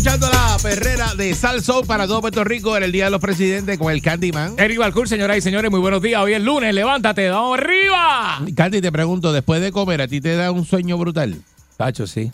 Escuchando 0.00 0.30
la 0.30 0.56
perrera 0.62 1.14
de 1.14 1.34
Sal 1.34 1.62
Soul 1.62 1.84
para 1.86 2.06
todo 2.06 2.22
Puerto 2.22 2.42
Rico 2.42 2.74
en 2.74 2.84
el 2.84 2.90
Día 2.90 3.04
de 3.04 3.10
los 3.10 3.20
Presidentes 3.20 3.76
con 3.78 3.92
el 3.92 4.00
Candyman. 4.00 4.54
Eric 4.58 4.78
Balcour, 4.78 5.06
señoras 5.06 5.36
y 5.36 5.42
señores, 5.42 5.70
muy 5.70 5.78
buenos 5.78 6.00
días. 6.00 6.22
Hoy 6.22 6.32
es 6.32 6.40
lunes, 6.40 6.74
levántate, 6.74 7.28
vamos 7.28 7.58
arriba. 7.58 8.40
Candy, 8.56 8.80
te 8.80 8.90
pregunto, 8.90 9.30
después 9.30 9.60
de 9.60 9.72
comer, 9.72 10.00
¿a 10.00 10.08
ti 10.08 10.22
te 10.22 10.34
da 10.36 10.52
un 10.52 10.64
sueño 10.64 10.96
brutal? 10.96 11.42
Tacho, 11.76 12.06
sí. 12.06 12.30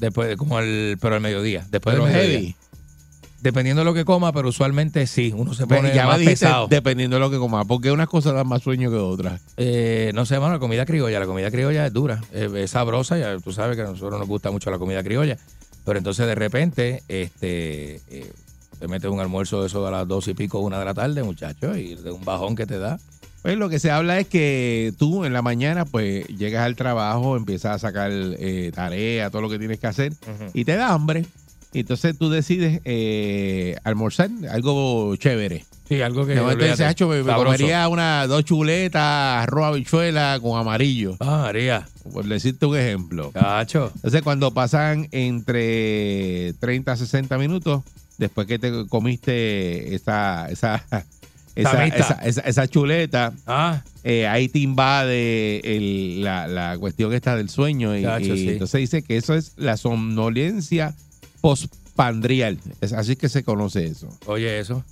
Después, 0.00 0.30
de- 0.30 0.36
como 0.36 0.58
el, 0.58 0.98
pero 1.00 1.14
al 1.14 1.20
mediodía. 1.20 1.64
Después 1.70 1.94
Pero 1.94 2.06
del 2.06 2.12
mediodía. 2.14 2.38
heavy. 2.40 2.56
Dependiendo 3.40 3.82
de 3.82 3.84
lo 3.84 3.94
que 3.94 4.04
coma, 4.04 4.32
pero 4.32 4.48
usualmente 4.48 5.06
sí, 5.06 5.32
uno 5.34 5.54
se 5.54 5.68
pone 5.68 5.94
ya 5.94 6.08
más 6.08 6.18
dijiste, 6.18 6.44
pesado. 6.46 6.66
dependiendo 6.66 7.16
de 7.16 7.20
lo 7.20 7.30
que 7.30 7.38
comas, 7.38 7.66
porque 7.68 7.92
unas 7.92 8.08
cosas 8.08 8.34
dan 8.34 8.48
más 8.48 8.62
sueño 8.64 8.90
que 8.90 8.96
otras. 8.96 9.40
Eh, 9.56 10.10
no 10.12 10.26
sé, 10.26 10.40
mano, 10.40 10.54
la 10.54 10.58
comida 10.58 10.84
criolla. 10.84 11.20
La 11.20 11.26
comida 11.26 11.52
criolla 11.52 11.86
es 11.86 11.92
dura, 11.92 12.20
es, 12.32 12.52
es 12.52 12.70
sabrosa. 12.72 13.16
Ya 13.16 13.38
tú 13.38 13.52
sabes 13.52 13.76
que 13.76 13.82
a 13.82 13.86
nosotros 13.86 14.18
nos 14.18 14.26
gusta 14.28 14.50
mucho 14.50 14.72
la 14.72 14.78
comida 14.78 15.04
criolla. 15.04 15.38
Pero 15.84 15.98
entonces 15.98 16.26
de 16.26 16.34
repente, 16.34 17.02
este, 17.08 18.00
eh, 18.08 18.32
te 18.78 18.88
metes 18.88 19.10
un 19.10 19.20
almuerzo 19.20 19.60
de 19.60 19.66
eso 19.66 19.86
a 19.86 19.90
las 19.90 20.08
dos 20.08 20.28
y 20.28 20.34
pico, 20.34 20.58
una 20.60 20.78
de 20.78 20.84
la 20.84 20.94
tarde, 20.94 21.22
muchacho, 21.22 21.76
y 21.76 21.94
de 21.94 22.10
un 22.10 22.24
bajón 22.24 22.56
que 22.56 22.66
te 22.66 22.78
da. 22.78 22.98
Pues 23.42 23.56
lo 23.56 23.70
que 23.70 23.78
se 23.78 23.90
habla 23.90 24.18
es 24.20 24.26
que 24.26 24.92
tú 24.98 25.24
en 25.24 25.32
la 25.32 25.40
mañana 25.40 25.86
pues 25.86 26.26
llegas 26.28 26.62
al 26.62 26.76
trabajo, 26.76 27.36
empiezas 27.36 27.76
a 27.76 27.78
sacar 27.78 28.10
eh, 28.12 28.70
tarea, 28.74 29.30
todo 29.30 29.40
lo 29.40 29.48
que 29.48 29.58
tienes 29.58 29.78
que 29.78 29.86
hacer 29.86 30.12
y 30.52 30.64
te 30.64 30.76
da 30.76 30.92
hambre. 30.92 31.24
Y 31.72 31.80
entonces 31.80 32.18
tú 32.18 32.28
decides 32.28 32.82
eh, 32.84 33.76
almorzar 33.84 34.28
algo 34.50 35.16
chévere. 35.16 35.64
Sí, 35.90 36.00
algo 36.02 36.24
que. 36.24 36.34
De 36.34 36.40
momento 36.40 36.64
dices, 36.64 36.78
olvídate, 36.78 36.90
"Acho, 36.90 37.08
me, 37.08 37.22
me 37.24 37.34
comería 37.34 37.88
una, 37.88 38.26
dos 38.28 38.44
chuletas, 38.44 39.42
arroz 39.42 39.66
habichuela 39.66 40.38
con 40.40 40.56
amarillo. 40.58 41.16
Ah, 41.18 41.42
María. 41.42 41.86
Por 42.12 42.24
decirte 42.26 42.64
un 42.64 42.76
ejemplo. 42.78 43.32
Cacho. 43.32 43.90
Entonces 43.96 44.22
cuando 44.22 44.52
pasan 44.54 45.08
entre 45.10 46.52
30 46.60 46.92
a 46.92 46.96
60 46.96 47.36
minutos, 47.38 47.82
después 48.18 48.46
que 48.46 48.58
te 48.60 48.86
comiste 48.88 49.92
esa, 49.94 50.48
esa, 50.48 50.84
esa, 51.56 51.86
esa, 51.86 52.14
esa- 52.24 52.40
esa 52.42 52.68
chuleta, 52.68 53.32
Ah, 53.46 53.82
eh, 54.04 54.28
ahí 54.28 54.48
te 54.48 54.60
invade 54.60 55.58
el- 55.76 56.22
la, 56.22 56.46
la 56.46 56.78
cuestión 56.78 57.12
esta 57.12 57.34
del 57.34 57.50
sueño. 57.50 57.96
Y, 57.96 58.02
sí. 58.24 58.48
entonces 58.50 58.80
dice 58.80 59.02
que 59.02 59.16
eso 59.16 59.34
es 59.34 59.54
la 59.56 59.76
somnolencia 59.76 60.94
postpandrial. 61.40 62.58
Es 62.80 62.92
así 62.92 63.16
que 63.16 63.28
se 63.28 63.42
conoce 63.42 63.86
eso. 63.86 64.08
oye, 64.26 64.60
eso. 64.60 64.84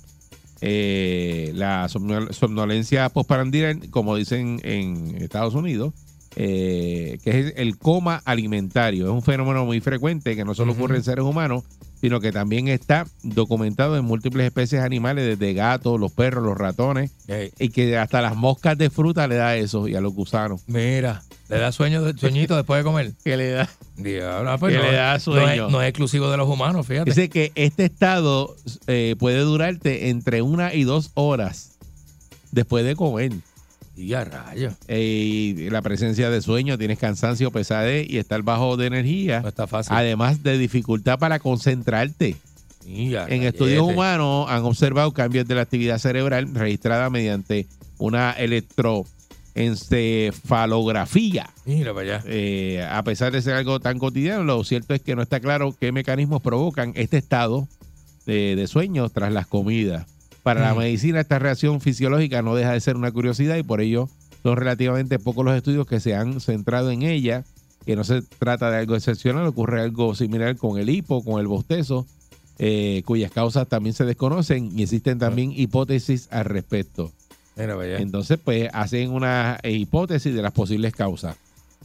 Eh, 0.61 1.51
la 1.55 1.87
somnol- 1.87 2.31
somnolencia 2.33 3.07
postprandial, 3.09 3.89
como 3.89 4.15
dicen 4.15 4.59
en 4.63 5.15
Estados 5.21 5.55
Unidos, 5.55 5.93
eh, 6.35 7.17
que 7.23 7.39
es 7.39 7.53
el 7.57 7.77
coma 7.77 8.21
alimentario. 8.25 9.05
Es 9.05 9.11
un 9.11 9.23
fenómeno 9.23 9.65
muy 9.65 9.79
frecuente 9.79 10.35
que 10.35 10.45
no 10.45 10.53
solo 10.53 10.73
ocurre 10.73 10.97
en 10.97 11.03
seres 11.03 11.23
humanos, 11.25 11.63
sino 12.01 12.19
que 12.21 12.31
también 12.31 12.67
está 12.67 13.05
documentado 13.23 13.97
en 13.97 14.05
múltiples 14.05 14.45
especies 14.47 14.81
animales, 14.81 15.25
desde 15.37 15.53
gatos, 15.53 15.99
los 15.99 16.11
perros, 16.11 16.43
los 16.45 16.57
ratones, 16.57 17.11
y 17.59 17.69
que 17.69 17.97
hasta 17.97 18.21
las 18.21 18.35
moscas 18.37 18.77
de 18.77 18.89
fruta 18.89 19.27
le 19.27 19.35
da 19.35 19.55
eso 19.57 19.87
y 19.87 19.95
a 19.95 20.01
los 20.01 20.13
gusanos. 20.13 20.61
mira, 20.67 21.23
le 21.49 21.57
da 21.57 21.71
sueño, 21.71 22.01
sueñito 22.17 22.55
después 22.55 22.79
de 22.79 22.83
comer. 22.83 23.13
Que 23.23 23.35
le 23.37 23.49
da. 23.51 23.69
Diablo, 23.97 24.57
pues 24.59 24.73
Que 24.73 24.79
no, 24.81 24.89
le 24.91 24.95
da 24.97 25.09
no 25.11 25.15
es- 25.17 25.23
sueño. 25.23 25.69
No 25.69 25.81
es, 25.81 25.89
exclusivo 25.89 26.29
de 26.31 26.37
los 26.37 26.47
humanos, 26.47 26.85
fíjate. 26.87 27.09
Dice 27.09 27.29
que 27.29 27.51
este 27.55 27.85
estado 27.85 28.55
eh, 28.87 29.15
puede 29.19 29.39
durarte 29.39 30.09
entre 30.09 30.41
una 30.41 30.73
y 30.73 30.83
dos 30.83 31.11
horas 31.15 31.71
después 32.51 32.85
de 32.85 32.95
comer. 32.95 33.33
Y 33.97 34.13
a 34.13 34.23
rayos. 34.23 34.75
Eh, 34.87 35.01
y 35.57 35.69
la 35.69 35.81
presencia 35.81 36.29
de 36.29 36.41
sueño, 36.41 36.77
tienes 36.77 36.97
cansancio, 36.99 37.51
pesadez 37.51 38.09
y 38.09 38.17
estar 38.17 38.41
bajo 38.43 38.77
de 38.77 38.87
energía. 38.87 39.41
No 39.41 39.49
está 39.49 39.67
fácil. 39.67 39.93
Además 39.93 40.41
de 40.41 40.57
dificultad 40.57 41.19
para 41.19 41.39
concentrarte. 41.39 42.37
Y 42.87 43.15
a 43.15 43.25
En 43.27 43.43
estudios 43.43 43.81
humanos 43.83 44.45
han 44.49 44.63
observado 44.63 45.11
cambios 45.11 45.45
de 45.47 45.55
la 45.55 45.61
actividad 45.61 45.97
cerebral 45.99 46.47
registrada 46.55 47.09
mediante 47.09 47.67
una 47.97 48.33
electroencefalografía. 49.55 51.49
Mira 51.65 51.93
para 51.93 52.17
allá. 52.17 52.23
Eh, 52.27 52.85
a 52.89 53.03
pesar 53.03 53.31
de 53.31 53.41
ser 53.41 53.53
algo 53.55 53.79
tan 53.79 53.99
cotidiano, 53.99 54.43
lo 54.43 54.63
cierto 54.63 54.93
es 54.93 55.01
que 55.01 55.15
no 55.15 55.21
está 55.21 55.39
claro 55.39 55.75
qué 55.79 55.91
mecanismos 55.91 56.41
provocan 56.41 56.93
este 56.95 57.17
estado 57.17 57.67
de, 58.25 58.55
de 58.55 58.67
sueño 58.67 59.09
tras 59.09 59.31
las 59.33 59.47
comidas. 59.47 60.05
Para 60.43 60.61
la 60.61 60.73
Mm. 60.73 60.77
medicina, 60.79 61.19
esta 61.19 61.39
reacción 61.39 61.81
fisiológica 61.81 62.41
no 62.41 62.55
deja 62.55 62.71
de 62.73 62.79
ser 62.81 62.95
una 62.95 63.11
curiosidad 63.11 63.57
y 63.57 63.63
por 63.63 63.81
ello 63.81 64.09
son 64.43 64.55
relativamente 64.55 65.19
pocos 65.19 65.43
los 65.45 65.55
estudios 65.55 65.85
que 65.85 65.99
se 65.99 66.15
han 66.15 66.39
centrado 66.39 66.91
en 66.91 67.01
ella, 67.03 67.43
que 67.85 67.95
no 67.95 68.03
se 68.03 68.21
trata 68.21 68.71
de 68.71 68.77
algo 68.77 68.95
excepcional, 68.95 69.45
ocurre 69.45 69.81
algo 69.81 70.15
similar 70.15 70.55
con 70.55 70.79
el 70.79 70.89
hipo, 70.89 71.23
con 71.23 71.39
el 71.41 71.47
bostezo, 71.47 72.05
eh, 72.57 73.03
cuyas 73.05 73.31
causas 73.31 73.67
también 73.67 73.93
se 73.93 74.05
desconocen 74.05 74.71
y 74.77 74.83
existen 74.83 75.17
también 75.19 75.51
hipótesis 75.55 76.27
al 76.31 76.45
respecto. 76.45 77.11
Entonces, 77.99 78.39
pues 78.43 78.69
hacen 78.73 79.11
una 79.11 79.59
hipótesis 79.63 80.33
de 80.33 80.41
las 80.41 80.51
posibles 80.51 80.93
causas 80.93 81.35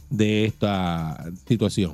de 0.09 0.45
esta 0.45 1.23
situación. 1.47 1.93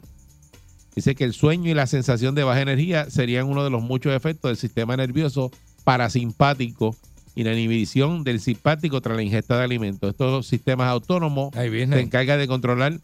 Dice 0.95 1.15
que 1.15 1.23
el 1.23 1.33
sueño 1.33 1.71
y 1.71 1.73
la 1.73 1.87
sensación 1.87 2.35
de 2.35 2.43
baja 2.43 2.61
energía 2.61 3.09
serían 3.09 3.47
uno 3.47 3.63
de 3.63 3.69
los 3.69 3.81
muchos 3.81 4.13
efectos 4.13 4.49
del 4.49 4.57
sistema 4.57 4.97
nervioso 4.97 5.51
parasimpático 5.83 6.95
y 7.33 7.43
la 7.43 7.53
inhibición 7.53 8.23
del 8.23 8.41
simpático 8.41 9.01
tras 9.01 9.15
la 9.15 9.23
ingesta 9.23 9.57
de 9.57 9.63
alimentos. 9.63 10.09
Estos 10.09 10.47
sistemas 10.47 10.87
autónomos 10.87 11.53
se 11.53 11.99
encargan 11.99 12.39
de 12.39 12.47
controlar 12.47 12.99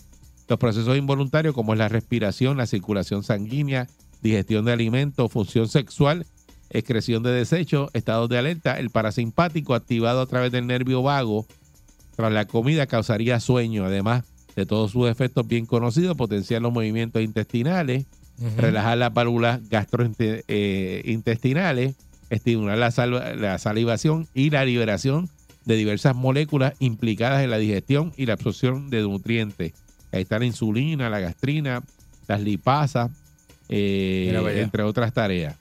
los 0.47 0.59
procesos 0.59 0.97
involuntarios 0.97 1.53
como 1.53 1.73
es 1.73 1.79
la 1.79 1.89
respiración, 1.89 2.57
la 2.57 2.67
circulación 2.67 3.23
sanguínea, 3.23 3.87
digestión 4.21 4.65
de 4.65 4.73
alimentos, 4.73 5.31
función 5.31 5.67
sexual, 5.69 6.25
excreción 6.69 7.23
de 7.23 7.31
desechos, 7.31 7.89
estados 7.93 8.29
de 8.29 8.37
alerta. 8.37 8.79
El 8.79 8.89
parasimpático 8.89 9.73
activado 9.75 10.21
a 10.21 10.25
través 10.25 10.51
del 10.51 10.67
nervio 10.67 11.01
vago 11.03 11.45
tras 12.15 12.31
la 12.31 12.45
comida 12.45 12.87
causaría 12.87 13.39
sueño, 13.39 13.85
además 13.85 14.23
de 14.55 14.65
todos 14.65 14.91
sus 14.91 15.07
efectos 15.09 15.47
bien 15.47 15.65
conocidos, 15.67 16.17
potenciar 16.17 16.61
los 16.63 16.73
movimientos 16.73 17.21
intestinales, 17.21 18.05
relajar 18.57 18.97
las 18.97 19.13
válvulas 19.13 19.61
gastrointestinales, 19.69 21.95
estimular 22.29 22.77
la, 22.77 22.91
sal- 22.91 23.39
la 23.41 23.57
salivación 23.57 24.27
y 24.33 24.49
la 24.49 24.65
liberación 24.65 25.29
de 25.65 25.75
diversas 25.75 26.15
moléculas 26.15 26.73
implicadas 26.79 27.43
en 27.43 27.49
la 27.51 27.57
digestión 27.57 28.13
y 28.17 28.25
la 28.25 28.33
absorción 28.33 28.89
de 28.89 29.01
nutrientes. 29.01 29.73
Ahí 30.11 30.21
está 30.21 30.39
la 30.39 30.45
insulina, 30.45 31.09
la 31.09 31.19
gastrina, 31.19 31.83
las 32.27 32.41
lipasas, 32.41 33.11
eh, 33.69 34.29
entre 34.61 34.83
otras 34.83 35.13
tareas. 35.13 35.55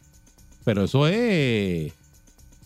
Pero 0.66 0.82
eso 0.82 1.06
es... 1.06 1.92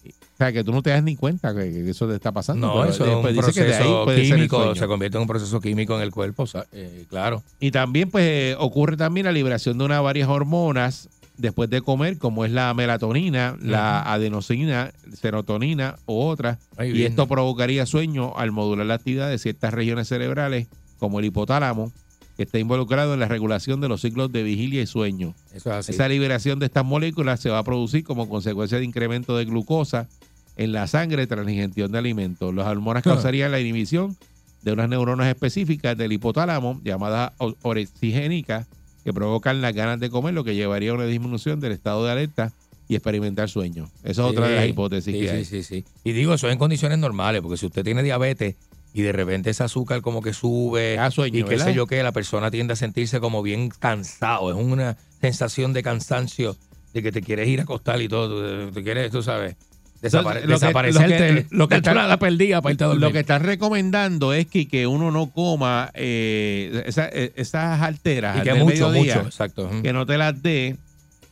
O 0.06 0.36
sea, 0.38 0.54
que 0.54 0.64
tú 0.64 0.72
no 0.72 0.82
te 0.82 0.88
das 0.88 1.02
ni 1.02 1.16
cuenta 1.16 1.54
que, 1.54 1.70
que 1.70 1.90
eso 1.90 2.08
te 2.08 2.14
está 2.14 2.32
pasando. 2.32 2.66
No, 2.66 2.84
eso 2.86 3.04
es 3.04 3.14
un 3.14 3.22
que 3.22 3.34
proceso 3.34 4.10
el 4.10 4.22
químico, 4.22 4.74
se 4.74 4.86
convierte 4.86 5.18
en 5.18 5.22
un 5.22 5.28
proceso 5.28 5.60
químico 5.60 5.94
en 5.96 6.00
el 6.00 6.10
cuerpo, 6.10 6.44
o 6.44 6.46
sea, 6.46 6.64
eh, 6.72 7.04
claro. 7.10 7.42
Y 7.60 7.72
también 7.72 8.10
pues 8.10 8.24
eh, 8.26 8.56
ocurre 8.58 8.96
también 8.96 9.26
la 9.26 9.32
liberación 9.32 9.76
de 9.76 9.84
unas 9.84 10.02
varias 10.02 10.30
hormonas 10.30 11.10
después 11.36 11.68
de 11.68 11.82
comer, 11.82 12.16
como 12.16 12.46
es 12.46 12.52
la 12.52 12.72
melatonina, 12.72 13.58
la 13.60 14.00
adenosina, 14.00 14.92
serotonina 15.12 15.96
u 16.06 16.20
otras. 16.20 16.56
Y 16.82 17.02
esto 17.02 17.26
provocaría 17.28 17.84
sueño 17.84 18.34
al 18.34 18.50
modular 18.50 18.86
la 18.86 18.94
actividad 18.94 19.28
de 19.28 19.36
ciertas 19.36 19.74
regiones 19.74 20.08
cerebrales, 20.08 20.68
como 20.98 21.18
el 21.18 21.26
hipotálamo, 21.26 21.92
que 22.40 22.44
está 22.44 22.58
involucrado 22.58 23.12
en 23.12 23.20
la 23.20 23.28
regulación 23.28 23.82
de 23.82 23.88
los 23.90 24.00
ciclos 24.00 24.32
de 24.32 24.42
vigilia 24.42 24.80
y 24.80 24.86
sueño. 24.86 25.34
Eso 25.52 25.68
es 25.72 25.76
así. 25.76 25.92
Esa 25.92 26.08
liberación 26.08 26.58
de 26.58 26.64
estas 26.64 26.86
moléculas 26.86 27.38
se 27.38 27.50
va 27.50 27.58
a 27.58 27.64
producir 27.64 28.02
como 28.02 28.30
consecuencia 28.30 28.78
de 28.78 28.84
incremento 28.86 29.36
de 29.36 29.44
glucosa 29.44 30.08
en 30.56 30.72
la 30.72 30.86
sangre 30.86 31.26
tras 31.26 31.44
la 31.44 31.52
ingestión 31.52 31.92
de 31.92 31.98
alimentos. 31.98 32.54
Las 32.54 32.66
hormonas 32.66 33.02
causarían 33.02 33.52
la 33.52 33.60
inhibición 33.60 34.16
de 34.62 34.72
unas 34.72 34.88
neuronas 34.88 35.26
específicas 35.26 35.98
del 35.98 36.12
hipotálamo 36.12 36.80
llamadas 36.82 37.32
orexigénicas 37.60 38.68
que 39.04 39.12
provocan 39.12 39.60
las 39.60 39.74
ganas 39.74 40.00
de 40.00 40.08
comer, 40.08 40.32
lo 40.32 40.42
que 40.42 40.54
llevaría 40.54 40.92
a 40.92 40.94
una 40.94 41.04
disminución 41.04 41.60
del 41.60 41.72
estado 41.72 42.06
de 42.06 42.12
alerta 42.12 42.54
y 42.88 42.94
experimentar 42.94 43.50
sueño. 43.50 43.84
Esa 44.02 44.10
es 44.12 44.18
otra 44.30 44.48
de 44.48 44.54
las 44.54 44.64
Sí, 44.64 44.70
hipótesis 44.70 45.14
sí, 45.14 45.20
que 45.20 45.28
sí, 45.28 45.34
hay. 45.36 45.44
sí, 45.44 45.62
sí. 45.62 45.84
Y 46.04 46.12
digo, 46.12 46.32
eso 46.32 46.48
en 46.48 46.56
condiciones 46.56 46.98
normales, 46.98 47.42
porque 47.42 47.58
si 47.58 47.66
usted 47.66 47.84
tiene 47.84 48.02
diabetes 48.02 48.56
y 48.92 49.02
de 49.02 49.12
repente 49.12 49.50
ese 49.50 49.62
azúcar 49.62 50.00
como 50.00 50.20
que 50.22 50.32
sube 50.32 50.98
sueño, 51.12 51.38
y 51.38 51.42
qué 51.44 51.50
¿verdad? 51.50 51.66
sé 51.66 51.74
yo 51.74 51.86
qué, 51.86 52.02
la 52.02 52.12
persona 52.12 52.50
tiende 52.50 52.72
a 52.72 52.76
sentirse 52.76 53.20
como 53.20 53.42
bien 53.42 53.68
cansado. 53.70 54.50
Es 54.50 54.56
una 54.56 54.96
sensación 55.20 55.72
de 55.72 55.82
cansancio, 55.82 56.56
de 56.92 57.02
que 57.02 57.12
te 57.12 57.22
quieres 57.22 57.46
ir 57.48 57.60
a 57.60 57.62
acostar 57.62 58.00
y 58.02 58.08
todo. 58.08 58.66
Te, 58.66 58.72
te 58.72 58.82
quieres, 58.82 59.12
tú 59.12 59.22
sabes, 59.22 59.54
desapare- 60.02 60.40
Entonces, 60.42 60.48
lo 60.48 60.58
que- 60.58 60.64
desaparecerte. 60.66 61.46
lo 61.50 61.68
está- 61.70 61.94
la 62.08 62.18
perdida 62.18 62.60
para 62.62 62.72
irte 62.72 62.84
a 62.84 62.86
dormir. 62.88 63.02
Lo 63.02 63.12
que 63.12 63.20
están 63.20 63.44
recomendando 63.44 64.32
es 64.32 64.46
que, 64.46 64.66
que 64.66 64.86
uno 64.88 65.10
no 65.12 65.30
coma 65.30 65.90
eh, 65.94 66.82
esa- 66.86 67.08
eh, 67.12 67.32
esas 67.36 67.80
alteras 67.82 68.38
y 68.38 68.42
que 68.42 68.50
del 68.54 68.58
mucho, 68.64 68.88
mediodía, 68.90 69.16
mucho, 69.18 69.26
exacto. 69.28 69.70
Que 69.82 69.92
no 69.92 70.04
te 70.06 70.18
las 70.18 70.42
dé, 70.42 70.76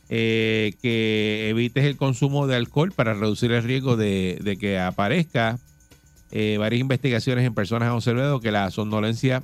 eh, 0.09 0.73
que 0.81 1.49
evites 1.49 1.83
el 1.83 1.97
consumo 1.97 2.47
de 2.47 2.55
alcohol 2.55 2.91
para 2.93 3.13
reducir 3.13 3.51
el 3.51 3.63
riesgo 3.63 3.97
de, 3.97 4.39
de 4.41 4.55
que 4.57 4.79
aparezca. 4.79 5.59
Eh, 6.31 6.57
varias 6.59 6.81
investigaciones 6.81 7.45
en 7.45 7.53
personas 7.53 7.87
han 7.89 7.95
observado 7.95 8.39
que 8.39 8.51
la 8.51 8.69
somnolencia 8.71 9.43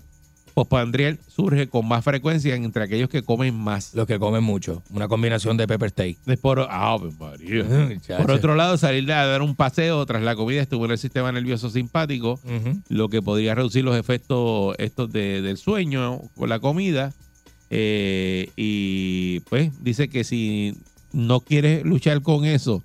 postpandrial 0.53 1.19
surge 1.27 1.67
con 1.67 1.85
más 1.85 2.03
frecuencia 2.05 2.55
entre 2.55 2.83
aquellos 2.83 3.09
que 3.09 3.23
comen 3.23 3.53
más. 3.53 3.93
Los 3.93 4.07
que 4.07 4.17
comen 4.19 4.41
mucho. 4.43 4.81
Una 4.91 5.07
combinación 5.09 5.57
de 5.57 5.67
pepper 5.67 5.89
steak. 5.89 6.17
Por, 6.41 6.65
ah, 6.69 6.95
pues, 6.97 7.19
María. 7.19 7.65
Por 8.17 8.31
otro 8.31 8.55
lado, 8.55 8.77
salir 8.77 9.11
a 9.11 9.25
dar 9.25 9.41
un 9.41 9.55
paseo 9.55 10.05
tras 10.05 10.21
la 10.23 10.35
comida 10.37 10.61
estimular 10.61 10.93
el 10.93 10.97
sistema 10.97 11.31
nervioso 11.33 11.69
simpático, 11.69 12.39
lo 12.87 13.09
que 13.09 13.21
podría 13.21 13.53
reducir 13.55 13.83
los 13.83 13.97
efectos 13.97 14.75
estos 14.77 15.11
de- 15.11 15.41
del 15.41 15.57
sueño 15.57 16.21
con 16.37 16.47
la 16.47 16.59
comida. 16.59 17.11
Eh, 17.69 18.49
y 18.55 19.41
pues 19.41 19.71
dice 19.83 20.07
que 20.07 20.23
si 20.23 20.77
no 21.11 21.41
quieres 21.41 21.83
luchar 21.83 22.21
con 22.21 22.45
eso, 22.45 22.81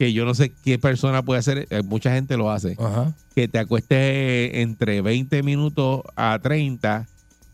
que 0.00 0.14
yo 0.14 0.24
no 0.24 0.32
sé 0.32 0.50
qué 0.64 0.78
persona 0.78 1.20
puede 1.22 1.40
hacer, 1.40 1.66
eh, 1.68 1.82
mucha 1.82 2.10
gente 2.14 2.38
lo 2.38 2.50
hace, 2.50 2.74
Ajá. 2.78 3.12
que 3.34 3.48
te 3.48 3.58
acuestes 3.58 4.50
entre 4.54 5.02
20 5.02 5.42
minutos 5.42 6.00
a 6.16 6.38
30, 6.42 7.06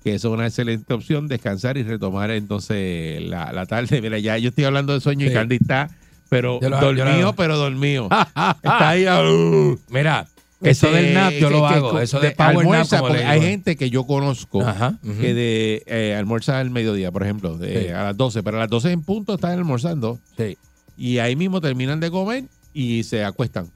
que 0.05 0.15
eso 0.15 0.29
es 0.29 0.35
una 0.35 0.47
excelente 0.47 0.95
opción, 0.95 1.27
descansar 1.27 1.77
y 1.77 1.83
retomar 1.83 2.31
entonces 2.31 3.21
la, 3.23 3.53
la 3.53 3.67
tarde. 3.67 4.01
Mira, 4.01 4.21
ya 4.21 4.39
yo 4.39 4.51
estoy 4.51 4.63
hablando 4.63 4.93
de 4.93 5.01
sueño 5.01 5.27
y. 5.27 5.33
Candy 5.33 5.57
está, 5.57 5.91
pero 6.29 6.61
lo- 6.63 6.69
dormido, 6.81 7.33
pero 7.33 7.57
dormido. 7.59 8.09
está 8.63 8.91
ahí. 8.91 9.07
uh, 9.09 9.77
Mira, 9.89 10.29
eso 10.63 10.87
este, 10.87 11.03
del 11.03 11.15
nap 11.15 11.33
yo 11.33 11.51
lo 11.51 11.63
que- 11.69 11.75
hago. 11.75 11.97
que- 11.97 12.03
Eso 12.05 12.21
de 12.21 12.29
de 12.29 12.35
power 12.37 12.65
nap, 12.69 12.87
como 12.89 13.07
hay 13.13 13.41
gente 13.41 13.75
que 13.75 13.91
yo 13.91 14.07
conozco 14.07 14.63
Ajá, 14.63 14.99
que 15.03 15.35
de 15.35 15.83
eh, 15.87 16.15
almuerza 16.17 16.61
al 16.61 16.71
mediodía, 16.71 17.11
por 17.11 17.25
ejemplo, 17.25 17.59
de, 17.59 17.87
Sí. 17.87 17.89
a 17.89 18.05
las 18.05 18.17
12, 18.17 18.45
pero 18.45 18.59
a 18.59 18.61
las 18.61 18.71
12 18.71 18.93
en 18.93 19.03
punto 19.03 19.35
están 19.35 19.51
almorzando 19.59 20.21
Sí. 20.37 20.57
Y 20.97 21.19
ahí 21.19 21.37
mismo 21.37 21.61
terminan 21.61 22.01
de 22.01 22.11
comer 22.11 22.45
y 22.73 23.05
se 23.05 23.25
acuestan. 23.25 23.71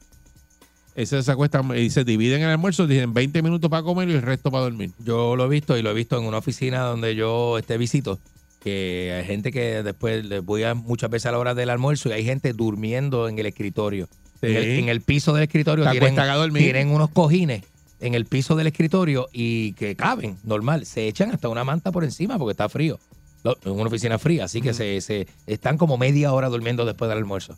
Ese 0.95 1.23
se 1.23 1.31
acuestan 1.31 1.77
y 1.77 1.91
se 1.91 2.05
dividen 2.05 2.43
el 2.43 2.49
almuerzo, 2.49 2.87
dicen 2.87 3.14
20 3.14 3.43
minutos 3.43 3.71
para 3.71 3.83
comer 3.83 4.09
y 4.09 4.14
el 4.14 4.23
resto 4.23 4.51
para 4.51 4.64
dormir. 4.64 4.91
Yo 4.99 5.37
lo 5.37 5.47
he 5.47 5.49
visto 5.49 5.77
y 5.77 5.83
lo 5.83 5.91
he 5.91 5.95
visto 5.95 6.18
en 6.18 6.25
una 6.25 6.39
oficina 6.39 6.81
donde 6.81 7.14
yo 7.14 7.59
este 7.59 7.79
visito. 7.79 8.18
que 8.59 9.14
hay 9.16 9.25
gente 9.25 9.53
que 9.53 9.83
después 9.83 10.25
le 10.27 10.41
voy 10.41 10.64
a 10.64 10.75
muchas 10.75 11.09
veces 11.09 11.27
a 11.27 11.33
la 11.33 11.39
hora 11.39 11.55
del 11.55 11.71
almuerzo 11.71 12.09
y 12.09 12.12
hay 12.12 12.25
gente 12.25 12.53
durmiendo 12.53 13.29
en 13.29 13.39
el 13.39 13.47
escritorio. 13.47 14.09
Sí. 14.41 14.49
En, 14.49 14.57
el, 14.57 14.64
en 14.64 14.89
el 14.89 15.01
piso 15.01 15.33
del 15.33 15.45
escritorio 15.45 15.85
tienen, 15.85 16.03
acuestan 16.03 16.29
a 16.29 16.35
dormir. 16.35 16.62
tienen 16.62 16.89
unos 16.89 17.11
cojines 17.11 17.62
en 18.01 18.14
el 18.14 18.25
piso 18.27 18.57
del 18.57 18.66
escritorio 18.66 19.29
y 19.33 19.73
que 19.75 19.95
caben, 19.95 20.37
normal. 20.45 20.87
Se 20.87 21.07
echan 21.07 21.31
hasta 21.31 21.49
una 21.49 21.64
manta 21.64 21.93
por 21.93 22.05
encima 22.05 22.39
porque 22.39 22.53
está 22.53 22.68
frío. 22.68 22.99
En 23.45 23.72
una 23.72 23.86
oficina 23.86 24.18
fría, 24.18 24.45
así 24.45 24.61
que 24.61 24.74
se, 24.74 25.01
se 25.01 25.26
están 25.47 25.78
como 25.78 25.97
media 25.97 26.32
hora 26.32 26.49
durmiendo 26.49 26.84
después 26.84 27.09
del 27.09 27.18
almuerzo. 27.18 27.57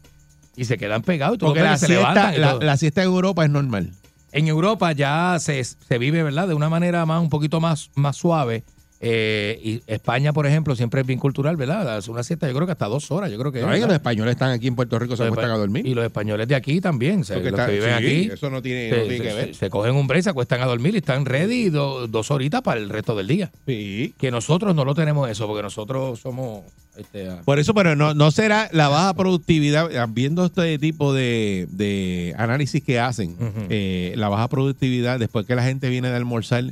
Y 0.55 0.67
se 0.67 0.77
quedan 0.77 1.03
pegados 1.03 1.39
Porque 1.39 1.63
la 1.63 1.79
se 1.79 1.87
siesta, 1.87 2.33
la, 2.33 2.55
la 2.55 2.77
siesta 2.77 3.03
en 3.03 3.09
Europa 3.09 3.45
es 3.45 3.51
normal. 3.51 3.93
En 4.33 4.49
Europa 4.49 4.93
ya 4.93 5.37
se, 5.41 5.63
se 5.65 5.99
vive, 5.99 6.23
¿verdad? 6.23 6.49
De 6.49 6.55
una 6.55 6.69
manera 6.69 7.05
más, 7.07 7.23
un 7.23 7.31
poquito 7.31 7.61
más, 7.61 7.91
más 7.95 8.17
suave. 8.17 8.65
Eh, 9.05 9.59
y 9.65 9.83
España, 9.89 10.33
por 10.33 10.47
ejemplo, 10.47 10.77
siempre 10.77 11.01
es 11.01 11.07
bien 11.09 11.19
cultural, 11.19 11.57
¿verdad? 11.57 11.97
Hace 11.97 12.09
una 12.09 12.23
siesta, 12.23 12.47
yo 12.47 12.55
creo 12.55 12.67
que 12.67 12.73
hasta 12.73 12.87
dos 12.87 13.11
horas, 13.11 13.33
yo 13.33 13.39
creo 13.39 13.51
que 13.51 13.61
los 13.61 13.93
españoles 13.93 14.31
están 14.33 14.51
aquí 14.53 14.69
en 14.69 14.77
Puerto 14.77 14.97
Rico, 14.97 15.17
se 15.17 15.25
acuestan 15.25 15.51
a 15.51 15.57
dormir. 15.57 15.85
Y 15.85 15.93
los 15.95 16.05
españoles 16.05 16.47
de 16.47 16.55
aquí 16.55 16.81
también, 16.81 17.25
se- 17.25 17.35
los 17.37 17.45
está- 17.47 17.67
que 17.67 17.73
viven 17.73 17.89
sí, 17.99 18.05
aquí. 18.05 18.31
Eso 18.33 18.49
no 18.49 18.63
tiene, 18.63 18.91
se, 18.91 18.97
no 18.97 19.03
tiene 19.09 19.17
se- 19.19 19.23
que 19.25 19.35
ver. 19.35 19.55
se- 19.57 19.71
cogen 19.71 19.97
un 19.97 20.07
break, 20.07 20.23
se 20.23 20.31
acuestan 20.31 20.61
a 20.63 20.67
dormir 20.67 20.95
y 20.95 20.99
están 20.99 21.25
ready 21.27 21.69
do- 21.69 22.07
dos 22.07 22.31
horitas 22.31 22.63
para 22.63 22.79
el 22.79 22.89
resto 22.91 23.17
del 23.17 23.27
día. 23.27 23.51
Sí. 23.67 24.15
Que 24.19 24.31
nosotros 24.31 24.73
no 24.77 24.85
lo 24.85 24.95
tenemos 24.95 25.29
eso, 25.29 25.49
porque 25.49 25.63
nosotros 25.65 26.21
somos... 26.21 26.63
Este, 26.97 27.29
Por 27.45 27.59
eso, 27.59 27.75
pero 27.75 27.97
no, 27.97 28.15
no 28.15 28.31
será 28.31 28.69
la 28.71 28.89
baja 28.89 29.15
productividad, 29.15 29.91
eh, 29.91 30.07
viendo 30.11 30.45
este 30.45 30.79
tipo 30.79 31.13
de, 31.13 31.67
de 31.73 32.35
análisis 32.39 32.85
que 32.85 33.01
hacen, 33.01 33.35
eh, 33.69 34.13
la 34.17 34.29
baja 34.29 34.47
productividad 34.49 35.19
después 35.19 35.45
que 35.45 35.57
la 35.57 35.65
gente 35.65 35.89
viene 35.89 36.09
de 36.11 36.17
almorzar, 36.17 36.65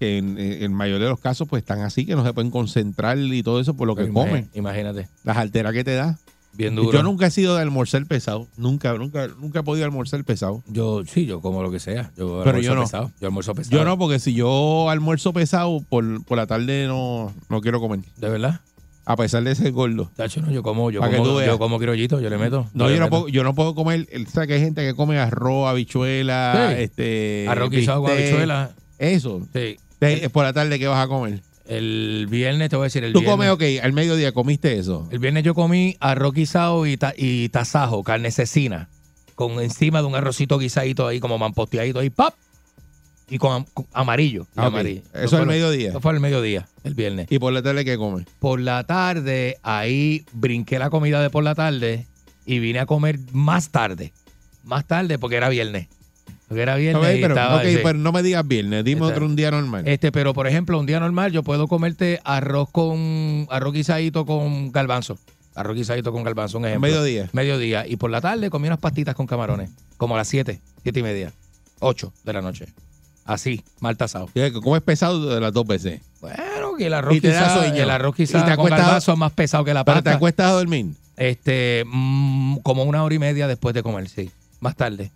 en, 0.00 0.38
en, 0.38 0.52
en 0.52 0.62
el 0.62 0.70
mayor 0.70 1.00
de 1.00 1.08
los 1.08 1.18
casos, 1.20 1.46
pues 1.48 1.62
están 1.62 1.80
así, 1.80 2.04
que 2.06 2.14
no 2.16 2.24
se 2.24 2.32
pueden 2.32 2.50
concentrar 2.50 3.18
y 3.18 3.42
todo 3.42 3.60
eso 3.60 3.74
por 3.74 3.86
lo 3.86 3.94
que 3.96 4.08
comen. 4.08 4.48
Imagínate, 4.54 5.08
Las 5.24 5.36
alteras 5.36 5.72
que 5.72 5.84
te 5.84 5.94
da. 5.94 6.18
bien 6.52 6.74
duro. 6.74 6.92
Yo 6.92 7.02
nunca 7.02 7.26
he 7.26 7.30
sido 7.30 7.54
de 7.56 7.62
almorzar 7.62 8.04
pesado, 8.06 8.46
nunca, 8.56 8.92
nunca, 8.94 9.28
nunca 9.28 9.60
he 9.60 9.62
podido 9.62 9.84
almorzar 9.84 10.24
pesado. 10.24 10.62
Yo, 10.68 11.02
sí, 11.04 11.26
yo 11.26 11.40
como 11.40 11.62
lo 11.62 11.70
que 11.70 11.80
sea. 11.80 12.10
Yo 12.16 12.40
Pero 12.44 12.56
almuerzo 12.56 12.62
yo 12.62 12.74
no. 12.74 12.80
pesado. 12.82 13.10
Yo 13.20 13.26
almuerzo 13.28 13.54
pesado. 13.54 13.76
Yo 13.76 13.84
no, 13.84 13.98
porque 13.98 14.18
si 14.18 14.32
yo 14.34 14.88
almuerzo 14.90 15.32
pesado, 15.32 15.80
por, 15.88 16.24
por 16.24 16.36
la 16.38 16.46
tarde 16.46 16.86
no, 16.86 17.32
no 17.48 17.60
quiero 17.60 17.80
comer. 17.80 18.00
¿De 18.16 18.28
verdad? 18.28 18.60
A 19.08 19.14
pesar 19.14 19.44
de 19.44 19.54
ser 19.54 19.70
gordo. 19.70 20.10
Tacho, 20.16 20.40
no, 20.42 20.50
yo 20.50 20.64
como, 20.64 20.90
yo 20.90 20.98
Pa' 21.00 21.08
que 21.10 21.16
tú 21.18 21.22
como, 21.22 21.34
veas. 21.36 21.48
yo 21.50 21.58
como 21.60 21.78
criollito, 21.78 22.18
yo 22.20 22.28
le 22.28 22.38
meto. 22.38 22.66
No, 22.74 22.88
le 22.88 22.94
yo 22.94 22.98
no, 22.98 23.06
meto. 23.06 23.10
puedo, 23.10 23.28
yo 23.28 23.44
no 23.44 23.54
puedo 23.54 23.74
comer. 23.76 24.08
el- 24.10 24.26
¿Sabes 24.26 24.48
que 24.48 24.54
hay 24.54 24.60
gente 24.60 24.82
que 24.84 24.94
come 24.94 25.16
arroz, 25.18 25.68
habichuela, 25.68 26.70
Sí. 26.76 26.82
este. 26.82 27.46
Arroz 27.48 27.70
guisado 27.70 28.00
con 28.02 28.10
bistec, 28.10 28.26
habichuela. 28.30 28.70
Eso. 28.98 29.42
Sí. 29.52 29.76
Te- 29.98 30.28
por 30.30 30.44
la 30.44 30.52
tarde, 30.52 30.78
¿qué 30.78 30.86
vas 30.86 31.04
a 31.04 31.08
comer? 31.08 31.40
El 31.66 32.26
viernes, 32.30 32.70
te 32.70 32.76
voy 32.76 32.84
a 32.84 32.86
decir, 32.86 33.02
el 33.02 33.12
Tú 33.12 33.20
viernes. 33.20 33.48
comes, 33.50 33.78
ok, 33.78 33.84
al 33.84 33.92
mediodía 33.92 34.32
comiste 34.32 34.78
eso. 34.78 35.08
El 35.10 35.18
viernes 35.18 35.42
yo 35.42 35.54
comí 35.54 35.96
arroz 36.00 36.32
guisado 36.34 36.86
y, 36.86 36.96
ta- 36.96 37.14
y 37.16 37.48
tasajo, 37.48 38.04
carne 38.04 38.30
cecina, 38.30 38.88
con 39.34 39.60
encima 39.60 40.00
de 40.00 40.06
un 40.06 40.14
arrocito 40.14 40.58
guisadito 40.58 41.06
ahí, 41.08 41.18
como 41.18 41.38
mamposteadito 41.38 41.98
ahí, 41.98 42.10
¡pap! 42.10 42.34
Y 43.28 43.38
con, 43.38 43.52
am- 43.52 43.64
con 43.74 43.86
amarillo. 43.92 44.42
y 44.54 44.60
Ah, 44.60 44.68
ok. 44.68 44.74
amarillo. 44.74 45.02
Eso 45.12 45.28
fue 45.30 45.38
al 45.40 45.44
lo- 45.46 45.50
mediodía. 45.52 45.88
Eso 45.90 46.00
fue 46.00 46.12
al 46.12 46.20
mediodía, 46.20 46.68
el 46.84 46.94
viernes. 46.94 47.26
¿Y 47.30 47.40
por 47.40 47.52
la 47.52 47.60
tarde 47.62 47.84
qué 47.84 47.96
comes? 47.96 48.26
Por 48.38 48.60
la 48.60 48.84
tarde, 48.84 49.56
ahí 49.64 50.24
brinqué 50.32 50.78
la 50.78 50.90
comida 50.90 51.20
de 51.20 51.30
por 51.30 51.42
la 51.42 51.56
tarde 51.56 52.06
y 52.44 52.60
vine 52.60 52.78
a 52.78 52.86
comer 52.86 53.18
más 53.32 53.70
tarde. 53.70 54.12
Más 54.62 54.84
tarde 54.84 55.18
porque 55.18 55.36
era 55.36 55.48
viernes. 55.48 55.88
Porque 56.48 56.62
era 56.62 56.76
viernes 56.76 57.02
Ok, 57.02 57.16
y 57.16 57.20
pero, 57.20 57.34
estaba... 57.34 57.56
ok, 57.56 57.62
sí. 57.64 57.78
pero 57.82 57.98
no 57.98 58.12
me 58.12 58.22
digas 58.22 58.46
viernes, 58.46 58.84
dime 58.84 59.00
Está- 59.02 59.12
otro 59.14 59.26
un 59.26 59.34
día 59.36 59.50
normal. 59.50 59.86
Este, 59.88 60.12
pero 60.12 60.32
por 60.32 60.46
ejemplo, 60.46 60.78
un 60.78 60.86
día 60.86 61.00
normal 61.00 61.32
yo 61.32 61.42
puedo 61.42 61.66
comerte 61.66 62.20
arroz 62.24 62.68
con 62.70 63.46
arroz 63.50 63.72
guisadito 63.74 64.24
con 64.26 64.70
garbanzo. 64.70 65.18
Arroz 65.56 65.74
guisadito 65.76 66.12
con 66.12 66.22
garbanzo, 66.22 66.58
un 66.58 66.66
ejemplo. 66.66 66.88
mediodía. 66.88 67.28
Mediodía. 67.32 67.86
Y 67.86 67.96
por 67.96 68.10
la 68.10 68.20
tarde 68.20 68.48
comí 68.50 68.68
unas 68.68 68.78
pastitas 68.78 69.14
con 69.14 69.26
camarones. 69.26 69.70
Como 69.96 70.14
a 70.14 70.18
las 70.18 70.28
7, 70.28 70.60
7 70.82 71.00
y 71.00 71.02
media. 71.02 71.32
8 71.80 72.12
de 72.24 72.32
la 72.32 72.42
noche. 72.42 72.66
Así, 73.24 73.64
mal 73.80 73.96
tasado. 73.96 74.28
Que 74.32 74.52
comes 74.52 74.82
pesado 74.82 75.34
de 75.34 75.40
las 75.40 75.52
dos 75.52 75.66
veces. 75.66 76.00
Bueno, 76.20 76.36
que 76.78 76.86
el 76.86 76.94
arroz 76.94 77.16
Y 77.16 77.20
te 77.20 77.28
da 77.28 77.42
quizá, 77.44 77.54
sueño. 77.58 77.82
el 77.82 77.90
arroz 77.90 78.14
Y 78.14 78.22
quizá 78.24 78.44
te 78.44 78.54
con 78.54 78.66
garbanzo 78.66 79.12
es 79.14 79.18
más 79.18 79.32
pesado 79.32 79.64
que 79.64 79.74
la 79.74 79.82
Pero 79.84 79.96
te 79.98 80.02
pasta. 80.04 80.16
acuestas 80.16 80.46
a 80.46 80.52
dormir. 80.52 80.86
Este, 81.16 81.82
mm, 81.86 82.58
como 82.58 82.84
una 82.84 83.02
hora 83.02 83.14
y 83.14 83.18
media 83.18 83.48
después 83.48 83.74
de 83.74 83.82
comer, 83.82 84.08
sí. 84.08 84.30
Más 84.60 84.74
tarde, 84.74 85.10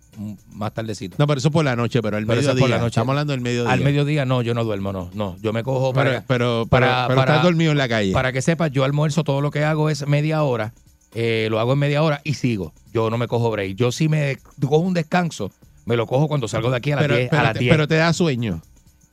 más 0.53 0.73
tardecito. 0.73 1.15
No, 1.17 1.25
pero 1.25 1.39
eso 1.39 1.49
por 1.51 1.65
la 1.65 1.75
noche, 1.75 1.99
pero 2.01 2.17
al 2.17 2.25
Pero 2.27 2.39
eso 2.39 2.49
es 2.51 2.55
mediodía. 2.55 2.61
por 2.63 2.69
la 2.69 2.77
noche. 2.77 2.89
Estamos 2.89 3.09
hablando 3.13 3.31
del 3.33 3.41
mediodía. 3.41 3.71
Al 3.71 3.81
mediodía 3.81 4.23
no, 4.25 4.41
yo 4.43 4.53
no 4.53 4.63
duermo, 4.63 4.93
no, 4.93 5.09
no. 5.15 5.35
Yo 5.41 5.51
me 5.51 5.63
cojo 5.63 5.93
para, 5.93 6.21
pero, 6.21 6.25
pero, 6.27 6.65
para- 6.69 7.07
pero 7.07 7.19
para- 7.19 7.31
estás 7.33 7.43
dormido 7.45 7.71
en 7.71 7.77
la 7.79 7.89
calle. 7.89 8.13
Para 8.13 8.31
que 8.31 8.41
sepas, 8.43 8.71
yo 8.71 8.83
almuerzo, 8.83 9.23
todo 9.23 9.41
lo 9.41 9.49
que 9.51 9.63
hago 9.63 9.89
es 9.89 10.07
media 10.07 10.43
hora. 10.43 10.73
eh, 11.13 11.47
lo 11.49 11.59
hago 11.59 11.73
en 11.73 11.79
media 11.79 12.01
hora 12.03 12.21
y 12.23 12.35
sigo. 12.35 12.71
Yo 12.93 13.09
no 13.09 13.17
me 13.17 13.27
cojo 13.27 13.51
break. 13.51 13.75
Yo 13.75 13.91
sí 13.91 14.07
me 14.07 14.37
cojo 14.61 14.77
un 14.77 14.93
descanso, 14.93 15.51
me 15.85 15.97
lo 15.97 16.07
cojo 16.07 16.29
cuando 16.29 16.47
salgo 16.47 16.71
de 16.71 16.77
aquí 16.77 16.93
a 16.93 16.95
las 16.95 17.03
pero, 17.03 17.17
10. 17.17 17.29
pero 17.29 17.41
a 17.41 17.43
las 17.43 17.53
te, 17.53 17.59
10. 17.59 17.73
pero 17.73 17.87
te 17.89 17.95
da 17.95 18.13
sueño. 18.13 18.61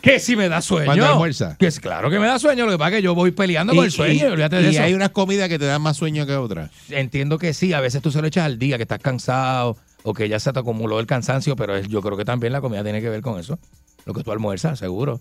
¿Qué 0.01 0.21
si 0.21 0.37
me 0.37 0.49
da 0.49 0.61
sueño? 0.61 0.85
¿Cuándo 0.85 1.07
almuerzas? 1.07 1.57
Que 1.57 1.67
es 1.67 1.81
claro 1.81 2.09
que 2.09 2.21
me 2.21 2.27
da 2.29 2.39
sueño. 2.39 2.67
Lo 2.67 2.71
que 2.71 2.79
pasa 2.79 2.91
es 2.91 2.97
que 2.99 3.03
yo 3.03 3.17
voy 3.17 3.33
peleando 3.33 3.75
con 3.75 3.85
el 3.85 3.91
sueño. 3.91 4.37
y 4.39 4.67
eso. 4.77 4.83
hay 4.85 4.95
unas 4.95 5.09
comidas 5.11 5.49
que 5.49 5.59
te 5.59 5.65
dan 5.65 5.83
más 5.83 5.97
sueño 5.97 6.25
que 6.25 6.37
otras. 6.37 6.71
Entiendo 6.89 7.37
que 7.37 7.53
sí. 7.53 7.73
A 7.73 7.81
veces 7.81 8.01
tú 8.01 8.13
se 8.13 8.21
lo 8.21 8.29
echas 8.29 8.45
al 8.45 8.61
día, 8.61 8.77
que 8.77 8.85
estás 8.85 9.01
cansado 9.01 9.77
o 10.09 10.15
que 10.15 10.29
ya 10.29 10.41
se 10.41 10.53
te 10.53 10.59
acumuló 10.59 11.01
el 11.01 11.07
cansancio, 11.07 11.55
pero 11.57 11.77
es- 11.77 11.89
yo 11.89 12.01
creo 12.01 12.17
que 12.17 12.25
también 12.25 12.53
la 12.53 12.61
comida 12.61 12.83
tiene 12.83 13.01
que 13.03 13.09
ver 13.11 13.21
con 13.21 13.39
eso. 13.39 13.59
Lo 14.07 14.15
que 14.15 14.23
tú 14.25 14.33
almuerzas, 14.33 14.79
seguro. 14.79 15.21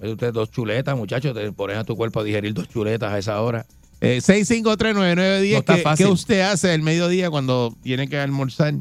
Ve 0.00 0.12
Usted 0.12 0.32
dos 0.32 0.50
chuletas, 0.50 0.96
muchachos, 0.96 1.34
te 1.34 1.50
pones 1.52 1.76
a 1.78 1.84
tu 1.84 1.96
cuerpo 1.96 2.20
a 2.20 2.24
digerir 2.24 2.52
dos 2.54 2.68
chuletas 2.68 3.12
a 3.12 3.18
esa 3.18 3.40
hora. 3.40 3.64
Eh, 4.00 4.20
6539910, 4.20 5.54
No 5.56 5.64
¿qué. 5.64 5.84
¿qué 5.96 6.06
usted 6.06 6.40
hace 6.42 6.74
el 6.74 6.82
mediodía 6.82 7.30
cuando 7.30 7.74
tiene 7.82 8.08
que 8.08 8.18
almorzar 8.18 8.74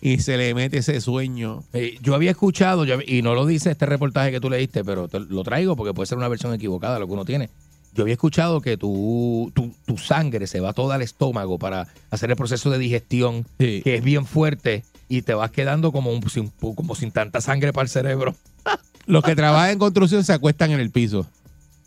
y 0.00 0.18
se 0.18 0.36
le 0.36 0.54
mete 0.54 0.78
ese 0.78 1.00
sueño? 1.00 1.62
Eh, 1.72 1.96
yo 2.02 2.14
había 2.14 2.30
escuchado, 2.32 2.84
yo 2.84 2.96
y 3.06 3.22
no 3.22 3.34
lo 3.34 3.46
dice 3.46 3.70
este 3.70 3.86
reportaje 3.86 4.32
que 4.32 4.40
tú 4.40 4.50
leíste, 4.50 4.82
pero 4.84 5.06
te 5.08 5.20
lo 5.20 5.42
traigo 5.44 5.76
porque 5.76 5.94
puede 5.94 6.06
ser 6.06 6.18
una 6.18 6.28
versión 6.28 6.52
equivocada 6.54 6.98
lo 6.98 7.06
que 7.06 7.12
uno 7.12 7.24
tiene. 7.24 7.50
Yo 7.94 8.02
había 8.02 8.14
escuchado 8.14 8.60
que 8.60 8.76
tu, 8.76 9.52
tu, 9.54 9.72
tu 9.86 9.96
sangre 9.96 10.48
se 10.48 10.58
va 10.58 10.72
toda 10.72 10.96
al 10.96 11.02
estómago 11.02 11.60
para 11.60 11.86
hacer 12.10 12.28
el 12.30 12.36
proceso 12.36 12.68
de 12.70 12.78
digestión, 12.78 13.46
Sí. 13.60 13.82
que 13.84 13.94
es 13.94 14.02
bien 14.02 14.26
fuerte, 14.26 14.82
y 15.08 15.22
te 15.22 15.34
vas 15.34 15.50
quedando 15.50 15.92
como, 15.92 16.12
un- 16.12 16.28
sin, 16.30 16.48
como 16.60 16.94
sin 16.94 17.10
tanta 17.12 17.40
sangre 17.40 17.72
para 17.72 17.84
el 17.84 17.88
cerebro. 17.88 18.34
Los 19.06 19.22
que 19.22 19.36
trabajan 19.36 19.70
en 19.70 19.78
construcción 19.78 20.24
se 20.24 20.32
acuestan 20.32 20.70
en 20.70 20.80
el 20.80 20.90
piso. 20.90 21.26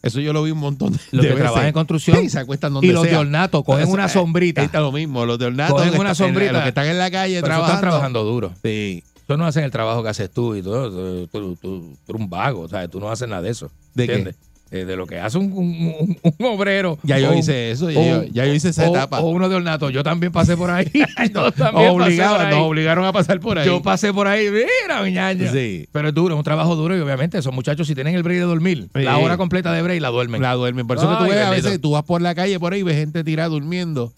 Eso 0.03 0.19
yo 0.19 0.31
lo 0.31 0.43
vi 0.43 0.51
un 0.51 0.59
montón 0.59 0.93
de 0.93 0.99
Los 1.11 1.23
de 1.23 1.29
que 1.29 1.33
veces. 1.33 1.37
trabajan 1.41 1.67
en 1.67 1.73
construcción 1.73 2.17
Sí, 2.21 2.29
se 2.29 2.39
acuestan 2.39 2.73
donde 2.73 2.87
y 2.87 2.91
los 2.91 3.01
de 3.03 3.09
sea. 3.09 3.19
ornato 3.19 3.63
cogen 3.63 3.89
una 3.89 4.07
sombrita. 4.07 4.61
Ahí 4.61 4.65
está 4.67 4.79
lo 4.79 4.91
mismo, 4.91 5.25
los 5.25 5.39
de 5.39 5.45
ornato. 5.47 5.73
Cogen 5.75 5.99
una 5.99 6.09
en- 6.09 6.15
sombrita. 6.15 6.51
Los 6.53 6.61
que 6.61 6.69
están 6.69 6.85
en 6.85 6.97
la 6.99 7.09
calle 7.09 7.41
trabajando. 7.41 7.67
están 7.73 7.81
trabajando 7.81 8.23
duro. 8.23 8.53
Sí. 8.63 9.03
Eso 9.27 9.35
no 9.35 9.45
hacen 9.47 9.63
el 9.63 9.71
trabajo 9.71 10.03
que 10.03 10.09
haces 10.09 10.29
tú 10.31 10.55
y 10.55 10.61
todo. 10.61 10.89
Tú, 10.91 11.27
tú- 11.27 11.55
tú- 11.55 11.57
tú 12.05 12.13
eres 12.13 12.21
un 12.21 12.29
vago, 12.29 12.69
¿sabes? 12.69 12.89
Tú 12.91 12.99
no 12.99 13.09
haces 13.09 13.27
nada 13.27 13.41
de 13.41 13.49
eso. 13.49 13.71
¿De 13.95 14.07
qué? 14.07 14.35
Eh, 14.69 14.83
de 14.83 14.95
lo 14.97 15.07
que 15.07 15.17
hace 15.19 15.37
un, 15.37 15.53
un- 15.53 16.45
obrero. 16.45 16.97
Ya 17.03 17.17
yo 17.19 17.31
o 17.31 17.33
hice 17.33 17.71
eso, 17.71 17.89
ya 17.89 17.99
o- 17.99 18.03
yo- 18.03 18.23
ya 18.25 18.45
yo 18.45 18.53
hice 18.53 18.69
esa 18.69 18.89
o- 18.89 18.93
etapa. 18.95 19.19
O 19.21 19.29
uno 19.29 19.47
de 19.47 19.55
ornato. 19.55 19.89
Yo 19.89 20.03
también 20.03 20.31
pasé 20.33 20.57
por 20.57 20.69
ahí. 20.69 20.91
Yo 21.33 21.51
también 21.53 21.87
Nos 21.87 21.97
pasé 21.97 22.05
obligaban, 22.05 22.37
por 22.37 22.45
ahí. 22.47 22.53
nos 22.55 22.67
obligaron 22.67 23.05
a 23.05 23.13
pasar 23.13 23.39
por 23.39 23.57
ahí. 23.59 23.65
Yo 23.65 23.81
pasé 23.81 24.11
por 24.13 24.27
ahí, 24.27 24.47
mira, 24.51 25.01
mi 25.03 25.11
ñaña. 25.13 25.51
Sí. 25.51 25.87
Pero 25.91 26.09
es 26.09 26.13
duro, 26.13 26.35
es 26.35 26.37
un 26.37 26.43
trabajo 26.43 26.75
duro 26.75 26.97
y 26.97 26.99
obviamente 26.99 27.37
esos 27.37 27.53
muchachos 27.53 27.87
si 27.87 27.95
tienen 27.95 28.15
el 28.15 28.23
break 28.23 28.39
de 28.39 28.45
dormir, 28.45 28.87
Sí. 28.93 29.01
la 29.03 29.17
hora 29.17 29.37
completa 29.37 29.71
de 29.71 29.81
break 29.81 30.01
la 30.01 30.09
duermen. 30.09 30.41
La 30.41 30.53
duermen. 30.53 30.85
Por 30.85 30.97
eso 30.97 31.09
que 31.09 31.15
tú 31.23 31.29
ves 31.31 31.45
a 31.45 31.49
veces, 31.49 31.79
tú 31.81 31.91
vas 31.91 32.03
por 32.03 32.21
la 32.21 32.35
calle 32.35 32.59
por 32.59 32.73
ahí 32.73 32.81
y 32.81 32.83
ves 32.83 32.95
gente 32.97 33.23
tirada 33.23 33.49
durmiendo, 33.49 34.11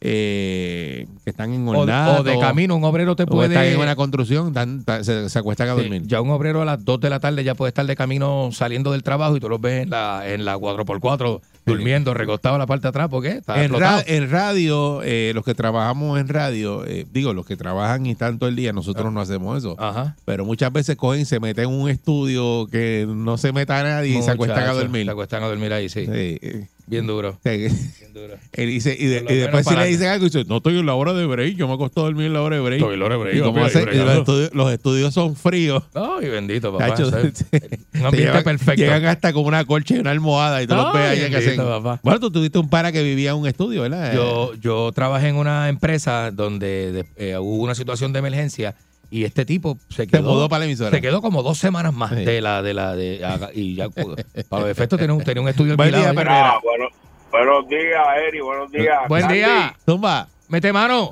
eh, 0.00 1.06
que 1.24 1.30
están 1.30 1.52
en 1.52 1.66
o, 1.68 1.72
o 1.80 2.22
de 2.22 2.38
camino, 2.38 2.76
un 2.76 2.84
obrero 2.84 3.16
te 3.16 3.26
puede... 3.26 3.48
están 3.54 3.66
en 3.66 3.78
una 3.80 3.96
construcción, 3.96 4.48
están- 4.48 4.84
se, 5.04 5.28
se 5.28 5.38
acuestan 5.38 5.68
a 5.68 5.74
Sí, 5.76 5.80
dormir. 5.82 6.02
ya 6.06 6.20
un 6.20 6.30
obrero 6.30 6.62
a 6.62 6.64
las 6.64 6.84
2 6.84 7.00
de 7.00 7.10
la 7.10 7.20
tarde 7.20 7.42
ya 7.44 7.54
puede 7.54 7.68
estar 7.68 7.86
de 7.86 7.96
camino 7.96 8.50
saliendo 8.52 8.92
del 8.92 9.02
trabajo 9.02 9.36
y 9.36 9.40
tú 9.40 9.48
los 9.48 9.60
ves 9.60 9.82
en 9.84 9.90
la, 9.90 10.22
en 10.28 10.44
la 10.44 10.56
4x4 10.56 11.40
durmiendo, 11.66 12.12
recostado 12.12 12.56
en 12.56 12.58
la 12.58 12.66
parte 12.66 12.82
de 12.82 12.88
atrás, 12.90 13.08
porque 13.10 13.28
está 13.38 13.64
En, 13.64 13.72
ra- 13.72 14.04
en 14.06 14.30
radio, 14.30 15.00
eh, 15.02 15.32
los 15.34 15.44
que 15.44 15.54
trabajamos 15.54 16.20
en 16.20 16.28
radio, 16.28 16.84
eh, 16.86 17.06
digo, 17.10 17.32
los 17.32 17.46
que 17.46 17.56
trabajan 17.56 18.04
y 18.04 18.14
tanto 18.14 18.46
el 18.46 18.54
día, 18.56 18.72
nosotros 18.74 19.10
no 19.12 19.20
hacemos 19.20 19.56
eso. 19.56 19.74
Ajá. 19.78 20.14
Pero 20.26 20.44
muchas 20.44 20.70
veces 20.72 20.96
cogen 20.96 21.24
se 21.24 21.40
meten 21.40 21.64
en 21.64 21.70
un 21.70 21.88
estudio 21.88 22.66
que 22.70 23.06
no 23.08 23.38
se 23.38 23.52
meta 23.52 23.82
nadie 23.82 24.18
y 24.18 24.22
se 24.22 24.30
acuestan 24.32 24.64
a 24.68 24.72
dormir. 24.74 25.06
Se 25.06 25.10
acuestan 25.12 25.42
a 25.42 25.46
dormir 25.46 25.72
ahí, 25.72 25.88
sí. 25.88 26.04
Sí, 26.04 26.10
eh, 26.14 26.66
Bien 26.86 27.06
duro. 27.06 27.38
sí. 27.42 27.50
Bien 27.50 28.12
duro. 28.12 28.34
Él 28.52 28.68
dice, 28.68 28.96
y, 28.98 29.06
de- 29.06 29.24
y 29.28 29.34
después 29.36 29.66
si 29.66 29.74
le 29.74 29.86
dicen 29.86 30.08
algo, 30.08 30.26
dice, 30.26 30.44
no 30.46 30.58
estoy 30.58 30.78
en 30.78 30.86
la 30.86 30.94
hora 30.94 31.12
de 31.14 31.24
break, 31.26 31.56
yo 31.56 31.66
me 31.66 31.74
acuesto 31.74 32.02
a 32.02 32.04
dormir 32.04 32.26
en 32.26 32.32
la 32.34 32.42
hora 32.42 32.56
de 32.56 32.62
break. 32.62 32.80
Estoy 32.80 32.94
en 32.94 33.00
la 33.00 33.06
hora 33.06 33.16
de 33.16 33.22
break, 33.22 33.36
Y 33.36 33.40
papi, 33.40 33.60
hace- 33.60 33.82
y 33.82 33.96
los, 33.98 34.16
estudios, 34.18 34.50
los 34.54 34.72
estudios 34.72 35.14
son 35.14 35.34
fríos. 35.34 35.82
Ay, 35.94 36.28
bendito, 36.28 36.72
papá. 36.72 36.94
Un 36.94 37.04
ambiente 38.04 38.22
llevan- 38.32 38.44
perfecto. 38.44 38.82
Llegan 38.82 39.04
hasta 39.06 39.32
como 39.32 39.48
una 39.48 39.64
colcha 39.64 39.96
y 39.96 39.98
una 39.98 40.10
almohada 40.10 40.62
y 40.62 40.66
tú 40.66 40.74
los 40.74 40.92
ves 40.92 41.02
ahí 41.02 41.30
que 41.30 41.36
hacen. 41.36 41.56
papá. 41.56 42.00
Bueno, 42.02 42.20
tú 42.20 42.30
tuviste 42.30 42.58
un 42.58 42.68
para 42.68 42.92
que 42.92 43.02
vivía 43.02 43.30
en 43.30 43.36
un 43.36 43.46
estudio, 43.46 43.82
¿verdad? 43.82 44.14
Yo, 44.14 44.54
yo 44.60 44.92
trabajé 44.94 45.28
en 45.28 45.36
una 45.36 45.68
empresa 45.68 46.30
donde 46.30 46.92
de- 46.92 47.04
eh, 47.16 47.38
hubo 47.38 47.62
una 47.64 47.74
situación 47.74 48.12
de 48.12 48.18
emergencia 48.20 48.74
Y 49.14 49.24
este 49.24 49.44
tipo 49.44 49.78
se 49.90 50.08
quedó, 50.08 50.22
mudó 50.24 50.48
para 50.48 50.60
la 50.60 50.64
emisora. 50.64 50.90
se 50.90 51.00
quedó 51.00 51.22
como 51.22 51.44
dos 51.44 51.56
semanas 51.56 51.94
más 51.94 52.10
Sí. 52.10 52.24
de 52.24 52.40
la, 52.40 52.62
de 52.62 52.74
la, 52.74 52.96
de, 52.96 53.20
y 53.54 53.76
ya, 53.76 53.88
para 53.88 54.62
los 54.62 54.70
efectos 54.72 54.98
tenía 54.98 55.14
un, 55.14 55.22
tenía 55.22 55.40
un 55.40 55.48
estudio 55.48 55.76
Buen 55.76 55.92
día. 55.94 56.12
Perrera. 56.12 56.50
Ah, 56.54 56.60
bueno, 56.60 56.86
buenos 57.30 57.68
días, 57.68 58.04
Eri, 58.26 58.40
buenos 58.40 58.72
días. 58.72 58.98
Buen 59.08 59.22
Candy, 59.22 59.36
día. 59.36 59.76
Zumba. 59.86 60.26
Mete 60.48 60.72
mano. 60.72 61.10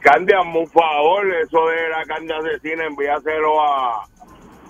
Candy, 0.00 0.32
hazme 0.32 0.58
un 0.58 0.66
favor, 0.66 1.26
eso 1.44 1.66
de 1.68 1.88
la 1.90 2.04
Candy 2.06 2.32
asesina, 2.32 2.86
envíaselo 2.86 3.62
a 3.62 4.04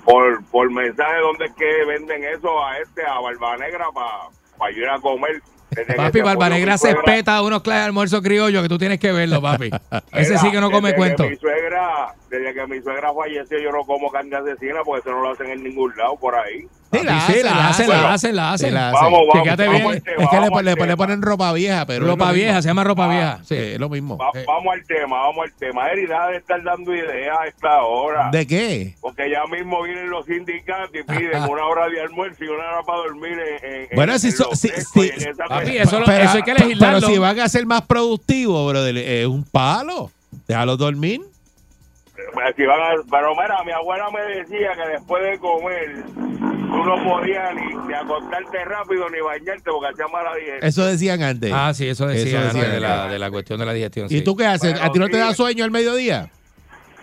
por, 0.04 0.44
por 0.50 0.70
mensaje 0.70 1.20
donde 1.22 1.46
es 1.46 1.52
que 1.54 1.84
venden 1.86 2.22
eso 2.24 2.62
a 2.62 2.76
este, 2.80 3.00
a 3.02 3.18
Barba 3.18 3.56
Negra, 3.56 3.86
para 4.58 4.72
ir 4.72 4.86
a 4.86 5.00
comer. 5.00 5.40
Papi, 5.96 6.18
se 6.18 6.22
Barba 6.24 6.44
murió 6.46 6.56
Negra 6.58 6.72
mi 6.72 6.78
se 6.78 6.90
suegra- 6.92 7.02
peta 7.04 7.42
unos 7.42 7.62
clases 7.62 7.82
de 7.82 7.86
almuerzo 7.86 8.22
criollo 8.22 8.62
que 8.62 8.68
tú 8.68 8.78
tienes 8.78 8.98
que 8.98 9.12
verlo, 9.12 9.40
papi. 9.42 9.70
Ese 10.12 10.38
sí 10.38 10.50
que 10.50 10.60
no 10.60 10.70
come 10.70 10.88
desde 10.90 10.96
cuento. 10.96 11.28
mi 11.28 11.36
suegra, 11.36 12.14
desde 12.30 12.54
que 12.54 12.66
mi 12.66 12.80
suegra 12.80 13.12
falleció, 13.12 13.58
yo 13.58 13.70
no 13.72 13.84
como 13.84 14.10
carne 14.10 14.34
asesina 14.36 14.80
porque 14.84 15.00
eso 15.00 15.10
no 15.16 15.22
lo 15.22 15.32
hacen 15.32 15.50
en 15.50 15.62
ningún 15.62 15.94
lado 15.96 16.16
por 16.16 16.34
ahí. 16.34 16.66
Sí, 16.90 16.98
la 17.04 17.20
Sí, 17.20 17.32
hacen, 17.32 17.44
la 17.44 17.68
hacen, 17.68 17.86
Bueno, 17.86 18.02
la 18.32 18.52
hacen, 18.52 18.74
la. 18.74 18.92
Vamos, 18.92 19.20
vamos, 19.28 19.44
bien. 19.44 20.02
Es 20.18 20.28
que 20.30 20.40
le, 20.62 20.86
le- 20.86 20.96
ponen 20.96 21.20
ropa 21.22 21.52
vieja, 21.52 21.84
pero 21.84 22.06
Ropa 22.06 22.32
vieja, 22.32 22.62
se 22.62 22.68
llama 22.68 22.82
ropa 22.84 23.04
Ah, 23.04 23.08
vieja. 23.08 23.38
Sí, 23.44 23.54
es 23.56 23.78
lo 23.78 23.88
mismo. 23.90 24.16
Va- 24.16 24.30
Vamos 24.46 24.72
al 24.74 24.84
tema, 24.86 25.20
vamos 25.20 25.44
al 25.44 25.52
tema. 25.52 25.90
Eri, 25.90 26.06
deja 26.06 26.28
de 26.28 26.36
estar 26.38 26.62
dando 26.62 26.94
ideas 26.94 27.36
a 27.38 27.46
esta 27.46 27.82
hora. 27.82 28.30
¿De 28.32 28.46
qué? 28.46 28.94
Porque 29.02 29.30
ya 29.30 29.44
mismo 29.54 29.82
vienen 29.82 30.08
los 30.08 30.24
sindicatos 30.24 30.90
y 30.94 31.02
piden 31.02 31.42
una 31.50 31.66
hora 31.66 31.88
de 31.88 32.00
almuerzo 32.00 32.42
y 32.44 32.48
una 32.48 32.64
hora 32.64 32.82
para 32.86 32.98
dormir 33.00 33.32
en, 33.62 33.70
en- 33.82 33.88
Bueno, 33.94 34.14
en- 34.14 34.18
si 34.20 34.28
eso, 34.28 34.48
Pero- 35.98 36.30
hay 36.30 36.42
que 36.42 36.52
pero 36.54 36.64
legislarlo. 36.68 37.06
si 37.06 37.18
van 37.18 37.38
a 37.40 37.48
ser 37.48 37.66
más 37.66 37.82
productivos, 37.82 38.70
brother, 38.72 38.96
es 38.96 39.26
un 39.26 39.44
palo. 39.44 40.10
Déjalo 40.46 40.76
dormir. 40.76 41.20
Pues, 42.32 42.54
si 42.56 42.64
van 42.66 42.80
a- 42.80 43.02
pero 43.10 43.34
mira, 43.34 43.62
mi 43.64 43.72
abuela 43.72 44.10
me 44.10 44.20
decía 44.22 44.72
que 44.74 44.88
después 44.92 45.22
de 45.24 45.38
comer 45.38 46.04
tú 46.14 46.84
no 46.84 47.02
podías 47.04 47.54
ni, 47.54 47.74
ni 47.86 47.94
acostarte 47.94 48.64
rápido 48.64 49.08
ni 49.10 49.20
bañarte 49.20 49.70
porque 49.70 49.88
hacía 49.92 50.06
mala 50.08 50.34
digestión. 50.34 50.68
Eso 50.68 50.84
decían 50.86 51.22
antes. 51.22 51.50
Ah, 51.54 51.72
sí, 51.74 51.88
eso 51.88 52.06
decía, 52.06 52.22
Eso 52.40 52.46
decía 52.46 52.60
antes 52.62 52.72
de, 52.74 52.80
la, 52.80 53.08
de 53.08 53.18
la 53.18 53.30
cuestión 53.30 53.58
de 53.58 53.66
la 53.66 53.72
digestión. 53.72 54.06
¿Y 54.06 54.18
sí. 54.18 54.20
tú 54.22 54.36
qué 54.36 54.46
haces? 54.46 54.72
Bueno, 54.72 54.86
¿A 54.86 54.92
ti 54.92 54.98
no 54.98 55.06
te 55.06 55.14
sí. 55.14 55.18
da 55.18 55.32
sueño 55.34 55.64
al 55.64 55.70
mediodía? 55.70 56.30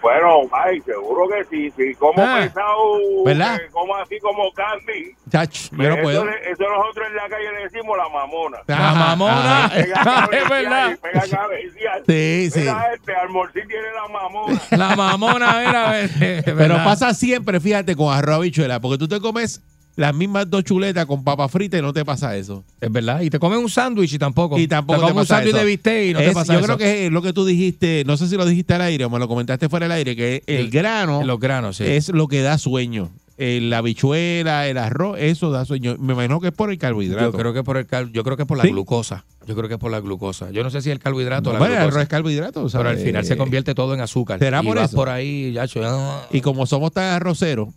Bueno, 0.02 0.42
ay, 0.52 0.80
seguro 0.82 1.28
que 1.28 1.44
sí. 1.46 1.72
Si 1.76 1.96
como 1.96 2.22
Ah, 2.24 2.42
pesado, 2.44 3.24
¿verdad? 3.26 3.56
eh, 3.56 3.70
así 4.04 4.20
como 4.20 4.52
candy. 4.54 5.12
Chach, 5.32 5.70
yo 5.72 5.78
no 5.78 5.94
eso, 5.96 6.02
puedo. 6.04 6.26
le- 6.26 6.52
eso 6.52 6.64
nosotros 6.78 7.08
en 7.10 7.16
la 7.16 7.30
calle 7.30 7.52
le 7.52 7.64
decimos 7.70 7.98
la 7.98 8.10
mamona. 8.10 8.58
La 8.68 8.90
Ajá, 8.90 9.16
mamona. 9.16 9.72
es 10.32 10.50
verdad. 10.50 11.00
Pega 11.02 11.22
cabeza. 11.30 12.04
Sí, 12.08 12.50
sí. 12.52 12.60
Mira 12.60 12.94
este, 12.94 13.16
Almorcín 13.16 13.68
tiene 13.68 13.88
la 13.96 14.08
mamona. 14.12 14.62
La 14.72 14.96
mamona 14.96 15.62
era. 15.64 16.44
Pero 16.46 16.76
pasa 16.84 17.14
siempre, 17.14 17.60
fíjate, 17.60 17.96
con 17.96 18.14
arroz 18.14 18.36
habichuela, 18.38 18.80
porque 18.80 18.98
tú 18.98 19.08
te 19.08 19.20
comes 19.20 19.62
las 19.98 20.14
mismas 20.14 20.50
dos 20.50 20.66
chuletas 20.66 21.06
con 21.06 21.24
papa 21.24 21.48
frita 21.48 21.78
y 21.78 21.82
no 21.82 21.94
te 21.94 22.04
pasa 22.04 22.36
eso. 22.36 22.66
Es 22.82 22.92
verdad. 22.92 23.22
Y 23.22 23.30
te 23.30 23.40
comes 23.40 23.60
un 23.60 23.70
sándwich 23.70 24.12
y 24.14 24.20
tampoco. 24.20 24.58
Y 24.60 24.68
tampoco 24.68 25.00
te 25.00 25.06
te 25.06 25.12
comes 25.14 25.22
un 25.22 25.28
sándwich 25.28 25.50
eso. 25.56 25.58
de 25.60 25.66
bistec 25.66 26.06
y 26.10 26.14
no 26.14 26.20
te 26.20 26.32
pasa 26.34 26.52
yo 26.54 26.60
eso. 26.60 26.66
creo 26.66 26.78
que 26.78 27.06
es 27.06 27.12
lo 27.14 27.22
que 27.22 27.32
tú 27.32 27.46
dijiste, 27.46 28.04
no 28.06 28.18
sé 28.18 28.28
si 28.28 28.36
lo 28.36 28.46
dijiste 28.46 28.74
al 28.74 28.82
aire 28.82 29.06
o 29.06 29.10
me 29.10 29.20
lo 29.20 29.28
comentaste 29.30 29.70
fuera 29.70 29.86
del 29.86 29.94
aire, 29.94 30.16
que 30.18 30.44
el, 30.48 30.56
El- 30.58 30.70
grano 30.70 31.24
Los 31.24 31.40
granos, 31.40 31.78
sí. 31.78 31.86
es 31.88 32.10
lo 32.10 32.28
que 32.28 32.42
da 32.42 32.58
sueño. 32.58 33.10
Eh, 33.38 33.60
la 33.62 33.80
habichuela, 33.80 34.66
el 34.68 34.78
arroz, 34.78 35.18
eso 35.20 35.52
da 35.52 35.66
sueño. 35.66 35.98
Me 36.00 36.14
imagino 36.14 36.40
que 36.40 36.48
es 36.48 36.54
por 36.54 36.72
el 36.72 36.78
carbohidrato. 36.78 37.32
Yo 37.34 37.38
creo 37.38 37.54
que 37.54 37.64
por 37.64 37.76
el 37.78 37.86
cal- 37.86 38.12
yo 38.14 38.24
creo 38.24 38.38
que 38.38 38.46
por 38.46 38.58
la 38.58 38.64
Sí. 38.64 38.70
glucosa. 38.70 39.26
Yo 39.46 39.56
creo 39.56 39.68
que 39.68 39.74
es 39.74 39.80
por 39.80 39.92
la 39.92 40.00
glucosa. 40.00 40.52
Yo 40.52 40.64
no 40.64 40.70
sé 40.70 40.82
si 40.82 40.90
el 40.90 41.00
carbohidrato 41.00 41.50
o 41.50 41.54
la 41.54 41.60
bueno, 41.60 41.74
el 41.74 41.80
arroz 41.80 41.90
glucosa. 41.92 42.04
es 42.04 42.10
carbohidrato. 42.10 42.68
Pero 42.72 42.90
al 42.90 42.98
final 42.98 43.26
se 43.26 43.36
convierte 43.36 43.76
todo 43.76 43.94
en 43.94 44.00
azúcar. 44.02 44.40
¿Será 44.40 44.62
y 44.64 44.66
por 44.66 44.78
vas 44.78 44.90
eso? 44.90 44.96
por 44.96 45.10
ahí, 45.10 45.52
ya, 45.52 45.66
ah. 45.84 46.28
Y 46.32 46.40
como 46.42 46.66
somos 46.66 46.92
tan 46.94 47.06
arroceros, 47.14 47.70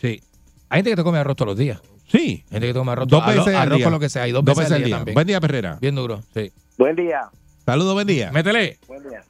Sí. 0.00 0.20
Hay 0.68 0.78
gente 0.78 0.90
que 0.90 0.96
te 0.96 1.04
come 1.04 1.18
arroz 1.18 1.36
todos 1.36 1.50
los 1.50 1.58
días. 1.58 1.80
sí. 2.08 2.42
Gente 2.50 2.66
que 2.66 2.72
te 2.72 2.78
come 2.78 2.90
arroz, 2.92 3.06
Dos 3.06 3.22
arroz- 3.22 3.36
veces 3.44 3.54
al 3.54 3.62
arroz 3.68 3.76
día. 3.78 3.84
con 3.86 3.92
lo 3.92 4.00
que 4.00 4.08
sea. 4.08 4.26
Y 4.26 4.32
dos, 4.32 4.44
veces, 4.44 4.72
al 4.72 4.82
día, 4.82 4.96
también. 4.96 5.14
Buen 5.14 5.26
día, 5.28 5.40
Perrera. 5.40 5.78
Bien 5.80 5.94
duro, 5.94 6.22
sí. 6.34 6.50
Buen 6.76 6.96
día. 6.96 7.20
Saludos, 7.64 7.94
buen 7.94 8.06
día. 8.08 8.32
Métele. 8.32 8.78
Buen 8.88 9.02
día. 9.08 9.22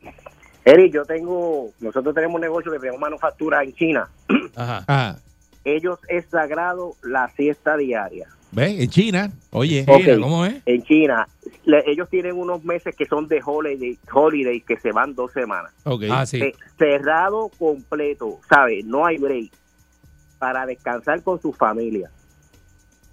Eri, 0.65 0.91
yo 0.91 1.05
tengo, 1.05 1.71
nosotros 1.81 2.15
tenemos 2.15 2.37
un 2.37 2.41
negocio 2.41 2.73
que 2.73 2.79
tenemos 2.79 2.99
manufactura 2.99 3.63
en 3.63 3.75
China. 3.75 4.09
Ajá. 4.57 4.85
Ah, 4.89 5.17
Ellos 5.65 5.99
es 6.09 6.27
sagrado 6.31 6.95
la 7.03 7.29
siesta 7.31 7.77
diaria. 7.77 8.29
¿ves? 8.53 8.79
En 8.81 8.89
China, 8.89 9.33
oye. 9.51 9.85
¿cómo 10.21 10.45
es? 10.47 10.55
En 10.67 10.83
China, 10.85 11.27
le- 11.65 11.83
ellos 11.91 12.09
tienen 12.09 12.37
unos 12.39 12.63
meses 12.65 12.95
que 12.95 13.05
son 13.07 13.27
de 13.27 13.41
holiday, 13.45 13.99
holiday 14.13 14.61
que 14.61 14.79
se 14.79 14.93
van 14.93 15.15
dos 15.15 15.33
semanas. 15.33 15.73
Ok. 15.85 16.05
Ah, 16.11 16.25
sí. 16.27 16.41
Eh, 16.41 16.55
cerrado 16.79 17.51
completo, 17.59 18.39
¿sabes? 18.49 18.85
No 18.85 19.07
hay 19.07 19.17
break 19.19 19.51
para 20.39 20.67
descansar 20.67 21.23
con 21.23 21.41
su 21.41 21.53
familia. 21.53 22.11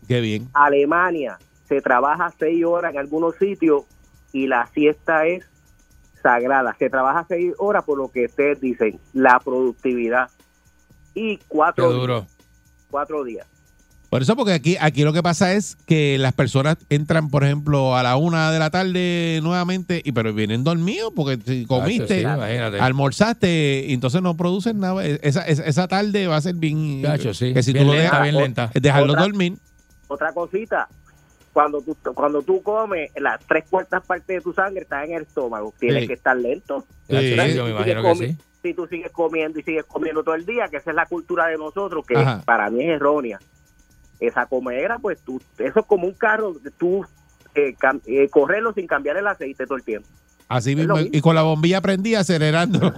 Qué 0.08 0.20
bien. 0.22 0.48
Alemania 0.54 1.40
se 1.68 1.82
trabaja 1.82 2.32
seis 2.38 2.64
horas 2.66 2.92
en 2.94 3.00
algunos 3.00 3.36
sitios 3.38 3.84
y 4.34 4.46
la 4.48 4.68
siesta 4.68 5.26
es 5.26 5.46
sagrada. 6.22 6.76
Se 6.78 6.90
trabaja 6.90 7.26
seis 7.28 7.54
horas 7.58 7.84
por 7.84 7.98
lo 7.98 8.10
que 8.12 8.26
ustedes 8.26 8.60
dicen, 8.62 9.00
la 9.14 9.40
productividad. 9.40 10.30
Y 11.16 11.38
Qué 11.38 11.44
cuatro, 11.48 11.88
días, 11.90 12.00
duro. 12.02 12.28
Cuatro 12.92 13.24
días. 13.24 13.48
Por 14.10 14.22
eso, 14.22 14.36
porque 14.36 14.52
aquí, 14.52 14.76
aquí 14.78 15.04
lo 15.06 15.14
que 15.14 15.24
pasa 15.24 15.54
es 15.54 15.78
que 15.86 16.18
las 16.18 16.34
personas 16.34 16.76
entran, 16.90 17.30
por 17.30 17.46
ejemplo, 17.46 17.96
a 17.96 18.04
la 18.04 18.18
una 18.18 18.52
de 18.52 18.60
la 18.60 18.70
tarde 18.70 19.40
nuevamente, 19.42 20.02
y 20.04 20.12
pero 20.12 20.34
vienen 20.34 20.66
dormidos 20.66 21.14
porque 21.16 21.40
si 21.46 21.66
comiste, 21.66 22.20
sí, 22.20 22.26
almorzaste, 22.26 23.86
y 23.88 23.94
entonces 23.94 24.22
no 24.22 24.36
producen 24.36 24.80
nada. 24.80 25.04
Esa, 25.06 25.44
esa, 25.48 25.64
esa 25.66 25.88
tarde 25.88 26.28
va 26.28 26.36
a 26.36 26.42
ser 26.42 26.56
bien. 26.56 27.02
Chacho, 27.02 27.34
sí. 27.34 27.54
Que 27.54 27.64
si 27.64 27.72
Bien 27.74 27.86
tú 27.88 27.94
lo 27.94 27.98
dejas, 28.00 28.22
bien 28.24 28.36
lenta. 28.36 28.70
dejarlo 28.74 29.14
Otra- 29.14 29.24
dormir. 29.24 29.58
Otra 30.10 30.34
cosita, 30.34 30.90
cuando 31.54 31.82
tú, 31.82 31.96
cuando 32.14 32.42
tú 32.42 32.62
comes, 32.62 33.12
las 33.16 33.40
tres 33.48 33.64
cuartas 33.70 34.06
partes 34.06 34.28
de 34.28 34.42
tu 34.42 34.52
sangre 34.54 34.82
están 34.82 35.06
en 35.06 35.16
el 35.16 35.22
estómago. 35.24 35.74
Tienes 35.80 36.02
Sí. 36.02 36.08
que 36.10 36.14
estar 36.16 36.36
lento. 36.36 36.86
Chacho, 37.10 37.22
Sí. 37.22 37.36
sí, 37.50 37.56
yo 37.56 37.64
me 37.64 37.72
imagino 37.72 38.04
que 38.04 38.16
sí. 38.16 38.38
Si 38.62 38.74
tú 38.74 38.88
sigues 38.88 39.12
comiendo 39.12 39.60
y 39.60 39.64
sigues 39.64 39.86
comiendo 39.86 40.24
todo 40.24 40.36
el 40.36 40.46
día, 40.46 40.68
que 40.68 40.78
esa 40.78 40.92
es 40.92 40.96
la 40.96 41.06
cultura 41.06 41.48
de 41.48 41.58
nosotros, 41.58 42.06
que 42.06 42.16
Ajá. 42.16 42.42
para 42.46 42.70
mí 42.70 42.84
es 42.84 42.90
errónea. 42.90 43.40
Esa 44.20 44.46
comedera, 44.46 45.00
pues 45.00 45.20
tú, 45.22 45.42
eso 45.58 45.80
es 45.80 45.86
como 45.88 46.06
un 46.06 46.14
carro, 46.14 46.56
tú 46.78 47.04
eh, 47.56 47.76
eh, 48.06 48.30
correrlo 48.30 48.74
sin 48.74 48.86
cambiar 48.86 49.18
el 49.18 49.28
aceite 49.28 49.66
todo 49.66 49.78
el 49.78 49.84
tiempo. 49.84 50.08
Así 50.48 50.76
mismo. 50.76 51.00
Y 51.00 51.22
con 51.22 51.34
la 51.34 51.44
bombilla 51.44 51.80
prendida 51.80 52.20
acelerando. 52.20 52.94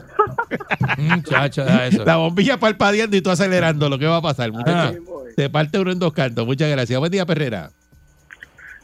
Muchacho, 0.98 1.64
da 1.64 1.86
eso. 1.86 2.04
la 2.04 2.18
bombilla 2.18 2.58
parpadeando 2.58 3.16
y 3.16 3.22
tú 3.22 3.30
acelerando. 3.30 3.90
Lo 3.90 4.00
que 4.00 4.08
va 4.08 4.18
a 4.18 4.22
pasar. 4.24 4.52
Se 5.36 5.50
parte 5.52 5.80
uno 5.80 5.92
en 5.92 6.00
dos 6.00 6.14
cantos. 6.14 6.48
Muchas 6.48 6.72
gracias. 6.72 7.00
Buen 7.00 7.12
día, 7.12 7.28
Perrera. 7.28 7.70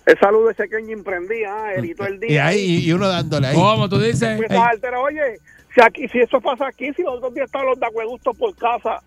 El 0.05 0.19
saludo 0.19 0.49
ese 0.49 0.67
que 0.69 0.77
emprendía, 0.77 1.53
ah, 1.53 1.73
Erito 1.73 2.05
el 2.05 2.19
día. 2.19 2.31
Y 2.31 2.37
ahí, 2.37 2.85
y 2.85 2.91
uno 2.93 3.07
dándole 3.07 3.47
ahí. 3.47 3.55
¿Cómo 3.55 3.89
tú 3.89 3.99
dices? 3.99 4.37
Pues, 4.37 4.51
altera, 4.51 4.99
oye, 4.99 5.39
si 5.81 5.85
aquí, 5.87 6.07
si 6.09 6.19
eso 6.19 6.41
pasa 6.41 6.67
aquí, 6.67 6.93
si 6.93 7.03
los 7.03 7.15
otros 7.17 7.33
días 7.33 7.45
estaban 7.45 7.67
los 7.67 7.79
de 7.79 7.85
acueductos 7.85 8.37
por 8.37 8.55
casa, 8.55 9.01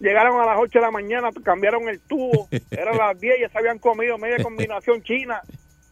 llegaron 0.00 0.40
a 0.40 0.46
las 0.46 0.56
8 0.58 0.70
de 0.78 0.80
la 0.80 0.90
mañana, 0.90 1.30
cambiaron 1.44 1.88
el 1.88 2.00
tubo, 2.00 2.48
eran 2.70 2.96
las 2.96 3.18
10 3.18 3.38
y 3.38 3.40
ya 3.42 3.48
se 3.48 3.58
habían 3.58 3.78
comido 3.78 4.16
media 4.18 4.36
combinación 4.42 5.02
china, 5.02 5.40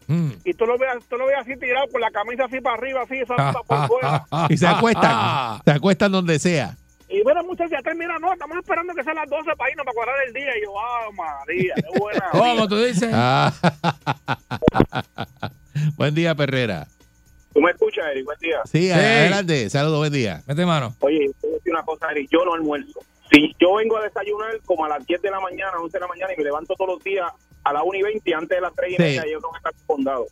Mm. 0.08 0.32
y 0.44 0.52
tú 0.54 0.66
lo 0.66 0.76
veas, 0.76 0.96
tú 1.08 1.16
lo 1.16 1.26
veas 1.26 1.42
así 1.42 1.56
tirado 1.56 1.86
con 1.90 2.00
la 2.00 2.10
camisa 2.10 2.44
así 2.46 2.60
para 2.60 2.74
arriba, 2.76 3.02
así, 3.02 3.18
esa 3.20 3.34
Ah, 3.38 3.54
por 3.64 3.86
fuera. 3.86 4.24
Y 4.50 4.56
se 4.56 4.66
acuestan. 4.66 5.60
se 5.64 5.70
acuestan 5.70 6.10
donde 6.10 6.38
sea. 6.40 6.76
Y 7.08 7.22
bueno, 7.22 7.44
muchachos, 7.44 7.70
ya 7.70 7.82
termina, 7.82 8.18
no, 8.18 8.32
estamos 8.32 8.56
esperando 8.58 8.92
que 8.94 9.04
sean 9.04 9.14
las 9.14 9.30
12 9.30 9.52
para 9.56 9.70
irnos 9.70 9.86
para 9.86 9.94
cuadrar 9.94 10.16
el 10.26 10.32
día. 10.34 10.58
Y 10.58 10.64
yo, 10.64 10.72
ah, 10.78 11.08
María, 11.14 11.74
qué 11.76 11.98
buena. 12.00 12.24
¿Cómo 12.32 12.68
tú 12.68 12.82
dices? 12.82 13.10
Ah. 13.14 13.52
Buen 15.96 16.14
día, 16.14 16.34
Perrera. 16.34 16.88
¿Tú 17.53 17.61
me 17.61 17.70
escuchas, 17.70 18.05
Eric? 18.12 18.24
Buen 18.24 18.38
día. 18.38 18.61
Sí, 18.64 18.82
Sí. 18.86 18.90
adelante. 18.90 19.70
Saludos, 19.70 19.98
buen 19.98 20.12
día. 20.12 20.42
Mete 20.46 20.64
mano. 20.66 20.94
Oye, 21.00 21.30
te 21.40 21.46
voy 21.46 21.50
a 21.55 21.57
decir 21.59 21.72
una 21.72 21.82
cosa, 21.84 22.11
Eric. 22.11 22.28
Yo 22.30 22.44
no 22.44 22.55
almuerzo. 22.55 23.00
Si 23.30 23.55
yo 23.61 23.74
vengo 23.74 23.96
a 23.98 24.03
desayunar 24.05 24.61
como 24.64 24.84
a 24.84 24.88
las 24.88 25.07
10 25.07 25.20
de 25.22 25.30
la 25.30 25.40
mañana, 25.40 25.72
11 25.80 25.96
de 25.96 26.00
la 26.00 26.07
mañana, 26.09 26.32
y 26.34 26.36
me 26.36 26.44
levanto 26.44 26.74
todos 26.74 26.94
los 26.94 27.05
días 27.05 27.30
a 27.64 27.72
las 27.72 27.82
1 27.84 27.98
y 27.98 28.03
20, 28.03 28.34
antes 28.34 28.57
de 28.57 28.61
las 28.61 28.74
3 28.74 28.92
y 28.92 28.96
Sí. 28.96 29.03
media, 29.03 29.22
yo 29.26 29.38
tengo 29.38 29.53
que 29.53 29.59
estar 29.59 29.72
condado. 29.86 30.26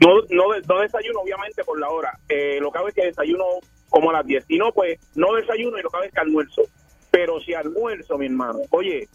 No, 0.00 0.08
no, 0.30 0.44
no 0.68 0.80
desayuno, 0.80 1.20
obviamente, 1.20 1.62
por 1.64 1.78
la 1.78 1.88
hora. 1.88 2.18
Eh, 2.28 2.58
lo 2.60 2.70
que 2.72 2.78
hago 2.78 2.88
es 2.88 2.94
que 2.94 3.06
desayuno 3.06 3.44
como 3.90 4.10
a 4.10 4.14
las 4.14 4.26
10. 4.26 4.44
Si 4.46 4.56
no, 4.58 4.72
pues 4.72 4.98
no 5.14 5.34
desayuno 5.34 5.78
y 5.78 5.82
lo 5.82 5.90
que 5.90 5.96
hago 5.96 6.06
es 6.06 6.12
que 6.12 6.20
almuerzo. 6.20 6.62
Pero 7.10 7.40
si 7.40 7.54
almuerzo, 7.54 8.18
mi 8.18 8.26
hermano, 8.26 8.58
oye, 8.70 9.08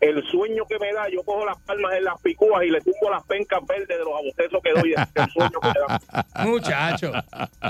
el 0.00 0.22
sueño 0.30 0.64
que 0.66 0.78
me 0.78 0.92
da, 0.92 1.08
yo 1.08 1.22
cojo 1.22 1.46
las 1.46 1.58
palmas 1.62 1.94
en 1.94 2.04
las 2.04 2.20
picúas 2.20 2.64
y 2.64 2.70
le 2.70 2.80
tumbo 2.80 3.10
las 3.10 3.24
pencas 3.24 3.60
verdes 3.66 3.88
de 3.88 3.98
los 3.98 4.14
abostezos 4.14 4.62
que 4.62 4.72
doy 4.72 4.90
del 4.90 5.30
sueño 5.30 5.60
que 5.60 5.68
me 5.68 5.74
da. 5.86 6.26
Muchacho. 6.44 7.12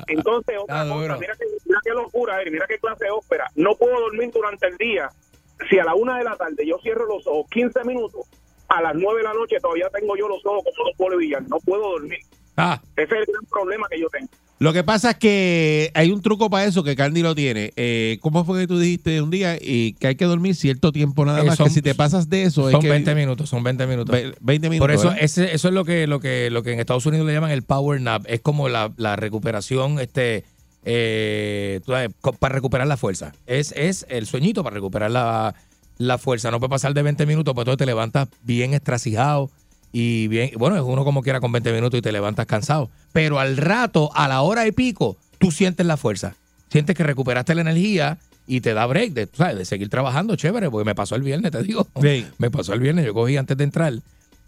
Entonces, 0.09 0.57
otra 0.59 0.83
Está 0.83 0.95
cosa, 0.95 1.17
mira 1.19 1.37
que, 1.37 1.45
mira 1.65 1.81
qué 1.85 1.91
locura, 1.91 2.41
Eri, 2.41 2.51
mira 2.51 2.67
qué 2.67 2.79
clase 2.79 3.05
de 3.05 3.11
ópera. 3.11 3.51
No 3.55 3.77
puedo 3.77 4.01
dormir 4.01 4.31
durante 4.33 4.67
el 4.67 4.77
día. 4.77 5.11
Si 5.71 5.79
a 5.79 5.85
la 5.85 5.95
una 5.95 6.19
de 6.19 6.25
la 6.25 6.37
tarde 6.37 6.67
yo 6.67 6.79
cierro 6.83 7.07
los 7.07 7.27
ojos 7.27 7.47
15 7.51 7.85
minutos, 7.85 8.27
a 8.69 8.83
las 8.83 8.95
9 8.95 9.19
de 9.19 9.25
la 9.25 9.35
noche 9.35 9.61
todavía 9.61 9.89
tengo 9.91 10.17
yo 10.17 10.29
los 10.29 10.45
ojos 10.45 10.65
como 10.65 10.89
dos 10.89 10.97
pueblos 10.97 11.21
villar. 11.21 11.43
No 11.49 11.59
puedo 11.61 11.91
dormir. 11.91 12.21
Ah, 12.57 12.81
Ese 12.97 13.03
es 13.03 13.21
el 13.21 13.27
gran 13.27 13.45
problema 13.47 13.89
que 13.89 14.01
yo 14.01 14.09
tengo. 14.09 14.29
Lo 14.65 14.73
que 14.73 14.83
pasa 14.83 15.11
es 15.11 15.17
que 15.19 15.91
hay 15.93 16.11
un 16.11 16.23
truco 16.23 16.49
para 16.49 16.65
eso 16.65 16.83
que 16.83 16.97
Candy 16.97 17.21
lo 17.21 17.35
tiene. 17.35 17.75
Eh, 17.77 18.17
¿Cómo 18.23 18.47
fue 18.47 18.61
que 18.61 18.67
tú 18.67 18.79
dijiste 18.79 19.21
un 19.21 19.31
día 19.31 19.59
y 19.61 19.93
que 19.93 20.07
hay 20.07 20.15
que 20.17 20.25
dormir 20.25 20.55
cierto 20.55 20.91
tiempo 20.91 21.27
nada 21.27 21.43
Eh, 21.43 21.45
más? 21.45 21.59
son- 21.59 21.67
que 21.69 21.75
si 21.75 21.83
te 21.83 21.95
pasas 21.95 22.31
de 22.31 22.45
eso, 22.45 22.63
Son 22.71 22.77
es 22.77 22.79
que 22.81 22.89
20 22.89 23.15
minutos, 23.15 23.51
son 23.51 23.63
20 23.63 23.87
minutos. 23.87 24.11
Ve- 24.11 24.35
20 24.41 24.71
minutos. 24.71 24.83
Por 24.85 24.91
eso, 24.91 25.09
¿verdad? 25.09 25.19
ese, 25.23 25.55
eso 25.55 25.69
es 25.69 25.75
lo 25.75 25.85
que, 25.85 26.07
lo 26.07 26.19
que, 26.19 26.49
lo 26.51 26.63
que 26.63 26.73
en 26.73 26.81
Estados 26.81 27.05
Unidos 27.05 27.27
le 27.27 27.35
llaman 27.35 27.51
el 27.51 27.61
power 27.63 28.01
nap. 28.01 28.25
Es 28.27 28.41
como 28.41 28.71
la, 28.71 28.91
la 28.97 29.17
recuperación, 29.17 30.01
este, 30.01 30.45
eh, 30.87 31.81
para 32.39 32.55
recuperar 32.55 32.87
la 32.87 32.97
fuerza. 32.97 33.35
Es, 33.47 33.73
es 33.77 34.07
el 34.09 34.25
sueñito 34.27 34.65
para 34.65 34.73
recuperar 34.75 35.11
la, 35.11 35.55
la 35.99 36.17
fuerza. 36.17 36.51
No 36.51 36.59
puede 36.59 36.71
pasar 36.71 36.95
de 36.95 37.03
20 37.03 37.27
minutos, 37.27 37.53
pues 37.53 37.65
entonces 37.65 37.79
te 37.79 37.87
levantas 37.87 38.29
bien 38.43 38.73
estracijado 38.73 39.51
y 39.97 40.27
bien, 40.27 40.51
bueno, 40.57 40.75
es 40.75 40.83
uno 40.83 41.05
como 41.05 41.23
quiera 41.23 41.39
con 41.39 41.53
20 41.53 41.73
minutos 41.73 41.97
y 41.97 42.03
te 42.03 42.11
levantas 42.11 42.47
cansado. 42.47 42.91
Pero 43.13 43.39
al 43.39 43.57
rato, 43.57 44.11
a 44.17 44.27
la 44.27 44.43
hora 44.43 44.67
y 44.67 44.73
pico, 44.73 45.17
tú 45.39 45.53
sientes 45.53 45.87
la 45.87 45.97
fuerza. 45.97 46.35
Sientes 46.69 46.97
que 46.97 47.05
recuperaste 47.05 47.55
la 47.55 47.61
energía 47.61 48.19
y 48.49 48.61
te 48.61 48.75
da 48.75 48.87
break 48.87 49.13
de, 49.13 49.29
sabes, 49.33 49.57
de 49.57 49.65
seguir 49.65 49.89
trabajando, 49.91 50.35
chévere, 50.35 50.69
porque 50.69 50.85
me 50.85 50.97
pasó 50.97 51.15
el 51.15 51.23
viernes, 51.23 51.53
te 51.53 51.63
digo. 51.63 51.87
Sí. 52.03 52.27
Me 52.39 52.51
pasó 52.51 52.75
el 52.75 52.81
viernes, 52.81 53.07
yo 53.07 53.15
cogí 53.15 53.37
antes 53.37 53.57
de 53.57 53.63
entrar 53.63 53.93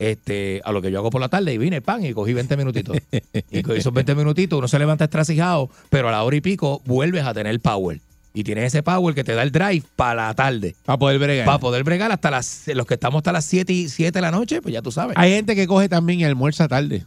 este, 0.01 0.63
a 0.65 0.73
lo 0.73 0.83
que 0.83 0.91
yo 0.91 0.99
hago 0.99 1.11
por 1.11 1.21
la 1.21 1.29
tarde 1.29 1.55
y 1.55 1.59
vine, 1.59 1.81
pan, 1.81 2.05
y 2.05 2.13
cogí 2.13 2.33
20 2.33 2.57
minutitos. 2.57 2.97
y 3.53 3.63
con 3.63 3.77
esos 3.77 3.95
20 3.95 4.17
minutitos 4.17 4.59
uno 4.59 4.67
se 4.67 4.81
levanta 4.81 5.05
estracijado, 5.05 5.71
pero 5.91 6.09
a 6.09 6.11
la 6.11 6.25
hora 6.25 6.35
y 6.35 6.41
pico 6.41 6.83
vuelves 6.87 7.25
a 7.25 7.33
tener 7.33 7.61
power. 7.61 8.01
Y 8.37 8.45
tienes 8.45 8.65
ese 8.65 8.83
power 8.83 9.15
que 9.15 9.25
te 9.25 9.33
da 9.35 9.43
el 9.43 9.51
drive 9.51 9.83
para 9.97 10.27
la 10.27 10.35
tarde. 10.35 10.77
Para 10.85 10.99
poder 10.99 11.19
bregar. 11.19 11.47
Para 11.47 11.59
poder 11.59 11.85
bregar 11.85 12.13
hasta 12.13 12.31
las, 12.31 12.65
los 12.67 12.87
que 12.87 12.93
estamos 12.93 13.21
hasta 13.21 13.33
las 13.33 13.47
7 13.47 13.73
y 13.73 13.89
7 13.89 14.13
de 14.13 14.21
la 14.21 14.31
noche, 14.31 14.61
pues 14.61 14.75
ya 14.75 14.83
tú 14.83 14.93
sabes. 14.93 15.17
Hay 15.17 15.31
gente 15.33 15.57
que 15.57 15.67
coge 15.67 15.89
también 15.89 16.21
y 16.21 16.25
almuerza 16.25 16.69
tarde. 16.69 17.03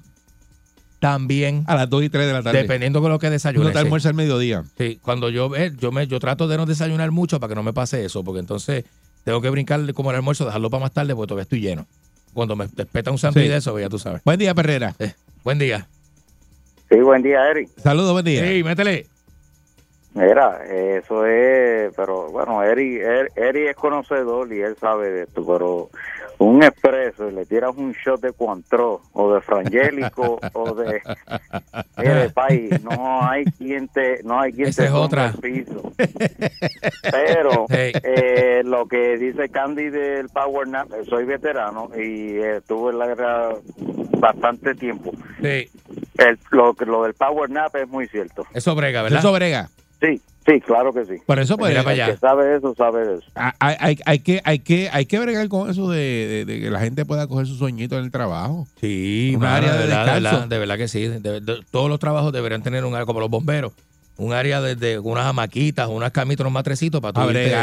También. 1.00 1.66
A 1.68 1.76
las 1.76 1.88
2 1.88 2.04
y 2.06 2.10
3 2.10 2.26
de 2.26 2.34
la 2.34 2.42
tarde. 2.42 2.64
Dependiendo 2.64 3.00
de 3.00 3.10
lo 3.10 3.20
que 3.20 3.30
desayunes. 3.30 3.68
Uno 3.68 3.72
te 3.74 3.78
almuerza 3.78 4.10
al 4.10 4.16
mediodía. 4.16 4.64
Sí, 4.76 4.98
cuando 5.04 5.30
yo 5.30 5.56
eh, 5.56 5.72
yo 5.80 5.92
me 5.92 6.08
yo 6.08 6.20
trato 6.20 6.48
de 6.48 6.58
no 6.58 6.66
desayunar 6.66 7.12
mucho 7.12 7.40
para 7.40 7.50
que 7.52 7.56
no 7.56 7.62
me 7.62 7.74
pase 7.74 8.04
eso, 8.04 8.24
porque 8.24 8.40
entonces 8.40 8.86
tengo 9.24 9.40
que 9.40 9.52
brincar 9.52 9.94
como 9.94 10.10
el 10.10 10.16
almuerzo, 10.18 10.46
dejarlo 10.48 10.72
para 10.72 10.82
más 10.82 10.92
tarde, 10.94 11.14
porque 11.14 11.28
todavía 11.28 11.44
estoy 11.44 11.62
lleno. 11.62 11.86
Cuando 12.34 12.56
me 12.56 12.68
despeta 12.68 13.12
un 13.12 13.20
sándwich 13.20 13.44
Sí. 13.46 13.50
de 13.50 13.58
eso, 13.58 13.72
pues 13.72 13.84
ya 13.84 13.90
tú 13.90 14.00
sabes. 14.00 14.22
Buen 14.26 14.40
día, 14.40 14.56
Perrera. 14.56 14.96
Eh, 14.98 15.14
buen 15.44 15.60
día. 15.60 15.88
Sí, 16.90 16.98
buen 16.98 17.22
día, 17.22 17.50
Eric. 17.52 17.70
Saludos, 17.82 18.14
buen 18.14 18.26
día. 18.26 18.48
Sí, 18.48 18.64
métele. 18.64 19.06
Mira, 20.16 20.64
eso 20.66 21.26
es, 21.26 21.94
pero 21.96 22.30
bueno, 22.32 22.64
Eric, 22.64 23.02
Er- 23.02 23.32
Eric 23.36 23.70
es 23.70 23.76
conocedor 23.76 24.52
y 24.52 24.60
él 24.60 24.76
sabe 24.80 25.12
de 25.12 25.24
esto, 25.24 25.46
pero 25.46 25.90
un 26.40 26.64
expreso 26.64 27.30
y 27.30 27.34
le 27.34 27.46
tiras 27.46 27.76
un 27.78 27.92
shot 27.94 28.20
de 28.20 28.34
Cointreau 28.34 29.02
o 29.14 29.34
de 29.34 29.42
Frangélico 29.42 30.40
o 30.54 30.74
de, 30.74 31.02
mire, 31.98 32.30
país, 32.32 32.82
no 32.84 33.24
hay 33.30 33.46
quien 33.46 33.88
te, 33.88 34.24
no 34.24 34.40
hay 34.42 34.52
quien 34.54 34.70
Esa 34.70 34.82
te 34.84 34.88
es 34.88 34.94
otra. 34.94 35.32
piso. 35.40 35.92
Pero 37.12 37.66
Hey. 37.70 37.92
eh, 38.04 38.62
lo 38.66 38.88
que 38.88 39.18
dice 39.18 39.50
Candy 39.50 39.90
del 39.90 40.28
Power 40.30 40.68
Nap, 40.68 40.92
eh, 40.94 41.06
soy 41.08 41.26
veterano 41.26 41.90
y 41.96 42.38
eh, 42.38 42.58
estuve 42.58 42.92
en 42.94 43.00
la 43.00 43.08
guerra 43.08 43.50
bastante 44.18 44.74
tiempo. 44.76 45.12
Sí, 45.42 45.70
El, 46.18 46.40
lo, 46.52 46.74
que- 46.74 46.86
lo 46.86 47.04
del 47.04 47.14
Power 47.14 47.50
Nap 47.50 47.76
es 47.76 47.88
muy 47.88 48.08
cierto. 48.08 48.46
eso 48.54 48.74
brega, 48.76 49.04
¿verdad? 49.04 49.20
Eso 49.20 49.32
brega. 49.32 49.70
Sí, 50.02 50.22
sí, 50.46 50.62
claro 50.62 50.94
que 50.94 51.04
sí. 51.06 51.16
Por 51.26 51.40
eso, 51.40 51.58
pues, 51.58 51.72
Mira 51.72 51.84
para 51.84 51.94
El 51.96 52.02
allá. 52.02 52.14
que 52.14 52.20
sabe 52.20 52.46
de 52.46 52.58
eso, 52.58 52.74
sabe 52.76 53.06
de 53.06 53.16
eso. 53.16 53.26
hay, 53.36 53.76
hay, 53.80 54.00
hay 54.06 54.20
que, 54.20 54.42
hay, 54.46 54.60
que, 54.60 54.90
hay 54.92 55.06
que 55.06 55.20
bregar 55.20 55.48
con 55.50 55.70
eso 55.70 55.90
de, 55.90 56.00
de- 56.00 56.46
de 56.46 56.60
que 56.62 56.70
la 56.70 56.80
gente 56.80 57.06
pueda 57.06 57.28
coger 57.28 57.46
su 57.48 57.56
sueñito 57.56 57.98
en 57.98 58.06
el 58.06 58.12
trabajo. 58.12 58.68
Sí, 58.80 59.32
Un 59.36 59.42
mano, 59.42 59.56
área 59.58 59.74
de 59.74 59.78
verdad, 59.80 60.06
descanso. 60.06 60.22
verdad, 60.32 60.48
de 60.48 60.60
verdad 60.60 60.78
que 60.78 60.88
sí. 60.88 61.02
De- 61.08 61.42
de- 61.42 61.62
todos 61.72 61.90
los 61.90 62.00
trabajos 62.00 62.32
deberían 62.32 62.64
tener 62.64 62.86
un 62.86 62.94
área, 62.96 63.06
como 63.06 63.20
los 63.20 63.30
bomberos, 63.30 63.74
un 64.18 64.32
área 64.34 64.62
de, 64.62 64.76
de 64.76 65.00
unas 65.00 65.26
hamaquitas, 65.26 65.88
unas 65.90 66.12
camitas, 66.12 66.42
unos 66.42 66.54
matrecitos 66.54 67.02
para 67.02 67.14
tú 67.14 67.20
A 67.22 67.28
irte. 67.28 67.54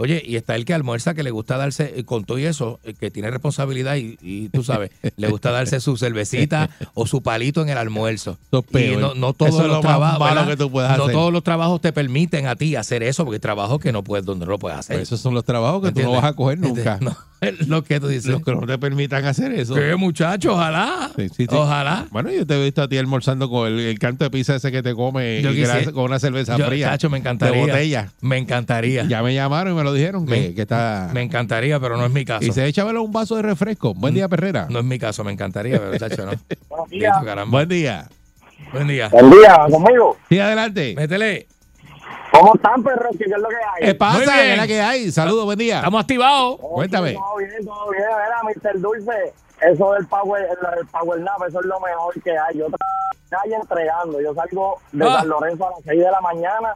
Oye, 0.00 0.22
y 0.24 0.36
está 0.36 0.56
el 0.56 0.64
que 0.64 0.72
almuerza, 0.72 1.12
que 1.12 1.22
le 1.22 1.30
gusta 1.30 1.58
darse, 1.58 1.92
eh, 1.94 2.04
con 2.04 2.24
todo 2.24 2.38
y 2.38 2.46
eso, 2.46 2.80
eh, 2.84 2.94
que 2.98 3.10
tiene 3.10 3.30
responsabilidad 3.30 3.96
y, 3.96 4.16
y 4.22 4.48
tú 4.48 4.64
sabes, 4.64 4.90
le 5.16 5.28
gusta 5.28 5.50
darse 5.50 5.78
su 5.78 5.98
cervecita 5.98 6.70
o 6.94 7.06
su 7.06 7.22
palito 7.22 7.60
en 7.60 7.68
el 7.68 7.76
almuerzo. 7.76 8.38
Eso 8.50 8.64
es 8.72 8.92
Y 8.92 8.96
no, 8.96 9.14
no 9.14 9.34
todos 9.34 9.50
Eso 9.52 9.60
es 9.60 9.66
los 9.68 9.76
lo 9.76 9.80
trabajos, 9.82 10.46
que 10.48 10.56
tú 10.56 10.70
no 10.70 10.80
hacer. 10.80 11.12
todos 11.12 11.32
los 11.32 11.42
trabajos 11.42 11.82
te 11.82 11.92
permiten 11.92 12.46
a 12.46 12.56
ti 12.56 12.76
hacer 12.76 13.02
eso, 13.02 13.24
porque 13.24 13.36
hay 13.36 13.40
trabajos 13.40 13.78
que 13.78 13.92
no 13.92 14.02
puedes, 14.02 14.24
donde 14.24 14.46
no 14.46 14.52
lo 14.52 14.58
puedes 14.58 14.78
hacer. 14.78 14.96
Pues 14.96 15.08
esos 15.08 15.20
son 15.20 15.34
los 15.34 15.44
trabajos 15.44 15.82
que 15.82 15.92
tú 15.92 16.00
no 16.00 16.12
vas 16.12 16.24
a 16.24 16.32
coger 16.32 16.58
nunca. 16.58 16.98
No, 17.02 17.14
lo 17.66 17.84
que 17.84 18.00
tú 18.00 18.08
dices. 18.08 18.30
Los 18.30 18.42
que 18.42 18.52
no 18.54 18.66
te 18.66 18.78
permitan 18.78 19.24
hacer 19.24 19.52
eso. 19.52 19.74
¿Qué, 19.74 19.96
muchacho? 19.96 20.54
Ojalá. 20.54 21.10
Sí, 21.16 21.28
sí, 21.28 21.34
sí. 21.38 21.46
Ojalá. 21.50 22.06
Bueno, 22.10 22.30
yo 22.30 22.46
te 22.46 22.54
he 22.54 22.64
visto 22.64 22.82
a 22.82 22.88
ti 22.88 22.98
almorzando 22.98 23.48
con 23.48 23.68
el, 23.68 23.80
el 23.80 23.98
canto 23.98 24.24
de 24.24 24.30
pizza 24.30 24.56
ese 24.56 24.70
que 24.72 24.82
te 24.82 24.94
come 24.94 25.42
Yo 25.42 25.50
y 25.50 25.62
que 25.62 25.92
con 25.92 26.04
una 26.04 26.18
cerveza 26.18 26.56
Yo, 26.56 26.66
fría. 26.66 26.90
Tacho, 26.90 27.10
me 27.10 27.18
encantaría. 27.18 27.60
De 27.60 27.66
botella. 27.66 28.12
Me 28.20 28.38
encantaría. 28.38 29.04
Ya 29.04 29.22
me 29.22 29.34
llamaron 29.34 29.72
y 29.74 29.76
me 29.76 29.84
lo 29.84 29.89
dijeron 29.92 30.26
que, 30.26 30.32
Me- 30.32 30.54
que 30.54 30.62
está. 30.62 31.10
Me 31.12 31.22
encantaría, 31.22 31.78
pero 31.80 31.96
no 31.96 32.04
es 32.06 32.12
mi 32.12 32.24
caso. 32.24 32.44
Y 32.44 32.52
se 32.52 32.66
échavelo 32.66 33.02
un 33.02 33.12
vaso 33.12 33.36
de 33.36 33.42
refresco. 33.42 33.94
Buen 33.94 34.14
día, 34.14 34.28
Perrera. 34.28 34.66
No 34.70 34.78
es 34.80 34.84
mi 34.84 34.98
caso, 34.98 35.22
me 35.24 35.32
encantaría, 35.32 35.78
pero 35.78 35.98
tacho, 35.98 36.26
no. 36.26 36.32
Buenos 36.68 36.90
Listo, 36.90 37.24
caramba. 37.24 37.50
Buen 37.58 37.68
día. 37.68 38.08
Buen 38.72 38.86
día. 38.88 39.08
Buen 39.08 39.30
día, 39.30 39.58
conmigo. 39.70 40.16
Sí, 40.28 40.38
adelante. 40.38 40.94
Métele. 40.96 41.46
¿Cómo 42.32 42.54
están, 42.54 42.82
perros? 42.82 43.16
¿Qué 43.18 43.24
es 43.24 43.30
lo 43.30 43.48
que 43.48 43.56
hay? 43.56 43.96
¿Qué 43.96 44.52
es 44.52 44.56
la 44.58 44.66
que 44.66 44.80
hay? 44.80 45.10
Saludos, 45.10 45.44
buen 45.44 45.58
día. 45.58 45.78
Estamos 45.78 46.00
activados. 46.00 46.56
Cuéntame. 46.60 47.14
Todo 47.14 47.36
bien, 47.38 47.64
todo 47.64 47.90
bien. 47.90 48.04
Mira, 48.54 48.70
Mr. 48.72 48.80
Dulce, 48.80 49.32
eso 49.62 49.92
del 49.94 50.06
Power, 50.06 50.42
el, 50.44 50.78
el 50.80 50.86
power 50.86 51.20
Nap, 51.20 51.42
eso 51.48 51.58
es 51.60 51.66
lo 51.66 51.80
mejor 51.80 52.22
que 52.22 52.30
hay. 52.30 52.58
Yo 52.58 52.66
calle 53.30 53.54
entregando. 53.60 54.20
Yo 54.20 54.32
salgo 54.34 54.78
de 54.92 55.04
Ah. 55.04 55.18
San 55.18 55.28
Lorenzo 55.28 55.66
a 55.66 55.70
las 55.70 55.80
6 55.84 55.98
de 55.98 56.10
la 56.10 56.20
mañana 56.20 56.74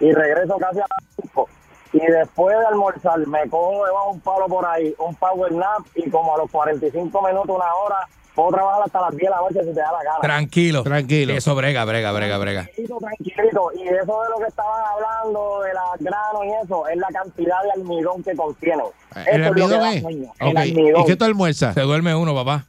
y 0.00 0.12
regreso 0.12 0.56
casi 0.58 0.78
a 0.78 0.86
las 0.88 1.04
5. 1.20 1.48
Y 1.94 2.00
después 2.00 2.58
de 2.58 2.66
almorzar, 2.66 3.18
me 3.26 3.48
cojo 3.48 3.86
debajo 3.86 4.10
un 4.10 4.20
palo 4.20 4.46
por 4.46 4.66
ahí, 4.66 4.94
un 4.98 5.14
Power 5.14 5.52
Nap, 5.52 5.86
y 5.94 6.10
como 6.10 6.34
a 6.34 6.38
los 6.38 6.50
45 6.50 7.22
minutos, 7.22 7.54
una 7.56 7.72
hora, 7.74 8.08
puedo 8.34 8.50
trabajar 8.50 8.82
hasta 8.84 9.00
las 9.02 9.10
10 9.12 9.22
de 9.22 9.30
la 9.30 9.36
noche 9.36 9.60
si 9.60 9.74
te 9.74 9.80
da 9.80 9.92
la 9.92 10.02
gana. 10.02 10.18
Tranquilo. 10.20 10.82
Tranquilo. 10.82 11.32
Eso 11.34 11.54
brega, 11.54 11.84
brega, 11.84 12.10
brega, 12.10 12.36
brega. 12.38 12.62
Tranquilito, 12.64 12.98
tranquilito. 12.98 13.70
Y 13.76 13.82
eso 13.88 14.22
de 14.22 14.28
lo 14.30 14.36
que 14.38 14.46
estaban 14.48 14.84
hablando, 14.92 15.60
de 15.62 15.72
las 15.72 16.00
granos 16.00 16.44
y 16.44 16.64
eso, 16.64 16.88
es 16.88 16.96
la 16.96 17.08
cantidad 17.08 17.62
de 17.62 17.70
almidón 17.80 18.22
que 18.24 18.34
contiene. 18.34 18.82
¿El 19.26 19.40
Eso 19.42 19.48
almidón 19.52 19.86
es? 19.86 20.02
sueño, 20.02 20.30
Ok. 20.30 20.36
El 20.40 20.56
almidón. 20.56 21.00
¿Y 21.02 21.04
qué 21.06 21.16
tú 21.16 21.24
almuerzas? 21.26 21.74
Se 21.74 21.80
duerme 21.82 22.12
uno, 22.16 22.34
papá. 22.34 22.64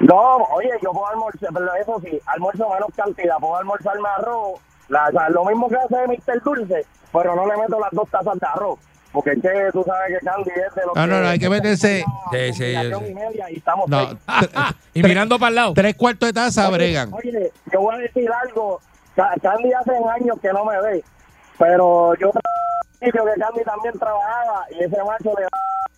No, 0.00 0.36
oye, 0.54 0.70
yo 0.82 0.90
puedo 0.92 1.06
almorzar, 1.08 1.50
pero 1.52 1.74
eso 1.74 2.00
sí, 2.02 2.18
almuerzo 2.26 2.66
menos 2.70 2.88
cantidad. 2.96 3.36
Puedo 3.38 3.56
almorzarme 3.56 4.08
arroz, 4.16 4.58
la, 4.88 5.08
o 5.08 5.10
sea, 5.12 5.28
lo 5.30 5.44
mismo 5.44 5.68
que 5.68 5.76
hace 5.76 6.06
Mr. 6.06 6.42
Dulce, 6.42 6.84
pero 7.12 7.34
no 7.36 7.46
le 7.46 7.56
meto 7.56 7.78
las 7.80 7.90
dos 7.92 8.08
tazas 8.10 8.38
de 8.38 8.46
arroz. 8.46 8.78
Porque 9.12 9.30
es 9.30 9.40
que 9.42 9.68
tú 9.72 9.84
sabes 9.84 10.18
que 10.18 10.26
Candy 10.26 10.50
es 10.50 10.74
de 10.74 10.82
lo 10.86 10.92
No, 10.96 11.06
no, 11.06 11.20
no, 11.20 11.28
hay 11.28 11.38
que 11.38 11.48
meterse. 11.48 12.04
Sí, 12.32 12.52
sí, 12.52 12.64
y 12.74 13.14
media 13.14 13.48
y 13.48 13.56
estamos 13.58 13.88
No, 13.88 14.08
y 14.94 15.02
mirando 15.04 15.38
para 15.38 15.50
el 15.50 15.54
lado. 15.54 15.74
Tres 15.74 15.94
cuartos 15.94 16.28
de 16.28 16.32
taza 16.32 16.68
bregan. 16.70 17.12
Oye, 17.14 17.52
yo 17.72 17.80
voy 17.80 17.94
a 17.94 17.98
decir 17.98 18.28
algo. 18.42 18.80
Ca- 19.14 19.34
Candy 19.40 19.72
hace 19.72 19.92
años 19.92 20.36
que 20.42 20.52
no 20.52 20.64
me 20.64 20.80
ve, 20.82 21.04
pero 21.58 22.14
yo 22.16 22.32
que 23.00 23.10
Candy 23.12 23.62
también 23.64 23.96
trabajaba 23.98 24.66
y 24.70 24.82
ese 24.82 24.96
macho 25.04 25.32
le 25.38 25.46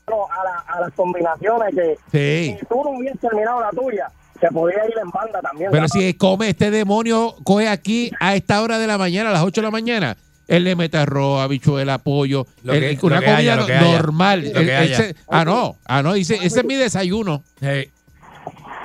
daba 0.07 0.25
a, 0.39 0.45
la- 0.45 0.75
a 0.75 0.81
las 0.83 0.93
combinaciones 0.93 1.75
que 1.75 1.99
Sí. 2.13 2.57
si 2.61 2.67
tú 2.67 2.83
no 2.85 2.91
hubieras 2.91 3.19
terminado 3.19 3.61
la 3.61 3.71
tuya, 3.71 4.11
se 4.41 4.49
podía 4.49 4.85
ir 4.87 4.95
en 5.03 5.11
banda 5.11 5.41
también. 5.41 5.71
Pero 5.71 5.89
¿sabes? 5.89 6.05
si 6.07 6.15
come 6.15 6.49
este 6.51 6.71
demonio, 6.71 7.35
coge 7.45 7.69
aquí 7.69 8.11
a 8.21 8.35
esta 8.35 8.63
hora 8.63 8.79
de 8.79 8.87
la 8.87 8.99
mañana, 8.99 9.31
a 9.31 9.33
las 9.33 9.43
8 9.43 9.61
de 9.61 9.67
la 9.67 9.71
mañana, 9.71 10.17
él 10.49 10.65
le 10.65 10.77
mete 10.77 10.97
arroz, 10.99 11.41
habichuela, 11.41 11.99
pollo, 11.99 12.47
Lo 12.63 12.73
él- 12.73 12.99
una 13.03 13.17
lo 13.17 13.21
que 13.21 13.27
comida 13.27 13.37
haya, 13.37 13.57
lo 13.57 13.67
que 13.67 13.75
haya. 13.75 13.93
normal. 13.97 14.45
Lo 14.47 14.53
que 14.53 14.59
Él- 14.61 14.69
él 14.71 14.77
haya. 14.77 14.97
se- 14.97 15.17
ah, 15.29 15.45
no, 15.45 15.77
ah, 15.87 16.03
no, 16.03 16.13
dice, 16.15 16.37
ese 16.43 16.61
es 16.61 16.65
mi 16.65 16.75
desayuno. 16.77 17.43
Hey, 17.61 17.91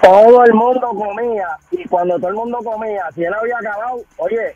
todo 0.02 0.44
el 0.44 0.54
mundo 0.54 0.88
comía 0.90 1.48
y 1.72 1.88
cuando 1.88 2.16
todo 2.18 2.30
el 2.30 2.34
mundo 2.36 2.58
comía, 2.64 3.04
si 3.14 3.24
él 3.24 3.34
había 3.34 3.56
acabado, 3.60 4.02
oye, 4.18 4.56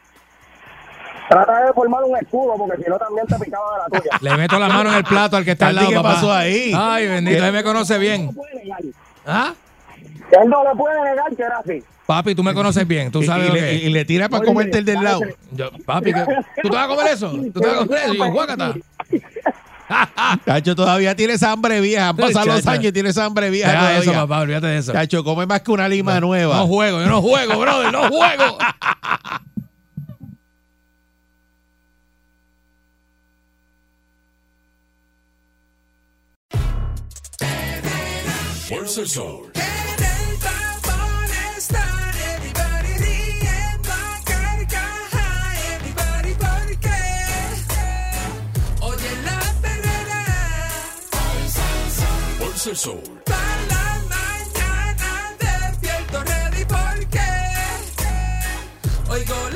trata 1.29 1.65
de 1.65 1.73
formar 1.73 2.03
un 2.03 2.17
escudo 2.17 2.53
porque 2.57 2.83
si 2.83 2.89
no 2.89 2.97
también 2.97 3.27
te 3.27 3.35
picaba 3.37 3.65
de 3.73 3.77
la 3.95 3.99
tuya. 3.99 4.17
le 4.21 4.37
meto 4.37 4.57
la 4.59 4.67
mano 4.69 4.89
en 4.91 4.95
el 4.97 5.03
plato 5.03 5.37
al 5.37 5.45
que 5.45 5.51
está 5.51 5.67
al 5.67 5.75
lado, 5.75 5.89
¿Qué 5.89 5.95
papá. 5.95 6.13
pasó 6.15 6.33
ahí? 6.33 6.71
Ay, 6.75 7.07
bendito, 7.07 7.45
él 7.45 7.53
me 7.53 7.63
conoce 7.63 7.97
bien. 7.99 8.31
¿Ah? 9.27 9.53
Él 10.31 10.49
no 10.49 10.63
le 10.63 10.75
puede 10.75 11.01
negar 11.03 11.35
que 11.35 11.43
era 11.43 11.57
así. 11.59 11.83
Papi, 12.05 12.35
tú 12.35 12.43
me 12.43 12.53
conoces 12.53 12.87
bien, 12.87 13.11
tú 13.11 13.21
Y, 13.23 13.25
sabes 13.25 13.45
y 13.45 13.47
lo 13.49 13.53
le, 13.55 13.59
que 13.61 13.75
es. 13.75 13.83
y 13.83 13.89
le 13.89 14.05
tira 14.05 14.29
para 14.29 14.41
Oye, 14.41 14.47
comerte 14.47 14.77
el 14.79 14.85
del 14.85 15.03
lado. 15.03 15.21
Yo, 15.51 15.69
papi, 15.85 16.13
¿qué? 16.13 16.23
¿tú 16.61 16.69
te 16.69 16.75
vas 16.75 16.85
a 16.85 16.87
comer 16.87 17.07
eso? 17.13 17.31
¿Tú 17.31 17.59
te 17.59 17.67
vas 17.67 17.75
a 17.75 17.85
comer 17.85 17.99
eso? 18.05 18.13
Y 18.13 18.17
yo, 18.17 18.31
guácata. 18.31 18.73
Cacho, 20.45 20.75
todavía 20.75 21.15
tienes 21.15 21.41
hambre 21.43 21.79
vieja. 21.79 22.09
Han 22.09 22.17
pasado 22.17 22.45
los 22.47 22.65
años 22.67 22.85
y 22.85 22.91
tienes 22.91 23.17
hambre 23.17 23.49
vieja. 23.51 23.69
Deja 23.71 23.91
eso, 23.93 24.01
todavía. 24.05 24.21
papá, 24.27 24.41
olvídate 24.41 24.67
de 24.67 24.77
eso. 24.79 24.93
Cacho, 24.93 25.23
come 25.23 25.45
más 25.45 25.61
que 25.61 25.71
una 25.71 25.87
lima 25.87 26.19
nueva. 26.19 26.57
No 26.57 26.67
juego, 26.67 26.99
yo 27.01 27.05
no 27.07 27.21
juego, 27.21 27.59
brother, 27.59 27.91
no 27.91 28.07
juego. 28.09 28.57
Fuerza 38.67 39.01
el 39.01 39.07
Sol. 39.07 39.51
El 52.67 52.75
Soul. 52.75 52.99
la 53.27 53.35
mañana 54.09 55.35
despierto 55.39 56.23
ready 56.23 56.65
porque 56.65 57.19
oigo 59.09 59.35
la 59.51 59.54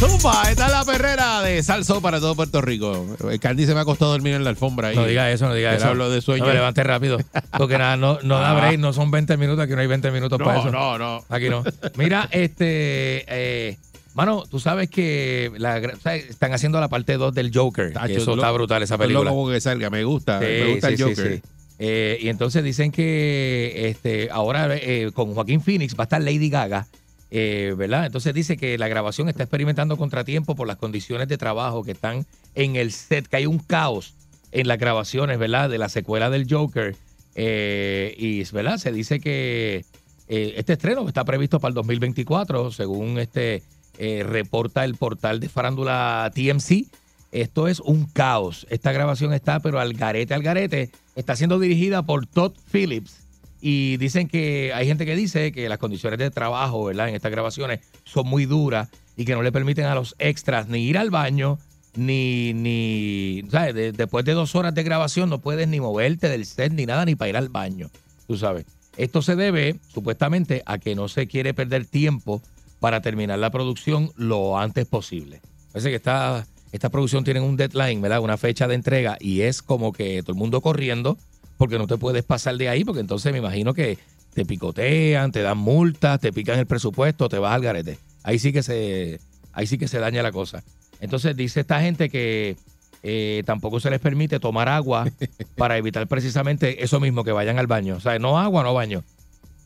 Zumba, 0.00 0.44
esta 0.50 0.64
es 0.66 0.72
la 0.72 0.84
perrera 0.84 1.42
de 1.42 1.62
Salso 1.62 2.00
para 2.00 2.20
todo 2.20 2.34
Puerto 2.34 2.62
Rico. 2.62 3.06
El 3.30 3.38
Candy 3.38 3.66
se 3.66 3.74
me 3.74 3.80
ha 3.80 3.84
costado 3.84 4.12
dormir 4.12 4.32
en 4.32 4.44
la 4.44 4.50
alfombra 4.50 4.88
ahí. 4.88 4.96
No 4.96 5.04
diga 5.04 5.30
eso, 5.30 5.46
no 5.46 5.54
diga 5.54 5.74
eso. 5.74 5.88
habló 5.88 6.08
de 6.08 6.22
sueño. 6.22 6.42
No 6.44 6.48
me 6.48 6.54
levante 6.54 6.82
rápido. 6.82 7.18
Porque 7.58 7.76
nada, 7.76 7.98
no, 7.98 8.18
no 8.22 8.38
da 8.38 8.52
Ah. 8.52 8.60
break, 8.60 8.78
no 8.80 8.94
son 8.94 9.10
20 9.10 9.36
minutos, 9.36 9.62
aquí 9.62 9.74
no 9.74 9.80
hay 9.80 9.86
20 9.86 10.10
minutos 10.10 10.38
No, 10.38 10.44
para 10.46 10.60
eso. 10.60 10.70
no, 10.70 10.96
no. 10.96 11.22
Aquí 11.28 11.50
no. 11.50 11.62
Mira, 11.96 12.28
este. 12.32 13.24
Eh, 13.28 13.76
mano, 14.14 14.44
tú 14.50 14.58
sabes 14.58 14.88
que 14.88 15.52
la 15.58 15.76
están 15.76 16.54
haciendo 16.54 16.80
la 16.80 16.88
parte 16.88 17.18
2 17.18 17.34
del 17.34 17.50
Joker. 17.54 17.92
Tacho, 17.92 18.14
eso 18.14 18.34
está 18.34 18.50
brutal, 18.52 18.82
esa 18.82 18.96
película. 18.96 19.30
loco 19.30 19.50
que 19.50 19.60
salga, 19.60 19.90
me 19.90 20.02
gusta. 20.04 20.38
Sí, 20.40 20.46
me 20.46 20.72
gusta 20.72 20.88
sí, 20.88 20.94
el 20.94 21.02
Joker. 21.02 21.34
sí. 21.34 21.42
Eh, 21.78 22.18
y 22.22 22.28
entonces 22.28 22.64
dicen 22.64 22.90
que 22.90 23.88
este, 23.90 24.28
ahora 24.30 24.68
eh, 24.76 25.10
con 25.12 25.34
Joaquín 25.34 25.60
Phoenix 25.60 25.94
va 25.94 26.02
a 26.02 26.04
estar 26.04 26.20
Lady 26.22 26.48
Gaga, 26.50 26.86
eh, 27.30 27.74
¿verdad? 27.76 28.06
Entonces 28.06 28.34
dice 28.34 28.56
que 28.56 28.76
la 28.78 28.88
grabación 28.88 29.28
está 29.28 29.44
experimentando 29.44 29.96
contratiempo 29.96 30.54
por 30.56 30.66
las 30.66 30.76
condiciones 30.76 31.28
de 31.28 31.38
trabajo 31.38 31.84
que 31.84 31.92
están 31.92 32.26
en 32.54 32.76
el 32.76 32.92
set, 32.92 33.26
que 33.26 33.36
hay 33.36 33.46
un 33.46 33.58
caos 33.58 34.14
en 34.52 34.68
las 34.68 34.78
grabaciones, 34.78 35.38
¿verdad? 35.38 35.70
De 35.70 35.78
la 35.78 35.88
secuela 35.88 36.30
del 36.30 36.46
Joker. 36.48 36.96
Eh, 37.34 38.14
y, 38.18 38.42
¿verdad? 38.52 38.78
Se 38.78 38.92
dice 38.92 39.20
que 39.20 39.84
eh, 40.28 40.54
este 40.56 40.74
estreno 40.74 41.06
está 41.06 41.24
previsto 41.24 41.60
para 41.60 41.70
el 41.70 41.74
2024, 41.74 42.70
según 42.72 43.18
este 43.18 43.62
eh, 43.98 44.24
reporta 44.24 44.84
el 44.84 44.94
portal 44.96 45.40
de 45.40 45.48
farándula 45.48 46.30
TMC. 46.34 46.86
Esto 47.32 47.68
es 47.68 47.80
un 47.80 48.06
caos. 48.06 48.66
Esta 48.70 48.92
grabación 48.92 49.32
está, 49.32 49.60
pero 49.60 49.78
al 49.78 49.94
garete, 49.94 50.34
al 50.34 50.42
garete. 50.42 50.90
Está 51.14 51.36
siendo 51.36 51.58
dirigida 51.58 52.02
por 52.02 52.26
Todd 52.26 52.52
Phillips. 52.72 53.19
Y 53.60 53.96
dicen 53.98 54.26
que 54.28 54.72
hay 54.74 54.86
gente 54.86 55.04
que 55.04 55.14
dice 55.14 55.52
que 55.52 55.68
las 55.68 55.78
condiciones 55.78 56.18
de 56.18 56.30
trabajo, 56.30 56.84
¿verdad? 56.84 57.08
En 57.08 57.14
estas 57.14 57.30
grabaciones 57.30 57.80
son 58.04 58.26
muy 58.26 58.46
duras 58.46 58.88
y 59.16 59.24
que 59.24 59.34
no 59.34 59.42
le 59.42 59.52
permiten 59.52 59.84
a 59.84 59.94
los 59.94 60.14
extras 60.18 60.68
ni 60.68 60.86
ir 60.86 60.96
al 60.96 61.10
baño, 61.10 61.58
ni, 61.94 62.54
ni, 62.54 63.42
¿sabes? 63.50 63.74
De- 63.74 63.92
después 63.92 64.24
de 64.24 64.32
dos 64.32 64.54
horas 64.54 64.74
de 64.74 64.82
grabación 64.82 65.28
no 65.28 65.40
puedes 65.40 65.68
ni 65.68 65.80
moverte 65.80 66.28
del 66.28 66.46
set 66.46 66.72
ni 66.72 66.86
nada, 66.86 67.04
ni 67.04 67.16
para 67.16 67.28
ir 67.28 67.36
al 67.36 67.48
baño, 67.50 67.90
tú 68.26 68.36
sabes. 68.36 68.64
Esto 68.96 69.22
se 69.22 69.36
debe, 69.36 69.76
supuestamente, 69.92 70.62
a 70.66 70.78
que 70.78 70.94
no 70.94 71.08
se 71.08 71.26
quiere 71.26 71.52
perder 71.54 71.84
tiempo 71.86 72.40
para 72.80 73.02
terminar 73.02 73.38
la 73.38 73.50
producción 73.50 74.10
lo 74.16 74.58
antes 74.58 74.86
posible. 74.86 75.40
Parece 75.72 75.90
que 75.90 75.96
esta, 75.96 76.46
esta 76.72 76.88
producción 76.88 77.24
tiene 77.24 77.40
un 77.40 77.56
deadline, 77.56 78.00
¿verdad? 78.00 78.20
Una 78.20 78.36
fecha 78.38 78.66
de 78.68 78.74
entrega 78.74 79.16
y 79.20 79.42
es 79.42 79.60
como 79.62 79.92
que 79.92 80.22
todo 80.22 80.32
el 80.32 80.38
mundo 80.38 80.60
corriendo 80.60 81.18
porque 81.60 81.76
no 81.76 81.86
te 81.86 81.98
puedes 81.98 82.24
pasar 82.24 82.56
de 82.56 82.70
ahí 82.70 82.84
porque 82.84 83.00
entonces 83.00 83.30
me 83.32 83.38
imagino 83.38 83.74
que 83.74 83.98
te 84.32 84.46
picotean, 84.46 85.30
te 85.30 85.42
dan 85.42 85.58
multas, 85.58 86.18
te 86.18 86.32
pican 86.32 86.58
el 86.58 86.64
presupuesto, 86.64 87.28
te 87.28 87.38
vas 87.38 87.54
al 87.54 87.60
garete. 87.60 87.98
Ahí 88.22 88.38
sí 88.38 88.50
que 88.50 88.62
se, 88.62 89.20
ahí 89.52 89.66
sí 89.66 89.76
que 89.76 89.86
se 89.86 89.98
daña 89.98 90.22
la 90.22 90.32
cosa. 90.32 90.64
Entonces 91.02 91.36
dice 91.36 91.60
esta 91.60 91.82
gente 91.82 92.08
que 92.08 92.56
eh, 93.02 93.42
tampoco 93.44 93.78
se 93.78 93.90
les 93.90 94.00
permite 94.00 94.40
tomar 94.40 94.70
agua 94.70 95.06
para 95.54 95.76
evitar 95.76 96.06
precisamente 96.06 96.82
eso 96.82 96.98
mismo, 96.98 97.24
que 97.24 97.32
vayan 97.32 97.58
al 97.58 97.66
baño. 97.66 97.96
O 97.96 98.00
sea, 98.00 98.18
no 98.18 98.38
agua, 98.38 98.62
no 98.62 98.72
baño. 98.72 99.04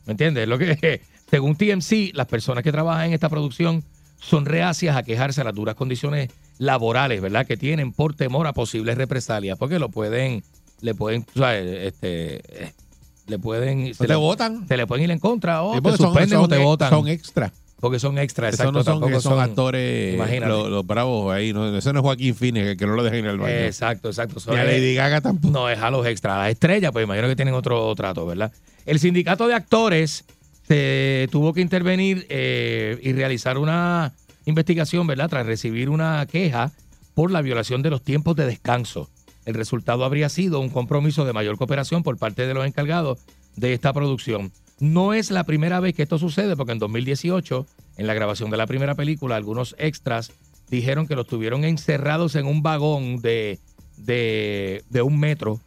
¿Me 0.05 0.11
entiendes? 0.11 0.49
Lo 0.49 0.57
que, 0.57 0.99
según 1.29 1.55
TMC, 1.55 2.13
las 2.13 2.27
personas 2.27 2.65
que 2.65 2.73
trabajan 2.73 3.05
en 3.05 3.13
esta 3.13 3.29
producción 3.29 3.85
son 4.19 4.45
reacias 4.45 4.97
a 4.97 5.03
quejarse 5.03 5.39
de 5.39 5.45
las 5.45 5.55
duras 5.55 5.75
condiciones 5.75 6.29
laborales, 6.57 7.21
¿verdad? 7.21 7.47
Que 7.47 7.55
tienen 7.55 7.93
por 7.93 8.15
temor 8.15 8.47
a 8.47 8.51
posibles 8.51 8.97
represalias, 8.97 9.57
porque 9.57 9.79
lo 9.79 9.87
pueden, 9.87 10.43
le 10.85 10.93
pueden, 10.95 11.23
tú 11.23 11.39
sabes, 11.39 11.65
este, 11.87 12.35
eh, 12.65 12.71
le 13.27 13.39
pueden, 13.39 13.93
se 13.93 14.03
te 14.03 14.07
le- 14.07 14.15
votan. 14.15 14.67
se 14.67 14.77
le 14.77 14.87
pueden 14.87 15.03
ir 15.05 15.11
en 15.11 15.19
contra 15.19 15.63
o 15.63 15.73
Sí, 15.75 15.81
te 15.81 15.89
son- 15.89 15.97
suspenden 15.97 16.29
son 16.37 16.43
o 16.43 16.47
te 16.47 16.57
votan. 16.59 16.89
Son 16.89 17.07
extra. 17.07 17.51
Porque 17.79 17.99
son 17.99 18.17
extra, 18.17 18.47
exacto. 18.49 18.71
no 18.71 18.79
son, 18.83 18.93
tampoco 18.93 19.07
que 19.17 19.21
son, 19.21 19.33
son- 19.33 19.39
actores, 19.41 20.17
los, 20.47 20.69
los 20.69 20.87
bravos 20.87 21.33
ahí. 21.33 21.51
No, 21.53 21.75
ese 21.77 21.91
no 21.91 21.99
es 21.99 22.03
Joaquín 22.03 22.33
Phoenix, 22.33 22.65
el 22.67 22.77
que 22.77 22.87
no 22.87 22.93
lo 22.93 23.03
dejen 23.03 23.25
ir 23.25 23.29
al 23.31 23.37
baño. 23.37 23.53
Exacto, 23.53 24.07
exacto. 24.09 24.39
Ni 24.51 24.57
a 24.57 24.63
Lady 24.63 24.95
Gaga 24.95 25.21
tampoco. 25.21 25.51
No, 25.51 25.69
es 25.69 25.77
a 25.79 25.91
los 25.91 26.05
extras. 26.07 26.37
Las 26.37 26.51
estrellas, 26.51 26.91
pues 26.93 27.03
imagino 27.03 27.27
que 27.27 27.35
tienen 27.35 27.53
otro 27.53 27.93
trato, 27.95 28.25
¿verdad? 28.25 28.51
El 28.85 28.99
sindicato 28.99 29.47
de 29.47 29.55
actores 29.55 30.23
se 30.67 31.27
tuvo 31.31 31.53
que 31.53 31.61
intervenir 31.61 32.25
eh, 32.29 32.97
y 33.03 33.11
realizar 33.13 33.57
una 33.57 34.13
investigación, 34.45 35.05
¿verdad? 35.05 35.29
Tras 35.29 35.45
recibir 35.45 35.89
una 35.89 36.25
queja 36.27 36.71
por 37.13 37.29
la 37.31 37.41
violación 37.41 37.81
de 37.81 37.89
los 37.89 38.01
tiempos 38.01 38.35
de 38.35 38.45
descanso. 38.45 39.09
El 39.45 39.53
resultado 39.53 40.03
habría 40.05 40.29
sido 40.29 40.59
un 40.59 40.69
compromiso 40.69 41.25
de 41.25 41.33
mayor 41.33 41.57
cooperación 41.57 42.03
por 42.03 42.17
parte 42.17 42.47
de 42.47 42.53
los 42.53 42.65
encargados 42.65 43.19
de 43.55 43.73
esta 43.73 43.93
producción. 43.93 44.51
No 44.79 45.13
es 45.13 45.31
la 45.31 45.45
primera 45.45 45.79
vez 45.79 45.93
que 45.93 46.03
esto 46.03 46.17
sucede, 46.17 46.55
porque 46.55 46.73
en 46.73 46.79
2018, 46.79 47.65
en 47.97 48.07
la 48.07 48.13
grabación 48.13 48.49
de 48.49 48.57
la 48.57 48.67
primera 48.67 48.95
película, 48.95 49.35
algunos 49.35 49.75
extras 49.77 50.31
dijeron 50.69 51.07
que 51.07 51.15
los 51.15 51.27
tuvieron 51.27 51.63
encerrados 51.63 52.35
en 52.35 52.45
un 52.47 52.61
vagón 52.61 53.21
de, 53.21 53.59
de, 53.97 55.01
un 55.01 55.19
metro, 55.19 55.61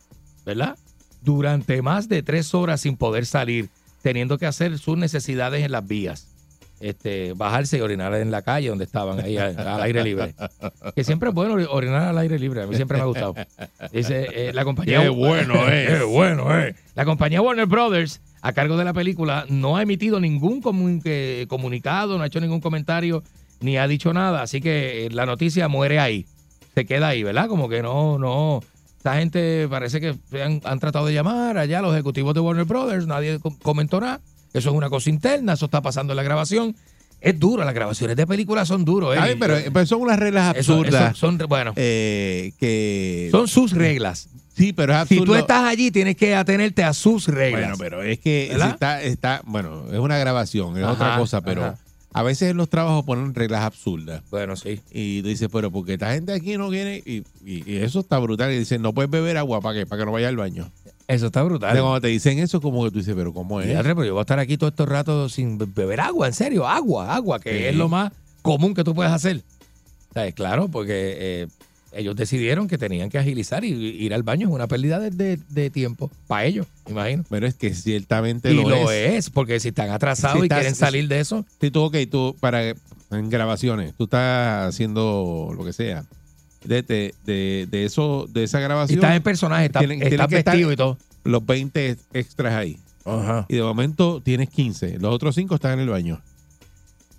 ¿verdad? 0.44 0.76
Durante 1.22 1.80
más 1.82 2.08
de 2.08 2.22
tres 2.22 2.54
horas 2.54 2.82
sin 2.82 2.96
poder 2.96 3.26
salir, 3.26 3.70
teniendo 4.02 4.38
que 4.38 4.46
hacer 4.46 4.78
sus 4.78 4.98
necesidades 4.98 5.64
en 5.64 5.72
las 5.72 5.86
vías. 5.86 6.28
Este, 6.80 7.32
bajarse 7.32 7.78
y 7.78 7.80
orinar 7.80 8.14
en 8.14 8.30
la 8.30 8.42
calle 8.42 8.68
donde 8.68 8.84
estaban, 8.84 9.18
ahí 9.18 9.36
al, 9.36 9.58
al 9.58 9.82
aire 9.82 10.04
libre. 10.04 10.34
Que 10.94 11.02
siempre 11.02 11.30
es 11.30 11.34
bueno 11.34 11.54
orinar 11.70 12.02
al 12.02 12.18
aire 12.18 12.38
libre, 12.38 12.62
a 12.62 12.66
mí 12.66 12.76
siempre 12.76 12.98
me 12.98 13.02
ha 13.02 13.06
gustado. 13.06 13.34
Dice, 13.92 14.28
eh, 14.32 14.52
la 14.54 14.64
compañía... 14.64 15.02
Qué 15.02 15.08
bueno 15.08 15.68
es. 15.72 16.04
Bueno 16.04 16.56
es. 16.56 16.76
La 16.94 17.04
compañía 17.04 17.42
Warner 17.42 17.66
Brothers, 17.66 18.20
a 18.42 18.52
cargo 18.52 18.76
de 18.76 18.84
la 18.84 18.92
película, 18.92 19.44
no 19.48 19.76
ha 19.76 19.82
emitido 19.82 20.20
ningún 20.20 20.62
comu- 20.62 21.02
que- 21.02 21.46
comunicado, 21.48 22.16
no 22.16 22.22
ha 22.22 22.28
hecho 22.28 22.40
ningún 22.40 22.60
comentario, 22.60 23.24
ni 23.60 23.76
ha 23.76 23.88
dicho 23.88 24.12
nada. 24.12 24.42
Así 24.42 24.60
que 24.60 25.06
eh, 25.06 25.10
la 25.10 25.26
noticia 25.26 25.66
muere 25.66 25.98
ahí. 25.98 26.26
Se 26.76 26.86
queda 26.86 27.08
ahí, 27.08 27.24
¿verdad? 27.24 27.48
Como 27.48 27.68
que 27.68 27.82
no, 27.82 28.18
no. 28.18 28.62
Esta 28.98 29.16
gente 29.16 29.66
parece 29.68 30.00
que 30.00 30.14
han, 30.40 30.60
han 30.64 30.78
tratado 30.78 31.06
de 31.06 31.14
llamar 31.14 31.58
allá 31.58 31.80
los 31.82 31.92
ejecutivos 31.92 32.34
de 32.34 32.40
Warner 32.40 32.64
Brothers, 32.66 33.06
nadie 33.08 33.40
com- 33.40 33.56
comentó 33.62 34.00
nada. 34.00 34.20
Eso 34.54 34.70
es 34.70 34.74
una 34.76 34.88
cosa 34.90 35.10
interna, 35.10 35.52
eso 35.54 35.66
está 35.66 35.80
pasando 35.82 36.12
en 36.12 36.16
la 36.16 36.22
grabación. 36.22 36.74
Es 37.20 37.38
duro, 37.38 37.64
las 37.64 37.74
grabaciones 37.74 38.16
de 38.16 38.26
películas 38.26 38.68
son 38.68 38.84
duros. 38.84 39.16
Bien, 39.20 39.38
pero, 39.40 39.56
pero 39.72 39.86
son 39.86 40.00
unas 40.02 40.18
reglas 40.18 40.56
absurdas. 40.56 41.10
eso 41.10 41.14
son, 41.16 41.36
bueno, 41.48 41.72
eh, 41.76 42.52
que 42.58 43.28
son 43.32 43.48
sus 43.48 43.72
reglas. 43.72 44.28
Sí, 44.56 44.72
pero 44.72 44.92
es 44.92 45.08
Si 45.08 45.14
absurdo. 45.16 45.32
tú 45.32 45.38
estás 45.38 45.64
allí, 45.64 45.90
tienes 45.90 46.16
que 46.16 46.34
atenerte 46.34 46.82
a 46.84 46.92
sus 46.92 47.26
reglas. 47.28 47.62
Bueno, 47.62 47.76
pero 47.78 48.02
es 48.02 48.18
que 48.20 48.50
si 48.54 48.60
está, 48.68 49.02
está, 49.02 49.42
bueno, 49.46 49.84
es 49.92 49.98
una 49.98 50.16
grabación, 50.18 50.76
es 50.76 50.82
Ajá, 50.84 50.92
otra 50.92 51.16
cosa, 51.16 51.40
pero 51.42 51.64
ajá. 51.64 51.78
a 52.12 52.22
veces 52.24 52.50
en 52.50 52.56
los 52.56 52.68
trabajos 52.68 53.04
ponen 53.04 53.34
reglas 53.34 53.62
absurdas. 53.62 54.22
Bueno, 54.30 54.56
sí. 54.56 54.80
Y 54.92 55.22
tú 55.22 55.28
dices, 55.28 55.48
pero 55.52 55.70
porque 55.70 55.94
esta 55.94 56.12
gente 56.12 56.32
aquí 56.32 56.56
no 56.56 56.70
viene, 56.70 57.02
y, 57.04 57.22
y- 57.44 57.62
y 57.66 57.76
eso 57.78 58.00
está 58.00 58.18
brutal. 58.18 58.52
Y 58.52 58.58
dicen, 58.58 58.80
no 58.82 58.92
puedes 58.92 59.10
beber 59.10 59.36
agua, 59.38 59.60
¿para 59.60 59.78
qué? 59.80 59.86
Para 59.86 60.02
que 60.02 60.06
no 60.06 60.12
vaya 60.12 60.28
al 60.28 60.36
baño. 60.36 60.70
Eso 61.08 61.26
está 61.26 61.42
brutal. 61.42 61.70
Cuando 61.80 62.00
te 62.02 62.08
dicen 62.08 62.38
eso, 62.38 62.60
como 62.60 62.84
que 62.84 62.90
tú 62.90 62.98
dices, 62.98 63.14
pero 63.16 63.32
¿cómo 63.32 63.60
es? 63.60 63.66
Fíjate, 63.66 63.88
pero 63.94 64.04
yo 64.04 64.12
voy 64.12 64.20
a 64.20 64.22
estar 64.22 64.38
aquí 64.38 64.58
todo 64.58 64.68
estos 64.68 64.86
ratos 64.88 65.32
sin 65.32 65.56
be- 65.56 65.64
beber 65.66 66.00
agua, 66.00 66.26
en 66.26 66.34
serio, 66.34 66.68
agua, 66.68 67.14
agua, 67.14 67.40
que 67.40 67.50
Sí. 67.50 67.64
es 67.64 67.74
lo 67.76 67.88
más 67.88 68.12
común 68.42 68.74
que 68.74 68.84
tú 68.84 68.94
puedes 68.94 69.10
hacer. 69.12 69.42
¿Sabes? 70.12 70.34
Claro, 70.34 70.68
porque 70.68 71.16
eh, 71.18 71.46
ellos 71.92 72.14
decidieron 72.14 72.68
que 72.68 72.76
tenían 72.76 73.08
que 73.08 73.16
agilizar 73.18 73.64
y 73.64 73.70
ir 73.72 74.12
al 74.12 74.22
baño 74.22 74.48
es 74.48 74.54
una 74.54 74.66
pérdida 74.66 74.98
de, 74.98 75.10
de- 75.10 75.38
de 75.48 75.70
tiempo 75.70 76.10
para 76.26 76.44
ellos, 76.44 76.66
me 76.84 76.92
imagino. 76.92 77.24
Pero 77.30 77.46
es 77.46 77.54
que 77.54 77.72
ciertamente 77.72 78.50
Y 78.52 78.54
lo, 78.54 78.68
lo, 78.68 78.90
es. 78.92 79.14
es. 79.14 79.30
porque 79.30 79.60
si 79.60 79.68
están 79.68 79.88
atrasados 79.90 80.36
Si 80.36 80.42
y 80.42 80.44
estás- 80.44 80.58
quieren 80.58 80.74
salir 80.74 81.08
de 81.08 81.20
eso, 81.20 81.46
Si 81.58 81.70
tú, 81.70 81.84
ok, 81.84 81.96
tú, 82.10 82.36
para, 82.38 82.62
en 82.68 83.30
grabaciones, 83.30 83.94
tú 83.96 84.04
estás 84.04 84.68
haciendo 84.68 85.54
lo 85.56 85.64
que 85.64 85.72
sea. 85.72 86.04
De, 86.64 86.82
de, 86.82 87.14
de, 87.24 87.66
de 87.70 87.84
eso, 87.84 88.26
de 88.32 88.44
esa 88.44 88.58
y 88.58 88.62
grabación. 88.62 88.98
estás 88.98 89.16
en 89.16 89.22
personaje, 89.22 89.66
estás, 89.66 89.80
tienen- 89.80 90.02
estar 90.02 90.28
vestido 90.28 90.72
y 90.72 90.76
todo. 90.76 90.98
Los 91.24 91.44
20 91.46 91.96
extras 92.14 92.54
ahí. 92.54 92.78
Ajá. 93.04 93.46
Y 93.48 93.56
de 93.56 93.62
momento 93.62 94.20
tienes 94.22 94.50
15. 94.50 94.98
Los 94.98 95.14
otros 95.14 95.34
5 95.34 95.54
están 95.54 95.74
en 95.74 95.80
el 95.80 95.88
baño. 95.88 96.20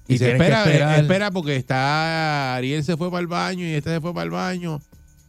Y, 0.08 0.16
Y 0.16 0.18
se 0.18 0.32
espera, 0.32 0.98
espera 0.98 1.32
porque 1.32 1.56
está 1.56 2.56
Ariel 2.56 2.84
se 2.84 2.98
fue 2.98 3.10
para 3.12 3.22
el 3.22 3.28
baño 3.28 3.66
y 3.66 3.74
este 3.74 3.92
se 3.92 4.02
fue 4.02 4.14
para 4.14 4.24
el 4.26 4.32
baño. 4.32 4.82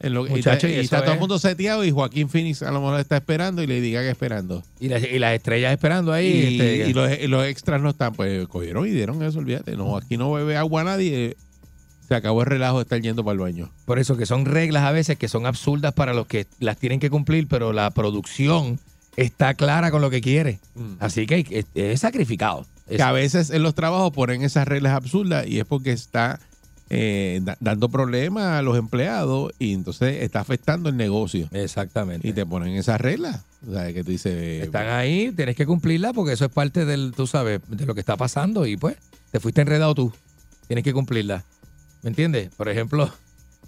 En 0.03 0.15
lo, 0.15 0.27
y 0.27 0.39
está, 0.39 0.55
y 0.67 0.81
y 0.81 0.89
todo 0.89 1.13
el 1.13 1.19
mundo 1.19 1.39
seteado 1.39 1.85
y 1.85 1.91
Joaquín 1.91 2.31
Phoenix 2.31 2.63
a 2.63 2.71
lo 2.71 2.81
mejor 2.81 2.99
está 3.01 3.19
esperando 3.19 3.63
y 3.63 3.67
le 3.67 3.83
diga 3.83 4.01
que 4.01 4.09
esperando. 4.09 4.63
Y, 4.81 4.89
las- 4.89 5.03
y 5.05 5.19
las 5.19 5.35
estrellas 5.35 5.73
esperando 5.73 6.11
ahí. 6.13 6.27
Y, 6.27 6.55
este, 6.61 6.89
y 6.89 6.93
los, 6.95 7.11
y 7.19 7.27
los 7.27 7.45
extras 7.47 7.83
no 7.83 7.91
están, 7.91 8.15
pues 8.15 8.47
cogieron 8.49 8.87
y 8.87 8.91
dieron 8.91 9.23
eso, 9.23 9.39
olvídate. 9.39 9.77
No, 9.77 9.99
aquí 9.99 10.17
no 10.17 10.33
bebe 10.33 10.57
agua 10.57 10.85
nadie. 10.85 11.37
Se 12.11 12.17
acabó 12.17 12.41
el 12.41 12.47
relajo 12.49 12.79
de 12.79 12.83
estar 12.83 13.01
yendo 13.01 13.23
para 13.23 13.35
el 13.35 13.39
baño. 13.39 13.71
Por 13.85 14.01
eso 14.01 14.17
que 14.17 14.27
son 14.27 14.45
reglas 14.45 14.83
a 14.83 14.91
veces 14.91 15.17
que 15.17 15.29
son 15.29 15.47
absurdas 15.47 15.93
para 15.95 16.13
los 16.13 16.27
que 16.27 16.49
las 16.59 16.77
tienen 16.77 16.99
que 16.99 17.09
cumplir, 17.09 17.47
pero 17.47 17.73
la 17.73 17.89
producción 17.93 18.81
está 19.17 19.55
clara 19.55 19.93
con 19.93 20.03
lo 20.03 20.11
que 20.11 20.21
quiere. 20.21 20.59
Mm. 20.75 20.95
Así 20.99 21.25
que 21.29 21.47
es, 21.49 21.67
es 21.77 22.01
sacrificado. 22.01 22.67
Que 22.89 23.01
a 23.01 23.13
veces 23.13 23.51
en 23.51 23.63
los 23.63 23.77
trabajos 23.77 24.11
ponen 24.13 24.43
esas 24.43 24.67
reglas 24.67 24.95
absurdas 24.95 25.47
y 25.47 25.61
es 25.61 25.65
porque 25.67 25.93
está 25.93 26.41
eh, 26.89 27.39
da- 27.45 27.57
dando 27.61 27.89
problemas 27.89 28.59
a 28.59 28.63
los 28.63 28.77
empleados 28.77 29.53
y 29.61 29.73
entonces 29.73 30.25
está 30.25 30.41
afectando 30.41 30.89
el 30.89 30.97
negocio. 30.97 31.49
Exactamente. 31.53 32.27
Y 32.27 32.33
te 32.33 32.45
ponen 32.45 32.75
esas 32.75 33.01
reglas. 33.01 33.43
O 33.69 33.73
sea, 33.73 33.93
que 33.93 34.03
tú 34.03 34.11
dices... 34.11 34.65
Están 34.65 34.89
ahí, 34.89 35.31
tienes 35.31 35.55
que 35.55 35.65
cumplirla 35.65 36.13
porque 36.13 36.33
eso 36.33 36.45
es 36.45 36.51
parte 36.51 36.85
del, 36.85 37.13
tú 37.17 37.29
sabes, 37.29 37.61
de 37.69 37.87
lo 37.87 37.95
que 37.95 38.01
está 38.01 38.17
pasando 38.17 38.67
y 38.67 38.77
pues 38.77 38.97
te 39.31 39.39
fuiste 39.39 39.61
enredado 39.61 39.95
tú. 39.95 40.13
Tienes 40.67 40.83
que 40.83 40.93
cumplirla. 40.93 41.45
¿Me 42.03 42.09
entiendes? 42.11 42.51
Por 42.57 42.69
ejemplo, 42.69 43.11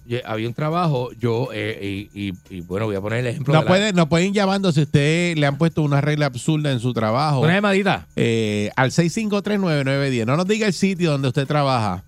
yo- 0.06 0.18
había 0.24 0.48
un 0.48 0.54
trabajo, 0.54 1.10
yo, 1.18 1.48
eh, 1.52 2.08
y, 2.14 2.28
y- 2.28 2.32
y, 2.50 2.60
bueno, 2.62 2.86
voy 2.86 2.96
a 2.96 3.00
poner 3.00 3.20
el 3.20 3.26
ejemplo. 3.26 3.52
No 3.54 3.60
de 3.60 3.64
la- 3.64 3.68
pueden, 3.68 3.94
no 3.96 4.08
pueden 4.08 4.32
llamando 4.34 4.72
si 4.72 4.82
usted 4.82 5.36
le 5.36 5.46
han 5.46 5.58
puesto 5.58 5.82
una 5.82 6.00
regla 6.00 6.26
absurda 6.26 6.72
en 6.72 6.80
su 6.80 6.92
trabajo. 6.92 7.40
Una 7.40 7.54
llamadita. 7.54 8.06
Eh, 8.16 8.70
al 8.76 8.90
6539910. 8.90 10.26
No 10.26 10.36
nos 10.36 10.46
diga 10.46 10.66
el 10.66 10.72
sitio 10.72 11.10
donde 11.12 11.28
usted 11.28 11.46
trabaja. 11.46 12.04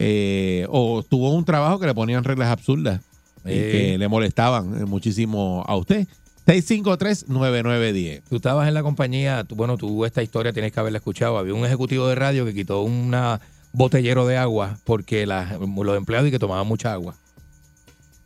eh, 0.00 0.66
o 0.70 1.04
tuvo 1.08 1.30
un 1.34 1.44
trabajo 1.44 1.78
que 1.78 1.86
le 1.86 1.94
ponían 1.94 2.24
reglas 2.24 2.48
absurdas 2.48 3.00
y 3.44 3.50
Eh. 3.52 3.68
que 3.92 3.98
le 3.98 4.08
molestaban 4.08 4.82
eh, 4.82 4.84
muchísimo 4.86 5.62
a 5.68 5.76
usted. 5.76 6.08
6539910. 6.46 8.22
Tú 8.28 8.36
estabas 8.36 8.66
en 8.68 8.74
la 8.74 8.82
compañía, 8.82 9.44
tú- 9.44 9.54
bueno, 9.54 9.76
tú 9.76 10.04
esta 10.04 10.22
historia 10.22 10.52
tienes 10.52 10.72
que 10.72 10.80
haberla 10.80 10.98
escuchado. 10.98 11.38
Había 11.38 11.54
un 11.54 11.64
ejecutivo 11.64 12.08
de 12.08 12.16
radio 12.16 12.44
que 12.44 12.52
quitó 12.54 12.82
una 12.82 13.40
botellero 13.74 14.26
de 14.26 14.38
agua 14.38 14.78
porque 14.84 15.26
la- 15.26 15.58
los 15.58 15.96
empleados 15.98 16.28
y 16.28 16.30
que 16.30 16.38
tomaban 16.38 16.66
mucha 16.66 16.92
agua. 16.92 17.14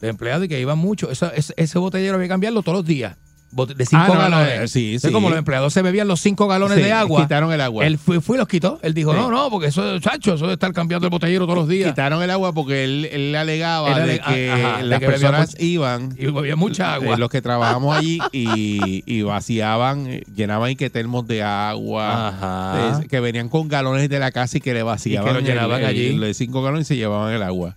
Los 0.01 0.11
empleados 0.11 0.45
y 0.45 0.49
que 0.49 0.61
iban 0.61 0.79
mucho. 0.79 1.11
Ese, 1.11 1.27
ese 1.57 1.79
botellero 1.79 2.15
había 2.15 2.27
que 2.27 2.29
cambiarlo 2.29 2.63
todos 2.63 2.79
los 2.79 2.87
días. 2.87 3.17
De 3.51 3.87
cinco 3.87 4.03
Ah, 4.05 4.09
no, 4.09 4.15
no, 4.15 4.21
galones. 4.39 4.77
eh, 4.77 4.99
sí, 4.99 5.11
como 5.11 5.31
los 5.31 5.39
empleados 5.39 5.73
se 5.73 5.81
bebían 5.81 6.07
los 6.07 6.21
cinco 6.21 6.47
galones 6.49 6.77
Sí, 6.77 6.83
de 6.85 6.93
agua. 6.93 7.23
quitaron 7.23 7.51
el 7.51 7.61
agua. 7.63 7.87
Él 7.87 7.97
fue, 7.99 8.21
fue 8.21 8.37
y 8.37 8.39
los 8.39 8.47
quitó. 8.47 8.79
Él 8.83 8.93
dijo, 8.93 9.13
Sí. 9.13 9.19
no, 9.19 9.31
no, 9.31 9.49
porque 9.51 9.69
eso, 9.69 9.99
chacho, 10.01 10.35
eso 10.35 10.47
de 10.47 10.53
estar 10.53 10.73
cambiando 10.75 11.07
el 11.07 11.11
botellero 11.11 11.47
todos 11.47 11.59
los 11.61 11.69
días. 11.69 11.91
Quitaron 11.91 12.23
el 12.23 12.31
agua 12.31 12.53
porque 12.53 12.85
él, 12.85 13.09
él 13.11 13.35
alegaba 13.35 13.91
Él 14.03 14.07
de 14.07 14.21
que 14.21 14.51
ajá, 14.51 14.79
de 14.79 14.85
las 14.85 15.01
que 15.01 15.07
personas 15.07 15.51
mucha- 15.53 15.63
iban, 15.65 16.15
Y 16.19 16.27
bebía 16.27 16.57
mucha 16.57 16.95
agua. 16.95 17.15
eh, 17.15 17.19
los 17.19 17.31
que 17.31 17.41
trabajamos 17.41 17.97
allí, 17.97 18.19
y, 18.33 19.03
y 19.07 19.23
vaciaban, 19.23 20.07
eh, 20.09 20.23
llenaban 20.37 20.71
y 20.71 20.77
que 20.77 20.91
termos 20.91 21.27
de 21.27 21.43
agua, 21.43 22.29
Ajá. 22.29 23.01
eh, 23.03 23.07
que 23.09 23.21
venían 23.21 23.49
con 23.49 23.69
galones 23.69 24.09
de 24.11 24.19
la 24.19 24.31
casa 24.31 24.59
y 24.59 24.61
que 24.61 24.75
le 24.75 24.83
vaciaban 24.83 25.31
Y 25.31 25.35
que 25.39 25.41
lo 25.43 25.47
llenaban 25.49 25.81
el- 25.81 25.87
allí. 25.87 26.13
los 26.13 26.37
cinco 26.37 26.63
galones 26.63 26.87
y 26.87 26.89
se 26.89 26.97
llevaban 26.97 27.33
el 27.35 27.43
agua. 27.43 27.75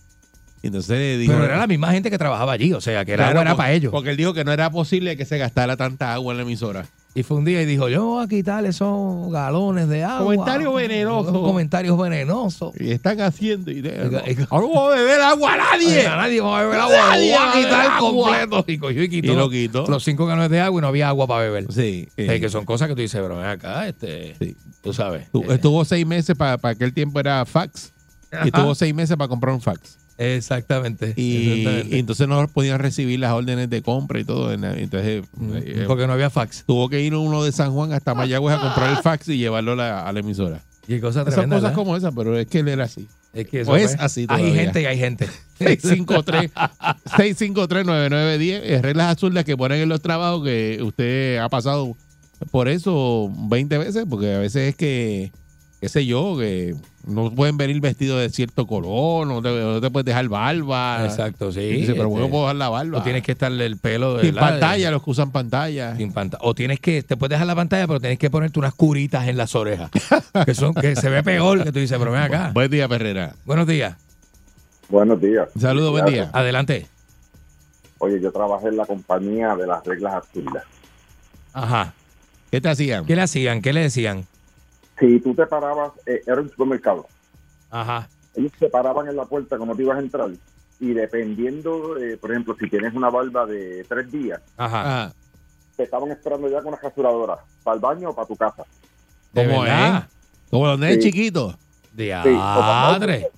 Y 0.63 0.67
entonces 0.67 0.89
le 0.97 1.17
dijo, 1.17 1.33
Pero 1.33 1.45
era 1.45 1.57
la 1.57 1.65
misma 1.67 1.91
gente 1.91 2.11
que 2.11 2.17
trabajaba 2.19 2.51
allí, 2.51 2.71
o 2.73 2.81
sea, 2.81 3.03
que 3.03 3.13
era, 3.13 3.25
Claro, 3.25 3.41
era 3.41 3.49
porque- 3.51 3.57
para 3.57 3.71
ellos. 3.73 3.91
Porque 3.91 4.11
él 4.11 4.17
dijo 4.17 4.33
que 4.33 4.43
no 4.43 4.51
era 4.53 4.69
posible 4.69 5.17
que 5.17 5.25
se 5.25 5.37
gastara 5.39 5.75
tanta 5.75 6.13
agua 6.13 6.33
en 6.33 6.37
la 6.37 6.43
emisora. 6.43 6.85
Y 7.13 7.23
fue 7.23 7.35
un 7.37 7.43
día 7.43 7.61
y 7.61 7.65
dijo, 7.65 7.89
yo 7.89 8.05
voy 8.05 8.23
a 8.23 8.27
quitar 8.29 8.63
esos 8.63 9.29
galones 9.31 9.89
de 9.89 10.01
agua. 10.03 10.23
Comentarios 10.23 10.73
venenosos. 10.73 11.33
Comentarios 11.33 11.97
venenosos. 11.97 12.73
Y 12.79 12.91
están 12.91 13.19
haciendo 13.19 13.69
ideas. 13.69 14.07
Ahora 14.49 14.65
no 14.67 14.73
voy 14.73 14.93
a 14.93 14.95
beber 15.01 15.19
agua 15.21 15.53
a 15.53 15.57
nadie. 15.57 16.07
A 16.07 16.15
nadie 16.15 16.39
va 16.39 16.59
a 16.59 16.63
beber 16.63 16.79
agua. 16.79 16.95
Nadie 17.09 17.35
voy 17.35 17.47
a 17.49 17.51
quitar 17.53 17.85
agua. 17.91 18.37
completo. 18.47 18.63
Y 18.71 18.77
cogió 18.77 19.03
y 19.03 19.09
quitó. 19.09 19.33
Y 19.33 19.35
lo 19.35 19.49
quitó. 19.49 19.87
Los 19.87 20.03
cinco 20.05 20.25
galones 20.25 20.51
de 20.51 20.61
agua 20.61 20.79
y 20.79 20.81
no 20.83 20.87
había 20.87 21.09
agua 21.09 21.27
para 21.27 21.41
beber. 21.41 21.65
Sí. 21.73 22.07
Sea, 22.15 22.39
que 22.39 22.49
son 22.49 22.63
cosas 22.63 22.87
que 22.87 22.95
tú 22.95 23.01
dices, 23.01 23.19
pero 23.21 23.35
ven 23.35 23.45
acá, 23.47 23.87
este, 23.89 24.37
tú 24.81 24.93
sabes. 24.93 25.29
Tu- 25.31 25.41
eh, 25.41 25.55
Estuvo 25.55 25.83
seis 25.83 26.05
meses 26.07 26.35
para 26.37 26.57
aquel 26.61 26.93
tiempo 26.93 27.19
era 27.19 27.43
fax. 27.45 27.91
Ajá. 28.31 28.47
Y 28.47 28.51
tuvo 28.51 28.73
seis 28.73 28.95
meses 28.95 29.17
para 29.17 29.27
comprar 29.27 29.53
un 29.53 29.59
fax. 29.59 29.97
Exactamente. 30.21 31.13
Y, 31.15 31.59
exactamente. 31.61 31.95
y 31.95 31.99
entonces 31.99 32.27
no 32.27 32.47
podían 32.47 32.79
recibir 32.79 33.19
las 33.19 33.31
órdenes 33.33 33.69
de 33.69 33.81
compra 33.81 34.19
y 34.19 34.23
todo. 34.23 34.51
Entonces, 34.53 35.23
eh, 35.55 35.83
Porque 35.87 36.07
no 36.07 36.13
había 36.13 36.29
fax. 36.29 36.63
tuvo 36.65 36.89
que 36.89 37.01
ir 37.01 37.15
uno 37.15 37.43
de 37.43 37.51
San 37.51 37.71
Juan 37.71 37.93
hasta 37.93 38.13
Mayagüez 38.13 38.55
a 38.57 38.61
comprar 38.61 38.91
el 38.91 38.97
fax 38.97 39.27
y 39.29 39.37
llevarlo 39.37 39.73
a 39.73 39.75
la, 39.75 40.07
a 40.07 40.13
la 40.13 40.19
emisora. 40.19 40.61
Y 40.87 40.99
cosas 40.99 41.23
Son 41.25 41.33
tremendas. 41.33 41.57
cosas 41.59 41.61
¿verdad? 41.71 41.75
como 41.75 41.95
esas, 41.97 42.13
pero 42.15 42.37
es 42.37 42.47
que 42.47 42.59
él 42.59 42.67
era 42.67 42.83
así. 42.85 43.07
Es 43.33 43.47
que 43.47 43.61
eso 43.61 43.71
O 43.71 43.75
es 43.77 43.95
fue- 43.95 44.05
así 44.05 44.21
Hay 44.21 44.27
todavía. 44.27 44.53
gente 44.55 44.81
y 44.81 44.85
hay 44.85 44.97
gente. 44.97 45.29
653 45.59 46.51
653-9910 47.17 48.61
es 48.63 48.81
reglas 48.81 49.11
absurdas 49.11 49.45
que 49.45 49.55
ponen 49.55 49.81
en 49.81 49.89
los 49.89 50.01
trabajos 50.01 50.43
que 50.43 50.79
usted 50.81 51.37
ha 51.37 51.47
pasado 51.49 51.95
por 52.49 52.67
eso 52.67 53.31
20 53.49 53.77
veces, 53.77 54.05
porque 54.09 54.33
a 54.33 54.39
veces 54.39 54.69
es 54.69 54.75
que, 54.75 55.31
qué 55.81 55.89
sé 55.89 56.05
yo, 56.05 56.37
que 56.37 56.75
no 57.07 57.33
pueden 57.33 57.57
venir 57.57 57.81
vestidos 57.81 58.21
de 58.21 58.29
cierto 58.29 58.67
color, 58.67 59.25
no 59.25 59.41
te, 59.41 59.49
no 59.49 59.81
te 59.81 59.89
puedes 59.89 60.05
dejar 60.05 60.27
barba. 60.29 61.03
Exacto, 61.03 61.51
sí. 61.51 61.59
Y 61.59 61.73
dice, 61.77 61.93
pero 61.93 62.09
¿cómo 62.09 62.19
este, 62.19 62.29
puedo 62.29 62.43
dejar 62.43 62.55
la 62.57 62.69
barba? 62.69 62.99
O 62.99 63.01
tienes 63.01 63.23
que 63.23 63.31
estarle 63.31 63.65
el 63.65 63.77
pelo 63.77 64.13
de 64.13 64.25
Sin 64.25 64.35
¿verdad? 64.35 64.51
pantalla, 64.51 64.91
los 64.91 65.03
que 65.03 65.09
usan 65.09 65.31
pantalla. 65.31 65.95
Sin. 65.95 66.13
O 66.41 66.53
tienes 66.53 66.79
que, 66.79 67.01
te 67.01 67.17
puedes 67.17 67.31
dejar 67.31 67.47
la 67.47 67.55
pantalla, 67.55 67.87
pero 67.87 67.99
tienes 67.99 68.19
que 68.19 68.29
ponerte 68.29 68.59
unas 68.59 68.75
curitas 68.75 69.27
en 69.27 69.37
las 69.37 69.55
orejas. 69.55 69.89
que 70.45 70.53
son, 70.53 70.75
que 70.75 70.95
se 70.95 71.09
ve 71.09 71.23
peor 71.23 71.63
que 71.63 71.71
tú 71.71 71.79
dices, 71.79 71.97
pero 71.97 72.11
ven 72.11 72.21
acá. 72.21 72.51
Buen 72.53 72.69
día, 72.69 72.87
Perrera. 72.87 73.33
Buenos 73.43 73.65
días. 73.65 73.97
Buenos 74.87 75.19
días. 75.19 75.49
Saludos, 75.59 75.89
buen 75.89 76.05
día. 76.05 76.29
Adelante. 76.31 76.85
Oye, 77.97 78.21
yo 78.21 78.31
trabajé 78.31 78.67
en 78.67 78.77
la 78.77 78.85
compañía 78.85 79.55
de 79.55 79.65
las 79.65 79.83
reglas 79.83 80.13
absurdas. 80.13 80.63
Ajá. 81.53 81.93
¿Qué 82.51 82.61
te 82.61 82.69
hacían? 82.69 83.05
¿Qué 83.05 83.15
le 83.15 83.23
hacían? 83.23 83.61
¿Qué 83.63 83.73
le 83.73 83.81
decían? 83.81 84.27
Si 85.01 85.19
tú 85.19 85.33
te 85.35 85.45
parabas, 85.47 85.91
eh, 86.05 86.21
era 86.25 86.39
un 86.39 86.49
supermercado. 86.49 87.05
Ajá. 87.69 88.07
Ellos 88.35 88.51
se 88.57 88.69
paraban 88.69 89.07
en 89.09 89.15
la 89.17 89.25
puerta 89.25 89.57
cuando 89.57 89.75
te 89.75 89.81
ibas 89.83 89.97
a 89.97 90.01
entrar. 90.01 90.29
Y 90.79 90.93
dependiendo, 90.93 91.97
eh, 91.97 92.17
por 92.17 92.31
ejemplo, 92.31 92.55
si 92.57 92.69
tienes 92.69 92.93
una 92.93 93.09
barba 93.09 93.45
de 93.45 93.83
tres 93.89 94.09
días, 94.11 94.39
Ajá. 94.57 95.11
Te 95.75 95.83
estaban 95.83 96.11
esperando 96.11 96.47
ya 96.49 96.59
con 96.61 96.67
una 96.73 96.77
rasuradora. 96.81 97.37
¿Para 97.63 97.75
el 97.75 97.81
baño 97.81 98.09
o 98.11 98.15
para 98.15 98.27
tu 98.27 98.35
casa? 98.35 98.63
¿De 99.33 99.47
¿Cómo 99.47 99.65
es? 99.65 100.03
Como 100.49 100.67
los 100.67 100.77
nenes 100.79 100.95
Sí. 100.97 101.09
chiquitos. 101.11 101.53
Sí, 101.53 101.57
o, 101.95 101.95
Diadre. 101.97 103.29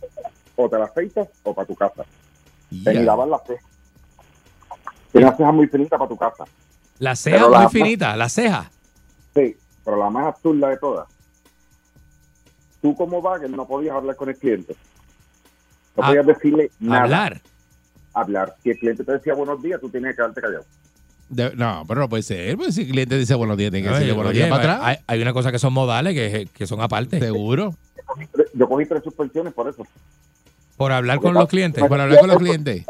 o 0.56 0.70
te 0.70 0.78
la 0.78 0.86
afeitas 0.86 1.28
o 1.44 1.54
para 1.54 1.66
tu 1.68 1.76
casa. 1.76 2.04
Te 2.84 2.94
miraban 2.94 3.30
las 3.30 3.42
cejas. 3.48 3.64
Tienes 5.12 5.30
una 5.30 5.38
ceja 5.38 5.52
muy 5.52 5.68
finita 5.68 5.98
para 5.98 6.10
tu 6.10 6.18
casa. 6.18 6.44
La 7.00 7.16
ceja 7.16 7.38
Pero 7.38 7.50
muy 7.50 7.60
la- 7.64 7.70
finita, 7.70 8.16
la 8.18 8.30
ceja. 8.30 8.70
Sí, 9.36 9.56
pero 9.86 9.98
la 9.98 10.10
más 10.10 10.26
absurda 10.28 10.70
de 10.70 10.78
todas. 10.78 11.08
Tú 12.84 12.94
como 12.96 13.22
bagger 13.22 13.50
no 13.50 13.66
podías 13.66 13.96
hablar 13.96 14.16
con 14.18 14.28
el 14.30 14.36
cliente. 14.36 14.76
No 15.96 16.04
Ah, 16.04 16.08
podías 16.08 16.26
decirle 16.28 16.70
nada. 16.82 17.04
Hablar. 17.04 17.42
Hablar. 18.14 18.56
Si 18.62 18.70
el 18.72 18.78
cliente 18.78 19.04
te 19.06 19.12
decía 19.14 19.34
buenos 19.34 19.62
días, 19.62 19.80
tú 19.80 19.90
tienes 19.90 20.12
que 20.12 20.18
quedarte 20.18 20.42
callado. 20.42 20.66
De- 21.30 21.56
no, 21.56 21.86
pero 21.88 22.02
no 22.02 22.10
puede 22.10 22.24
ser. 22.24 22.58
Pues 22.58 22.76
si 22.76 22.82
el 22.82 22.90
cliente 22.90 23.18
dice 23.18 23.36
buenos 23.36 23.56
días, 23.58 23.72
tiene 23.72 23.88
que 23.88 23.94
decirle 23.94 24.14
buenos 24.14 24.34
días 24.34 24.50
para 24.50 24.62
atrás. 24.62 24.80
Hay, 24.84 24.98
hay 25.08 25.22
una 25.22 25.32
cosa 25.32 25.50
que 25.52 25.60
son 25.60 25.72
modales 25.72 26.14
que, 26.14 26.48
que 26.54 26.68
son 26.68 26.82
aparte. 26.82 27.20
Seguro. 27.20 27.74
Yo 28.54 28.68
cogí 28.68 28.86
tres 28.86 29.02
suspensiones 29.02 29.54
por 29.54 29.70
eso. 29.70 29.88
Por 30.78 30.92
hablar 30.92 31.20
con 31.20 31.34
los 31.34 31.48
clientes. 31.48 31.84
Por 31.86 32.00
hablar 32.00 32.20
con 32.20 32.30
los 32.30 32.38
clientes. 32.38 32.86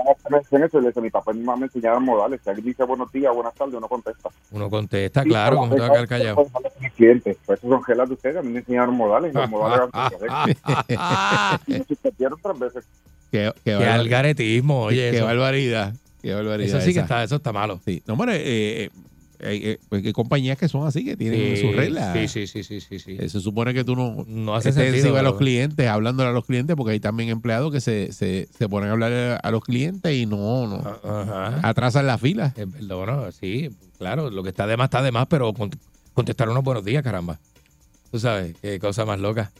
Mi 1.02 1.10
papá 1.10 1.32
y 1.34 1.38
mi 1.38 1.44
mamá 1.44 1.60
me 1.60 1.66
enseñaron 1.66 2.04
modales. 2.04 2.40
Si 2.44 2.50
alguien 2.50 2.66
dice 2.68 2.84
buenos 2.84 3.12
días, 3.12 3.34
buenas 3.34 3.54
tardes, 3.54 3.76
uno 3.76 3.88
contesta. 3.88 4.30
Uno 4.52 4.70
contesta, 4.70 5.24
claro, 5.24 5.58
como 5.58 5.76
te 5.76 5.82
va 5.82 5.88
a 5.88 5.92
quedar 5.92 6.08
callado. 6.08 6.48
Mis 6.80 6.92
clientes, 6.94 7.38
pues 7.46 7.60
esos 7.60 7.70
son 7.70 7.84
gelas 7.84 8.08
de 8.08 8.16
ustedes, 8.16 8.38
a 8.38 8.42
mí 8.42 8.50
me 8.50 8.60
enseñaron 8.60 8.96
modales. 8.96 9.34
Los 9.34 9.50
modales 9.50 9.90
y 11.68 11.72
me 11.74 11.84
suspendieron 11.84 12.40
tres 12.42 12.60
veces. 12.60 12.86
Qué, 13.32 13.52
qué, 13.66 13.78
Qué 13.78 13.86
algaretismo, 13.86 14.84
oye. 14.84 15.12
qué 15.12 15.18
eso. 15.18 15.26
barbaridad. 15.26 15.94
Qué 16.22 16.34
barbaridad. 16.34 16.78
Eso 16.78 16.80
sí 16.80 16.94
que 16.94 17.00
esa. 17.00 17.02
está, 17.02 17.24
eso 17.24 17.36
está 17.36 17.52
malo. 17.52 17.80
Sí. 17.84 18.02
No, 18.08 18.14
hombre, 18.14 18.36
eh, 18.38 18.90
eh, 19.44 19.48
hay, 19.50 19.58
eh, 19.66 19.80
pues, 19.90 20.06
hay 20.06 20.14
compañías 20.14 20.58
que 20.58 20.68
son 20.68 20.88
así, 20.88 21.04
que 21.06 21.16
tienen 21.18 21.56
Sí, 21.56 21.62
sus 21.62 21.76
reglas. 21.76 22.14
Sí, 22.14 22.28
sí, 22.48 22.64
sí, 22.64 22.64
sí, 22.82 23.00
sí. 23.00 23.18
Eh, 23.20 23.30
se 23.30 23.40
supone 23.40 23.74
que 23.74 23.84
tú 23.84 23.96
no, 23.96 24.24
No 24.28 24.56
hace 24.56 24.70
estés 24.70 24.92
sentido, 24.92 25.16
de 25.16 25.24
los 25.24 25.38
clientes, 25.38 25.88
hablándole 25.88 26.30
a 26.30 26.34
los 26.34 26.46
clientes, 26.46 26.76
porque 26.76 26.94
hay 26.94 27.00
también 27.00 27.30
empleados 27.30 27.72
que 27.72 27.82
se, 27.82 28.12
se, 28.14 28.48
se 28.58 28.70
ponen 28.70 28.90
a 28.90 28.94
hablar 28.94 29.12
a, 29.14 29.36
a 29.38 29.52
los 29.52 29.64
clientes 29.64 30.14
y 30.16 30.26
no, 30.26 30.68
no 30.68 31.00
Ajá. 31.04 31.60
atrasan 31.68 32.08
la 32.08 32.18
fila. 32.18 32.54
Eh, 32.56 32.66
Bueno, 32.66 33.32
sí, 33.32 33.70
claro, 33.98 34.30
lo 34.30 34.44
que 34.44 34.50
está 34.50 34.66
de 34.68 34.78
más 34.78 34.86
está 34.86 35.02
de 35.02 35.12
más, 35.12 35.28
pero 35.28 35.54
cont- 35.54 35.78
contestar 36.14 36.50
unos 36.50 36.64
buenos 36.64 36.86
días, 36.86 37.04
caramba. 37.04 37.40
Tú 38.12 38.20
sabes, 38.20 38.56
qué 38.62 38.80
cosa 38.80 39.06
más 39.06 39.20
loca. 39.20 39.52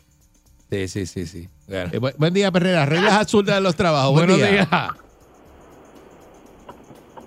Sí, 0.70 0.88
sí, 0.88 1.06
sí, 1.06 1.26
sí. 1.28 1.50
Eh, 1.68 1.88
bu- 1.94 2.14
buen 2.18 2.34
día, 2.34 2.52
Perrera. 2.52 2.86
Reglas 2.86 3.14
absurdas 3.22 3.56
de 3.56 3.62
los 3.62 3.76
trabajos. 3.76 4.12
Buen 4.14 4.28
Buenos 4.28 4.38
día. 4.38 4.52
días. 4.52 4.68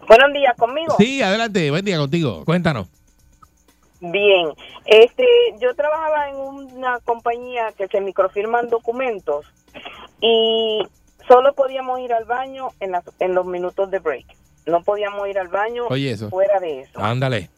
Buenos 0.09 0.33
días, 0.33 0.55
¿conmigo? 0.57 0.95
Sí, 0.99 1.23
adelante. 1.23 1.71
Buen 1.71 1.85
día 1.85 1.99
contigo. 1.99 2.45
Cuéntanos. 2.45 2.89
Bien. 4.01 4.49
Este, 4.85 5.27
yo 5.61 5.75
trabajaba 5.75 6.29
en 6.29 6.37
una 6.37 6.99
compañía 7.01 7.73
que 7.77 7.89
se 7.89 8.01
microfirman 8.01 8.69
documentos 8.69 9.47
y 10.21 10.87
solo 11.27 11.55
podíamos 11.55 11.99
ir 12.01 12.13
al 12.13 12.25
baño 12.25 12.69
en, 12.81 12.93
las- 12.93 13.05
en 13.19 13.35
los 13.35 13.47
minutos 13.47 13.91
de 13.91 13.99
break. 13.99 14.27
No 14.67 14.83
podíamos 14.83 15.29
ir 15.29 15.39
al 15.39 15.49
baño 15.49 15.87
Oye, 15.89 16.11
eso. 16.11 16.29
fuera 16.29 16.61
de 16.61 16.81
eso. 16.83 16.99
Ándale. 17.01 17.51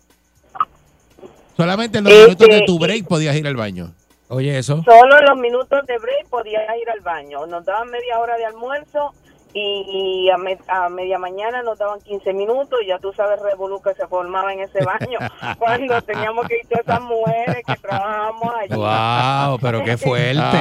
Solamente 1.56 1.98
en 1.98 2.04
los 2.04 2.12
Este, 2.12 2.24
minutos 2.26 2.48
de 2.48 2.62
tu 2.66 2.78
break 2.78 3.06
podías 3.06 3.34
ir 3.36 3.46
al 3.46 3.56
baño. 3.56 3.92
Oye, 4.28 4.56
eso. 4.58 4.82
Solo 4.84 5.18
en 5.18 5.24
los 5.24 5.38
minutos 5.38 5.84
de 5.86 5.98
break 5.98 6.28
podías 6.28 6.62
ir 6.80 6.88
al 6.90 7.00
baño. 7.00 7.46
Nos 7.46 7.64
daban 7.64 7.90
media 7.90 8.18
hora 8.20 8.36
de 8.36 8.44
almuerzo 8.46 9.12
y 9.60 10.30
a, 10.30 10.36
me- 10.38 10.58
a 10.68 10.88
media 10.88 11.18
mañana 11.18 11.62
nos 11.62 11.78
daban 11.78 12.00
15 12.00 12.32
minutos, 12.32 12.78
ya 12.86 12.98
tú 12.98 13.12
sabes 13.12 13.40
revolú 13.40 13.80
que 13.82 13.94
se 13.94 14.06
formaba 14.06 14.52
en 14.52 14.60
ese 14.60 14.84
baño 14.84 15.18
cuando 15.58 16.00
teníamos 16.02 16.46
que 16.48 16.56
ir 16.58 16.68
todas 16.68 16.86
esas 16.86 17.00
mujeres 17.02 17.62
que 17.66 17.74
trabajábamos 17.76 18.54
allí. 18.60 18.74
Wow, 18.74 19.58
pero 19.60 19.84
qué 19.84 19.96
fuerte. 19.96 20.58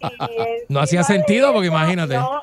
Y 0.30 0.72
No 0.72 0.80
hacía 0.80 1.02
sentido 1.02 1.52
porque 1.52 1.68
imagínate. 1.68 2.14
No, 2.16 2.42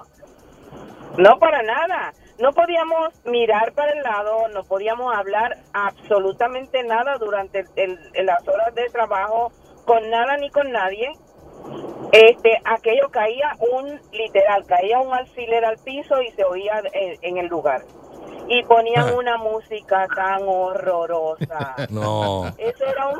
no 1.17 1.39
para 1.39 1.61
nada. 1.63 2.13
No 2.39 2.51
podíamos 2.53 3.09
mirar 3.25 3.71
para 3.73 3.91
el 3.93 4.03
lado, 4.03 4.47
no 4.53 4.63
podíamos 4.63 5.15
hablar 5.15 5.57
absolutamente 5.73 6.83
nada 6.83 7.17
durante 7.17 7.65
el- 7.75 7.97
el- 8.13 8.25
las 8.25 8.47
horas 8.47 8.73
de 8.75 8.85
trabajo 8.89 9.51
con 9.85 10.07
nada 10.09 10.37
ni 10.37 10.49
con 10.51 10.71
nadie. 10.71 11.09
Este, 12.11 12.59
aquello 12.65 13.09
caía 13.09 13.55
un 13.71 13.99
literal, 14.11 14.65
caía 14.65 14.99
un 14.99 15.13
alfiler 15.13 15.65
al 15.65 15.77
piso 15.77 16.21
y 16.21 16.31
se 16.31 16.43
oía 16.43 16.81
en, 16.93 17.17
en 17.21 17.37
el 17.37 17.47
lugar. 17.47 17.83
Y 18.49 18.63
ponían 18.63 19.13
una 19.13 19.37
música 19.37 20.07
tan 20.15 20.43
horrorosa. 20.47 21.75
No. 21.89 22.47
Eso 22.57 22.85
era 22.85 23.09
un 23.09 23.19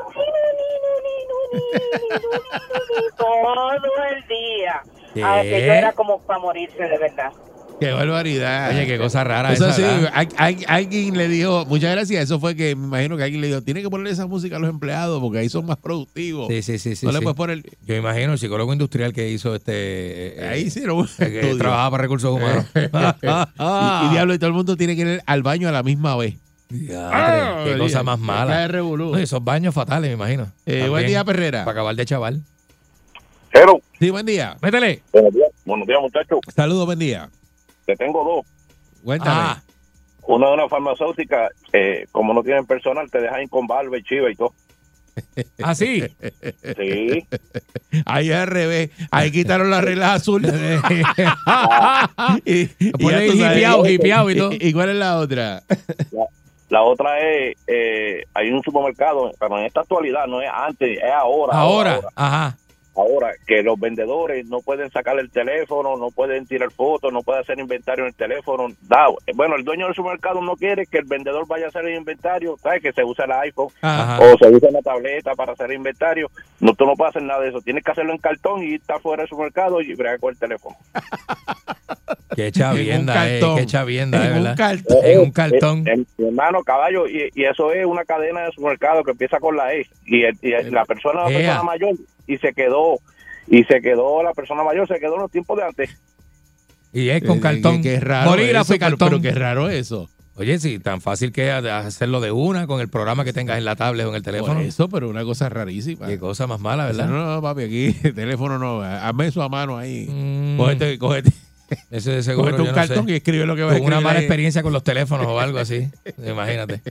todo 3.76 4.04
el 4.10 4.26
día. 4.26 4.82
Aquello 5.24 5.72
era 5.72 5.92
como 5.92 6.20
para 6.20 6.38
morirse 6.38 6.82
de 6.82 6.98
verdad. 6.98 7.32
Qué 7.80 7.92
barbaridad. 7.92 8.70
Oye, 8.70 8.86
qué 8.86 8.98
cosa 8.98 9.22
rara 9.22 9.52
Eso 9.52 9.66
esa, 9.66 9.74
sí, 9.76 9.82
¿verdad? 9.82 10.10
hay- 10.12 10.28
hay- 10.36 10.64
alguien 10.66 11.16
le 11.16 11.28
dijo, 11.28 11.64
muchas 11.66 11.92
gracias. 11.92 12.24
Eso 12.24 12.40
fue 12.40 12.56
que 12.56 12.74
me 12.74 12.86
imagino 12.86 13.16
que 13.16 13.22
alguien 13.22 13.40
le 13.40 13.46
dijo, 13.46 13.62
tiene 13.62 13.82
que 13.82 13.88
ponerle 13.88 14.10
esa 14.10 14.26
música 14.26 14.56
a 14.56 14.58
los 14.58 14.68
empleados 14.68 15.20
porque 15.20 15.38
ahí 15.38 15.48
son 15.48 15.64
más 15.64 15.76
productivos. 15.76 16.48
Sí, 16.48 16.62
sí, 16.62 16.78
sí, 16.80 16.96
sí. 16.96 17.06
No 17.06 17.12
le 17.12 17.18
sí. 17.18 17.22
puedes 17.24 17.36
poner. 17.36 17.62
Yo 17.86 17.94
imagino 17.94 18.32
el 18.32 18.38
psicólogo 18.40 18.72
industrial 18.72 19.12
que 19.12 19.30
hizo 19.30 19.54
este. 19.54 19.72
eh, 20.44 20.48
Ahí 20.48 20.62
hicieron 20.62 20.98
un 20.98 21.06
que 21.06 21.24
estudio. 21.40 21.56
trabajaba 21.56 21.90
para 21.92 22.02
recursos 22.02 22.32
humanos. 22.34 22.64
y, 22.74 24.06
y 24.06 24.10
diablo, 24.10 24.34
y 24.34 24.38
todo 24.38 24.48
el 24.48 24.54
mundo 24.56 24.76
tiene 24.76 24.96
que 24.96 25.02
ir 25.02 25.22
al 25.24 25.42
baño 25.44 25.68
a 25.68 25.72
la 25.72 25.84
misma 25.84 26.16
vez. 26.16 26.34
Diadre, 26.70 27.72
qué 27.72 27.78
cosa 27.78 28.02
más 28.02 28.18
mala. 28.18 28.66
No, 28.68 29.16
esos 29.16 29.42
baños 29.44 29.72
fatales, 29.72 30.10
me 30.10 30.14
imagino. 30.14 30.50
Eh, 30.66 30.88
buen 30.88 31.06
día, 31.06 31.24
Perrera. 31.24 31.64
Para 31.64 31.72
acabar 31.78 31.94
de 31.94 32.04
chaval. 32.04 32.42
Hello. 33.52 33.80
Sí, 34.00 34.10
buen 34.10 34.26
día. 34.26 34.56
Métele. 34.60 35.00
Buenos 35.12 35.32
días, 35.32 35.48
buenos 35.64 35.86
días 35.86 35.98
muchachos. 36.02 36.40
Saludos, 36.54 36.84
buen 36.84 36.98
día. 36.98 37.30
Te 37.88 37.96
tengo 37.96 38.22
dos. 38.22 38.46
Cuéntame. 39.02 39.40
Ah, 39.40 39.62
Una 40.26 40.48
de 40.48 40.52
una 40.52 40.68
farmacéutica, 40.68 41.48
eh, 41.72 42.04
como 42.12 42.34
no 42.34 42.42
tienen 42.42 42.66
personal, 42.66 43.10
te 43.10 43.18
dejan 43.18 43.44
ir 43.44 43.48
con 43.48 43.66
barba 43.66 43.96
y 43.96 44.02
chiva 44.02 44.30
y 44.30 44.34
todo. 44.34 44.52
¿Ah, 45.62 45.74
sí? 45.74 46.04
Sí. 46.76 47.26
Ahí 48.04 48.28
es 48.28 48.36
al 48.36 48.46
revés. 48.46 48.90
Ahí 49.10 49.30
quitaron 49.30 49.70
las 49.70 49.82
reglas 49.82 50.16
azules. 50.20 50.52
y, 52.44 52.60
y 52.60 52.68
y 52.68 54.36
todo. 54.36 54.50
¿Y 54.52 54.72
cuál 54.74 54.90
es 54.90 54.96
la 54.96 55.16
otra? 55.16 55.62
La, 56.10 56.26
la 56.68 56.82
otra 56.82 57.18
es, 57.20 57.56
eh, 57.66 58.22
hay 58.34 58.50
un 58.50 58.62
supermercado, 58.62 59.30
pero 59.40 59.58
en 59.58 59.64
esta 59.64 59.80
actualidad, 59.80 60.26
no 60.26 60.42
es 60.42 60.50
antes, 60.52 60.98
es 60.98 61.10
ahora. 61.10 61.56
Ahora, 61.56 62.00
ajá. 62.14 62.58
Ahora, 62.98 63.30
que 63.46 63.62
los 63.62 63.78
vendedores 63.78 64.44
no 64.46 64.60
pueden 64.60 64.90
sacar 64.90 65.18
el 65.20 65.30
teléfono, 65.30 65.96
no 65.96 66.10
pueden 66.10 66.46
tirar 66.46 66.72
fotos, 66.72 67.12
no 67.12 67.22
pueden 67.22 67.42
hacer 67.42 67.58
inventario 67.60 68.04
en 68.04 68.08
el 68.08 68.14
teléfono. 68.14 68.66
Da, 68.82 69.06
bueno, 69.36 69.54
el 69.54 69.62
dueño 69.64 69.86
del 69.86 69.94
supermercado 69.94 70.40
no 70.42 70.56
quiere 70.56 70.84
que 70.86 70.98
el 70.98 71.04
vendedor 71.04 71.46
vaya 71.46 71.66
a 71.66 71.68
hacer 71.68 71.86
el 71.86 71.96
inventario, 71.96 72.56
¿sabes? 72.60 72.82
Que 72.82 72.92
se 72.92 73.04
usa 73.04 73.24
el 73.26 73.32
iPhone 73.32 73.68
Ajá. 73.82 74.18
o 74.18 74.36
se 74.36 74.48
usa 74.50 74.68
una 74.70 74.82
tableta 74.82 75.32
para 75.36 75.52
hacer 75.52 75.70
inventario. 75.72 76.28
No, 76.58 76.74
tú 76.74 76.84
no 76.86 76.94
puedes 76.96 77.14
hacer 77.14 77.22
nada 77.22 77.40
de 77.42 77.50
eso. 77.50 77.60
Tienes 77.60 77.84
que 77.84 77.92
hacerlo 77.92 78.12
en 78.12 78.18
cartón 78.18 78.64
y 78.64 78.74
estar 78.74 79.00
fuera 79.00 79.22
del 79.22 79.30
supermercado 79.30 79.80
y 79.80 79.94
bregar 79.94 80.18
con 80.18 80.32
el 80.32 80.38
teléfono. 80.38 80.76
Qué 82.36 82.52
chavienda, 82.52 83.28
eh, 83.28 83.40
qué 83.56 83.66
chavienda, 83.66 84.18
eh, 84.22 84.26
En 84.28 84.36
un 84.36 84.42
¿verdad? 84.44 84.56
cartón. 84.56 84.98
En 85.04 85.20
un 85.20 85.30
cartón. 85.32 85.88
Eh, 85.88 85.92
eh, 86.18 86.24
hermano, 86.28 86.62
caballo, 86.62 87.08
y, 87.08 87.30
y 87.34 87.44
eso 87.44 87.72
es 87.72 87.84
una 87.84 88.04
cadena 88.04 88.42
de 88.42 88.52
supermercado 88.52 89.02
que 89.02 89.10
empieza 89.10 89.40
con 89.40 89.56
la 89.56 89.74
E. 89.74 89.86
Y, 90.06 90.22
el- 90.22 90.38
y 90.40 90.52
el- 90.52 90.70
la 90.70 90.84
persona, 90.84 91.22
la 91.22 91.26
persona 91.28 91.62
mayor, 91.64 91.94
y 92.28 92.36
se 92.38 92.52
quedó, 92.52 92.87
y 93.46 93.64
se 93.64 93.80
quedó, 93.80 94.22
la 94.22 94.32
persona 94.34 94.62
mayor 94.64 94.86
se 94.88 94.98
quedó 95.00 95.14
en 95.16 95.22
los 95.22 95.30
tiempos 95.30 95.56
de 95.58 95.64
antes. 95.64 95.90
Y 96.92 97.08
es 97.10 97.22
con 97.22 97.38
Eh, 97.38 97.40
cartón. 97.40 97.76
Qué, 97.82 97.94
qué 97.94 98.00
raro. 98.00 98.34
Eso, 98.34 98.74
y 98.74 98.78
pero- 98.78 98.96
cartón. 98.98 99.08
Pero, 99.08 99.20
qué 99.22 99.30
raro 99.38 99.68
eso. 99.68 100.08
Oye, 100.36 100.58
sí, 100.60 100.78
tan 100.78 101.00
fácil 101.00 101.32
que 101.32 101.48
es 101.48 101.64
hacerlo 101.64 102.20
de 102.20 102.30
una 102.30 102.68
con 102.68 102.80
el 102.80 102.88
programa 102.88 103.24
que 103.24 103.32
tengas 103.32 103.58
en 103.58 103.64
la 103.64 103.74
tablet 103.74 104.06
o 104.06 104.10
en 104.10 104.14
el 104.14 104.22
teléfono. 104.22 104.54
Por 104.54 104.62
eso, 104.62 104.88
pero 104.88 105.08
una 105.10 105.24
cosa 105.24 105.48
rarísima. 105.48 106.06
Qué 106.06 106.16
cosa 106.20 106.46
más 106.46 106.60
mala, 106.60 106.86
¿verdad? 106.86 107.08
No, 107.08 107.26
no, 107.34 107.42
papi, 107.42 107.62
aquí 107.64 107.92
teléfono 108.14 108.56
no. 108.56 108.80
Hazme 108.82 109.26
eso 109.26 109.42
a 109.42 109.48
mano 109.48 109.76
ahí. 109.76 110.06
Mm. 110.08 110.56
Cógete, 110.56 110.96
cógete, 110.98 111.32
Ese 111.90 112.12
de 112.12 112.22
seguro. 112.22 112.44
cógete 112.52 112.60
un 112.62 112.66
yo 112.68 112.72
no 112.72 112.76
cartón 112.76 113.06
sé. 113.06 113.12
y 113.12 113.14
escribe 113.16 113.46
lo 113.46 113.56
que 113.56 113.62
va 113.64 113.72
a 113.72 113.78
Con 113.78 113.86
una 113.88 114.00
mala 114.00 114.20
ahí. 114.20 114.24
experiencia 114.26 114.62
con 114.62 114.72
los 114.72 114.84
teléfonos 114.84 115.26
o 115.26 115.40
algo 115.40 115.58
así. 115.58 115.88
Imagínate. 116.24 116.82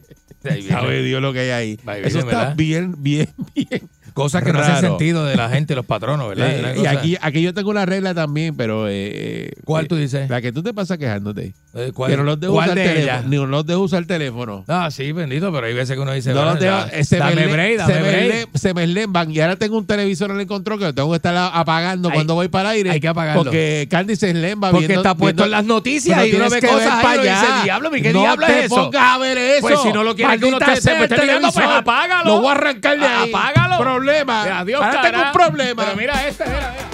Sabe 0.67 1.01
Dios 1.03 1.21
lo 1.21 1.31
que 1.31 1.39
hay 1.39 1.49
ahí. 1.51 1.71
Eso 1.73 1.85
viene, 1.87 2.05
está 2.19 2.23
¿verdad? 2.25 2.55
bien, 2.57 2.95
bien, 3.01 3.29
bien. 3.55 3.89
Cosas 4.17 4.41
que 4.43 4.51
no 4.51 4.57
hacen 4.57 4.73
Raro. 4.73 4.87
sentido 4.87 5.25
de 5.25 5.35
la 5.35 5.47
gente, 5.49 5.75
los 5.75 5.85
patronos, 5.85 6.27
¿verdad? 6.35 6.49
Eh, 6.49 6.73
y 6.73 6.79
cosa- 6.79 6.89
aquí, 6.89 7.17
aquí 7.21 7.41
yo 7.43 7.53
tengo 7.53 7.69
una 7.69 7.85
regla 7.85 8.15
también, 8.15 8.57
pero. 8.57 8.87
eh, 8.89 9.51
¿Cuál 9.63 9.85
eh, 9.85 9.87
tú 9.87 9.95
dices? 9.95 10.27
La 10.27 10.41
que 10.41 10.51
tú 10.51 10.63
te 10.63 10.73
pasas 10.73 10.97
quejándote. 10.97 11.53
Eh, 11.75 11.91
¿Cuál, 11.93 12.09
que 12.09 12.17
no 12.17 12.23
los 12.23 12.39
dejo 12.39 12.53
cuál 12.53 12.69
usar 12.69 12.79
el 12.79 12.83
de 12.87 12.93
teléfono. 12.95 13.27
Ni 13.29 13.35
no 13.37 13.45
los 13.45 13.65
dejo 13.67 13.81
usar 13.81 13.99
el 13.99 14.07
teléfono. 14.07 14.65
Ah, 14.67 14.89
sí, 14.89 15.11
bendito, 15.11 15.51
pero 15.53 15.67
hay 15.67 15.75
veces 15.75 15.95
que 15.95 16.01
uno 16.01 16.11
dice, 16.13 16.33
No 16.33 16.43
los 16.45 16.59
dejo, 16.59 16.77
eh, 16.91 17.03
se, 17.03 17.17
dame 17.17 17.35
me, 17.35 17.47
break, 17.47 17.77
dame 17.77 17.93
se, 17.93 17.99
me 18.01 18.07
break. 18.27 18.49
se 18.55 18.73
me 18.73 18.83
eslemban. 18.85 19.29
Y 19.29 19.39
ahora 19.39 19.55
tengo 19.55 19.77
un 19.77 19.85
televisor 19.85 20.31
en 20.31 20.39
el 20.39 20.47
control 20.47 20.79
que 20.79 20.85
lo 20.85 20.93
tengo 20.95 21.11
que 21.11 21.17
estar 21.17 21.35
apagando 21.53 22.09
Hay- 22.09 22.15
cuando 22.15 22.33
voy 22.33 22.47
para 22.47 22.71
el 22.71 22.77
aire. 22.77 22.89
hay 22.89 22.99
que 22.99 23.07
apagarlo. 23.07 23.43
Porque 23.43 23.87
Candy 23.91 24.15
se 24.15 24.31
eslemba 24.31 24.71
Porque 24.71 24.87
viendo- 24.87 25.01
está 25.01 25.13
puesto 25.13 25.43
viendo- 25.43 25.45
en 25.45 25.51
las 25.51 25.65
noticias 25.65 26.25
y 26.25 26.33
uno 26.35 26.49
ve 26.49 26.61
cosas 26.61 27.03
para 27.03 27.21
allá. 27.21 27.41
dice, 27.41 27.63
diablo, 27.65 27.91
¿qué 27.91 28.13
no 28.13 28.19
diablo 28.21 28.47
es 28.47 28.65
eso? 28.65 28.91
a 28.97 29.17
ver 29.19 29.37
eso. 29.37 29.61
Pues 29.61 29.79
si 29.81 29.93
no 29.93 30.03
lo 30.03 30.15
quieres 30.15 30.39
que 30.39 30.45
uno 30.45 30.57
te 30.57 30.73
esté 30.73 30.95
pues 30.95 31.67
apágalo. 31.67 32.25
Lo 32.29 32.41
voy 32.41 32.47
a 32.49 32.51
arrancar 32.53 32.99
de 32.99 33.05
ahí. 33.05 33.29
Apágalo. 33.29 33.77
Problema. 34.07 34.59
Adiós, 34.59 34.81
ahora 34.81 35.01
tengo 35.01 35.17
cara. 35.17 35.27
un 35.27 35.33
problema. 35.33 35.83
Pero 35.83 35.97
mira 35.97 36.27
este, 36.27 36.45
mira, 36.45 36.71
mira. 36.71 36.87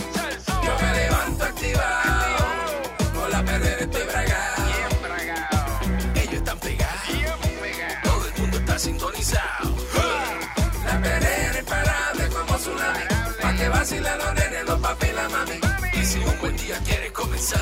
Yo 0.65 0.73
me 0.81 0.93
levanto 0.97 1.43
activado, 1.43 2.45
con 3.13 3.31
la 3.31 3.43
perrera 3.43 3.81
estoy 3.81 4.03
bragado. 4.03 4.63
Ellos 6.15 6.33
están 6.33 6.57
pegados, 6.57 7.01
todo 8.03 8.27
el 8.27 8.41
mundo 8.41 8.57
está 8.57 8.79
sintonizado. 8.79 9.75
La 10.87 11.01
perrera 11.01 11.59
es 11.59 11.63
parable 11.65 12.27
como 12.29 12.57
tsunami, 12.57 13.03
pa' 13.41 13.53
que 13.57 13.69
vacilan 13.69 14.17
los 14.17 14.33
nenes, 14.33 14.65
los 14.65 14.79
papi 14.79 15.05
y 15.05 15.13
la 15.13 15.29
mami. 15.29 15.59
Y 15.93 16.05
si 16.05 16.17
un 16.17 16.39
buen 16.39 16.57
día 16.57 16.79
quieres 16.83 17.11
comenzar, 17.11 17.61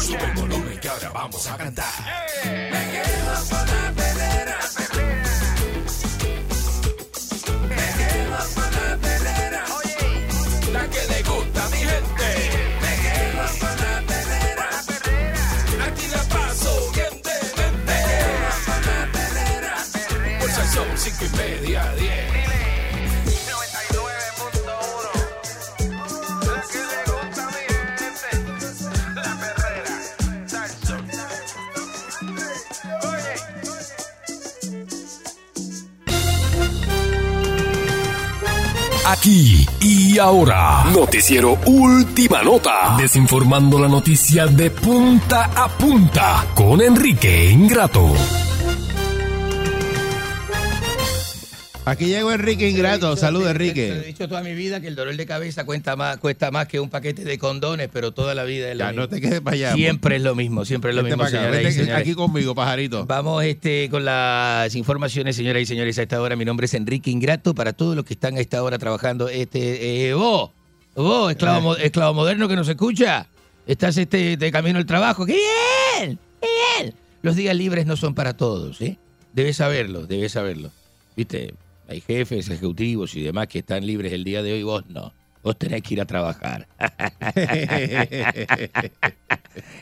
sube 0.00 0.24
el 0.24 0.32
volumen 0.32 0.78
que 0.78 0.88
ahora 0.88 1.10
vamos 1.10 1.44
a 1.50 1.56
cantar. 1.56 1.86
Me 2.44 2.82
quedo 2.92 3.34
con 3.50 3.66
la 3.66 3.92
perrera, 3.96 4.58
perrera 21.28 21.92
Salso 30.46 30.96
Aquí 39.08 39.66
y 39.80 40.18
ahora, 40.18 40.84
Noticiero 40.92 41.58
Última 41.66 42.42
Nota, 42.42 42.96
desinformando 42.98 43.78
la 43.78 43.86
noticia 43.86 44.46
de 44.46 44.70
punta 44.70 45.50
a 45.54 45.68
punta 45.68 46.46
con 46.54 46.80
Enrique 46.80 47.50
Ingrato. 47.50 48.45
Aquí 51.88 52.06
llegó 52.06 52.32
Enrique 52.32 52.68
Ingrato. 52.68 53.16
Saludos, 53.16 53.44
Te 53.44 53.48
he 53.48 53.52
Enrique. 53.52 54.00
dicho 54.08 54.26
toda 54.28 54.42
mi 54.42 54.54
vida 54.54 54.80
que 54.80 54.88
el 54.88 54.96
dolor 54.96 55.14
de 55.16 55.24
cabeza 55.24 55.64
cuesta 55.64 55.94
más, 55.94 56.16
cuesta 56.16 56.50
más 56.50 56.66
que 56.66 56.80
un 56.80 56.90
paquete 56.90 57.22
de 57.22 57.38
condones, 57.38 57.88
pero 57.92 58.10
toda 58.10 58.34
la 58.34 58.42
vida 58.42 58.70
es 58.72 58.76
lo 58.76 58.80
Ya, 58.80 58.86
mismo. 58.88 59.02
no 59.02 59.08
te 59.08 59.20
quedes 59.20 59.40
para 59.40 59.54
allá. 59.54 59.72
Siempre 59.74 60.16
es 60.16 60.22
lo 60.22 60.34
mismo, 60.34 60.64
siempre 60.64 60.90
es 60.90 60.96
lo 60.96 61.04
Vente 61.04 61.16
mismo, 61.16 61.24
para 61.24 61.28
acá, 61.30 61.38
señoras 61.46 61.60
y 61.60 61.64
vente 61.64 61.78
señores. 61.84 62.02
aquí 62.02 62.14
conmigo, 62.14 62.56
pajarito. 62.56 63.06
Vamos 63.06 63.44
este, 63.44 63.88
con 63.88 64.04
las 64.04 64.74
informaciones, 64.74 65.36
señoras 65.36 65.62
y 65.62 65.66
señores, 65.66 65.96
a 65.98 66.02
esta 66.02 66.20
hora. 66.20 66.34
Mi 66.34 66.44
nombre 66.44 66.66
es 66.66 66.74
Enrique 66.74 67.12
Ingrato. 67.12 67.54
Para 67.54 67.72
todos 67.72 67.94
los 67.94 68.04
que 68.04 68.14
están 68.14 68.36
a 68.36 68.40
esta 68.40 68.64
hora 68.64 68.78
trabajando, 68.78 69.28
este, 69.28 70.08
eh, 70.08 70.14
vos, 70.14 70.50
vos, 70.96 71.30
esclavo, 71.30 71.60
mo- 71.60 71.76
esclavo 71.76 72.14
moderno 72.14 72.48
que 72.48 72.56
nos 72.56 72.68
escucha, 72.68 73.28
estás 73.64 73.96
este, 73.96 74.36
de 74.36 74.50
camino 74.50 74.80
al 74.80 74.86
trabajo. 74.86 75.24
¡Qué 75.24 75.34
bien! 76.00 76.18
¡Qué 76.40 76.48
bien! 76.82 76.94
Los 77.22 77.36
días 77.36 77.54
libres 77.54 77.86
no 77.86 77.96
son 77.96 78.12
para 78.16 78.36
todos, 78.36 78.80
¿eh? 78.80 78.98
Debes 79.32 79.58
saberlo, 79.58 80.04
debes 80.08 80.32
saberlo. 80.32 80.72
Viste, 81.16 81.54
hay 81.88 82.00
jefes, 82.00 82.48
ejecutivos 82.48 83.14
y 83.14 83.22
demás 83.22 83.46
que 83.48 83.60
están 83.60 83.86
libres 83.86 84.12
el 84.12 84.24
día 84.24 84.42
de 84.42 84.52
hoy, 84.54 84.62
vos 84.62 84.84
no. 84.88 85.12
Vos 85.42 85.56
tenés 85.56 85.82
que 85.82 85.94
ir 85.94 86.00
a 86.00 86.06
trabajar. 86.06 86.66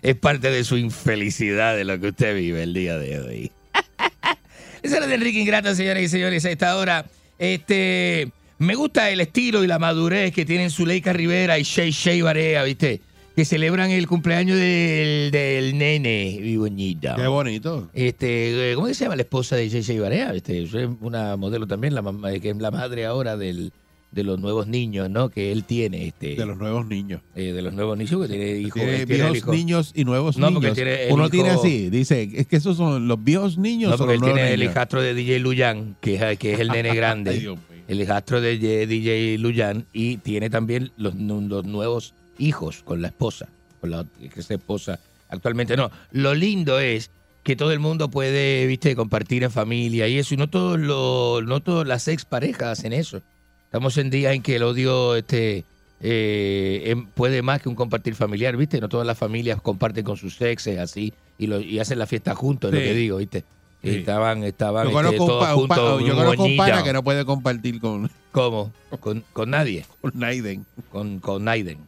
es 0.03 0.17
parte 0.17 0.51
de 0.51 0.63
su 0.63 0.77
infelicidad 0.77 1.75
de 1.75 1.85
lo 1.85 1.99
que 1.99 2.09
usted 2.09 2.37
vive 2.37 2.63
el 2.63 2.75
día 2.75 2.99
de 2.99 3.19
hoy. 3.21 3.51
Esa 4.83 4.99
es 4.99 5.09
de 5.09 5.15
Enrique 5.15 5.41
Ingrata, 5.41 5.75
señoras 5.75 6.03
y 6.03 6.09
señores, 6.09 6.45
a 6.45 6.51
esta 6.51 6.77
hora. 6.77 7.07
Este, 7.39 8.31
me 8.59 8.75
gusta 8.75 9.09
el 9.09 9.23
estilo 9.23 9.65
y 9.65 9.67
la 9.67 9.79
madurez 9.79 10.35
que 10.35 10.45
tienen 10.45 10.71
Zuleika 10.71 11.15
Rivera 11.15 11.59
y 11.59 11.63
Shay 11.63 11.91
Shay 11.93 12.21
Barea, 12.21 12.63
¿viste? 12.65 13.01
Que 13.35 13.45
celebran 13.45 13.91
el 13.91 14.07
cumpleaños 14.07 14.57
del, 14.57 15.31
del 15.33 15.77
nene, 15.77 16.39
y. 16.41 17.17
Qué 17.17 17.27
bonito. 17.27 17.91
Este, 17.93 18.71
eh, 18.71 18.75
¿cómo 18.77 18.87
que 18.87 18.95
se 18.95 19.05
llama 19.05 19.17
la 19.17 19.23
esposa 19.23 19.57
de 19.57 19.69
Shay 19.69 19.99
Barea? 19.99 20.33
Este, 20.35 20.63
es 20.63 20.71
una 21.01 21.37
modelo 21.37 21.67
también, 21.67 21.95
la 21.97 22.03
mamá, 22.03 22.31
que 22.39 22.51
es 22.51 22.57
la 22.59 22.71
madre 22.71 23.07
ahora 23.07 23.37
del, 23.37 23.73
de 24.13 24.23
los 24.23 24.39
nuevos 24.39 24.69
niños, 24.69 25.11
¿no? 25.11 25.31
Que 25.31 25.51
él 25.51 25.65
tiene, 25.65 26.07
este. 26.07 26.37
De 26.37 26.47
los 26.47 26.57
nuevos 26.57 26.87
niños. 26.87 27.23
eh, 27.35 27.53
de 27.53 27.61
los 27.61 27.75
nuevos 27.75 27.99
niños 27.99 28.23
que 28.23 28.29
tiene 28.29 28.57
hijos. 28.61 28.75
Tiene 28.81 28.91
tiene 28.99 29.01
el 29.03 29.07
viejos 29.07 29.37
hijo- 29.39 29.53
niños 29.53 29.93
y 29.97 30.05
nuevos 30.05 30.37
No, 30.39 30.47
porque 30.53 30.67
niños. 30.69 30.75
tiene 30.77 31.03
el 31.07 31.13
Uno 31.13 31.25
hijo- 31.25 31.31
tiene 31.31 31.51
así, 31.51 31.91
dice, 31.91 32.31
es 32.37 32.47
que 32.47 32.55
esos 32.55 32.77
son 32.77 33.09
los 33.09 33.23
viejos 33.25 33.59
niños 33.59 33.89
No, 33.91 33.95
o 33.97 33.99
porque 33.99 34.13
los 34.13 34.15
él 34.15 34.21
nuevos 34.21 34.39
tiene 34.39 34.55
el 34.55 34.63
hijastro 34.63 35.03
de 35.03 35.13
DJ 35.13 35.41
Luyan, 35.41 35.97
que 36.01 36.15
es, 36.15 36.39
que 36.39 36.53
es 36.53 36.61
el 36.61 36.69
nene 36.69 36.95
grande. 36.95 37.31
Ay, 37.33 37.49
el 37.89 38.01
hijastro 38.01 38.41
de 38.41 38.59
DJ 38.87 39.39
Luyan 39.39 39.87
y 39.93 40.19
tiene 40.19 40.51
también 40.51 40.93
los, 40.97 41.17
los 41.17 41.65
nuevos 41.67 42.15
hijos 42.39 42.83
con 42.85 43.01
la 43.03 43.09
esposa, 43.09 43.49
con 43.81 43.91
la 43.91 44.05
que 44.33 44.41
es 44.41 44.51
esposa 44.51 44.99
actualmente. 45.29 45.77
No, 45.77 45.91
lo 46.13 46.35
lindo 46.35 46.79
es 46.81 47.11
que 47.43 47.57
todo 47.57 47.73
el 47.73 47.79
mundo 47.79 48.11
puede, 48.11 48.67
viste, 48.67 48.97
compartir 48.97 49.43
en 49.45 49.51
familia 49.51 50.09
y 50.09 50.19
eso, 50.19 50.35
y 50.35 50.37
no 50.39 50.49
todos 50.49 50.79
los, 50.79 51.45
no 51.45 51.61
todas 51.61 51.87
las 51.87 52.09
exparejas 52.09 52.79
hacen 52.79 52.93
eso. 52.93 53.21
Estamos 53.65 53.99
en 53.99 54.09
días 54.11 54.35
en 54.35 54.43
que 54.43 54.57
el 54.57 54.63
odio 54.63 55.17
este 55.17 55.65
eh, 56.01 56.83
em- 56.87 57.07
puede 57.07 57.43
más 57.43 57.61
que 57.61 57.69
un 57.69 57.75
compartir 57.75 58.15
familiar, 58.15 58.57
¿viste? 58.57 58.81
No 58.81 58.89
todas 58.89 59.07
las 59.07 59.19
familias 59.19 59.61
comparten 59.61 60.05
con 60.05 60.17
sus 60.17 60.41
exes 60.41 60.79
así 60.79 61.13
y, 61.39 61.47
lo, 61.47 61.61
y 61.61 61.79
hacen 61.81 61.99
la 61.99 62.07
fiesta 62.07 62.35
juntos, 62.35 62.73
es 62.73 62.79
lo 62.79 62.85
que 62.85 62.95
digo, 62.95 63.17
¿viste? 63.19 63.45
Sí. 63.83 63.91
Estaban, 63.97 64.45
estaban 64.45 64.85
Yo 64.89 64.99
este, 65.01 65.17
conozco 65.19 65.23
un 65.25 65.29
todos 65.29 65.45
pa- 65.45 65.57
un 65.57 65.69
pa- 65.69 65.75
juntos. 65.77 66.01
yo 66.09 66.15
conozco 66.15 66.43
un 66.43 66.49
moñita. 66.49 66.65
pana 66.67 66.83
que 66.85 66.93
no 66.95 67.05
puede 67.05 67.25
compartir 67.27 67.81
con, 67.81 68.11
¿Cómo? 68.33 68.73
Con, 69.01 69.23
con 69.33 69.51
nadie. 69.51 69.85
con 70.01 70.13
Naiden. 70.15 70.65
Con, 70.91 71.19
con 71.21 71.45
Naiden. 71.45 71.79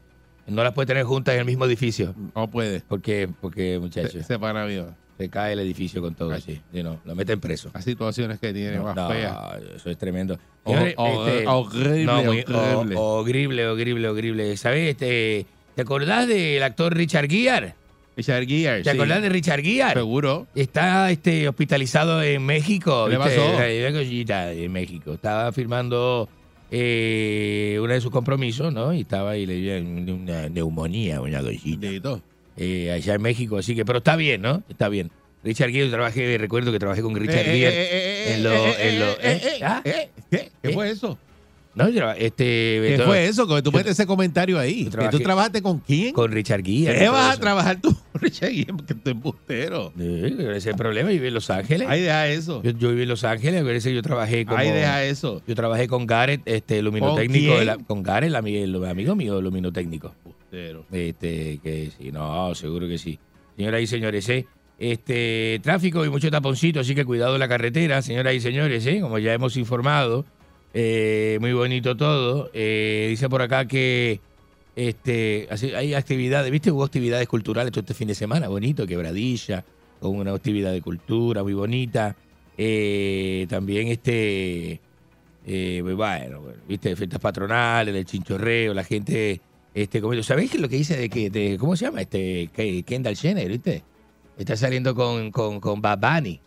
No 0.47 0.63
las 0.63 0.73
puede 0.73 0.87
tener 0.87 1.05
juntas 1.05 1.35
en 1.35 1.41
el 1.41 1.47
mismo 1.47 1.65
edificio. 1.65 2.15
No 2.35 2.49
puede. 2.51 2.81
¿Por 2.81 3.01
qué? 3.03 3.29
Porque, 3.41 3.75
Se, 3.75 3.79
muchachos, 3.81 4.27
se 4.27 4.39
pana 4.39 4.65
viva. 4.65 4.95
se 5.19 5.29
cae 5.29 5.55
el 5.55 5.59
edificio 5.61 6.01
con 6.01 6.15
todo 6.15 6.31
así. 6.33 6.61
You 6.73 6.83
know, 6.83 6.99
lo 7.05 7.15
meten 7.17 7.41
preso. 7.41 7.71
Las 7.75 7.85
situaciones 7.85 8.39
que 8.39 8.53
tiene 8.53 8.77
No, 8.77 8.85
más 8.85 8.95
no, 8.97 9.09
feas. 9.09 9.37
eso 9.75 9.91
es 9.91 9.99
tremendo. 9.99 10.39
O- 10.65 10.71
Señores, 10.73 10.95
o- 10.99 11.27
este, 11.27 11.47
horrible, 11.49 12.05
no, 12.05 12.23
muy- 12.23 12.45
horrible. 12.47 12.97
o- 12.97 13.01
horrible, 13.21 13.67
horrible, 13.69 14.09
horrible. 14.09 14.57
¿Sabes? 14.57 14.91
Este, 14.91 15.47
¿Te 15.75 15.83
acordás 15.83 16.29
del 16.29 16.63
actor 16.63 16.95
Richard 16.95 17.29
Gere? 17.29 17.75
Richard 18.17 18.47
Gere, 18.47 18.83
¿Te 18.83 18.91
sí. 18.91 18.97
acordás 18.97 19.21
de 19.23 19.29
Richard 19.29 19.61
Gere? 19.63 19.93
Seguro. 19.93 20.47
Está 20.55 21.11
este, 21.11 21.49
hospitalizado 21.49 22.23
en 22.23 22.47
México. 22.47 23.09
¿Qué 23.11 23.19
pasó? 23.19 23.61
En 23.63 24.73
México. 24.73 25.13
Estaba 25.15 25.53
firmando 25.53 26.29
eh, 26.71 27.79
uno 27.81 27.93
de 27.93 28.01
sus 28.01 28.11
compromisos, 28.11 28.73
¿no? 28.73 28.93
Y 28.93 29.01
estaba 29.03 29.33
ahí, 29.33 29.47
le 29.47 29.57
dio 29.57 30.15
una 30.15 30.49
neumonía, 30.49 31.21
una. 31.21 31.41
Bendito. 31.43 32.23
Eh, 32.57 32.91
allá 32.91 33.15
en 33.15 33.23
México, 33.23 33.59
así 33.59 33.75
que, 33.75 33.85
pero 33.85 33.99
está 33.99 34.17
bien, 34.17 34.43
¿no? 34.43 34.63
Está 34.69 34.89
bien. 34.89 35.11
Richard 35.45 35.71
Gere, 35.71 35.85
yo 35.87 35.93
trabajé, 35.93 36.39
recuerdo 36.39 36.73
que 36.73 36.79
trabajé 36.79 37.03
con 37.03 37.15
Richard 37.15 37.41
Eh, 37.41 37.45
Gere 37.45 37.69
eh, 37.69 37.71
eh, 37.71 38.25
eh, 38.27 38.35
en 38.35 38.45
lo, 39.01 39.83
¿Qué? 39.83 40.11
¿Qué 40.31 40.51
¿Eh? 40.71 40.73
fue 40.73 40.91
eso? 40.91 41.19
No, 41.77 41.89
yo 41.91 42.11
este, 42.13 42.97
¿Qué 42.97 43.03
fue 43.05 43.27
eso? 43.27 43.47
Que 43.47 43.61
tú 43.63 43.71
metes 43.71 43.93
ese 43.93 44.07
comentario 44.07 44.59
ahí. 44.59 44.85
yo 44.85 44.91
¿Que 44.91 44.97
trabajé- 44.97 45.11
tú 45.11 45.21
trabajaste 45.23 45.63
con 45.63 45.79
quién? 45.81 46.13
con 46.15 46.33
Richard 46.33 46.65
Gere. 46.65 46.99
¿Qué 46.99 47.09
vas 47.09 47.37
a 47.37 47.41
trabajar 47.41 47.81
tú 47.81 47.95
con 48.13 48.21
Richard 48.23 48.51
Gere? 48.51 48.73
Porque 48.73 48.95
tú 48.95 49.11
embustero. 49.11 49.93
Sí, 49.97 50.05
ese 50.39 50.57
es 50.57 50.67
el 50.67 50.75
problema, 50.77 51.11
yo 51.11 51.17
viví 51.17 51.29
en 51.29 51.35
Los 51.35 51.51
Ángeles. 51.51 51.87
Ahí 51.89 52.01
deja 52.01 52.29
eso. 52.29 52.63
Yo, 52.63 52.71
yo 52.71 52.89
viví 52.89 53.03
en 53.03 53.09
Los 53.11 53.25
Ángeles, 53.25 53.83
que 53.85 53.95
yo 53.95 54.03
trabajé 54.03 54.47
como... 54.47 54.57
Ahí 54.59 54.71
deja 54.71 55.05
eso. 55.05 55.43
Yo 55.47 55.55
trabajé 55.55 55.87
con 55.87 56.07
Gareth, 56.07 56.41
este, 56.47 56.81
luminotécnico. 56.81 57.51
¿Con 57.51 57.59
de 57.61 57.65
la- 57.67 57.77
con 57.77 58.03
Gareth, 58.03 58.29
el 58.31 58.37
amigo 58.37 59.15
mío, 59.15 59.41
luminotécnico. 59.43 60.15
Embustero. 60.25 60.87
Este, 60.91 61.59
que 61.63 61.91
sí, 61.99 62.11
no, 62.11 62.55
seguro 62.55 62.89
que 62.89 62.97
sí. 62.97 63.19
Señoras 63.57 63.83
y 63.83 63.87
señores, 63.87 64.27
¿eh? 64.31 64.47
Este, 64.79 65.59
tráfico 65.63 66.05
y 66.05 66.11
mucho 66.11 66.31
taponcito, 66.31 66.81
así 66.81 66.95
que 66.95 67.05
cuidado 67.05 67.35
en 67.35 67.41
la 67.41 67.49
carretera, 67.49 68.03
señoras 68.03 68.35
y 68.35 68.41
señores, 68.41 68.85
¿eh? 68.87 69.01
Como 69.01 69.19
ya 69.19 69.33
hemos 69.33 69.57
informado. 69.57 70.25
Eh, 70.75 71.39
muy 71.41 71.53
bonito 71.53 71.97
todo. 71.97 72.51
Eh, 72.53 73.07
dice 73.11 73.29
por 73.29 73.43
acá 73.43 73.67
que 73.67 74.21
este, 74.77 75.49
hay 75.75 75.95
actividades, 75.95 76.51
¿viste? 76.51 76.71
Hubo 76.71 76.85
actividades 76.85 77.27
culturales 77.27 77.73
todo 77.73 77.81
este 77.81 77.95
fin 77.95 78.09
de 78.09 78.15
semana, 78.15 78.49
bonito, 78.49 78.87
quebradilla, 78.87 79.65
con 80.01 80.17
una 80.17 80.33
actividad 80.33 80.73
de 80.73 80.83
cultura 80.83 81.43
muy 81.43 81.55
bonita. 81.55 82.15
Eh, 82.59 83.47
también 83.49 83.89
este, 83.89 84.81
eh, 85.47 85.83
bueno, 85.83 86.43
viste, 86.69 86.95
fiestas 86.95 87.21
patronales, 87.21 87.95
el 87.95 88.05
chinchorreo, 88.05 88.75
la 88.75 88.85
gente, 88.85 89.41
este, 89.73 90.01
comiendo. 90.01 90.23
¿Sabéis 90.23 90.59
lo 90.61 90.69
que 90.69 90.77
dice 90.77 90.97
de 90.97 91.09
que, 91.09 91.31
de, 91.31 91.57
cómo 91.59 91.75
se 91.77 91.87
llama? 91.87 92.03
Este, 92.03 92.51
Kendall 92.85 93.17
Jenner, 93.17 93.49
viste? 93.49 93.83
Está 94.37 94.57
saliendo 94.57 94.95
con, 94.95 95.31
con, 95.31 95.61
con 95.61 95.81
Bad 95.81 95.99
Bunny. 95.99 96.41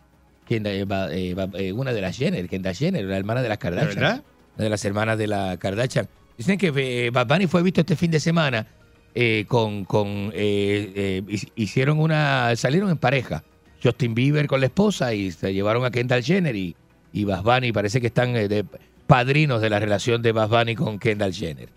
Kendall, 0.50 0.74
eh, 1.12 1.30
eh, 1.32 1.46
eh, 1.54 1.72
una 1.72 1.92
de 1.92 2.00
las 2.00 2.16
Jenner, 2.16 2.48
Kendall 2.48 2.74
Jenner, 2.74 3.04
la 3.04 3.16
hermana 3.16 3.40
de 3.40 3.48
las 3.48 3.58
Kardashian. 3.58 3.94
verdad? 3.94 4.22
Una 4.56 4.64
de 4.64 4.70
las 4.70 4.84
hermanas 4.84 5.16
de 5.16 5.26
la 5.28 5.56
Kardashian. 5.56 6.08
Dicen 6.36 6.58
que 6.58 7.10
Bad 7.10 7.26
Bunny 7.28 7.46
fue 7.46 7.62
visto 7.62 7.80
este 7.82 7.94
fin 7.96 8.10
de 8.10 8.18
semana 8.18 8.66
eh, 9.14 9.44
con, 9.46 9.84
con 9.84 10.30
eh, 10.34 10.92
eh, 10.94 11.22
hi- 11.28 11.52
hicieron 11.54 12.00
una, 12.00 12.54
salieron 12.56 12.90
en 12.90 12.98
pareja. 12.98 13.44
Justin 13.82 14.14
Bieber 14.14 14.46
con 14.46 14.60
la 14.60 14.66
esposa 14.66 15.14
y 15.14 15.30
se 15.30 15.54
llevaron 15.54 15.84
a 15.84 15.90
Kendall 15.90 16.22
Jenner 16.24 16.54
y, 16.56 16.74
y 17.12 17.24
Bad 17.24 17.42
Bunny 17.42 17.72
parece 17.72 18.00
que 18.00 18.08
están 18.08 18.34
de 18.34 18.64
padrinos 19.06 19.60
de 19.62 19.70
la 19.70 19.78
relación 19.78 20.20
de 20.22 20.32
Bad 20.32 20.48
Bunny 20.48 20.74
con 20.74 20.98
Kendall 20.98 21.32
Jenner. 21.32 21.68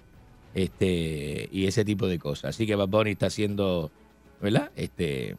Este, 0.54 1.50
y 1.52 1.66
ese 1.68 1.84
tipo 1.86 2.08
de 2.08 2.20
cosas. 2.20 2.50
Así 2.56 2.68
que 2.68 2.76
Bad 2.76 2.88
Bunny 2.90 3.12
está 3.12 3.28
haciendo, 3.28 3.92
¿verdad? 4.42 4.70
Este, 4.76 5.36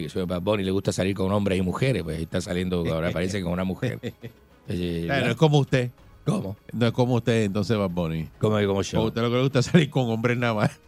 que 0.00 0.20
a 0.20 0.24
Bad 0.24 0.40
Bunny 0.42 0.62
le 0.64 0.70
gusta 0.70 0.92
salir 0.92 1.14
con 1.14 1.30
hombres 1.32 1.58
y 1.58 1.62
mujeres, 1.62 2.02
pues 2.02 2.20
está 2.20 2.40
saliendo 2.40 2.84
ahora 2.92 3.10
parece 3.10 3.42
con 3.42 3.52
una 3.52 3.64
mujer. 3.64 3.98
Eh, 4.68 5.02
Claro, 5.06 5.24
no 5.26 5.30
es 5.32 5.36
como 5.36 5.58
usted. 5.58 5.90
¿Cómo? 6.24 6.56
No 6.72 6.86
es 6.86 6.92
como 6.92 7.14
usted, 7.16 7.42
entonces, 7.42 7.76
Bad 7.76 7.90
Bunny. 7.90 8.28
Como, 8.38 8.64
como 8.64 8.82
yo. 8.82 9.02
usted 9.02 9.20
lo 9.20 9.28
que 9.28 9.36
le 9.36 9.42
gusta 9.42 9.60
salir 9.60 9.90
con 9.90 10.08
hombres 10.08 10.38
nada 10.38 10.54
más. 10.54 10.80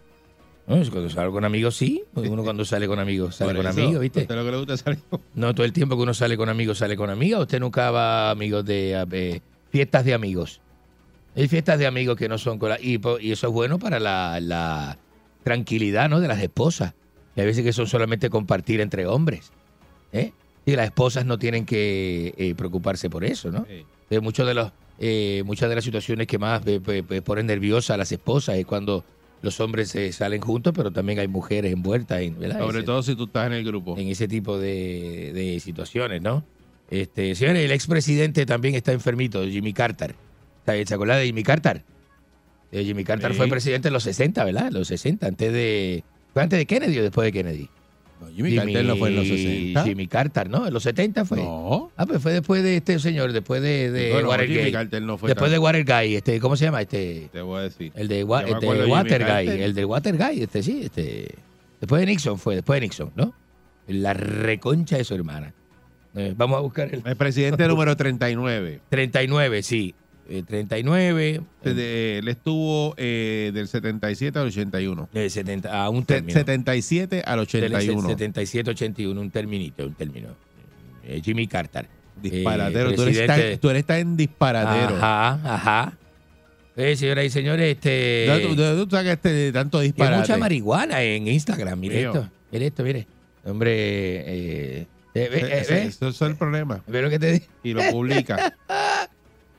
No, 0.69 0.77
cuando 0.93 1.11
salgo 1.11 1.33
con 1.33 1.45
amigos, 1.45 1.77
sí. 1.77 2.05
Uno 2.15 2.45
cuando 2.45 2.65
sale 2.65 2.87
con 2.87 3.01
amigos, 3.01 3.35
sale 3.35 3.53
con 3.55 3.67
eso, 3.67 3.81
amigos, 3.81 4.01
¿viste? 4.01 4.21
usted 4.23 4.35
lo 4.37 4.45
que 4.45 4.51
le 4.53 4.57
gusta 4.59 4.77
salir 4.77 5.01
con... 5.11 5.21
No 5.35 5.53
todo 5.55 5.67
el 5.67 5.73
tiempo 5.73 5.97
que 5.97 6.03
uno 6.05 6.15
sale 6.15 6.37
con 6.37 6.49
amigos, 6.49 6.79
sale 6.79 6.97
con 6.97 7.11
amigas. 7.11 7.41
Usted 7.41 7.59
nunca 7.61 7.91
va 7.91 8.29
a 8.29 8.31
amigos 8.31 8.65
de 8.65 8.93
eh, 9.11 9.41
fiestas 9.71 10.05
de 10.05 10.15
amigos. 10.15 10.61
Hay 11.37 11.49
fiestas 11.49 11.79
de 11.81 11.87
amigos 11.89 12.17
que 12.17 12.29
no 12.29 12.39
son 12.39 12.59
con 12.61 12.69
la- 12.71 12.81
y 12.81 12.95
eso 13.33 13.49
es 13.49 13.53
bueno 13.53 13.79
para 13.81 13.99
la, 13.99 14.39
la 14.41 14.97
tranquilidad 15.43 16.09
¿no? 16.09 16.21
de 16.21 16.29
las 16.29 16.41
esposas. 16.41 16.95
Y 17.37 17.41
hay 17.41 17.47
veces 17.47 17.65
que 17.65 17.73
son 17.73 17.87
solamente 17.87 18.31
compartir 18.31 18.81
entre 18.81 19.07
hombres. 19.07 19.51
¿eh? 20.13 20.33
Y 20.67 20.77
las 20.77 20.87
esposas 20.87 21.27
no 21.27 21.39
tienen 21.39 21.67
que 21.67 22.33
eh, 22.37 22.55
preocuparse 22.55 23.11
por 23.11 23.25
eso, 23.25 23.51
¿no? 23.51 23.67
Muchos 24.23 24.47
de 24.47 24.55
los, 24.55 24.71
eh, 25.01 25.43
muchas 25.45 25.69
de 25.69 25.75
las 25.75 25.85
situaciones 25.85 26.27
que 26.29 26.39
más 26.39 26.65
eh, 26.67 26.81
eh, 26.87 27.03
eh, 27.11 27.21
ponen 27.23 27.47
nerviosas 27.47 27.91
a 27.95 27.97
las 27.97 28.13
esposas 28.13 28.57
es 28.57 28.65
cuando 28.65 29.05
los 29.43 29.59
hombres 29.61 29.95
salen 30.13 30.41
juntos, 30.41 30.73
pero 30.75 30.91
también 30.93 31.19
hay 31.19 31.27
mujeres 31.29 31.73
envueltas 31.73 32.21
en, 32.23 32.39
¿verdad? 32.39 32.61
Sobre 32.61 32.79
Ese- 32.79 32.87
todo 32.87 33.03
si 33.03 33.15
tú 33.17 33.25
estás 33.25 33.49
en 33.49 33.55
el 33.55 33.65
grupo. 33.65 33.99
en 33.99 34.09
ese 34.09 34.29
tipo 34.29 34.57
de, 34.59 35.33
de 35.35 35.61
situaciones, 35.61 36.23
¿no? 36.23 36.45
Este, 36.91 37.35
señores, 37.35 37.65
el 37.65 37.73
expresidente 37.73 38.47
también 38.47 38.75
está 38.77 38.93
enfermito, 38.93 39.45
Jimmy 39.47 39.73
Carter. 39.73 40.15
¿Se 40.65 40.95
acuerdan 40.95 41.19
de 41.19 41.27
Jimmy 41.27 41.43
Carter? 41.43 41.83
Jimmy 42.73 43.05
Carter 43.05 43.33
Sí. 43.33 43.37
fue 43.37 43.49
presidente 43.49 43.89
en 43.89 43.95
los 43.95 44.03
60, 44.05 44.45
¿verdad? 44.45 44.71
Los 44.73 44.89
60, 44.89 45.27
antes 45.27 45.53
de... 45.53 46.05
¿Fue 46.35 46.43
antes 46.43 46.59
de 46.59 46.67
Kennedy 46.67 46.99
o 46.99 47.03
después 47.03 47.25
de 47.27 47.33
Kennedy? 47.33 47.69
No, 48.21 48.29
Jimmy 48.29 48.55
Carter 48.57 48.85
no 48.85 48.97
fue 48.97 49.09
en 49.09 49.17
los 49.17 49.27
60. 49.27 49.85
Jimmy 49.85 50.07
Carter, 50.07 50.51
¿no? 50.51 50.67
En 50.67 50.73
los 50.75 50.83
70 50.83 51.25
fue. 51.25 51.39
No. 51.39 51.91
Ah, 51.97 52.05
pues 52.07 52.21
fue 52.23 52.33
después 52.33 52.63
de 52.63 52.77
este 52.77 52.99
señor, 52.99 53.33
después 53.33 53.61
de, 53.63 53.91
de 53.91 54.13
Bueno, 54.13 54.29
Watergate. 54.29 54.59
Jimmy 54.61 54.73
Carter 54.73 55.03
no 55.03 55.17
fue 55.19 55.29
después 55.29 55.47
tan- 55.51 55.53
de 55.53 55.59
Watergate, 55.59 56.17
este, 56.17 56.41
¿cómo 56.41 56.57
se 56.57 56.65
llama? 56.67 56.83
Este, 56.83 57.29
Te 57.33 57.41
voy 57.41 57.61
a 57.61 57.63
decir. 57.63 57.93
el 57.95 58.09
de, 58.09 58.25
Wa- 58.25 58.43
este, 58.43 58.67
Watergate, 58.87 59.65
el 59.65 59.75
de 59.75 59.85
Watergate, 59.85 60.43
este 60.43 60.63
sí, 60.63 60.81
este. 60.85 61.35
Después 61.81 62.01
de 62.01 62.07
Nixon 62.07 62.39
fue, 62.39 62.57
después 62.57 62.77
de 62.81 62.87
Nixon, 62.87 63.11
¿no? 63.17 63.35
La 63.89 64.15
reconcha 64.15 64.97
de 64.97 65.05
su 65.05 65.15
hermana. 65.15 65.53
Eh, 66.17 66.33
vamos 66.37 66.57
a 66.57 66.61
buscar 66.61 66.89
el 66.95 67.03
El 67.05 67.17
presidente 67.17 67.67
número 67.69 67.97
39. 67.97 68.81
39, 68.89 69.63
sí. 69.63 69.95
Eh, 70.29 70.43
39, 70.47 71.43
De- 71.63 72.19
él 72.19 72.29
estuvo 72.29 72.95
eh, 72.97 73.51
del 73.53 73.69
77 73.69 74.39
al 74.39 74.47
81. 74.47 75.09
eh, 75.13 75.29
70, 75.29 75.71
a 75.83 75.91
un 75.91 76.05
término. 76.07 76.39
77 76.39 77.23
al 77.27 77.37
Del 77.41 77.41
81. 77.41 78.09
77, 78.09 78.71
81, 78.71 79.21
un 79.21 79.31
terminito, 79.31 79.85
un 79.85 79.93
término. 79.95 80.29
Eh, 81.05 81.21
Jimmy 81.23 81.47
Carter. 81.47 81.87
Disparadero. 82.23 82.91
Eh, 82.91 82.95
tú, 82.95 83.03
eres 83.03 83.27
tan, 83.27 83.59
tú 83.59 83.71
eres 83.71 83.85
tan 83.85 84.17
disparadero. 84.17 84.97
Ajá, 84.97 85.41
ajá. 85.45 85.99
Eh, 86.77 86.97
señoras 86.97 87.27
y 87.27 87.31
señores, 87.31 87.75
este. 87.77 87.89
¿De 87.91 88.27
dónde 88.27 88.47
tú, 88.49 88.57
de 88.57 88.67
dónde 88.69 88.85
tú 88.87 88.91
sacas 88.97 89.13
este 89.13 89.53
tanto 89.53 89.79
Hay 89.79 89.89
disparate? 89.89 90.21
mucha 90.21 90.37
marihuana 90.39 91.03
en 91.03 91.29
Instagram, 91.29 91.79
mire 91.79 91.99
Mío. 91.99 92.13
esto. 92.15 92.31
Mire 92.51 92.67
esto, 92.67 92.83
mire. 92.83 93.07
Hombre, 93.45 93.73
eh, 93.73 94.81
eh, 94.81 94.87
eh, 95.15 95.29
ve. 95.69 95.83
Eso 95.87 96.09
es 96.09 96.23
el 96.23 96.37
problema. 96.37 96.83
Ve 96.87 97.03
lo 97.03 97.11
que 97.11 97.19
te 97.19 97.33
digo. 97.33 97.45
Y 97.63 97.75
lo 97.75 97.83
publica. 97.91 98.55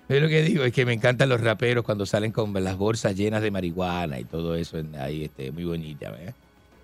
Ve 0.07 0.19
lo 0.19 0.27
que 0.27 0.43
digo, 0.43 0.63
es 0.63 0.71
que 0.71 0.85
me 0.85 0.93
encantan 0.93 1.29
los 1.29 1.41
raperos 1.41 1.83
cuando 1.83 2.05
salen 2.05 2.31
con 2.31 2.53
las 2.63 2.77
bolsas 2.77 3.15
llenas 3.15 3.41
de 3.41 3.49
marihuana 3.49 4.19
y 4.19 4.23
todo 4.23 4.55
eso 4.55 4.77
ahí, 4.99 5.23
este, 5.23 5.51
muy 5.51 5.63
bonita, 5.63 6.11
¿verdad? 6.11 6.35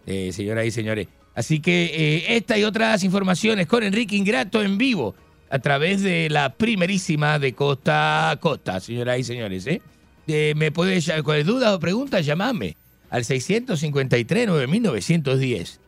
Eh, 0.08 0.32
señoras 0.34 0.66
y 0.66 0.72
señores. 0.72 1.08
Así 1.36 1.60
que 1.60 1.86
eh, 1.86 2.36
esta 2.36 2.58
y 2.58 2.64
otras 2.64 3.04
informaciones 3.04 3.68
con 3.68 3.84
Enrique 3.84 4.16
Ingrato 4.16 4.62
en 4.62 4.78
vivo 4.78 5.16
a 5.50 5.60
través 5.60 6.02
de 6.02 6.30
la 6.30 6.54
primerísima 6.54 7.38
de 7.38 7.54
Costa 7.54 8.32
a 8.32 8.38
Costa, 8.38 8.80
señoras 8.80 9.20
y 9.20 9.24
señores. 9.24 9.68
¿eh? 9.68 9.82
Eh, 10.28 10.54
me 10.56 10.72
puede, 10.72 11.02
con 11.24 11.44
dudas 11.46 11.74
o 11.74 11.80
preguntas, 11.80 12.26
llamarme 12.26 12.78
al 13.10 13.24
653-9910. 13.24 15.80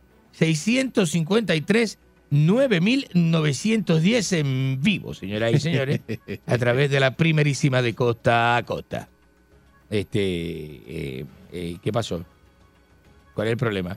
653-9910 2.34 4.38
en 4.38 4.82
vivo, 4.82 5.14
señoras 5.14 5.54
y 5.54 5.60
señores, 5.60 6.00
a 6.46 6.58
través 6.58 6.90
de 6.90 6.98
la 6.98 7.16
primerísima 7.16 7.80
de 7.80 7.94
Costa 7.94 8.56
a 8.56 8.64
Costa. 8.64 9.08
Este, 9.88 10.20
eh, 10.20 11.24
eh, 11.52 11.76
¿qué 11.80 11.92
pasó? 11.92 12.24
¿Cuál 13.34 13.46
es 13.46 13.52
el 13.52 13.58
problema? 13.58 13.96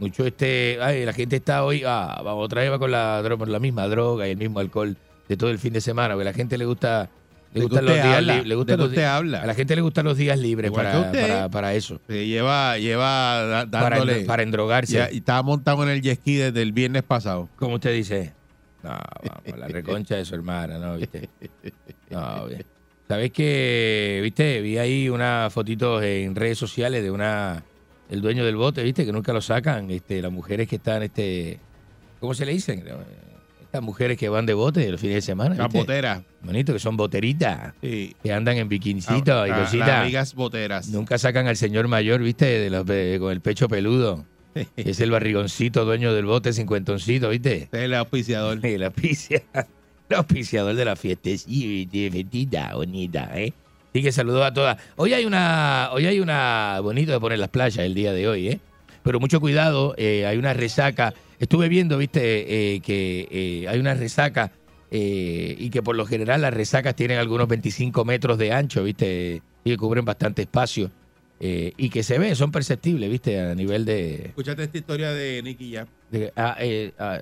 Mucho 0.00 0.26
este, 0.26 0.78
ay, 0.80 1.04
la 1.04 1.12
gente 1.12 1.36
está 1.36 1.64
hoy, 1.64 1.84
ah, 1.86 2.20
otra 2.24 2.62
vez 2.62 2.72
va 2.72 2.78
con 2.78 2.90
la, 2.90 3.22
con 3.38 3.52
la 3.52 3.60
misma 3.60 3.86
droga 3.86 4.26
y 4.26 4.32
el 4.32 4.36
mismo 4.36 4.58
alcohol 4.58 4.96
de 5.28 5.36
todo 5.36 5.50
el 5.50 5.58
fin 5.58 5.72
de 5.72 5.80
semana, 5.80 6.14
porque 6.14 6.28
a 6.28 6.32
la 6.32 6.36
gente 6.36 6.58
le 6.58 6.64
gusta, 6.64 7.08
le 7.54 7.60
¿De 7.60 7.66
gustan 7.66 7.84
los 7.86 7.94
días 7.94 8.20
libres, 8.22 8.42
le 8.44 8.48
¿De 8.48 8.54
gustan 8.54 8.76
qué 8.76 8.82
los 8.82 8.88
usted 8.90 9.00
di- 9.02 9.06
habla? 9.06 9.42
a 9.42 9.46
la 9.46 9.54
gente 9.54 9.74
le 9.76 9.82
gustan 9.82 10.04
los 10.04 10.16
días 10.16 10.38
libres 10.38 10.70
para, 10.70 10.98
usted. 11.00 11.20
para, 11.28 11.48
para 11.48 11.74
eso. 11.74 12.00
Se 12.06 12.26
lleva, 12.26 12.76
lleva 12.78 13.66
Para 13.70 13.98
para 14.26 14.42
endrogarse. 14.42 14.92
Ya- 14.94 15.10
y 15.10 15.18
estaba 15.18 15.42
montado 15.42 15.82
en 15.84 15.88
el 15.90 16.02
jet 16.02 16.18
ski 16.20 16.36
desde 16.36 16.60
el 16.62 16.72
viernes 16.72 17.02
pasado. 17.02 17.48
¿Cómo 17.56 17.76
usted 17.76 17.94
dice? 17.94 18.34
No, 18.82 18.90
vamos, 18.90 19.58
la 19.58 19.66
reconcha 19.68 20.16
de 20.16 20.24
su 20.24 20.34
hermana, 20.34 20.78
¿no? 20.78 20.96
¿Viste? 20.96 21.28
No, 22.10 22.46
bien. 22.46 22.64
¿Sabes 23.08 23.32
qué? 23.32 24.20
¿Viste? 24.22 24.60
Vi 24.60 24.76
ahí 24.78 25.08
unas 25.08 25.52
fotitos 25.52 26.02
en 26.02 26.34
redes 26.34 26.58
sociales 26.58 27.02
de 27.02 27.10
una 27.10 27.64
el 28.10 28.20
dueño 28.20 28.44
del 28.44 28.56
bote, 28.56 28.82
¿viste? 28.82 29.04
Que 29.04 29.12
nunca 29.12 29.32
lo 29.32 29.40
sacan, 29.40 29.90
este, 29.90 30.22
las 30.22 30.30
mujeres 30.32 30.68
que 30.68 30.76
están, 30.76 31.02
este, 31.02 31.58
¿cómo 32.20 32.34
se 32.34 32.46
le 32.46 32.52
dicen? 32.52 32.84
Estas 33.68 33.82
mujeres 33.82 34.16
que 34.16 34.30
van 34.30 34.46
de 34.46 34.54
bote 34.54 34.90
los 34.90 34.98
fines 34.98 35.16
de 35.16 35.20
semana. 35.22 35.54
Las 35.54 35.66
¿viste? 35.66 35.78
boteras. 35.80 36.22
Bonito, 36.40 36.72
que 36.72 36.78
son 36.78 36.96
boteritas. 36.96 37.74
Sí. 37.82 38.16
Que 38.22 38.32
andan 38.32 38.56
en 38.56 38.66
bikinicito 38.68 39.42
Ah, 39.42 39.46
y 39.46 39.50
ah, 39.50 39.58
cositas. 39.60 39.88
Las 39.88 40.00
amigas 40.04 40.34
boteras. 40.34 40.88
Nunca 40.88 41.18
sacan 41.18 41.46
al 41.48 41.56
señor 41.56 41.86
mayor, 41.86 42.22
¿viste? 42.22 42.46
De 42.46 42.70
los, 42.70 42.86
de- 42.86 43.18
con 43.20 43.30
el 43.30 43.42
pecho 43.42 43.68
peludo. 43.68 44.24
es 44.76 45.00
el 45.00 45.10
barrigoncito 45.10 45.84
dueño 45.84 46.14
del 46.14 46.24
bote 46.24 46.54
cincuentoncito, 46.54 47.28
¿viste? 47.28 47.68
Es 47.70 47.78
el 47.80 47.92
auspiciador. 47.94 48.58
El, 48.64 48.82
auspicia- 48.84 49.42
el 50.08 50.16
auspiciador 50.16 50.74
de 50.74 50.84
la 50.86 50.96
fiesta. 50.96 51.28
Sí, 51.36 51.84
divertida, 51.92 52.72
bonita, 52.74 53.30
¿eh? 53.34 53.52
Así 53.90 54.02
que 54.02 54.12
saludos 54.12 54.46
a 54.46 54.52
todas. 54.54 54.78
Hoy 54.96 55.12
hay 55.12 55.26
una, 55.26 55.90
hoy 55.92 56.06
hay 56.06 56.20
una, 56.20 56.78
bonito 56.82 57.12
de 57.12 57.20
poner 57.20 57.38
las 57.38 57.50
playas 57.50 57.84
el 57.84 57.92
día 57.94 58.12
de 58.14 58.28
hoy, 58.28 58.48
¿eh? 58.48 58.60
Pero 59.02 59.20
mucho 59.20 59.40
cuidado, 59.40 59.94
eh, 59.98 60.24
hay 60.26 60.38
una 60.38 60.54
resaca. 60.54 61.12
Estuve 61.38 61.68
viendo, 61.68 61.98
viste, 61.98 62.74
eh, 62.74 62.80
que 62.80 63.28
eh, 63.30 63.68
hay 63.68 63.78
una 63.78 63.94
resaca 63.94 64.52
eh, 64.90 65.54
y 65.58 65.70
que 65.70 65.82
por 65.82 65.94
lo 65.96 66.04
general 66.06 66.40
las 66.40 66.52
resacas 66.54 66.96
tienen 66.96 67.18
algunos 67.18 67.46
25 67.48 68.04
metros 68.04 68.38
de 68.38 68.52
ancho, 68.52 68.82
viste, 68.84 69.42
y 69.64 69.70
que 69.70 69.76
cubren 69.76 70.04
bastante 70.04 70.42
espacio. 70.42 70.90
eh, 71.40 71.72
y 71.76 71.88
que 71.90 72.02
se 72.02 72.18
ven, 72.18 72.34
son 72.34 72.50
perceptibles, 72.50 73.08
viste, 73.08 73.38
a 73.40 73.54
nivel 73.54 73.84
de, 73.84 74.14
Escúchate 74.26 74.64
esta 74.64 74.78
historia 74.78 75.12
de 75.12 75.40
Nicky 75.42 75.72
Jam. 75.74 75.86
de- 76.10 76.32
ah, 76.34 76.56
eh, 76.58 76.90
ah, 76.98 77.20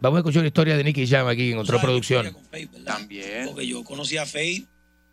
vamos 0.00 0.18
a 0.18 0.20
escuchar 0.20 0.42
la 0.42 0.48
historia 0.48 0.76
de 0.76 0.84
Nicky 0.84 1.06
Jam 1.06 1.26
aquí 1.28 1.52
en 1.52 1.56
otra 1.58 1.80
producción. 1.80 2.36
También. 2.84 3.46
Porque 3.46 3.66
yo 3.66 3.82
conocí 3.84 4.18
a 4.18 4.26
Faye. 4.26 4.66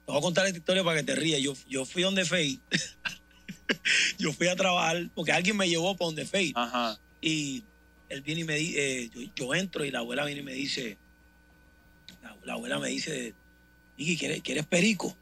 Te 0.05 0.11
voy 0.11 0.17
a 0.17 0.21
contar 0.21 0.45
esta 0.47 0.57
historia 0.57 0.83
para 0.83 0.97
que 0.99 1.03
te 1.05 1.15
rías. 1.15 1.39
Yo, 1.39 1.53
yo 1.69 1.85
fui 1.85 2.01
donde 2.03 2.25
Faye. 2.25 2.59
yo 4.17 4.33
fui 4.33 4.47
a 4.47 4.55
trabajar 4.57 5.09
porque 5.15 5.31
alguien 5.31 5.55
me 5.55 5.69
llevó 5.69 5.95
para 5.95 6.07
donde 6.07 6.25
Faye. 6.25 6.53
Y 7.21 7.63
él 8.09 8.21
viene 8.21 8.41
y 8.41 8.43
me 8.43 8.55
dice, 8.55 9.09
yo, 9.13 9.21
yo 9.35 9.55
entro 9.55 9.85
y 9.85 9.91
la 9.91 9.99
abuela 9.99 10.25
viene 10.25 10.41
y 10.41 10.43
me 10.43 10.53
dice, 10.53 10.97
la, 12.23 12.35
la 12.43 12.53
abuela 12.53 12.79
me 12.79 12.89
dice, 12.89 13.33
Nicky, 13.97 14.17
¿quieres, 14.17 14.41
¿quieres 14.41 14.65
perico? 14.65 15.15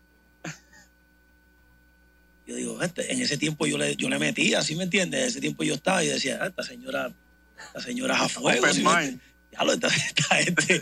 Yo 2.46 2.56
digo, 2.56 2.82
"Este", 2.82 3.12
en 3.12 3.22
ese 3.22 3.38
tiempo 3.38 3.66
yo 3.68 3.78
le, 3.78 3.96
yo 3.98 4.08
le 4.08 4.20
metí, 4.20 4.54
así 4.54 4.76
me 4.76 4.84
entiendes. 4.84 5.22
En 5.22 5.28
ese 5.28 5.42
tiempo 5.42 5.64
yo 5.64 5.74
estaba 5.74 6.02
y 6.04 6.08
decía, 6.08 6.40
"Ah, 6.42 6.48
esta 6.48 6.64
señora, 6.64 7.12
esta 7.68 7.82
señora 7.82 8.16
es 8.16 8.22
a 8.22 8.30
fuego. 8.30 8.66
¿sí 8.74 8.82
me 8.82 8.90
entiendes? 8.92 9.22
Diablo, 9.52 9.74
esta, 9.74 9.88
esta 9.88 10.36
gente, 10.36 10.82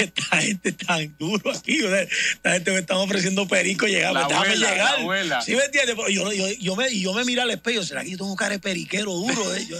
esta 0.00 0.36
gente 0.38 0.72
tan 0.72 1.16
duro 1.16 1.52
aquí. 1.52 1.80
o 1.82 1.88
sea, 1.88 2.02
esta 2.02 2.52
gente 2.54 2.72
me 2.72 2.78
está 2.78 2.96
ofreciendo 2.96 3.46
perico 3.46 3.86
llegar. 3.86 4.12
La 4.12 4.26
déjame 4.26 4.46
abuela, 4.46 4.70
llegar. 4.70 4.90
la 4.94 5.00
abuela. 5.02 5.40
¿Sí 5.42 5.54
me 5.54 5.64
entiendes? 5.64 5.94
Pero 5.94 6.08
yo, 6.08 6.32
yo, 6.32 6.48
yo 6.52 6.74
me, 6.76 6.90
y 6.90 7.00
yo 7.02 7.12
me 7.14 7.24
miro 7.24 7.42
al 7.42 7.50
espejo. 7.50 7.84
¿Será 7.84 8.02
que 8.02 8.10
yo 8.10 8.18
tengo 8.18 8.34
cara 8.34 8.52
de 8.54 8.58
periquero 8.58 9.12
duro? 9.12 9.54
eh? 9.54 9.66
Yo 9.68 9.76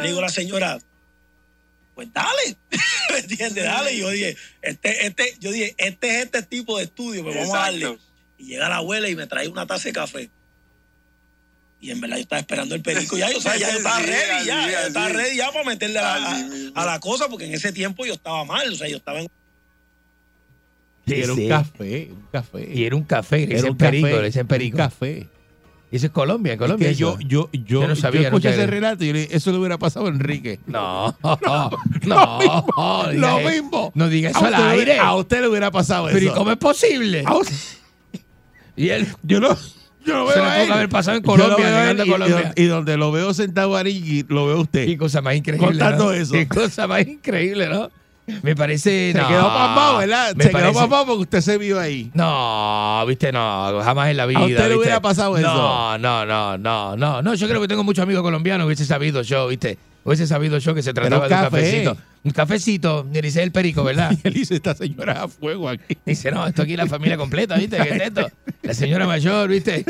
le 0.00 0.06
digo 0.06 0.20
a 0.20 0.22
la 0.22 0.28
señora, 0.30 0.78
pues 1.94 2.12
dale. 2.12 2.56
¿Me 3.12 3.18
entiendes? 3.18 3.64
Dale. 3.64 3.92
Y 3.94 3.98
yo 4.00 4.10
dije, 4.10 4.36
este, 4.62 5.06
este, 5.06 5.36
yo 5.40 5.52
dije, 5.52 5.74
este 5.78 6.18
es 6.18 6.24
este 6.24 6.42
tipo 6.42 6.78
de 6.78 6.84
estudio, 6.84 7.22
pues 7.22 7.36
vamos 7.36 7.54
a 7.54 7.58
darle. 7.60 7.98
Y 8.38 8.46
llega 8.46 8.68
la 8.68 8.76
abuela 8.76 9.08
y 9.08 9.14
me 9.16 9.26
trae 9.26 9.48
una 9.48 9.66
taza 9.66 9.88
de 9.88 9.92
café. 9.92 10.30
Y 11.80 11.90
en 11.90 12.00
verdad 12.00 12.16
yo 12.16 12.22
estaba 12.22 12.40
esperando 12.40 12.74
el 12.74 12.80
perico 12.82 13.18
ya, 13.18 13.30
yo, 13.30 13.36
o 13.38 13.40
sea, 13.42 13.56
ya 13.56 13.70
yo 13.70 13.76
estaba 13.78 13.98
Sí, 14.00 14.06
ready, 14.06 14.46
ya, 14.46 14.70
yo 14.70 14.78
estaba 14.88 15.08
ready 15.10 15.36
ya 15.36 15.52
para 15.52 15.64
meterle 15.64 15.98
a 15.98 16.14
a- 16.14 16.48
a 16.74 16.86
la 16.86 16.98
cosa, 16.98 17.28
porque 17.28 17.44
en 17.44 17.52
ese 17.54 17.72
tiempo 17.72 18.06
yo 18.06 18.14
estaba 18.14 18.42
mal, 18.44 18.72
o 18.72 18.76
sea, 18.76 18.88
yo 18.88 18.96
estaba 18.96 19.20
en... 19.20 19.28
Sí, 21.06 21.14
era 21.14 21.34
un 21.34 21.48
café, 21.48 22.08
un 22.10 22.26
café. 22.32 22.68
Y 22.72 22.84
era 22.84 22.96
un 22.96 23.04
café, 23.04 23.36
le 23.38 23.44
Era 23.44 23.54
dicen 23.56 23.76
perico, 23.76 24.06
le 24.08 24.22
dicen 24.24 24.42
un 24.42 24.48
perico. 24.48 24.76
café. 24.78 25.28
Eso 25.96 26.06
es 26.06 26.12
Colombia, 26.12 26.54
en 26.54 26.58
Colombia. 26.58 26.90
Es 26.90 26.96
que 26.96 27.00
yo, 27.00 27.10
eso. 27.10 27.20
yo, 27.20 27.48
yo, 27.52 27.80
Yo 27.82 27.86
no 27.88 27.94
sabía, 27.94 28.22
yo 28.22 28.26
escuché 28.28 28.50
ese 28.50 28.66
relato 28.66 29.04
y 29.04 29.08
yo 29.08 29.12
le 29.12 29.20
dije, 29.20 29.36
eso 29.36 29.52
le 29.52 29.58
hubiera 29.58 29.78
pasado 29.78 30.06
a 30.06 30.08
Enrique. 30.08 30.58
No, 30.66 31.16
no, 31.22 31.38
no, 32.06 33.12
lo 33.12 33.38
diga 33.38 33.40
eso. 33.40 33.50
mismo. 33.62 33.92
No 33.94 34.08
diga 34.08 34.30
eso 34.30 34.44
al 34.44 34.50
le- 34.50 34.56
aire. 34.80 34.98
A 34.98 35.14
usted 35.14 35.40
le 35.40 35.48
hubiera 35.48 35.70
pasado 35.70 36.06
Pero 36.08 36.18
¿y 36.18 36.26
eso. 36.26 36.34
cómo 36.34 36.50
es 36.50 36.56
posible? 36.58 37.22
A 37.26 37.36
usted- 37.36 37.54
Y 38.76 38.88
él, 38.88 39.06
yo 39.22 39.38
no, 39.40 39.56
yo 40.04 40.14
no 40.16 40.28
Se 40.32 40.40
veo 40.40 40.44
le 40.44 40.50
tuvo 40.50 40.60
él. 40.62 40.66
que 40.66 40.72
haber 40.72 40.88
pasado 40.88 41.16
en 41.18 41.22
lo 41.22 41.28
Colombia, 41.30 41.90
él 41.90 42.00
a 42.00 42.04
y 42.04 42.10
Colombia. 42.10 42.36
donde- 42.42 42.62
Y, 42.62 42.66
donde 42.66 42.96
lo 42.96 43.12
veo 43.12 43.32
sentado 43.32 43.76
a 43.76 43.84
lo 43.84 44.46
veo 44.46 44.60
usted. 44.60 44.86
Qué 44.86 44.98
cosa 44.98 45.20
más 45.22 45.36
increíble. 45.36 45.64
Contando 45.68 46.06
¿no? 46.06 46.12
eso. 46.12 46.32
Qué 46.32 46.48
cosa 46.48 46.88
más 46.88 47.06
increíble, 47.06 47.68
¿no? 47.68 47.88
Me 48.42 48.56
parece. 48.56 49.12
Se 49.12 49.18
no, 49.18 49.28
quedó 49.28 49.48
pasmado, 49.48 49.98
¿verdad? 49.98 50.28
Se 50.30 50.36
quedó 50.38 50.52
parece- 50.52 50.74
pasmado 50.80 51.06
porque 51.06 51.22
usted 51.22 51.40
se 51.40 51.58
vio 51.58 51.78
ahí. 51.78 52.10
No, 52.14 53.04
viste, 53.06 53.32
no, 53.32 53.80
jamás 53.82 54.10
en 54.10 54.16
la 54.16 54.26
vida. 54.26 54.40
usted 54.40 54.68
le 54.68 54.76
hubiera 54.76 55.00
pasado 55.02 55.36
eso? 55.36 55.46
No, 55.46 55.98
no, 55.98 56.24
no, 56.24 56.56
no, 56.58 56.96
no, 56.96 57.22
no. 57.22 57.34
Yo 57.34 57.48
creo 57.48 57.60
que 57.60 57.68
tengo 57.68 57.84
muchos 57.84 58.02
amigos 58.02 58.22
colombianos. 58.22 58.66
Hubiese 58.66 58.86
sabido 58.86 59.22
yo, 59.22 59.48
¿viste? 59.48 59.78
Hubiese 60.04 60.26
sabido 60.26 60.58
yo 60.58 60.74
que 60.74 60.82
se 60.82 60.92
trataba 60.92 61.28
de 61.28 61.34
un 61.34 61.40
cafecito. 61.40 61.96
Un 62.24 62.30
cafecito, 62.30 63.06
ni 63.10 63.20
dice 63.20 63.42
el 63.42 63.52
perico, 63.52 63.84
¿verdad? 63.84 64.10
Y 64.24 64.28
él 64.28 64.34
dice, 64.34 64.54
esta 64.54 64.74
señora 64.74 65.24
a 65.24 65.28
fuego 65.28 65.68
aquí. 65.68 65.96
Dice, 66.06 66.30
no, 66.30 66.46
esto 66.46 66.62
aquí 66.62 66.72
es 66.72 66.78
la 66.78 66.86
familia 66.86 67.16
completa, 67.18 67.56
¿viste? 67.56 67.76
¿Qué 67.76 67.90
es 67.90 68.02
esto? 68.02 68.30
La 68.62 68.72
señora 68.74 69.06
mayor, 69.06 69.48
¿viste? 69.48 69.84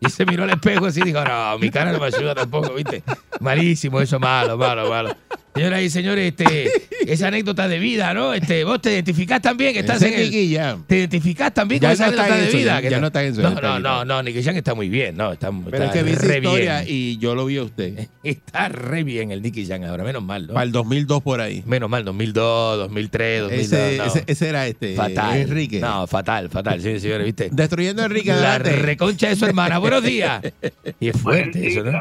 Y 0.00 0.10
se 0.10 0.26
miró 0.26 0.44
al 0.44 0.50
espejo 0.50 0.86
así 0.86 1.00
y 1.00 1.04
dijo, 1.04 1.24
no, 1.24 1.58
mi 1.58 1.70
cara 1.70 1.90
no 1.92 1.98
me 1.98 2.06
ayuda 2.06 2.34
tampoco, 2.34 2.74
¿viste? 2.74 3.02
Malísimo 3.40 4.00
eso, 4.00 4.20
malo, 4.20 4.58
malo, 4.58 4.88
malo. 4.88 5.16
Señoras 5.54 5.82
y 5.82 5.90
señores, 5.90 6.34
este, 6.36 6.68
esa 7.12 7.28
anécdota 7.28 7.68
de 7.68 7.78
vida, 7.78 8.12
¿no? 8.12 8.34
Este, 8.34 8.64
vos 8.64 8.80
te 8.82 8.92
identificás 8.92 9.40
también 9.40 9.72
que 9.72 9.80
estás 9.80 10.02
Ese 10.02 10.08
en 10.14 10.20
el... 10.20 10.30
Nicky 10.30 10.54
Jam. 10.56 10.84
Te 10.86 10.96
identificás 10.98 11.54
también 11.54 11.80
Ya 11.80 11.88
con 11.88 11.94
esa 11.94 12.06
no 12.06 12.12
anécdota 12.12 12.36
de 12.36 12.48
eso, 12.48 12.56
vida. 12.58 12.74
ya- 12.74 12.82
que 12.82 12.90
ya 12.90 13.00
no 13.00 13.06
está 13.06 13.22
en 13.24 13.32
eso, 13.32 13.42
No, 13.42 13.60
no, 13.60 13.78
no, 13.78 14.04
no, 14.04 14.22
Nicky 14.24 14.42
Jam 14.42 14.56
está 14.56 14.74
muy 14.74 14.88
bien, 14.88 15.16
¿no? 15.16 15.32
Está, 15.32 15.50
Pero 15.70 15.76
es 15.76 15.82
está 15.90 15.92
que 15.92 16.02
vi 16.02 16.10
esa 16.12 16.22
re 16.26 16.36
historia 16.38 16.80
bien. 16.82 16.96
y 16.96 17.18
yo 17.18 17.34
lo 17.36 17.46
vi 17.46 17.58
a 17.58 17.62
usted. 17.62 18.08
Está 18.24 18.68
re 18.68 19.04
bien 19.04 19.30
el 19.30 19.42
Nicky 19.42 19.64
Jam 19.66 19.84
ahora, 19.84 20.02
menos 20.02 20.22
mal, 20.24 20.46
¿no? 20.48 20.54
Para 20.54 20.64
el 20.64 20.72
2002 20.72 21.22
por 21.22 21.40
ahí. 21.40 21.62
Menos 21.66 21.88
mal, 21.88 22.04
2002, 22.04 22.78
2003, 22.78 23.40
2002. 23.42 23.72
Ese, 23.72 23.96
no. 23.98 24.04
ese, 24.06 24.24
ese 24.26 24.48
era 24.48 24.66
este, 24.66 24.94
Fatal. 24.96 25.36
Enrique. 25.38 25.78
No, 25.78 26.06
fatal, 26.06 26.48
fatal, 26.50 26.80
sí, 26.80 26.98
señores, 26.98 27.26
¿viste? 27.26 27.48
Destruyendo 27.52 28.02
a 28.02 28.06
Enrique. 28.06 28.30
La 28.30 28.54
adelante. 28.56 28.72
reconcha 28.82 29.28
de 29.28 29.36
su 29.36 29.44
hermana. 29.46 29.78
Buenos 29.78 30.02
días. 30.02 30.42
Y 31.00 31.08
es 31.10 31.16
fuerte 31.20 31.68
eso, 31.68 31.82
¿no? 31.84 31.92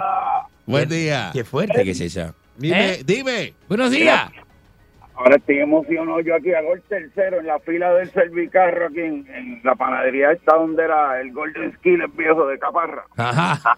Buen 0.65 0.87
día. 0.89 1.29
Qué 1.33 1.43
fuerte 1.43 1.83
que 1.83 1.91
es 1.91 1.99
eso. 2.01 2.33
Dime, 2.57 2.93
¿Eh? 2.93 3.03
dime. 3.05 3.53
Buenos 3.67 3.91
días. 3.91 4.29
Ahora 5.15 5.35
estoy 5.35 5.59
emocionado 5.59 6.19
yo 6.21 6.35
aquí 6.35 6.53
a 6.53 6.61
gol 6.61 6.81
tercero 6.89 7.39
en 7.39 7.47
la 7.47 7.59
fila 7.59 7.93
del 7.93 8.09
servicarro 8.11 8.87
aquí 8.87 8.99
en, 8.99 9.27
en 9.33 9.61
la 9.63 9.75
panadería 9.75 10.31
esta 10.31 10.55
donde 10.55 10.83
era 10.83 11.21
el 11.21 11.31
Golden 11.31 11.71
Skillet 11.77 12.15
viejo 12.15 12.47
de 12.47 12.57
Caparra. 12.57 13.03
Ajá. 13.17 13.77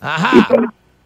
Ajá. 0.00 0.46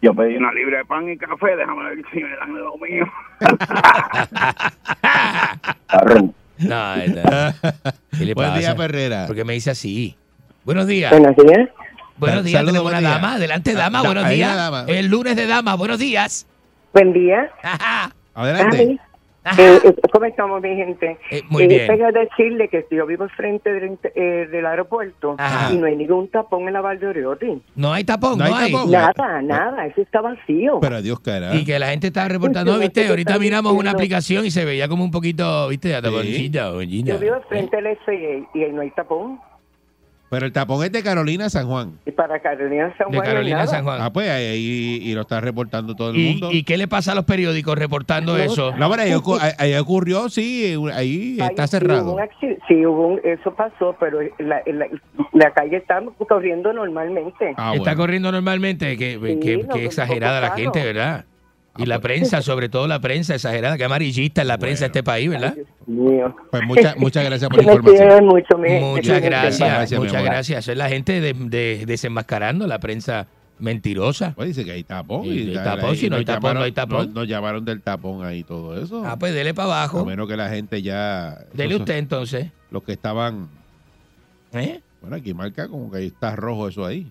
Yo 0.01 0.13
pedí 0.13 0.37
una 0.37 0.51
libra 0.53 0.79
de 0.79 0.85
pan 0.85 1.09
y 1.09 1.17
café, 1.17 1.55
déjame 1.55 1.83
ver 1.95 2.05
si 2.11 2.23
me 2.23 2.35
dan 2.35 2.55
lo 2.55 2.77
mío. 2.77 3.05
No, 6.59 6.95
no. 6.95 7.21
¿Qué 8.17 8.25
le 8.25 8.33
Buen 8.33 8.47
pasa? 8.49 8.59
día, 8.59 8.75
Perrera. 8.75 9.25
Porque 9.27 9.45
me 9.45 9.53
dice 9.53 9.69
así. 9.69 10.15
Buenos 10.65 10.87
días. 10.87 11.11
Buenos 11.11 11.35
días. 11.35 11.69
Buenos 12.17 12.43
días, 12.43 12.59
saludos, 12.59 12.73
tenemos 12.73 12.91
una 12.91 12.99
buen 12.99 13.03
día. 13.03 13.09
dama. 13.21 13.33
Adelante, 13.35 13.73
dama, 13.73 13.99
Da- 14.01 14.05
buenos 14.07 14.29
días. 14.29 14.55
dama. 14.55 14.85
El 14.87 15.07
lunes 15.07 15.35
de 15.35 15.47
dama, 15.47 15.75
buenos 15.75 15.99
días. 15.99 16.47
Buen 16.93 17.13
día. 17.13 17.49
Adelante. 18.33 18.97
Eh, 19.57 19.79
eh, 19.81 19.95
¿Cómo 20.11 20.25
estamos, 20.25 20.61
mi 20.61 20.75
gente? 20.75 21.17
Eh, 21.31 21.41
muy 21.49 21.63
Eh, 21.63 21.67
bien. 21.67 21.87
Vengo 21.87 22.07
a 22.07 22.11
decirle 22.11 22.67
que 22.67 22.85
yo 22.91 23.05
vivo 23.05 23.29
frente 23.29 23.71
del, 23.71 23.97
eh, 24.13 24.45
del 24.51 24.65
aeropuerto 24.65 25.35
Ajá. 25.37 25.71
y 25.71 25.77
no 25.77 25.85
hay 25.85 25.95
ningún 25.95 26.27
tapón 26.29 26.67
en 26.67 26.73
la 26.73 26.81
Valdeoriotti. 26.81 27.61
No 27.75 27.93
hay 27.93 28.03
tapón, 28.03 28.37
No 28.39 28.45
no, 28.49 28.53
hay 28.55 28.71
tapón. 28.73 28.91
Nada, 28.91 29.41
nada, 29.41 29.85
eso 29.85 30.01
está 30.01 30.19
vacío. 30.19 30.79
Pero 30.81 30.97
adiós, 30.97 31.21
cara. 31.21 31.55
Y 31.55 31.63
que 31.63 31.79
la 31.79 31.87
gente 31.91 32.07
está 32.07 32.27
reportando, 32.27 32.73
Sí, 32.73 32.77
sí, 32.79 32.83
viste, 32.87 33.03
sí, 33.03 33.09
ahorita 33.09 33.39
miramos 33.39 33.71
una 33.71 33.91
aplicación 33.91 34.45
y 34.45 34.51
se 34.51 34.65
veía 34.65 34.89
como 34.89 35.05
un 35.05 35.11
poquito, 35.11 35.69
viste, 35.69 35.89
de 35.89 36.01
taponcita, 36.01 36.71
bollina. 36.71 37.13
Yo 37.13 37.19
vivo 37.19 37.35
frente 37.47 37.77
al 37.77 37.85
SIA 38.05 38.47
y 38.53 38.63
ahí 38.63 38.73
no 38.73 38.81
hay 38.81 38.91
tapón. 38.91 39.39
Pero 40.29 40.45
el 40.45 40.51
tapón 40.51 40.83
es 40.83 40.91
de 40.91 41.01
Carolina 41.03 41.49
San 41.49 41.67
Juan. 41.67 41.93
Y 42.05 42.11
para 42.11 42.39
Carolina 42.41 42.93
San 42.97 43.09
De 43.09 43.15
Juan 43.17 43.27
hay 43.27 43.33
Carolina 43.33 43.55
nada. 43.59 43.67
San 43.67 43.83
Juan. 43.85 44.01
Ah, 44.01 44.11
pues 44.11 44.29
ahí 44.29 44.99
y 45.01 45.13
lo 45.13 45.21
está 45.21 45.39
reportando 45.39 45.95
todo 45.95 46.09
el 46.09 46.17
¿Y, 46.17 46.29
mundo. 46.31 46.49
y 46.51 46.63
qué 46.63 46.75
le 46.77 46.87
pasa 46.89 47.13
a 47.13 47.15
los 47.15 47.23
periódicos 47.23 47.77
reportando 47.77 48.35
eso? 48.37 48.75
No, 48.75 48.89
pero 48.89 49.03
ahí, 49.03 49.11
ocu- 49.11 49.39
ahí- 49.39 49.53
ahí 49.57 49.75
ocurrió, 49.75 50.27
sí, 50.27 50.75
ahí 50.93 51.37
Ahí 51.39 51.47
está 51.49 51.65
sí 51.67 51.77
hubo 51.77 51.79
cerrado. 51.79 52.15
un 52.15 52.21
Sí, 52.67 52.85
hubo 52.85 53.07
un- 53.07 53.21
eso 53.23 53.53
pasó, 53.55 53.95
pero 53.99 54.19
la, 54.39 54.61
la, 54.65 54.87
la 55.31 55.53
calle 55.53 55.77
está 55.77 56.01
corriendo 56.27 56.73
normalmente. 56.73 57.53
Ah, 57.55 57.73
Está 57.75 57.95
corriendo 57.95 58.29
normalmente, 58.31 58.97
que, 58.97 59.13
Sí, 59.13 59.39
que- 59.39 59.57
no, 59.63 59.73
que 59.73 59.79
un 59.79 59.85
exagerada 59.85 60.41
la 60.41 60.51
gente. 60.51 60.83
¿verdad? 60.83 61.23
Y 61.77 61.85
la 61.85 61.99
prensa, 61.99 62.41
sobre 62.41 62.69
todo 62.69 62.87
la 62.87 62.99
prensa 62.99 63.35
exagerada, 63.35 63.77
que 63.77 63.83
amarillista 63.83 64.41
es 64.41 64.47
la 64.47 64.57
prensa 64.57 64.81
de 64.85 64.87
este 64.87 65.03
país, 65.03 65.29
¿verdad? 65.29 65.55
Pues 66.51 66.63
muchas 66.65 66.97
muchas 66.97 67.23
gracias 67.25 67.49
por 67.49 67.63
la 67.63 67.73
información. 67.75 68.25
mucho, 68.25 68.57
Muchas 68.57 69.21
gracias, 69.21 69.59
Gracias, 69.69 69.99
muchas 69.99 70.23
gracias. 70.23 70.59
Eso 70.59 70.71
es 70.71 70.77
la 70.77 70.89
gente 70.89 71.21
de, 71.21 71.33
de- 71.33 71.83
desenmascarando 71.85 72.67
la 72.67 72.79
prensa 72.79 73.27
mentirosa. 73.59 74.33
Pues 74.35 74.49
dice 74.49 74.63
que 74.65 74.71
hay 74.71 74.83
tapón. 74.83 75.25
Y 75.25 75.29
y 75.39 75.53
tapón, 75.53 75.89
ahí 75.91 75.97
si 75.97 76.09
no 76.09 76.17
hay 76.17 76.25
tapón, 76.25 76.41
llamaron- 76.51 76.59
no 76.59 76.63
hay 76.65 76.71
tapón. 76.71 77.05
Nos, 77.07 77.13
nos 77.15 77.27
llamaron 77.27 77.65
del 77.65 77.81
tapón 77.81 78.25
ahí 78.25 78.43
todo 78.43 78.79
eso. 78.81 79.03
Ah, 79.05 79.17
pues 79.17 79.33
dele 79.33 79.53
para 79.53 79.69
A 79.69 79.83
abajo. 79.83 80.05
menos 80.05 80.27
que 80.27 80.37
la 80.37 80.49
gente 80.49 80.81
ya... 80.81 81.37
Dele 81.53 81.69
esos- 81.75 81.79
usted 81.81 81.97
entonces. 81.97 82.47
Los 82.69 82.83
que 82.83 82.91
estaban... 82.93 83.49
¿Eh? 84.53 84.79
Bueno, 85.01 85.15
aquí 85.15 85.33
marca 85.33 85.67
como 85.67 85.91
que 85.91 85.97
ahí 85.99 86.07
está 86.07 86.35
rojo 86.35 86.67
eso 86.67 86.85
ahí. 86.85 87.07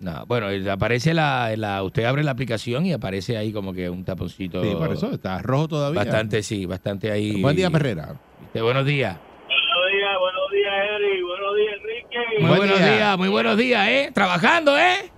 No, 0.00 0.26
bueno, 0.26 0.52
y 0.52 0.68
aparece 0.68 1.14
la, 1.14 1.54
la- 1.56 1.82
usted 1.82 2.04
abre 2.04 2.22
la 2.24 2.32
aplicación 2.32 2.84
y 2.84 2.92
aparece 2.92 3.36
ahí 3.36 3.52
como 3.52 3.72
que 3.72 3.88
un 3.88 4.04
taponcito. 4.04 4.62
Sí, 4.62 4.74
por 4.74 4.92
eso 4.92 5.12
está 5.12 5.40
rojo 5.40 5.68
todavía. 5.68 6.00
Bastante, 6.02 6.42
sí, 6.42 6.66
bastante 6.66 7.10
ahí. 7.12 7.40
Buen 7.40 7.56
día, 7.56 7.70
Perrera. 7.70 8.14
Este, 8.46 8.60
buenos 8.60 8.84
días. 8.84 9.16
Buenos 9.46 9.92
días, 9.92 10.18
buenos 10.18 10.50
días, 10.50 10.74
Eri. 10.96 11.22
Buenos 11.22 11.56
días, 11.56 11.74
Enrique. 11.80 12.18
Muy 12.40 12.48
Buen 12.48 12.58
buenos 12.58 12.78
día. 12.78 12.94
días, 12.94 13.18
muy 13.18 13.28
buenos 13.28 13.56
días, 13.56 13.88
¿eh? 13.88 14.10
Trabajando, 14.12 14.76
¿eh? 14.76 15.10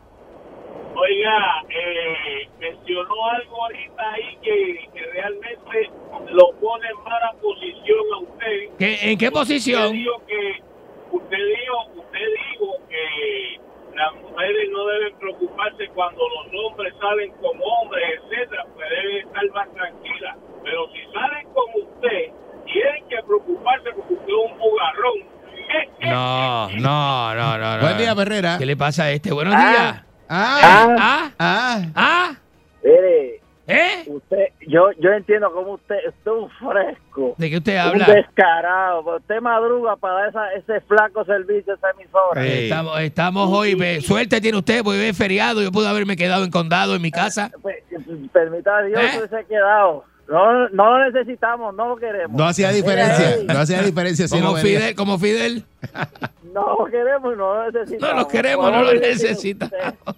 Oiga, 0.94 1.62
eh, 1.70 2.48
mencionó 2.60 3.14
algo 3.30 3.64
ahorita 3.64 4.10
ahí 4.12 4.38
que, 4.42 4.88
que 4.94 5.06
realmente 5.12 5.90
lo 6.32 6.52
pone 6.60 6.88
en 6.88 7.04
mala 7.04 7.32
posición 7.42 7.98
a 8.14 8.18
usted. 8.18 8.76
¿Qué- 8.78 9.10
¿En 9.10 9.18
qué 9.18 9.26
Usted 9.28 9.38
posición? 9.38 9.82
usted 9.86 9.92
dijo, 9.98 10.16
usted 11.12 12.18
dijo 12.18 12.72
que 12.88 13.60
las 13.94 14.14
mujeres 14.22 14.68
no 14.72 14.86
deben 14.86 15.18
preocuparse 15.18 15.84
cuando 15.96 16.20
los 16.28 16.46
hombres 16.64 16.94
salen 17.00 17.32
como 17.42 17.64
hombres, 17.64 18.04
etcétera, 18.22 18.64
pues 18.74 18.86
deben 18.88 19.26
estar 19.26 19.42
más 19.54 19.68
tranquilas. 19.74 20.36
Pero 20.62 20.86
si 20.92 21.00
salen 21.12 21.48
como 21.52 21.74
usted, 21.90 22.32
tienen 22.66 23.08
que 23.08 23.16
preocuparse 23.26 23.90
porque 23.96 24.14
usted 24.14 24.28
es 24.28 24.50
un 24.52 24.58
bugarrón. 24.58 25.36
No, 26.02 26.68
no, 26.70 27.34
no, 27.34 27.58
no. 27.58 27.76
no. 27.76 27.80
Buen 27.82 27.98
día, 27.98 28.14
Perrera. 28.14 28.56
¿Qué 28.58 28.66
le 28.66 28.76
pasa 28.76 29.04
a 29.04 29.10
este? 29.10 29.32
Buenos 29.32 29.54
Ah. 29.56 29.68
días. 29.70 30.04
Ah, 30.28 30.60
¿Ah? 30.62 30.96
ah. 31.00 31.25
Yo, 35.06 35.12
entiendo 35.12 35.52
cómo 35.52 35.72
usted, 35.72 35.96
usted 36.08 36.30
es 36.30 36.36
un 36.38 36.50
fresco. 36.50 37.34
¿De 37.38 37.50
qué 37.50 37.56
usted 37.58 37.74
Un 37.74 37.80
habla? 37.80 38.06
descarado. 38.06 39.04
pero 39.04 39.16
Usted 39.16 39.40
madruga 39.40 39.96
para 39.96 40.28
esa, 40.28 40.52
ese 40.52 40.80
flaco 40.82 41.24
servicio 41.24 41.74
esa 41.74 41.90
emisora. 41.90 42.44
Eh, 42.44 42.64
Estamos, 42.64 43.00
estamos 43.00 43.48
hoy, 43.50 44.00
suerte 44.00 44.40
tiene 44.40 44.58
usted, 44.58 44.82
porque 44.82 45.08
es 45.08 45.16
feriado, 45.16 45.62
yo 45.62 45.70
pude 45.72 45.88
haberme 45.88 46.16
quedado 46.16 46.44
en 46.44 46.50
condado 46.50 46.94
en 46.94 47.02
mi 47.02 47.10
casa. 47.10 47.50
Pues, 47.62 47.76
permita 48.32 48.78
a 48.78 48.82
Dios 48.82 49.00
¿Eh? 49.00 49.20
que 49.22 49.28
se 49.28 49.36
ha 49.36 49.44
quedado. 49.44 50.04
No, 50.28 50.68
no 50.70 50.98
lo 50.98 51.10
necesitamos, 51.10 51.72
no 51.76 51.90
lo 51.90 51.96
queremos. 51.96 52.36
No 52.36 52.44
hacía 52.44 52.70
diferencia. 52.70 53.36
No 53.46 53.60
hacía 53.60 53.80
diferencia 53.82 54.26
si 54.26 54.34
no 54.40 54.46
Como 54.46 54.54
venía. 54.56 54.78
Fidel, 54.78 54.94
como 54.96 55.18
Fidel. 55.18 55.64
No 56.52 56.78
lo 56.78 56.86
queremos, 56.86 57.36
no 57.36 57.54
lo 57.54 57.70
necesitamos. 57.70 58.14
No 58.14 58.20
lo 58.22 58.28
queremos, 58.28 58.72
no 58.72 58.82
lo 58.82 58.94
necesitamos. 58.94 60.16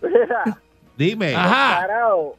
Mira, 0.00 0.58
Dime. 0.96 1.34
Ajá. 1.34 1.80
descarado. 1.80 2.36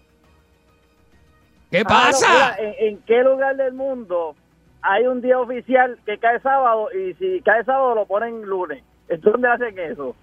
¿Qué 1.71 1.83
Claro, 1.83 2.05
pasa? 2.11 2.27
mira, 2.31 2.55
¿en, 2.79 2.87
en 2.87 2.97
qué 3.05 3.23
lugar 3.23 3.55
del 3.57 3.73
mundo 3.73 4.35
hay 4.81 5.05
un 5.05 5.21
día 5.21 5.39
oficial 5.39 5.97
que 6.05 6.17
cae 6.17 6.39
sábado 6.39 6.87
y 6.93 7.13
si 7.15 7.41
cae 7.41 7.63
sábado 7.65 7.95
lo 7.95 8.05
ponen 8.05 8.41
lunes? 8.43 8.83
¿Dónde 9.21 9.47
hacen 9.49 9.77
eso? 9.79 10.15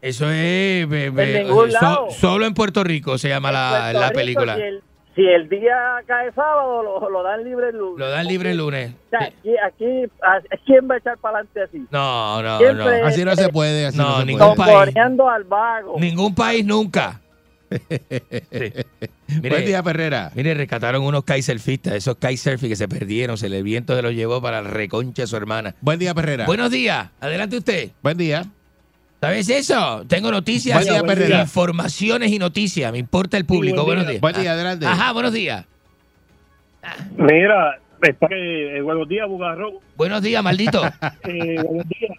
Eso 0.00 0.26
es. 0.30 0.88
ve- 0.88 1.10
ve- 1.10 1.40
En 1.40 1.46
ningún 1.48 1.70
so- 1.70 1.80
lado. 1.80 2.10
solo 2.10 2.46
en 2.46 2.54
Puerto 2.54 2.84
Rico 2.84 3.16
se 3.18 3.28
llama 3.28 3.50
la, 3.50 3.92
la 3.92 4.10
película. 4.10 4.54
Si 4.56 4.60
el, 4.62 4.82
si 5.16 5.26
el 5.26 5.48
día 5.48 5.96
cae 6.06 6.30
sábado, 6.32 6.82
lo, 6.82 7.08
lo 7.10 7.22
dan 7.22 7.42
libre 7.42 7.70
el 7.70 7.78
lunes. 7.78 7.98
Lo 7.98 8.10
dan 8.10 8.26
libre 8.26 8.50
el 8.50 8.58
lunes. 8.58 8.92
O 9.06 9.10
sea, 9.10 9.20
aquí, 9.28 9.54
aquí, 9.64 10.02
a- 10.22 10.56
¿quién 10.66 10.88
va 10.90 10.96
a 10.96 10.98
echar 10.98 11.16
para 11.18 11.38
adelante 11.38 11.62
así? 11.62 11.86
No, 11.90 12.42
no, 12.42 12.58
Siempre- 12.58 13.00
no. 13.00 13.06
Así 13.06 13.24
no 13.24 13.34
se 13.34 13.48
puede. 13.48 13.86
Así 13.86 13.96
no, 13.98 14.04
No, 14.10 14.18
se 14.20 14.26
ningún 14.26 14.54
puede. 14.56 14.72
país. 14.92 14.96
Al 14.96 15.44
vago. 15.44 15.94
Ningún 15.98 16.34
país 16.34 16.64
nunca. 16.66 17.20
Buen 19.40 19.64
día, 19.64 19.82
Perrera. 19.82 20.30
Mire, 20.34 20.54
rescataron 20.54 21.02
unos 21.02 21.24
kaiserfistas, 21.24 21.94
esos 21.94 22.16
kaiserfi 22.16 22.68
que 22.68 22.76
se 22.76 22.88
perdieron, 22.88 23.36
se 23.36 23.48
le 23.48 23.58
el 23.58 23.64
viento 23.64 23.94
se 23.96 24.02
los 24.02 24.12
llevó 24.12 24.40
para 24.42 24.62
la 24.62 24.70
reconcha 24.70 25.22
de 25.22 25.26
su 25.26 25.36
hermana. 25.36 25.74
Buen 25.80 25.98
día, 25.98 26.14
Perrera. 26.14 26.46
Buenos 26.46 26.70
días, 26.70 27.10
adelante 27.20 27.56
usted. 27.56 27.90
Buen 28.02 28.16
día. 28.16 28.44
¿Sabes 29.20 29.48
eso? 29.48 30.04
Tengo 30.06 30.30
noticias, 30.30 30.76
Buen 30.76 30.92
día, 30.92 31.02
Perrera. 31.02 31.40
informaciones 31.42 32.30
y 32.30 32.38
noticias. 32.38 32.92
Me 32.92 32.98
importa 32.98 33.36
el 33.38 33.46
público. 33.46 33.76
buen 33.76 33.86
buenos 33.86 34.04
día. 34.04 34.10
días. 34.12 34.20
Buen 34.20 34.36
día, 34.36 34.52
adelante. 34.52 34.86
Ajá, 34.86 35.12
buenos 35.12 35.32
días. 35.32 35.64
Mira, 37.16 37.78
está 38.02 38.28
que, 38.28 38.76
eh, 38.76 38.82
buenos 38.82 39.08
días, 39.08 39.26
bugarrón. 39.28 39.74
Buenos 39.96 40.22
días, 40.22 40.42
maldito. 40.42 40.82
Eh, 41.24 41.56
buenos 41.62 41.88
días. 41.88 42.18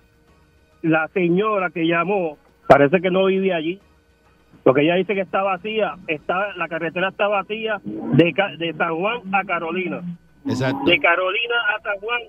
La 0.82 1.08
señora 1.14 1.70
que 1.70 1.86
llamó, 1.88 2.38
parece 2.68 3.02
que 3.02 3.12
no 3.12 3.26
vive 3.26 3.54
allí. 3.54 3.80
Lo 4.66 4.74
que 4.74 4.82
ella 4.82 4.96
dice 4.96 5.14
que 5.14 5.22
está 5.22 5.44
vacía, 5.44 5.96
está 6.08 6.54
la 6.58 6.68
carretera 6.68 7.10
está 7.10 7.28
vacía 7.28 7.80
de, 7.84 8.34
de 8.58 8.74
San 8.74 8.96
Juan 8.96 9.22
a 9.34 9.44
Carolina. 9.44 10.02
Exacto. 10.48 10.84
De 10.86 11.00
Carolina 11.00 11.56
a 11.78 11.82
San 11.84 12.00
Juan, 12.00 12.22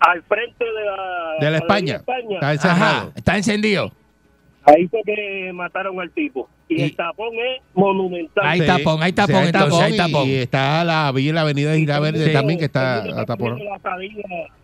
al 0.00 0.22
frente 0.22 0.64
de 0.64 0.84
la, 0.84 1.34
De 1.40 1.50
la 1.50 1.56
España. 1.58 2.00
Está. 2.52 2.72
Ajá, 2.72 3.08
está 3.14 3.36
encendido. 3.36 3.92
Ahí 4.66 4.88
fue 4.88 5.02
que 5.04 5.50
mataron 5.52 6.00
al 6.00 6.10
tipo. 6.10 6.48
Y, 6.70 6.80
el 6.80 6.96
tapón 6.96 7.34
es 7.34 7.60
monumental. 7.74 8.46
Hay 8.46 8.66
tapón, 8.66 9.02
hay 9.02 9.12
tapón, 9.12 9.34
Sí, 9.34 9.40
hay 9.42 9.46
entonces, 9.48 9.80
hay 9.82 9.92
y- 9.92 9.96
tapón. 9.98 10.28
Y 10.28 10.34
está 10.36 10.84
la 10.84 11.12
villa 11.12 11.28
y 11.28 11.32
la 11.34 11.40
avenida 11.42 11.76
Isla 11.76 12.00
Verde 12.00 12.24
Sí. 12.26 12.32
también 12.32 12.58
que 12.58 12.64
está 12.64 13.02
a 13.02 13.26
tapón. 13.26 13.50
cogiendo 13.50 13.74
la 13.74 13.78
salida- 13.80 14.22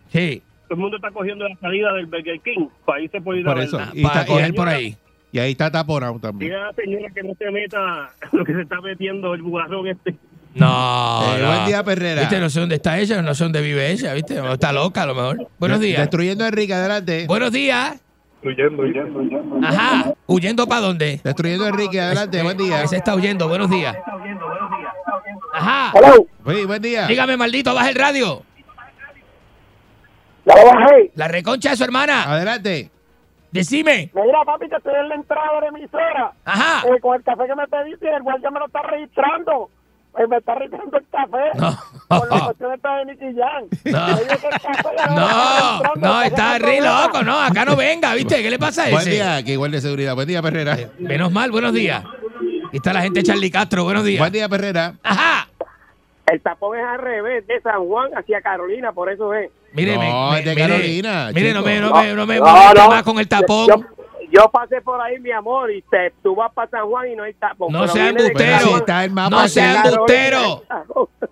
Sí. 0.09 0.41
Todo 0.67 0.73
el 0.75 0.77
mundo 0.77 0.97
está 0.97 1.11
cogiendo 1.11 1.47
la 1.47 1.55
salida 1.57 1.93
del 1.93 2.07
Burger 2.07 2.39
King. 2.39 2.65
Por 2.83 2.99
ir 2.99 3.11
Por 3.45 3.59
eso. 3.59 3.79
Y 3.93 4.03
está- 4.03 4.23
y- 4.23 4.25
coger 4.25 4.53
por 4.55 4.67
ahí. 4.69 4.97
Y 5.31 5.39
ahí 5.39 5.51
está 5.51 5.71
taponado 5.71 6.19
también. 6.19 6.51
Dile 6.51 6.61
a 6.61 6.65
la 6.67 6.73
señora 6.73 7.09
que 7.13 7.23
no 7.23 7.33
se 7.35 7.51
meta 7.51 8.09
lo 8.31 8.43
que 8.45 8.53
se 8.53 8.61
está 8.61 8.81
metiendo 8.81 9.33
el 9.33 9.41
bugarrón 9.41 9.87
este. 9.87 10.15
No, 10.53 11.21
Eh, 11.35 11.39
no. 11.41 11.47
buen 11.47 11.65
día, 11.67 11.83
Perrera. 11.83 12.21
¿Viste? 12.21 12.39
No 12.39 12.49
sé 12.49 12.59
dónde 12.59 12.75
está 12.75 12.99
ella, 12.99 13.21
no 13.21 13.33
sé 13.33 13.43
dónde 13.45 13.61
vive 13.61 13.89
ella, 13.89 14.13
¿viste? 14.13 14.39
O 14.41 14.51
Está 14.53 14.73
loca 14.73 15.03
a 15.03 15.05
lo 15.05 15.15
mejor. 15.15 15.47
Buenos 15.59 15.79
días. 15.79 15.99
Destruyendo 16.01 16.43
a 16.43 16.47
Enrique, 16.49 16.73
adelante. 16.73 17.25
Buenos 17.27 17.51
días. 17.53 18.01
Huyendo, 18.43 18.83
huyendo, 18.83 19.19
huyendo. 19.19 19.59
Ajá. 19.65 20.13
¿Huyendo 20.27 20.67
para 20.67 20.81
dónde? 20.81 21.21
Destruyendo 21.23 21.63
a 21.65 21.69
Enrique, 21.69 22.01
adelante. 22.01 22.43
Buen 22.43 22.57
día. 22.57 22.85
Se 22.87 22.97
está 22.97 23.15
huyendo. 23.15 23.47
Buenos 23.47 23.69
días. 23.69 23.95
Ajá. 25.53 25.93
Sí, 26.47 26.65
buen 26.65 26.81
día. 26.81 27.07
Dígame, 27.07 27.37
maldito, 27.37 27.73
baja 27.73 27.89
el 27.89 27.95
radio. 27.95 28.43
Lo 30.43 30.53
bajé. 30.53 31.11
La 31.15 31.27
reconcha 31.27 31.69
de 31.69 31.77
su 31.77 31.83
hermana. 31.83 32.23
Adelante. 32.23 32.89
Decime. 33.51 34.09
Mira, 34.13 34.39
papi, 34.45 34.69
que 34.69 34.75
estoy 34.75 34.93
en 34.95 35.09
la 35.09 35.15
entrada 35.15 35.55
de 35.55 35.61
la 35.61 35.67
emisora. 35.67 36.31
Ajá. 36.45 36.87
Eh, 36.87 36.99
con 37.01 37.15
el 37.15 37.23
café 37.23 37.47
que 37.47 37.55
me 37.55 37.67
pediste, 37.67 38.09
el 38.09 38.23
guardia 38.23 38.49
me 38.51 38.59
lo 38.59 38.65
está 38.67 38.81
registrando. 38.83 39.69
Eh, 40.17 40.27
me 40.27 40.37
está 40.37 40.55
registrando 40.55 40.97
el 40.97 41.05
café. 41.09 41.57
No. 41.57 41.77
Por 42.07 42.29
la 42.31 42.45
cuestión 42.45 42.73
esta 42.73 42.95
de 42.97 43.05
Nicky 43.05 43.35
Jam. 43.35 43.63
No. 43.85 45.15
No, 45.15 45.95
no, 45.95 46.21
está 46.21 46.57
re 46.59 46.81
loco, 46.81 47.23
no, 47.23 47.39
acá 47.39 47.65
no 47.65 47.75
venga, 47.75 48.13
¿viste? 48.13 48.41
¿Qué 48.41 48.49
le 48.49 48.59
pasa 48.59 48.85
a 48.85 48.89
Buen 48.89 49.01
ese? 49.01 49.11
día, 49.11 49.43
que 49.43 49.53
igual 49.53 49.71
de 49.71 49.81
seguridad. 49.81 50.15
Buen 50.15 50.27
día, 50.27 50.41
Perrera. 50.41 50.77
Menos 50.99 51.31
mal, 51.31 51.51
buenos 51.51 51.73
días. 51.73 52.03
Aquí 52.67 52.77
está 52.77 52.93
la 52.93 53.01
gente 53.01 53.21
Charlie 53.23 53.51
Castro, 53.51 53.83
buenos 53.83 54.03
días. 54.03 54.19
Buen 54.19 54.31
día, 54.33 54.47
Perrera. 54.49 54.93
Ajá. 55.03 55.47
El 56.31 56.41
tapón 56.41 56.77
es 56.77 56.85
al 56.85 56.99
revés, 56.99 57.45
de 57.45 57.59
San 57.61 57.85
Juan 57.85 58.11
hacia 58.15 58.41
Carolina, 58.41 58.93
por 58.93 59.11
eso 59.11 59.33
es. 59.33 59.49
Mire, 59.73 59.95
No, 59.95 60.31
me- 60.31 60.39
es 60.39 60.45
de 60.45 60.51
mire, 60.55 60.67
Carolina, 60.67 61.29
Mire, 61.33 61.53
no 61.53 61.61
me, 61.61 61.79
no 61.79 61.93
me, 61.93 62.13
no 62.13 62.25
me 62.25 62.37
No, 62.37 62.45
más 62.45 63.03
con 63.03 63.19
el 63.19 63.27
tapón. 63.27 63.67
Yo, 63.67 63.75
yo 64.31 64.49
pasé 64.49 64.79
por 64.81 65.01
ahí, 65.01 65.19
mi 65.19 65.31
amor, 65.31 65.71
y 65.71 65.81
te, 65.81 66.13
tú 66.23 66.33
vas 66.35 66.53
para 66.53 66.69
San 66.69 66.87
Juan 66.87 67.11
y 67.11 67.15
no 67.15 67.23
hay 67.23 67.33
tapón. 67.33 67.71
No 67.73 67.85
sea 67.87 68.09
embustero. 68.09 68.57
San 68.59 68.67
Juan. 68.69 68.79
Está 68.79 69.03
el 69.03 69.11
mapa 69.11 69.29
No 69.41 69.47
sea 69.49 69.83
embustero. 69.83 70.63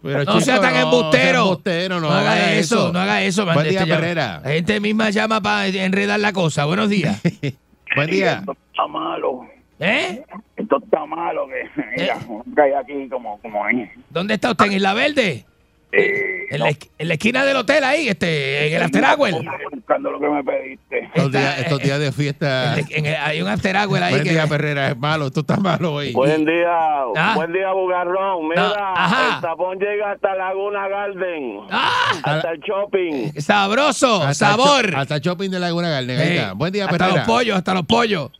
Pero, 0.01 0.23
No 0.25 0.41
sea 0.41 0.59
tan 0.59 0.73
no, 0.73 0.79
embustero. 0.81 1.21
sea 1.33 1.41
embustero, 1.41 1.99
no, 2.01 2.09
No 2.09 2.13
haga 2.13 2.53
eso, 2.53 2.91
no 2.91 2.99
haga 2.99 3.21
eso. 3.21 3.45
Buen 3.45 3.69
día, 3.69 3.79
este, 3.81 3.93
Perrera. 3.93 4.41
La 4.43 4.49
gente 4.51 4.79
misma 4.81 5.09
llama 5.11 5.39
para 5.41 5.67
enredar 5.67 6.19
la 6.19 6.33
cosa. 6.33 6.65
Buenos 6.65 6.89
días. 6.89 7.21
Buen 7.95 8.09
día. 8.09 8.43
Está 8.71 8.87
malo. 8.87 9.45
¿Eh? 9.79 10.23
Esto 10.57 10.77
está 10.83 11.05
malo 11.05 11.47
que 11.47 11.81
mira, 11.97 12.17
cae 12.55 12.75
aquí 12.75 13.07
como, 13.09 13.39
como 13.41 13.63
ahí. 13.63 13.89
¿Dónde 14.09 14.33
está 14.33 14.51
usted? 14.51 14.65
¿En 14.65 14.73
Isla 14.73 14.93
Verde? 14.93 15.45
Eh, 15.91 16.45
En 16.51 16.59
la, 16.59 16.69
en 16.69 17.07
la 17.07 17.13
esquina 17.15 17.43
del 17.45 17.57
hotel 17.57 17.83
ahí, 17.83 18.07
este, 18.09 18.67
en 18.67 18.73
el 18.75 18.83
After 18.83 19.03
Hour. 19.03 19.31
buscando 19.73 20.11
lo 20.11 20.19
que 20.19 20.27
me 20.29 20.43
pediste. 20.43 20.99
Estos 21.15 21.31
días, 21.31 21.59
estos 21.59 21.79
días 21.79 21.99
de 21.99 22.11
fiesta. 22.11 22.73
En 22.77 22.79
el- 22.85 22.93
en 22.95 23.05
el- 23.07 23.15
hay 23.15 23.41
un 23.41 23.47
After 23.47 23.75
Hour 23.75 24.03
ahí 24.03 24.11
Buen 24.13 24.23
que... 24.23 24.29
día, 24.31 24.45
Perrera. 24.47 24.89
Es 24.89 24.97
malo. 24.97 25.27
Esto 25.27 25.39
está 25.39 25.57
malo 25.57 25.93
hoy. 25.95 26.11
Buen 26.13 26.45
día, 26.45 26.67
Ah. 27.15 27.33
buen 27.35 27.51
día, 27.53 27.71
Bugarrón. 27.71 28.49
Mira, 28.49 28.93
ajá. 28.95 29.35
el 29.37 29.41
tapón 29.41 29.79
llega 29.79 30.11
hasta 30.11 30.35
Laguna 30.35 30.87
Garden, 30.89 31.61
¡Ah! 31.71 32.11
hasta 32.23 32.51
el 32.51 32.59
shopping. 32.59 33.31
Sabroso, 33.41 34.21
Hasta 34.23 34.33
sabor. 34.47 34.85
el 34.89 34.95
Hasta 34.95 35.17
shopping 35.17 35.49
de 35.49 35.59
Laguna 35.59 35.89
Garden. 35.89 36.19
Ahí 36.19 36.37
está. 36.37 36.53
Buen 36.53 36.71
día, 36.73 36.85
hasta 36.85 36.97
Perrera. 36.99 37.17
los 37.17 37.25
pollos, 37.25 37.57
hasta 37.57 37.73
los 37.73 37.85
pollos. 37.87 38.31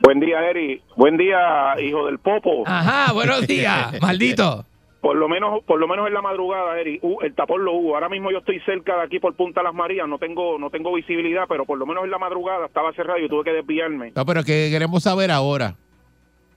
Buen 0.00 0.20
día, 0.20 0.48
Eri. 0.48 0.80
Buen 0.96 1.16
día, 1.16 1.74
hijo 1.80 2.06
del 2.06 2.18
Popo. 2.18 2.62
Ajá, 2.66 3.12
buenos 3.12 3.46
días, 3.46 3.92
maldito. 4.00 4.64
Por 5.00 5.16
lo 5.16 5.28
menos, 5.28 5.62
por 5.64 5.78
lo 5.78 5.86
menos 5.86 6.08
en 6.08 6.14
la 6.14 6.22
madrugada, 6.22 6.78
Eri, 6.80 6.98
uh, 7.02 7.20
el 7.22 7.34
tapón 7.34 7.64
lo 7.64 7.72
hubo. 7.74 7.94
Ahora 7.94 8.08
mismo 8.08 8.30
yo 8.30 8.38
estoy 8.38 8.60
cerca 8.60 8.96
de 8.96 9.02
aquí 9.02 9.20
por 9.20 9.34
Punta 9.34 9.62
Las 9.62 9.74
Marías, 9.74 10.08
no 10.08 10.18
tengo, 10.18 10.58
no 10.58 10.70
tengo 10.70 10.92
visibilidad, 10.92 11.44
pero 11.48 11.64
por 11.64 11.78
lo 11.78 11.86
menos 11.86 12.04
en 12.04 12.10
la 12.10 12.18
madrugada 12.18 12.66
estaba 12.66 12.92
cerrado 12.92 13.18
y 13.18 13.28
tuve 13.28 13.44
que 13.44 13.52
desviarme. 13.52 14.12
No, 14.14 14.26
pero 14.26 14.42
que 14.42 14.68
queremos 14.70 15.02
saber 15.04 15.30
ahora. 15.30 15.74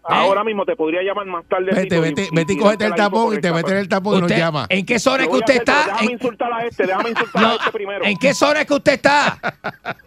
Ahora 0.04 0.44
mismo 0.44 0.66
te 0.66 0.76
podría 0.76 1.02
llamar 1.04 1.26
más 1.28 1.46
tarde. 1.46 1.72
Vete, 1.74 2.00
vete, 2.00 2.30
vete 2.32 2.54
y 2.54 2.58
cógete 2.58 2.86
el 2.86 2.96
tapón 2.96 3.36
y 3.36 3.40
te 3.42 3.52
metes 3.52 3.72
en 3.72 3.78
el 3.78 3.88
tapón 3.88 4.18
y 4.18 4.22
nos 4.22 4.32
llama. 4.32 4.66
¿En 4.70 4.86
qué 4.86 4.98
zona 5.00 5.24
es 5.24 5.30
que 5.30 5.36
usted 5.36 5.56
está? 5.58 5.84
Déjame 5.86 6.06
¿En, 6.06 6.12
insultar 6.12 6.54
a 6.54 6.66
este, 6.66 6.88
déjame 6.88 7.10
insultar 7.12 7.46
a 7.46 7.54
este 7.56 7.72
primero. 7.72 8.06
en 8.06 8.18
qué 8.18 8.34
zona 8.34 8.62
es 8.62 8.68
que 8.68 8.74
usted 8.74 8.94
está? 8.94 9.38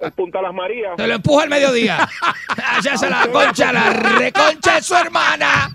En 0.01 0.11
Punta 0.13 0.43
Las 0.43 0.53
Marías. 0.53 0.93
Se 0.97 1.07
lo 1.07 1.15
empuja 1.15 1.45
al 1.45 1.49
mediodía. 1.49 2.09
Allá 2.77 2.97
se 2.97 3.09
la 3.09 3.27
concha, 3.29 3.73
la 3.73 3.91
reconcha 3.91 4.75
de 4.75 4.83
su 4.83 4.95
hermana. 4.97 5.71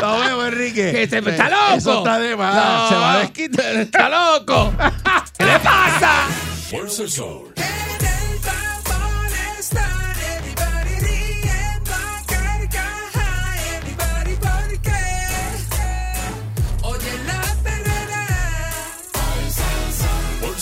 Lo 0.00 0.20
vemos, 0.20 0.46
Enrique. 0.48 0.92
Que 0.92 1.08
se- 1.08 1.18
está 1.18 1.48
loco. 1.50 1.74
Eso 1.76 1.98
está 1.98 2.18
de 2.18 2.36
más. 2.36 2.54
No. 2.54 2.88
Se 2.88 2.94
va 2.94 3.12
a 3.12 3.18
desquitar. 3.18 3.76
Está 3.76 4.08
loco. 4.08 4.72
¿Qué 5.38 5.44
le 5.44 5.58
pasa? 5.58 6.26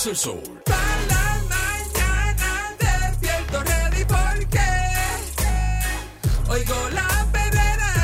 El 0.06 0.14
sol. 0.14 0.42
para 0.66 0.78
la 1.08 1.40
mañana 1.48 2.76
despierto 2.78 3.62
ready 3.62 4.04
porque 4.04 4.60
oigo 6.50 6.90
la 6.90 7.26
perrera. 7.32 7.94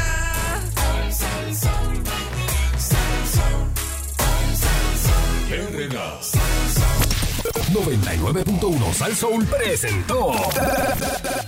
99.1 7.71 8.95
Sal 8.95 9.15
Soul 9.15 9.45
presentó 9.45 10.33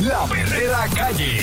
La 0.01 0.27
Verdadera 0.27 0.87
Calle. 0.95 1.41